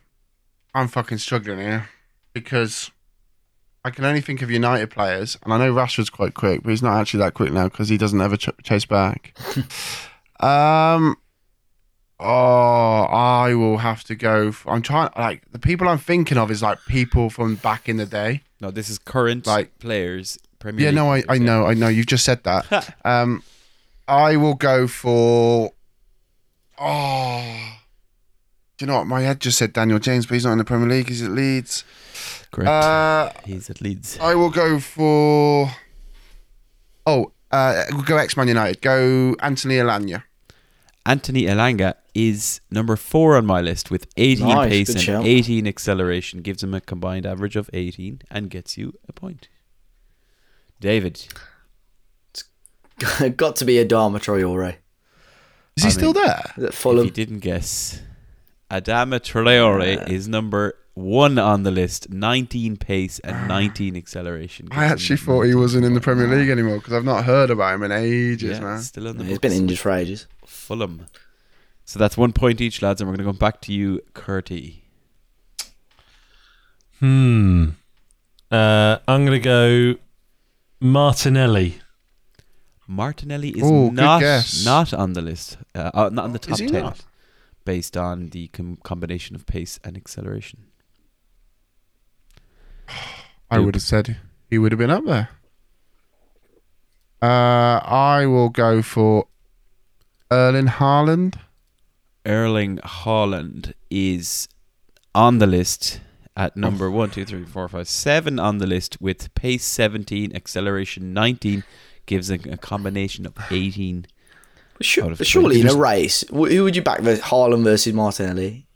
I'm 0.75 0.87
fucking 0.89 1.17
struggling 1.19 1.59
here 1.59 1.89
because 2.33 2.91
I 3.83 3.89
can 3.91 4.03
only 4.05 4.19
think 4.21 4.41
of 4.41 4.51
United 4.51 4.89
players, 4.91 5.37
and 5.43 5.53
I 5.53 5.57
know 5.57 5.73
Rashford's 5.73 6.09
quite 6.09 6.33
quick, 6.33 6.63
but 6.63 6.69
he's 6.71 6.83
not 6.83 6.99
actually 6.99 7.21
that 7.21 7.33
quick 7.33 7.51
now 7.53 7.69
because 7.69 7.87
he 7.89 7.97
doesn't 7.97 8.19
ever 8.19 8.35
ch- 8.35 8.49
chase 8.63 8.85
back. 8.85 9.37
um, 10.41 11.15
oh, 12.19 13.01
I 13.03 13.53
will 13.55 13.77
have 13.77 14.03
to 14.05 14.15
go. 14.15 14.49
f 14.49 14.65
I'm 14.67 14.81
trying. 14.81 15.11
Like 15.17 15.43
the 15.51 15.59
people 15.59 15.87
I'm 15.87 15.97
thinking 15.97 16.37
of 16.37 16.51
is 16.51 16.61
like 16.61 16.79
people 16.87 17.29
from 17.29 17.55
back 17.55 17.87
in 17.87 17.97
the 17.97 18.05
day. 18.05 18.41
No, 18.59 18.69
this 18.71 18.89
is 18.89 18.97
current 18.99 19.47
Like- 19.47 19.79
players. 19.79 20.37
Premier 20.59 20.85
Yeah, 20.85 20.89
League 20.89 20.95
no, 20.95 21.11
I, 21.11 21.23
I 21.35 21.37
know, 21.37 21.65
I 21.67 21.73
know. 21.75 21.87
You've 21.89 22.07
just 22.07 22.25
said 22.25 22.43
that. 22.43 22.95
um, 23.05 23.43
I 24.07 24.35
will 24.35 24.55
go 24.55 24.87
for. 24.87 25.71
Oh, 26.79 27.74
do 28.77 28.85
you 28.85 28.87
know 28.87 28.97
what? 28.97 29.07
My 29.07 29.21
head 29.21 29.39
just 29.39 29.57
said 29.57 29.73
Daniel 29.73 29.99
James, 29.99 30.25
but 30.25 30.33
he's 30.35 30.45
not 30.45 30.51
in 30.53 30.57
the 30.57 30.63
Premier 30.65 30.87
League. 30.87 31.07
He's 31.07 31.21
at 31.21 31.31
Leeds. 31.31 31.83
Correct. 32.51 32.69
Uh, 32.69 33.31
He's 33.45 33.69
at 33.69 33.81
Leeds. 33.81 34.17
I 34.21 34.35
will 34.35 34.49
go 34.49 34.79
for. 34.79 35.69
Oh, 37.05 37.31
uh, 37.51 37.83
we'll 37.91 38.03
go 38.03 38.17
X 38.17 38.35
Man 38.37 38.47
United. 38.47 38.81
Go 38.81 39.35
Anthony 39.41 39.75
Elanga. 39.75 40.23
Anthony 41.05 41.43
Elanga 41.43 41.93
is 42.15 42.61
number 42.71 42.95
four 42.95 43.35
on 43.37 43.45
my 43.45 43.61
list 43.61 43.91
with 43.91 44.07
18 44.17 44.47
Nice, 44.47 44.69
pace 44.69 44.89
and 44.89 45.01
shout. 45.01 45.25
18 45.25 45.67
acceleration. 45.67 46.41
Gives 46.41 46.63
him 46.63 46.73
a 46.73 46.81
combined 46.81 47.25
average 47.25 47.55
of 47.55 47.69
18 47.73 48.21
and 48.31 48.49
gets 48.49 48.77
you 48.77 48.97
a 49.07 49.13
point. 49.13 49.47
David. 50.79 51.27
Got 53.35 53.55
to 53.57 53.65
be 53.65 53.75
Adama 53.75 54.19
Traore. 54.19 54.77
Is 55.75 55.83
he 55.83 55.87
I 55.87 55.91
still 55.91 56.13
mean- 56.13 56.23
there? 56.25 56.53
Is 56.57 56.63
it 56.63 56.69
If 56.73 56.85
you 56.85 57.11
didn't 57.11 57.39
guess, 57.39 58.01
Adama 58.71 59.19
Traore 59.19 60.09
is 60.09 60.27
number 60.27 60.75
one 60.95 61.37
on 61.37 61.63
the 61.63 61.71
list. 61.71 62.09
19 62.09 62.77
pace 62.77 63.19
and 63.19 63.47
19 63.47 63.95
acceleration. 63.95 64.67
I 64.71 64.85
actually 64.85 65.17
thought 65.17 65.43
he 65.43 65.53
wasn't 65.55 65.85
in 65.85 65.93
the 65.93 66.01
Premier 66.01 66.27
League 66.27 66.49
anymore 66.49 66.77
because 66.77 66.93
I've 66.93 67.05
not 67.05 67.25
heard 67.25 67.51
about 67.51 67.75
him 67.75 67.83
in 67.83 67.91
ages, 67.91 68.57
Yeah, 68.57 68.63
man. 68.63 68.79
still 68.81 69.07
on 69.07 69.17
the 69.17 69.23
He's 69.25 69.39
been 69.39 69.51
books. 69.51 69.59
injured 69.59 69.79
for 69.79 69.91
ages. 69.91 70.27
Fulham. 70.45 71.05
So 71.85 71.99
that's 71.99 72.17
one 72.17 72.33
point 72.33 72.59
each, 72.61 72.81
lads, 72.81 72.99
and 73.01 73.07
we're 73.09 73.15
going 73.17 73.27
to 73.27 73.31
go 73.33 73.37
back 73.37 73.61
to 73.61 73.73
you, 73.73 74.01
Curty. 74.13 74.77
Hmm. 76.99 77.69
Uh, 78.51 78.97
I'm 79.07 79.25
going 79.25 79.39
to 79.41 79.43
go 79.43 79.95
Martinelli. 80.79 81.79
Martinelli 82.87 83.49
is 83.49 83.63
Ooh, 83.63 83.91
not 83.91 84.21
not 84.63 84.93
on 84.93 85.13
the 85.13 85.21
list, 85.21 85.57
uh, 85.73 85.89
uh, 85.93 86.09
not 86.13 86.25
on 86.25 86.33
the 86.33 86.39
top 86.39 86.53
Is 86.53 86.59
he 86.59 86.67
ten, 86.67 86.83
not? 86.83 86.99
Based 87.65 87.97
on 87.97 88.29
the 88.29 88.47
com- 88.49 88.77
combination 88.83 89.35
of 89.35 89.45
pace 89.45 89.79
and 89.83 89.97
acceleration. 89.97 90.67
I 93.51 93.59
would 93.59 93.75
have 93.75 93.83
said 93.83 94.17
he 94.49 94.57
would 94.57 94.71
have 94.71 94.79
been 94.79 94.89
up 94.89 95.05
there. 95.05 95.29
Uh, 97.21 97.79
I 97.83 98.25
will 98.25 98.49
go 98.49 98.81
for 98.81 99.27
Erling 100.31 100.67
Haaland. 100.67 101.39
Erling 102.25 102.77
Haaland 102.79 103.73
is 103.89 104.47
on 105.13 105.39
the 105.39 105.47
list 105.47 106.01
at 106.35 106.57
number 106.57 106.91
one, 106.91 107.09
two, 107.09 107.25
three, 107.25 107.45
four, 107.45 107.67
five, 107.69 107.87
seven 107.87 108.39
on 108.39 108.57
the 108.57 108.67
list 108.67 108.99
with 108.99 109.33
pace 109.35 109.63
17, 109.63 110.35
acceleration 110.35 111.13
19, 111.13 111.63
gives 112.05 112.29
a, 112.29 112.35
a 112.35 112.57
combination 112.57 113.25
of 113.25 113.33
18. 113.49 114.05
But 114.77 114.85
su- 114.85 115.03
Out 115.03 115.11
of 115.13 115.17
but 115.17 115.27
surely 115.27 115.61
in 115.61 115.69
a 115.69 115.75
race, 115.75 116.23
who 116.29 116.63
would 116.63 116.75
you 116.75 116.81
back? 116.81 116.99
ver- 117.01 117.17
Haaland 117.17 117.63
versus 117.63 117.93
Martinelli. 117.93 118.67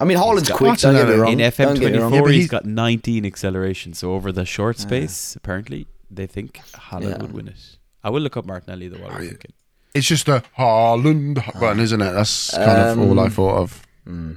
I 0.00 0.04
mean, 0.04 0.18
Haaland's 0.18 0.48
got 0.48 0.58
quick. 0.58 0.78
Don't 0.78 0.94
get 0.94 1.08
me 1.08 1.14
wrong. 1.14 1.32
In 1.32 1.38
Don't 1.38 1.80
get 1.80 1.92
me 1.92 1.98
wrong. 1.98 2.12
FM24, 2.12 2.14
Yeah, 2.14 2.20
but 2.20 2.26
he's 2.30 2.36
he's- 2.42 2.50
got 2.50 2.64
19 2.66 3.24
acceleration. 3.26 3.94
So 3.94 4.12
over 4.12 4.30
the 4.32 4.44
short 4.44 4.78
space, 4.78 5.34
apparently, 5.34 5.86
they 6.10 6.26
think 6.26 6.58
Haaland 6.74 7.10
Yeah. 7.10 7.18
would 7.22 7.32
win 7.32 7.48
it. 7.48 7.78
I 8.04 8.10
will 8.10 8.20
look 8.20 8.36
up 8.36 8.46
Martinelli 8.46 8.88
though 8.88 8.98
while 8.98 9.14
we're 9.14 9.22
yeah. 9.22 9.28
thinking. 9.30 9.52
It's 9.94 10.06
just 10.06 10.26
the 10.26 10.44
Haaland 10.58 11.36
button, 11.58 11.80
isn't 11.80 12.00
it? 12.00 12.12
That's 12.12 12.50
kind 12.54 12.70
of 12.80 12.98
all 13.00 13.18
I 13.18 13.24
Um, 13.24 13.30
thought 13.30 13.56
of. 13.62 13.82
Mm. 14.06 14.36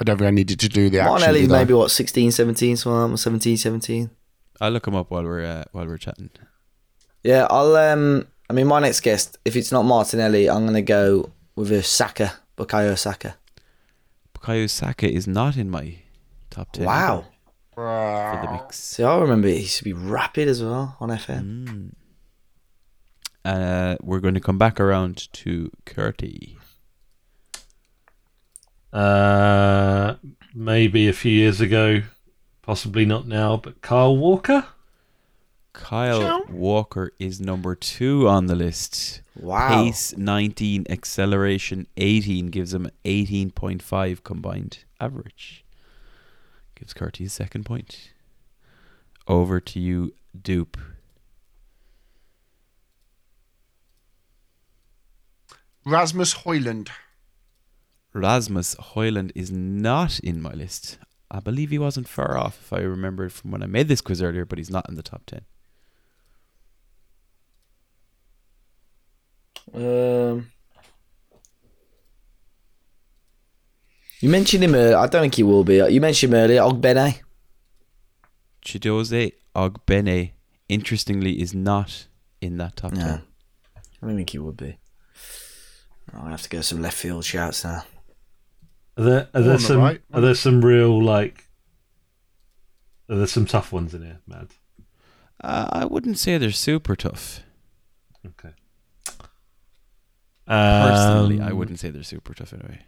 I 0.00 0.04
don't 0.04 0.16
think 0.18 0.28
I 0.28 0.30
needed 0.30 0.58
to 0.60 0.68
do 0.68 0.88
the 0.88 1.00
action. 1.00 1.10
Martinelli's 1.10 1.48
did 1.48 1.52
I? 1.54 1.58
maybe 1.58 1.74
what 1.74 1.90
16, 1.90 2.30
17, 2.30 2.76
something 2.76 3.00
like 3.02 3.10
that, 3.12 3.18
17, 3.18 3.56
17. 3.56 4.10
I'll 4.60 4.70
look 4.70 4.86
him 4.86 4.94
up 4.94 5.10
while 5.10 5.24
we're 5.24 5.44
uh, 5.44 5.64
while 5.72 5.86
we're 5.86 5.98
chatting. 5.98 6.30
Yeah, 7.22 7.46
I'll. 7.50 7.76
Um, 7.76 8.26
I 8.48 8.52
mean, 8.52 8.66
my 8.66 8.80
next 8.80 9.00
guest, 9.00 9.38
if 9.44 9.56
it's 9.56 9.72
not 9.72 9.82
Martinelli, 9.84 10.48
I'm 10.48 10.64
gonna 10.66 10.82
go 10.82 11.30
with 11.56 11.72
a 11.72 11.82
Saka, 11.82 12.34
Bukayo 12.56 12.96
Saka. 12.96 13.36
Bukayo 14.34 14.68
Saka 14.70 15.10
is 15.10 15.26
not 15.26 15.56
in 15.56 15.68
my 15.70 15.96
top 16.50 16.70
10 16.72 16.84
Wow. 16.86 17.18
either 17.18 17.26
for 17.76 18.46
the 18.46 18.52
mix. 18.52 18.78
See, 18.78 19.02
I 19.02 19.18
remember 19.18 19.48
he 19.48 19.60
used 19.60 19.78
to 19.78 19.84
be 19.84 19.92
rapid 19.92 20.48
as 20.48 20.62
well 20.62 20.96
on 21.00 21.08
FM. 21.10 21.66
Mm. 21.66 21.90
Uh, 23.44 23.96
we're 24.02 24.20
going 24.20 24.34
to 24.34 24.40
come 24.40 24.58
back 24.58 24.80
around 24.80 25.32
to 25.32 25.70
Curty. 25.84 26.56
Uh, 28.92 30.14
maybe 30.54 31.08
a 31.08 31.12
few 31.12 31.32
years 31.32 31.60
ago, 31.60 32.02
possibly 32.62 33.04
not 33.04 33.26
now, 33.26 33.56
but 33.56 33.80
Kyle 33.82 34.16
Walker. 34.16 34.64
Kyle 35.76 36.44
Walker 36.48 37.12
is 37.18 37.40
number 37.40 37.74
two 37.74 38.28
on 38.28 38.46
the 38.46 38.54
list. 38.54 39.22
Wow. 39.34 39.68
Pace 39.68 40.16
19, 40.16 40.86
acceleration 40.88 41.86
18 41.96 42.46
gives 42.46 42.72
him 42.72 42.90
18.5 43.04 44.24
combined 44.24 44.84
average. 45.00 45.64
Gives 46.74 46.94
Curty 46.94 47.24
his 47.24 47.32
second 47.32 47.64
point. 47.64 48.10
Over 49.28 49.60
to 49.60 49.80
you, 49.80 50.14
Doop. 50.36 50.76
Rasmus 55.84 56.34
Højlund. 56.44 56.88
Rasmus 58.12 58.74
Højlund 58.76 59.30
is 59.34 59.52
not 59.52 60.18
in 60.20 60.40
my 60.40 60.52
list. 60.52 60.98
I 61.30 61.40
believe 61.40 61.70
he 61.70 61.78
wasn't 61.78 62.08
far 62.08 62.36
off 62.36 62.58
if 62.60 62.72
I 62.72 62.78
remember 62.78 63.28
from 63.28 63.50
when 63.50 63.62
I 63.62 63.66
made 63.66 63.88
this 63.88 64.00
quiz 64.00 64.22
earlier, 64.22 64.44
but 64.44 64.58
he's 64.58 64.70
not 64.70 64.88
in 64.88 64.94
the 64.94 65.02
top 65.02 65.26
10. 65.26 65.42
Um, 69.76 70.50
you 74.20 74.28
mentioned 74.28 74.64
him. 74.64 74.74
earlier. 74.74 74.96
I 74.96 75.06
don't 75.06 75.22
think 75.22 75.34
he 75.34 75.42
will 75.42 75.64
be. 75.64 75.76
You 75.76 76.00
mentioned 76.00 76.32
him 76.32 76.40
earlier, 76.40 76.62
Ogbene. 76.62 77.20
Chiedozie 78.64 79.32
Ogbene, 79.54 80.32
interestingly, 80.68 81.40
is 81.40 81.54
not 81.54 82.06
in 82.40 82.56
that 82.56 82.76
top 82.76 82.94
10. 82.94 83.22
I 84.02 84.06
don't 84.06 84.16
think 84.16 84.30
he 84.30 84.38
would 84.38 84.56
be. 84.56 84.78
I'm 86.12 86.20
gonna 86.20 86.30
have 86.30 86.42
to 86.42 86.48
go 86.48 86.60
some 86.60 86.80
left 86.80 86.96
field 86.96 87.24
shouts 87.24 87.64
now. 87.64 87.84
Are 88.96 89.04
there, 89.04 89.20
are 89.34 89.40
on 89.40 89.42
there 89.42 89.56
the 89.56 89.58
some 89.58 89.78
right. 89.78 90.00
are 90.12 90.20
there 90.20 90.34
some 90.34 90.64
real 90.64 91.02
like 91.02 91.44
are 93.08 93.16
there 93.16 93.26
some 93.26 93.46
tough 93.46 93.72
ones 93.72 93.94
in 93.94 94.02
here, 94.02 94.20
Madd? 94.26 94.48
Uh, 95.42 95.68
I 95.70 95.84
wouldn't 95.84 96.18
say 96.18 96.38
they're 96.38 96.50
super 96.50 96.96
tough. 96.96 97.40
Okay. 98.26 98.54
Personally, 100.46 101.40
I 101.40 101.48
Um, 101.50 101.56
wouldn't 101.58 101.78
say 101.80 101.90
they're 101.90 102.02
super 102.02 102.32
tough 102.34 102.52
anyway. 102.52 102.80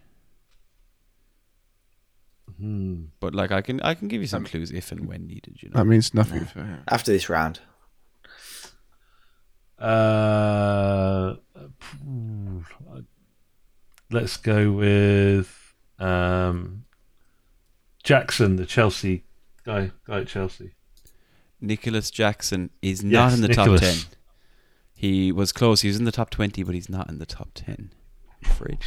hmm. 2.57 3.05
But 3.19 3.33
like, 3.35 3.51
I 3.51 3.61
can 3.61 3.79
I 3.81 3.93
can 3.93 4.07
give 4.07 4.21
you 4.21 4.27
some 4.27 4.45
clues 4.45 4.71
if 4.71 4.91
and 4.91 5.07
when 5.07 5.27
needed. 5.27 5.61
You 5.61 5.69
know. 5.69 5.77
That 5.79 5.85
means 5.85 6.13
nothing 6.13 6.45
for 6.45 6.63
him. 6.63 6.83
After 6.87 7.11
this 7.11 7.29
round, 7.29 7.59
Uh, 9.77 11.35
let's 14.11 14.37
go 14.37 14.71
with 14.71 15.73
um, 15.99 16.83
Jackson, 18.03 18.55
the 18.57 18.65
Chelsea 18.65 19.23
guy, 19.63 19.91
guy 20.05 20.21
at 20.21 20.27
Chelsea. 20.27 20.71
Nicholas 21.61 22.09
Jackson 22.11 22.69
is 22.81 23.03
not 23.03 23.11
Yes, 23.11 23.35
in 23.35 23.41
the 23.41 23.47
Nicholas. 23.49 23.81
top 23.81 23.89
10. 24.09 24.18
He 24.99 25.31
was 25.31 25.53
close. 25.53 25.79
He 25.79 25.87
was 25.87 25.95
in 25.95 26.03
the 26.03 26.11
top 26.11 26.29
20, 26.29 26.61
but 26.63 26.75
he's 26.75 26.89
not 26.89 27.09
in 27.09 27.19
the 27.19 27.25
top 27.25 27.51
10. 27.53 27.93
I'm 28.43 28.51
afraid. 28.51 28.79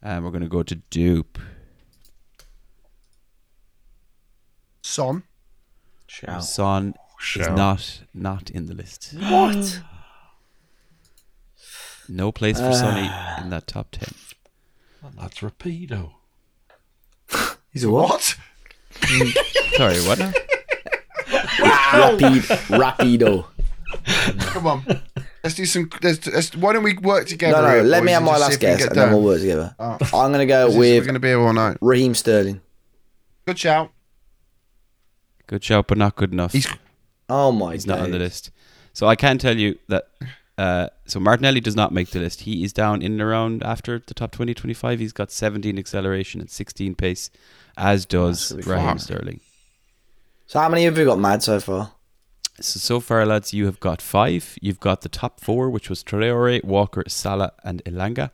And 0.00 0.24
we're 0.24 0.30
going 0.30 0.42
to 0.42 0.48
go 0.48 0.62
to 0.62 0.76
doop. 0.90 1.26
Son. 4.80 5.24
Shout. 6.06 6.44
Son 6.44 6.94
is 7.36 7.48
not 7.48 8.00
not 8.14 8.48
in 8.48 8.64
the 8.64 8.74
list. 8.74 9.14
What? 9.18 9.82
No 12.08 12.32
place 12.32 12.58
for 12.58 12.72
Sonny 12.72 13.10
in 13.42 13.50
that 13.50 13.66
top 13.66 13.90
10. 13.90 14.14
That's 15.20 15.40
Rapido. 15.40 16.12
He's 17.70 17.84
a 17.84 17.90
what? 17.90 18.38
Hmm. 18.94 19.28
Sorry, 19.76 19.98
what 20.06 20.18
now? 20.18 20.32
Rapid, 21.60 22.42
rapido. 22.70 23.46
Come 24.52 24.66
on. 24.66 24.82
Let's 25.42 25.56
do 25.56 25.66
some. 25.66 25.90
Let's, 26.02 26.26
let's, 26.26 26.56
why 26.56 26.72
don't 26.72 26.84
we 26.84 26.96
work 26.98 27.26
together? 27.26 27.60
No, 27.60 27.68
no. 27.68 27.74
here, 27.74 27.82
Let 27.82 28.04
me 28.04 28.12
have 28.12 28.22
my 28.22 28.38
last 28.38 28.54
if 28.54 28.60
guess, 28.60 28.78
get 28.78 28.88
and 28.88 28.96
then 28.96 29.10
we'll 29.10 29.22
work 29.22 29.40
together. 29.40 29.74
Oh. 29.78 29.98
I'm 30.14 30.32
gonna 30.32 30.46
go 30.46 30.68
This 30.68 30.76
with 30.76 31.00
We're 31.00 31.04
going 31.04 31.14
to 31.14 31.20
be 31.20 31.28
here 31.28 31.40
all 31.40 31.52
night. 31.52 31.78
Raheem 31.80 32.14
Sterling. 32.14 32.60
Good 33.46 33.58
shout. 33.58 33.90
Good 35.46 35.64
shout, 35.64 35.88
but 35.88 35.98
not 35.98 36.16
good 36.16 36.32
enough. 36.32 36.52
He's 36.52 36.68
Oh 37.28 37.50
my 37.50 37.72
He's 37.72 37.86
not 37.86 38.00
on 38.00 38.10
the 38.10 38.18
list. 38.18 38.50
So 38.92 39.06
I 39.06 39.16
can 39.16 39.38
tell 39.38 39.56
you 39.56 39.78
that. 39.88 40.08
Uh, 40.58 40.88
so 41.06 41.18
Martinelli 41.18 41.60
does 41.60 41.74
not 41.74 41.92
make 41.92 42.10
the 42.10 42.20
list. 42.20 42.42
He 42.42 42.62
is 42.62 42.72
down 42.72 43.00
in 43.00 43.12
and 43.12 43.22
around 43.22 43.62
after 43.62 43.98
the 43.98 44.12
top 44.12 44.32
20, 44.32 44.52
25. 44.52 45.00
He's 45.00 45.12
got 45.12 45.32
17 45.32 45.78
acceleration 45.78 46.40
and 46.42 46.50
16 46.50 46.94
pace, 46.94 47.30
as 47.76 48.04
does 48.04 48.50
That's 48.50 48.66
Raheem 48.66 48.86
far. 48.86 48.98
Sterling. 48.98 49.40
So 50.52 50.58
how 50.58 50.68
many 50.68 50.84
have 50.84 50.98
we 50.98 51.06
got 51.06 51.18
Madd 51.18 51.42
so 51.42 51.58
far? 51.60 51.92
So 52.60 52.78
so 52.78 53.00
far, 53.00 53.24
lads, 53.24 53.54
you 53.54 53.64
have 53.64 53.80
got 53.80 54.02
five. 54.02 54.58
You've 54.60 54.80
got 54.80 55.00
the 55.00 55.08
top 55.08 55.40
four, 55.40 55.70
which 55.70 55.88
was 55.88 56.04
Traore, 56.04 56.62
Walker, 56.62 57.04
Salah, 57.08 57.52
and 57.64 57.82
Elanga, 57.84 58.32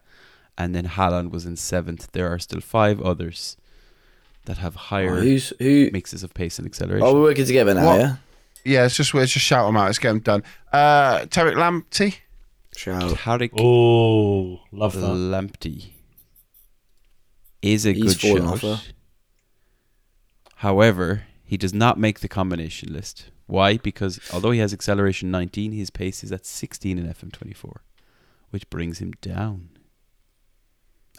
and 0.58 0.74
then 0.74 0.86
Haaland 0.88 1.30
was 1.30 1.46
in 1.46 1.54
seventh. 1.54 2.10
There 2.10 2.28
are 2.28 2.40
still 2.40 2.60
five 2.60 3.00
others 3.00 3.56
that 4.46 4.58
have 4.58 4.74
higher 4.90 5.18
Oh, 5.18 5.20
who's 5.20 5.52
who? 5.60 5.90
mixes 5.92 6.24
of 6.24 6.34
pace 6.34 6.58
and 6.58 6.66
acceleration. 6.66 7.06
Oh, 7.06 7.14
we're 7.14 7.22
working 7.22 7.46
together 7.46 7.72
now, 7.74 7.86
What? 7.86 8.00
yeah. 8.00 8.16
yeah. 8.64 8.84
It's 8.86 8.96
just 8.96 9.14
let's 9.14 9.30
just 9.30 9.46
shout 9.46 9.68
them 9.68 9.76
out. 9.76 9.84
Let's 9.86 10.00
get 10.00 10.08
them 10.08 10.18
done. 10.18 10.42
Uh, 10.72 11.18
Tariq 11.26 11.54
Lamptey. 11.54 12.16
Shout. 12.76 13.12
Tariq 13.12 13.50
Oh, 13.60 14.58
love 14.72 14.94
that. 14.94 15.02
Lamptey 15.06 15.90
is 17.62 17.86
a 17.86 17.92
He's 17.92 18.16
good 18.16 18.20
fallen 18.42 18.58
shout. 18.58 18.64
off. 18.72 18.88
However, 20.56 21.22
he 21.48 21.56
does 21.56 21.72
not 21.74 21.98
make 21.98 22.20
the 22.20 22.28
combination 22.28 22.92
list. 22.92 23.30
Why? 23.46 23.78
Because 23.78 24.20
although 24.32 24.50
he 24.50 24.60
has 24.60 24.72
acceleration 24.74 25.30
19, 25.30 25.72
his 25.72 25.88
pace 25.90 26.22
is 26.22 26.30
at 26.30 26.44
16 26.44 26.98
in 26.98 27.06
FM24, 27.08 27.76
which 28.50 28.68
brings 28.68 28.98
him 28.98 29.12
down 29.22 29.70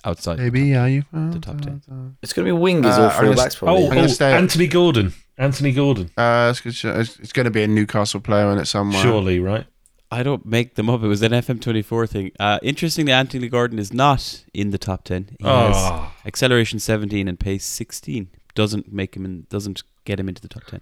outside. 0.06 0.38
the 0.38 0.44
Baby, 0.44 0.76
are 0.76 0.88
you? 0.88 1.04
the 1.12 1.40
top 1.40 1.60
10. 1.62 2.16
It's 2.22 2.32
gonna 2.34 2.46
be 2.46 2.52
wingers 2.58 2.98
Uh, 2.98 3.02
or 3.08 3.10
I'm 3.12 3.34
fullbacks 3.34 3.58
probably. 3.58 3.86
Oh, 3.86 3.92
oh 3.92 4.26
Anthony 4.26 4.68
Gordon. 4.68 5.14
Anthony 5.38 5.72
Gordon. 5.72 6.12
Uh, 6.18 6.48
it's, 6.52 6.62
good- 6.62 7.00
it's, 7.00 7.18
it's 7.20 7.32
going 7.32 7.46
to 7.46 7.50
be 7.52 7.64
a 7.64 7.68
Newcastle 7.68 8.20
player 8.20 8.52
in 8.52 8.58
it 8.58 8.66
somewhere. 8.66 9.02
Surely, 9.02 9.40
right? 9.40 9.66
I 10.12 10.22
don't 10.22 10.46
make 10.46 10.76
them 10.76 10.90
up. 10.90 11.02
It 11.02 11.08
was 11.08 11.22
an 11.22 11.32
FM24 11.32 12.10
thing. 12.10 12.32
Uh, 12.38 12.60
interestingly, 12.62 13.14
Anthony 13.14 13.48
Gordon 13.48 13.80
is 13.80 13.94
not 13.94 14.44
in 14.54 14.72
the 14.72 14.78
top 14.78 15.06
10. 15.06 15.38
He 15.40 15.46
has 15.48 15.76
Oh, 15.78 16.12
acceleration 16.26 16.80
17 16.80 17.28
and 17.30 17.40
pace 17.40 17.64
16. 17.64 18.28
Doesn't 18.54 18.92
make 18.92 19.16
him 19.16 19.24
in, 19.24 19.46
doesn't 19.50 19.82
get 20.10 20.20
him 20.20 20.28
into 20.28 20.41
the 20.41 20.47
top 20.47 20.64
10. 20.66 20.82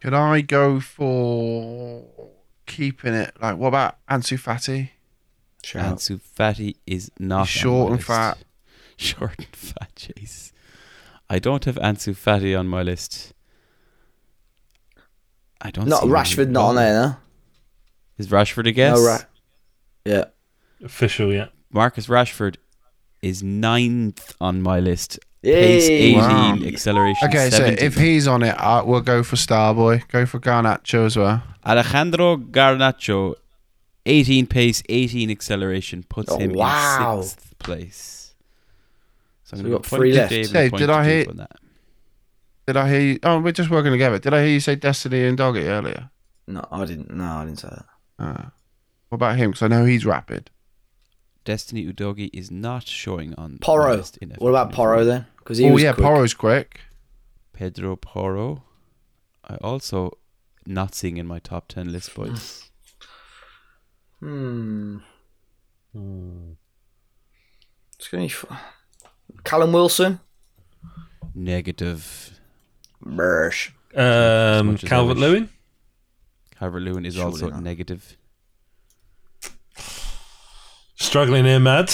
Could 0.00 0.12
I 0.12 0.40
go 0.40 0.80
for 0.80 2.04
keeping 2.66 3.14
it? 3.14 3.36
Like, 3.40 3.56
what 3.56 3.68
about 3.68 4.04
Ansu 4.10 4.36
Fati? 4.36 4.90
Shout. 5.62 5.96
Ansu 5.96 6.20
Fati 6.20 6.74
is 6.88 7.12
not 7.20 7.46
He's 7.46 7.60
short 7.60 7.92
and 7.92 8.02
fat. 8.04 8.38
Short 9.00 9.34
and 9.38 9.46
fat, 9.54 9.92
jeez. 9.94 10.50
I 11.30 11.38
don't 11.38 11.64
have 11.66 11.76
Ansu 11.76 12.16
Fati 12.16 12.58
on 12.58 12.66
my 12.66 12.82
list. 12.82 13.32
I 15.60 15.70
don't. 15.70 15.86
Not 15.86 16.02
see 16.02 16.08
Rashford, 16.08 16.48
not 16.48 16.60
on 16.62 16.66
wrong. 16.66 16.74
there, 16.84 17.02
no. 17.06 17.16
Is 18.18 18.26
Rashford 18.26 18.66
a 18.66 18.72
guess? 18.72 18.98
No, 18.98 19.06
Ra- 19.06 19.18
yeah. 20.04 20.24
official, 20.82 21.32
yeah. 21.32 21.46
Marcus 21.70 22.08
Rashford 22.08 22.56
is 23.22 23.40
ninth 23.44 24.34
on 24.40 24.62
my 24.62 24.80
list. 24.80 25.20
Pace 25.42 25.88
Yay. 25.88 25.94
18, 26.16 26.18
Wow. 26.18 26.56
acceleration 26.66 27.28
Okay, 27.28 27.50
17. 27.50 27.78
so 27.78 27.84
if 27.84 27.94
he's 27.94 28.26
on 28.26 28.42
it, 28.42 28.56
uh, 28.58 28.82
we'll 28.84 29.00
go 29.00 29.22
for 29.22 29.36
Starboy. 29.36 30.06
Go 30.08 30.26
for 30.26 30.40
Garnacho 30.40 31.06
as 31.06 31.16
well. 31.16 31.42
Alejandro 31.64 32.36
Garnacho, 32.36 33.34
18 34.06 34.46
pace, 34.46 34.82
18 34.88 35.30
acceleration, 35.30 36.02
puts 36.08 36.32
Oh, 36.32 36.38
him 36.38 36.52
wow. 36.54 37.18
in 37.18 37.22
sixth 37.22 37.58
place. 37.58 38.34
So 39.44 39.54
I'm 39.56 39.58
So 39.58 39.62
going 39.62 39.64
we 39.64 39.70
to 39.70 39.76
got 39.82 39.86
three 39.86 40.12
left. 40.12 40.32
Hey, 40.32 40.68
did 40.70 40.90
I 40.90 41.04
hear- 41.08 41.26
On 41.28 41.36
that. 41.36 41.52
Did 42.66 42.76
I 42.76 42.88
hear 42.90 43.00
you? 43.00 43.18
Oh, 43.22 43.38
we're 43.40 43.52
just 43.52 43.70
working 43.70 43.92
together. 43.92 44.18
Did 44.18 44.34
I 44.34 44.42
hear 44.42 44.50
you 44.52 44.60
say 44.60 44.74
Destiny 44.74 45.20
Udogie 45.20 45.64
earlier? 45.64 46.10
No, 46.46 46.66
I 46.70 46.84
didn't. 46.84 47.10
No, 47.14 47.24
I 47.24 47.44
didn't 47.46 47.60
say 47.60 47.68
that. 47.68 47.86
Uh, 48.18 48.42
what 49.08 49.16
about 49.16 49.36
him? 49.36 49.50
Because 49.52 49.62
I 49.62 49.68
know 49.68 49.84
he's 49.86 50.04
rapid. 50.04 50.50
Destiny 51.48 51.90
Udogie 51.90 52.28
is 52.34 52.50
not 52.50 52.86
showing 52.86 53.34
on 53.36 53.52
the 53.54 53.58
Porro. 53.60 53.96
list 53.96 54.18
in 54.18 54.34
What 54.36 54.50
about 54.50 54.70
F24. 54.70 55.06
Then? 55.06 55.26
Because 55.38 55.58
Oh 55.58 55.72
was 55.72 55.82
yeah, 55.82 55.94
quick. 55.94 56.04
Porro's 56.04 56.34
quick. 56.34 56.80
Pedro 57.54 57.96
Porro. 57.96 58.64
I 59.42 59.54
also 59.62 60.18
not 60.66 60.94
seeing 60.94 61.16
in 61.16 61.26
my 61.26 61.38
top 61.38 61.66
10 61.68 61.90
list, 61.90 62.14
boys. 62.14 62.68
Hmm. 64.20 64.98
It's 67.98 68.08
gonna 68.10 68.24
be 68.24 68.26
f- 68.26 68.44
Callum 69.44 69.72
Wilson. 69.72 70.20
Negative. 71.34 72.38
Bursh. 73.02 73.70
Um, 73.94 74.66
much 74.72 74.84
as 74.84 74.84
I 74.84 74.88
Calvert. 74.88 75.16
Lewin. 75.16 75.48
Calvert 76.58 76.82
Lewin 76.82 77.06
is 77.06 77.14
Surely 77.14 77.30
also 77.30 77.48
not. 77.48 77.62
negative. 77.62 78.17
Struggling 80.98 81.44
here, 81.44 81.60
Madd. 81.60 81.92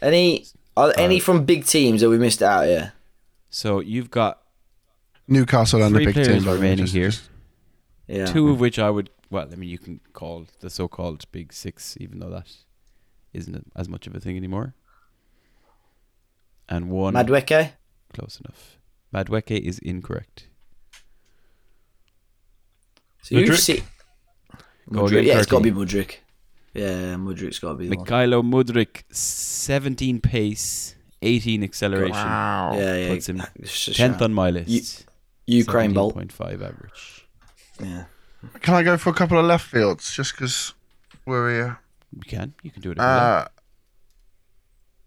Any 0.00 0.46
are 0.76 0.88
there 0.88 1.00
any 1.00 1.20
uh, 1.20 1.24
from 1.24 1.44
big 1.44 1.66
teams 1.66 2.00
that 2.00 2.08
we 2.08 2.18
missed 2.18 2.42
out 2.42 2.66
here? 2.66 2.92
So 3.50 3.80
you've 3.80 4.10
got 4.10 4.40
Newcastle 5.26 5.82
and 5.82 5.94
the 5.94 5.98
three 5.98 6.06
big 6.06 6.14
players 6.14 6.28
team. 6.28 6.44
by 6.44 6.52
remaining 6.52 6.86
just- 6.86 6.94
here. 6.94 7.12
Yeah. 8.06 8.24
Two 8.24 8.48
of 8.48 8.58
which 8.58 8.78
I 8.78 8.88
would, 8.88 9.10
well, 9.28 9.46
I 9.52 9.54
mean, 9.54 9.68
you 9.68 9.76
can 9.78 10.00
call 10.14 10.46
the 10.60 10.70
so-called 10.70 11.30
Big 11.30 11.52
Six, 11.52 11.94
even 12.00 12.20
though 12.20 12.30
that 12.30 12.50
isn't 13.34 13.70
as 13.76 13.86
much 13.86 14.06
of 14.06 14.14
a 14.14 14.20
thing 14.20 14.34
anymore. 14.38 14.72
And 16.70 16.88
one 16.88 17.12
Madueke. 17.12 17.72
close 18.14 18.40
enough. 18.42 18.78
Madueke 19.14 19.60
is 19.60 19.78
incorrect. 19.80 20.46
So 23.20 23.34
you've 23.36 23.50
Mudryk? 23.50 23.58
seen 23.58 23.82
Go 24.90 25.02
Mudryk. 25.02 25.06
again, 25.08 25.24
Yeah, 25.24 25.38
it's 25.38 25.46
got 25.46 25.62
to 25.62 25.70
be 25.70 25.78
Mudryk. 25.78 26.14
Yeah, 26.78 27.14
Mudryk's 27.16 27.58
got 27.58 27.72
to 27.72 27.74
be 27.74 27.88
the 27.88 27.96
one. 27.96 28.06
Mykhailo 28.06 28.42
Mudryk, 28.42 29.02
17 29.10 30.20
pace, 30.20 30.94
18 31.22 31.62
acceleration. 31.62 32.12
Wow. 32.12 32.72
Yeah, 32.74 32.96
yeah. 32.96 33.08
Puts 33.08 33.28
him 33.28 33.38
10th 33.38 33.94
shout. 33.94 34.22
on 34.22 34.32
my 34.32 34.50
list. 34.50 35.06
Ukraine 35.46 35.92
Bolt. 35.92 36.14
17.5 36.14 36.54
average. 36.54 37.26
Yeah. 37.80 38.04
Can 38.60 38.74
I 38.74 38.82
go 38.82 38.96
for 38.96 39.10
a 39.10 39.14
couple 39.14 39.38
of 39.38 39.44
left 39.44 39.66
fields 39.66 40.12
just 40.12 40.32
because 40.32 40.74
we're 41.26 41.50
here? 41.50 41.80
You 42.14 42.22
can. 42.26 42.54
You 42.62 42.70
can 42.70 42.82
do 42.82 42.90
it. 42.90 42.98
if 42.98 42.98
you 42.98 43.04
like. 43.04 43.22
Uh, 43.22 43.48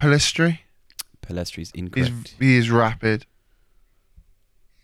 Pellistri. 0.01 0.59
Pellistri's 1.21 1.71
He's, 1.71 2.35
he 2.39 2.57
is 2.57 2.71
rapid. 2.71 3.25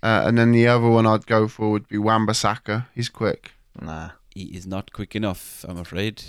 Uh, 0.03 0.23
and 0.25 0.37
then 0.37 0.51
the 0.51 0.67
other 0.67 0.87
one 0.87 1.05
I'd 1.07 1.25
go 1.25 1.47
for 1.47 1.71
would 1.71 1.87
be 1.87 1.97
Wan-Bissaka. 1.97 2.85
He's 2.93 3.09
quick. 3.09 3.53
Nah. 3.81 4.11
He 4.33 4.43
is 4.43 4.67
not 4.67 4.93
quick 4.93 5.15
enough, 5.15 5.65
I'm 5.67 5.77
afraid. 5.77 6.23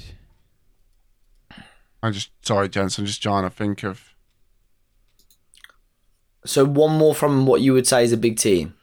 I'm 2.02 2.12
just 2.12 2.30
sorry, 2.46 2.68
gents. 2.68 2.98
I'm 2.98 3.06
just 3.06 3.22
trying 3.22 3.44
to 3.44 3.50
think 3.50 3.82
of. 3.82 4.14
So 6.44 6.64
one 6.64 6.96
more 6.96 7.14
from 7.14 7.46
what 7.46 7.60
you 7.60 7.72
would 7.72 7.86
say 7.86 8.04
is 8.04 8.12
a 8.12 8.16
big 8.16 8.38
team. 8.38 8.74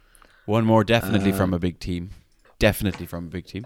One 0.46 0.66
more 0.66 0.84
definitely 0.84 1.32
Uh, 1.32 1.36
from 1.38 1.54
a 1.54 1.60
big 1.60 1.80
team. 1.80 2.12
Definitely 2.60 3.06
from 3.06 3.26
a 3.26 3.30
big 3.30 3.46
team. 3.46 3.66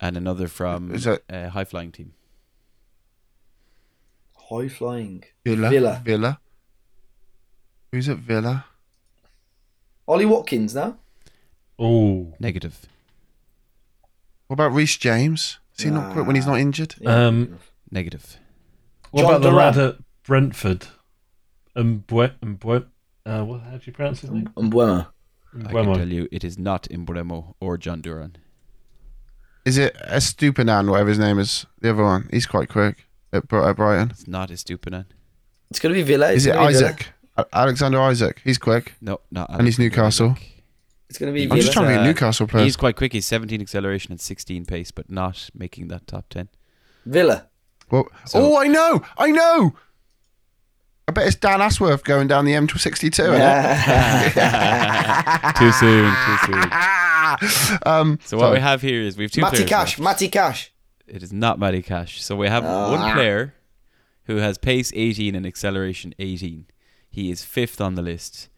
And 0.00 0.16
another 0.16 0.48
from 0.48 0.94
Is 0.94 1.06
it- 1.06 1.24
a 1.28 1.48
high 1.50 1.64
flying 1.64 1.92
team. 1.92 2.12
High 4.50 4.68
flying. 4.68 5.24
Villa. 5.44 5.70
Villa. 5.70 6.02
Villa. 6.04 6.40
Who's 7.92 8.08
at 8.08 8.18
Villa? 8.18 8.66
Ollie 10.06 10.26
Watkins 10.26 10.74
now. 10.74 10.98
Oh, 11.78 12.34
Negative. 12.38 12.86
What 14.46 14.54
about 14.54 14.72
Reece 14.72 14.96
James? 14.96 15.58
Is 15.76 15.84
he 15.84 15.90
not 15.90 16.12
quick 16.12 16.26
when 16.26 16.36
he's 16.36 16.46
not 16.46 16.60
injured? 16.60 16.94
Um, 17.04 17.58
Negative. 17.90 18.38
What 19.16 19.24
Jhon 19.24 19.28
about 19.28 19.42
the 19.42 19.50
Duran. 19.50 19.56
lad 19.56 19.78
at 19.78 19.96
Brentford. 20.24 20.86
Mbwe, 21.76 22.32
Mbwe, 22.42 22.86
uh, 23.26 23.44
what, 23.44 23.60
how 23.62 23.70
do 23.72 23.80
you 23.84 23.92
pronounce 23.92 24.20
his 24.20 24.30
name? 24.30 24.50
Mbeumo. 24.56 25.06
I 25.54 25.72
can 25.72 25.94
tell 25.94 26.08
you, 26.12 26.28
it 26.30 26.44
is 26.44 26.58
not 26.58 26.82
Imbremo 26.90 27.54
or 27.60 27.78
Jhon 27.78 28.02
Duran. 28.02 28.36
Is 29.64 29.78
it 29.78 29.94
Estupinan, 30.06 30.90
whatever 30.90 31.08
his 31.08 31.18
name 31.18 31.38
is? 31.38 31.66
The 31.80 31.90
other 31.90 32.02
one. 32.04 32.28
He's 32.30 32.46
quite 32.46 32.68
quick 32.68 33.06
at, 33.32 33.48
Bri- 33.48 33.64
at 33.64 33.76
Brighton. 33.76 34.10
It's 34.10 34.28
not 34.28 34.50
Estupinan. 34.50 35.06
It's 35.70 35.80
going 35.80 35.94
to 35.94 35.98
be 35.98 36.02
Villa. 36.04 36.30
Is 36.32 36.46
it 36.46 36.52
gonna 36.52 36.70
Villa. 36.72 36.90
Isak? 36.90 37.08
A- 37.38 37.46
Alexander 37.54 37.98
Isak. 38.10 38.40
He's 38.44 38.58
quick. 38.58 38.94
No, 39.00 39.20
not. 39.30 39.48
And 39.50 39.62
he's 39.66 39.78
Newcastle. 39.78 40.36
It's 41.08 41.18
going 41.18 41.32
to 41.32 41.34
be 41.34 41.44
I'm 41.44 41.48
Villa. 41.48 41.60
just 41.62 41.72
trying 41.72 41.86
to 41.86 41.90
be 41.92 41.96
get 41.96 42.04
Newcastle 42.04 42.46
players. 42.46 42.66
He's 42.66 42.76
quite 42.76 42.96
quick. 42.96 43.12
He's 43.12 43.26
17 43.26 43.60
acceleration 43.60 44.12
and 44.12 44.20
16 44.20 44.66
pace, 44.66 44.90
but 44.90 45.10
not 45.10 45.48
making 45.54 45.88
that 45.88 46.06
top 46.06 46.28
10. 46.28 46.48
Villa. 47.06 47.46
Well, 47.90 48.08
So- 48.24 48.54
oh, 48.54 48.58
I 48.58 48.66
know, 48.68 49.02
I 49.18 49.30
know. 49.30 49.74
I 51.08 51.12
bet 51.12 51.26
it's 51.28 51.36
Dan 51.36 51.60
Ashworth 51.62 52.02
going 52.02 52.26
down 52.26 52.44
the 52.46 52.52
M62. 52.52 53.20
isn't 53.20 53.34
it? 53.34 53.36
too 55.56 55.70
soon, 55.72 56.12
too 56.26 56.36
soon. 56.46 56.62
um, 57.86 58.18
So 58.24 58.36
what 58.36 58.44
sorry. 58.46 58.54
we 58.54 58.60
have 58.60 58.82
here 58.82 59.00
is 59.02 59.16
we 59.16 59.22
have 59.24 59.30
two 59.30 59.40
Matty 59.42 59.56
players. 59.58 59.70
Cash. 59.70 59.98
left. 59.98 60.04
Matty 60.04 60.28
Cash. 60.28 60.72
It 61.06 61.22
is 61.22 61.32
not 61.32 61.60
Matty 61.60 61.80
Cash. 61.82 62.20
So 62.22 62.34
we 62.34 62.48
have 62.48 62.64
Ah. 62.64 62.90
one 62.90 63.12
player 63.14 63.54
who 64.24 64.36
has 64.38 64.58
pace 64.58 64.90
18 64.96 65.36
and 65.36 65.46
acceleration 65.46 66.12
18. 66.18 66.66
He 67.08 67.30
is 67.30 67.44
fifth 67.44 67.80
on 67.80 67.94
the 67.94 68.02
list, 68.02 68.48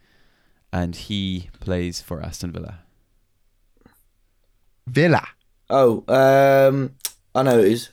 and 0.73 0.97
he 0.97 1.51
plays 1.61 2.01
for 2.01 2.23
Aston 2.23 2.53
Villa. 2.53 2.79
Villa. 4.87 5.29
Oh, 5.69 6.03
um, 6.09 6.95
I 7.35 7.43
know 7.43 7.59
it 7.59 7.67
is. 7.73 7.91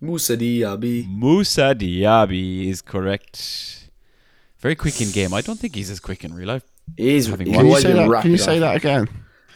Diaby. 0.00 0.06
Moussa 0.08 0.36
Diaby. 0.36 1.08
Moussa 1.08 1.74
Diaby 1.74 2.68
is 2.68 2.82
correct. 2.82 3.90
Very 4.58 4.74
quick 4.74 5.00
in 5.00 5.10
game. 5.10 5.32
I 5.34 5.40
don't 5.40 5.58
think 5.58 5.74
he's 5.74 5.90
as 5.90 6.00
quick 6.00 6.24
in 6.24 6.34
real 6.34 6.48
life. 6.48 6.64
He's, 6.96 7.28
Having 7.28 7.46
he's 7.48 7.56
one- 7.56 7.64
Can 7.66 7.70
you 7.70 7.80
say 7.80 7.92
that? 7.92 8.22
Can 8.22 8.30
you 8.30 8.38
say 8.38 8.58
that 8.58 8.76
again? 8.76 9.08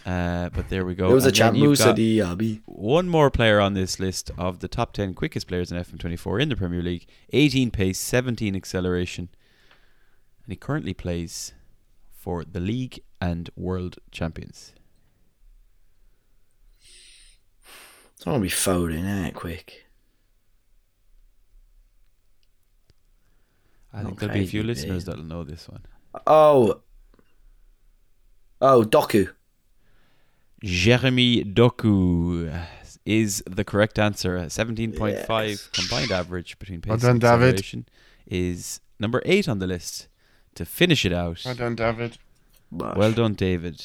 Uh, 0.06 0.50
but 0.50 0.68
there 0.68 0.84
we 0.84 0.94
go. 0.94 1.06
There 1.06 1.14
was 1.14 1.24
a 1.24 1.28
And 1.28 1.36
then 1.36 1.38
champ, 1.54 1.56
Moussa 1.56 1.84
got 1.84 1.96
Diaby. 1.96 2.60
One 2.66 3.08
more 3.08 3.30
player 3.30 3.58
on 3.58 3.72
this 3.72 3.98
list 3.98 4.30
of 4.36 4.60
the 4.60 4.68
top 4.68 4.92
10 4.92 5.14
quickest 5.14 5.48
players 5.48 5.72
in 5.72 5.78
FM24 5.78 6.42
in 6.42 6.48
the 6.50 6.56
Premier 6.56 6.82
League 6.82 7.06
18 7.32 7.70
pace, 7.70 7.98
17 7.98 8.54
acceleration. 8.54 9.30
And 10.44 10.52
he 10.52 10.56
currently 10.56 10.92
plays 10.92 11.54
for 12.12 12.44
the 12.44 12.60
league 12.60 13.00
and 13.20 13.48
world 13.56 13.96
champions. 14.10 14.74
It's 18.16 18.26
not 18.26 18.32
going 18.32 18.42
to 18.42 18.48
be 18.48 18.50
Foden, 18.50 19.26
eh, 19.26 19.30
quick. 19.30 19.83
I 23.94 24.02
think 24.02 24.18
there'll 24.18 24.34
be 24.34 24.40
a 24.44 24.46
few 24.46 24.62
crazy 24.62 24.66
listeners 24.82 25.04
that'll 25.04 25.24
know 25.24 25.44
this 25.44 25.68
one. 25.68 25.82
Oh. 26.26 26.80
Oh, 28.60 28.82
Doku. 28.82 29.30
Jeremy 30.62 31.44
Doku 31.44 32.64
is 33.04 33.42
the 33.46 33.64
correct 33.64 33.98
answer. 33.98 34.38
17.5 34.38 35.48
Yes. 35.48 35.66
combined 35.68 36.10
average 36.10 36.58
between 36.58 36.80
pace 36.80 36.90
Well 36.90 36.98
done, 36.98 37.10
and 37.12 37.20
David. 37.20 37.34
acceleration 37.54 37.86
is 38.26 38.80
number 38.98 39.20
8 39.24 39.48
on 39.48 39.58
the 39.58 39.66
list. 39.66 40.08
To 40.56 40.64
finish 40.64 41.04
it 41.04 41.12
out. 41.12 41.42
Well 41.44 41.56
done, 41.56 41.74
David. 41.74 42.16
Well 42.70 43.12
done, 43.12 43.34
David. 43.34 43.84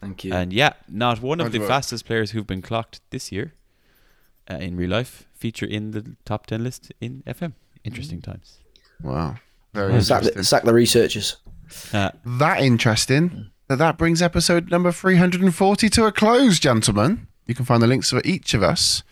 Thank 0.00 0.24
you. 0.24 0.32
And 0.32 0.50
yeah, 0.52 0.72
not 0.88 1.20
one 1.20 1.40
of 1.40 1.52
the 1.52 1.58
work. 1.58 1.68
fastest 1.68 2.06
players 2.06 2.30
who've 2.30 2.46
been 2.46 2.62
clocked 2.62 3.00
this 3.10 3.30
year 3.30 3.52
uh, 4.50 4.54
in 4.54 4.76
real 4.76 4.88
life 4.90 5.28
feature 5.34 5.66
in 5.66 5.90
the 5.90 6.16
top 6.24 6.46
10 6.46 6.64
list 6.64 6.90
in 7.02 7.22
FM. 7.26 7.52
Interesting 7.84 8.22
times. 8.22 8.60
Wow. 9.02 9.36
Very 9.74 10.00
sack, 10.02 10.22
the, 10.22 10.44
sack 10.44 10.64
the 10.64 10.74
researchers. 10.74 11.36
Uh, 11.92 12.10
that 12.24 12.60
interesting 12.60 13.50
that 13.68 13.76
that 13.76 13.98
brings 13.98 14.22
episode 14.22 14.70
number 14.70 14.90
340 14.90 15.88
to 15.90 16.04
a 16.06 16.12
close, 16.12 16.58
gentlemen. 16.58 17.28
You 17.46 17.54
can 17.54 17.64
find 17.64 17.82
the 17.82 17.86
links 17.86 18.10
for 18.10 18.22
each 18.24 18.54
of 18.54 18.62
us 18.62 19.02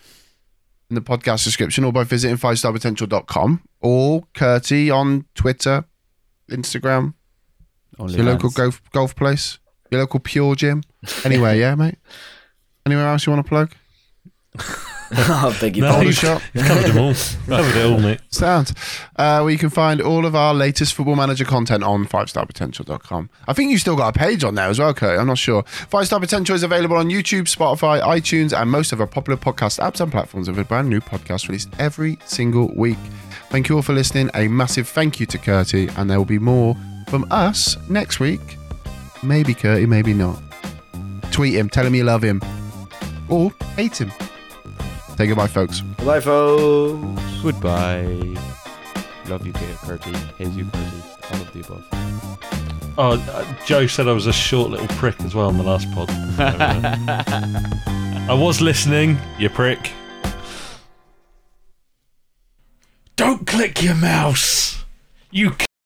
in 0.89 0.95
the 0.95 1.01
podcast 1.01 1.43
description 1.43 1.83
or 1.83 1.93
by 1.93 2.03
visiting 2.03 2.37
5starpotential.com 2.37 3.61
or 3.81 4.23
Curty 4.33 4.89
on 4.93 5.25
Twitter, 5.35 5.85
Instagram, 6.49 7.13
only 7.99 8.15
your 8.15 8.25
local 8.25 8.49
golf, 8.49 8.81
golf 8.91 9.15
place, 9.15 9.59
your 9.91 10.01
local 10.01 10.19
pure 10.19 10.55
gym. 10.55 10.83
Anywhere, 11.23 11.55
yeah, 11.55 11.75
mate? 11.75 11.97
Anywhere 12.85 13.07
else 13.07 13.25
you 13.25 13.33
want 13.33 13.45
to 13.45 13.49
plug? 13.49 13.73
I 15.11 15.57
beg 15.61 15.77
your 15.77 15.87
No, 15.87 15.93
Older 15.95 16.05
you've, 16.07 16.15
shop? 16.15 16.41
you've 16.53 16.65
covered 16.65 16.87
them 16.91 16.97
all. 16.97 17.13
covered 17.47 17.75
it 17.79 17.85
all, 17.91 17.99
mate. 17.99 18.19
Sound. 18.29 18.71
Uh, 19.15 19.39
where 19.41 19.51
you 19.51 19.57
can 19.57 19.69
find 19.69 20.01
all 20.01 20.25
of 20.25 20.35
our 20.35 20.53
latest 20.53 20.93
Football 20.93 21.15
Manager 21.15 21.45
content 21.45 21.83
on 21.83 22.05
5starpotential.com. 22.05 23.29
I 23.47 23.53
think 23.53 23.71
you've 23.71 23.81
still 23.81 23.95
got 23.95 24.15
a 24.15 24.19
page 24.19 24.43
on 24.43 24.55
there 24.55 24.67
as 24.67 24.79
well, 24.79 24.93
Kurt. 24.93 25.19
I'm 25.19 25.27
not 25.27 25.37
sure. 25.37 25.63
5 25.63 26.05
Star 26.05 26.19
Potential 26.19 26.55
is 26.55 26.63
available 26.63 26.97
on 26.97 27.07
YouTube, 27.09 27.43
Spotify, 27.43 28.01
iTunes, 28.01 28.59
and 28.59 28.69
most 28.69 28.91
of 28.91 28.99
our 29.01 29.07
popular 29.07 29.37
podcast 29.37 29.79
apps 29.79 30.01
and 30.01 30.11
platforms 30.11 30.47
with 30.49 30.59
a 30.59 30.63
brand 30.65 30.89
new 30.89 30.99
podcast 30.99 31.47
released 31.47 31.69
every 31.79 32.17
single 32.25 32.67
week. 32.75 32.97
Thank 33.49 33.69
you 33.69 33.75
all 33.77 33.81
for 33.81 33.93
listening. 33.93 34.29
A 34.33 34.47
massive 34.49 34.87
thank 34.89 35.19
you 35.19 35.25
to 35.27 35.37
Curty, 35.37 35.89
and 35.97 36.09
there 36.09 36.17
will 36.17 36.25
be 36.25 36.39
more 36.39 36.75
from 37.07 37.25
us 37.31 37.77
next 37.89 38.19
week. 38.19 38.41
Maybe 39.23 39.53
Curty, 39.53 39.87
maybe 39.87 40.13
not. 40.13 40.41
Tweet 41.31 41.55
him, 41.55 41.69
tell 41.69 41.85
him 41.85 41.95
you 41.95 42.03
love 42.03 42.21
him, 42.23 42.41
or 43.29 43.51
hate 43.77 44.01
him. 44.01 44.11
Say 45.17 45.25
goodbye, 45.25 45.47
folks. 45.47 45.81
Goodbye, 45.81 46.19
folks. 46.19 47.41
Goodbye. 47.41 48.35
Love 49.27 49.47
you, 49.47 49.51
Curty. 49.51 50.15
Hate 50.37 50.51
you, 50.51 50.65
Curty. 50.65 51.33
All 51.33 51.41
of 51.41 51.51
the 51.53 51.59
above. 51.61 51.83
Oh, 52.99 53.13
uh, 53.31 53.45
Joe 53.65 53.87
said 53.87 54.07
I 54.07 54.11
was 54.11 54.27
a 54.27 54.33
short 54.33 54.69
little 54.69 54.87
prick 54.89 55.19
as 55.21 55.33
well 55.33 55.47
on 55.47 55.57
the 55.57 55.63
last 55.63 55.91
pod. 55.91 56.11
I 58.29 58.33
was 58.33 58.61
listening, 58.61 59.17
you 59.39 59.49
prick. 59.49 59.91
Don't 63.15 63.47
click 63.47 63.81
your 63.81 63.95
mouse, 63.95 64.85
you 65.31 65.55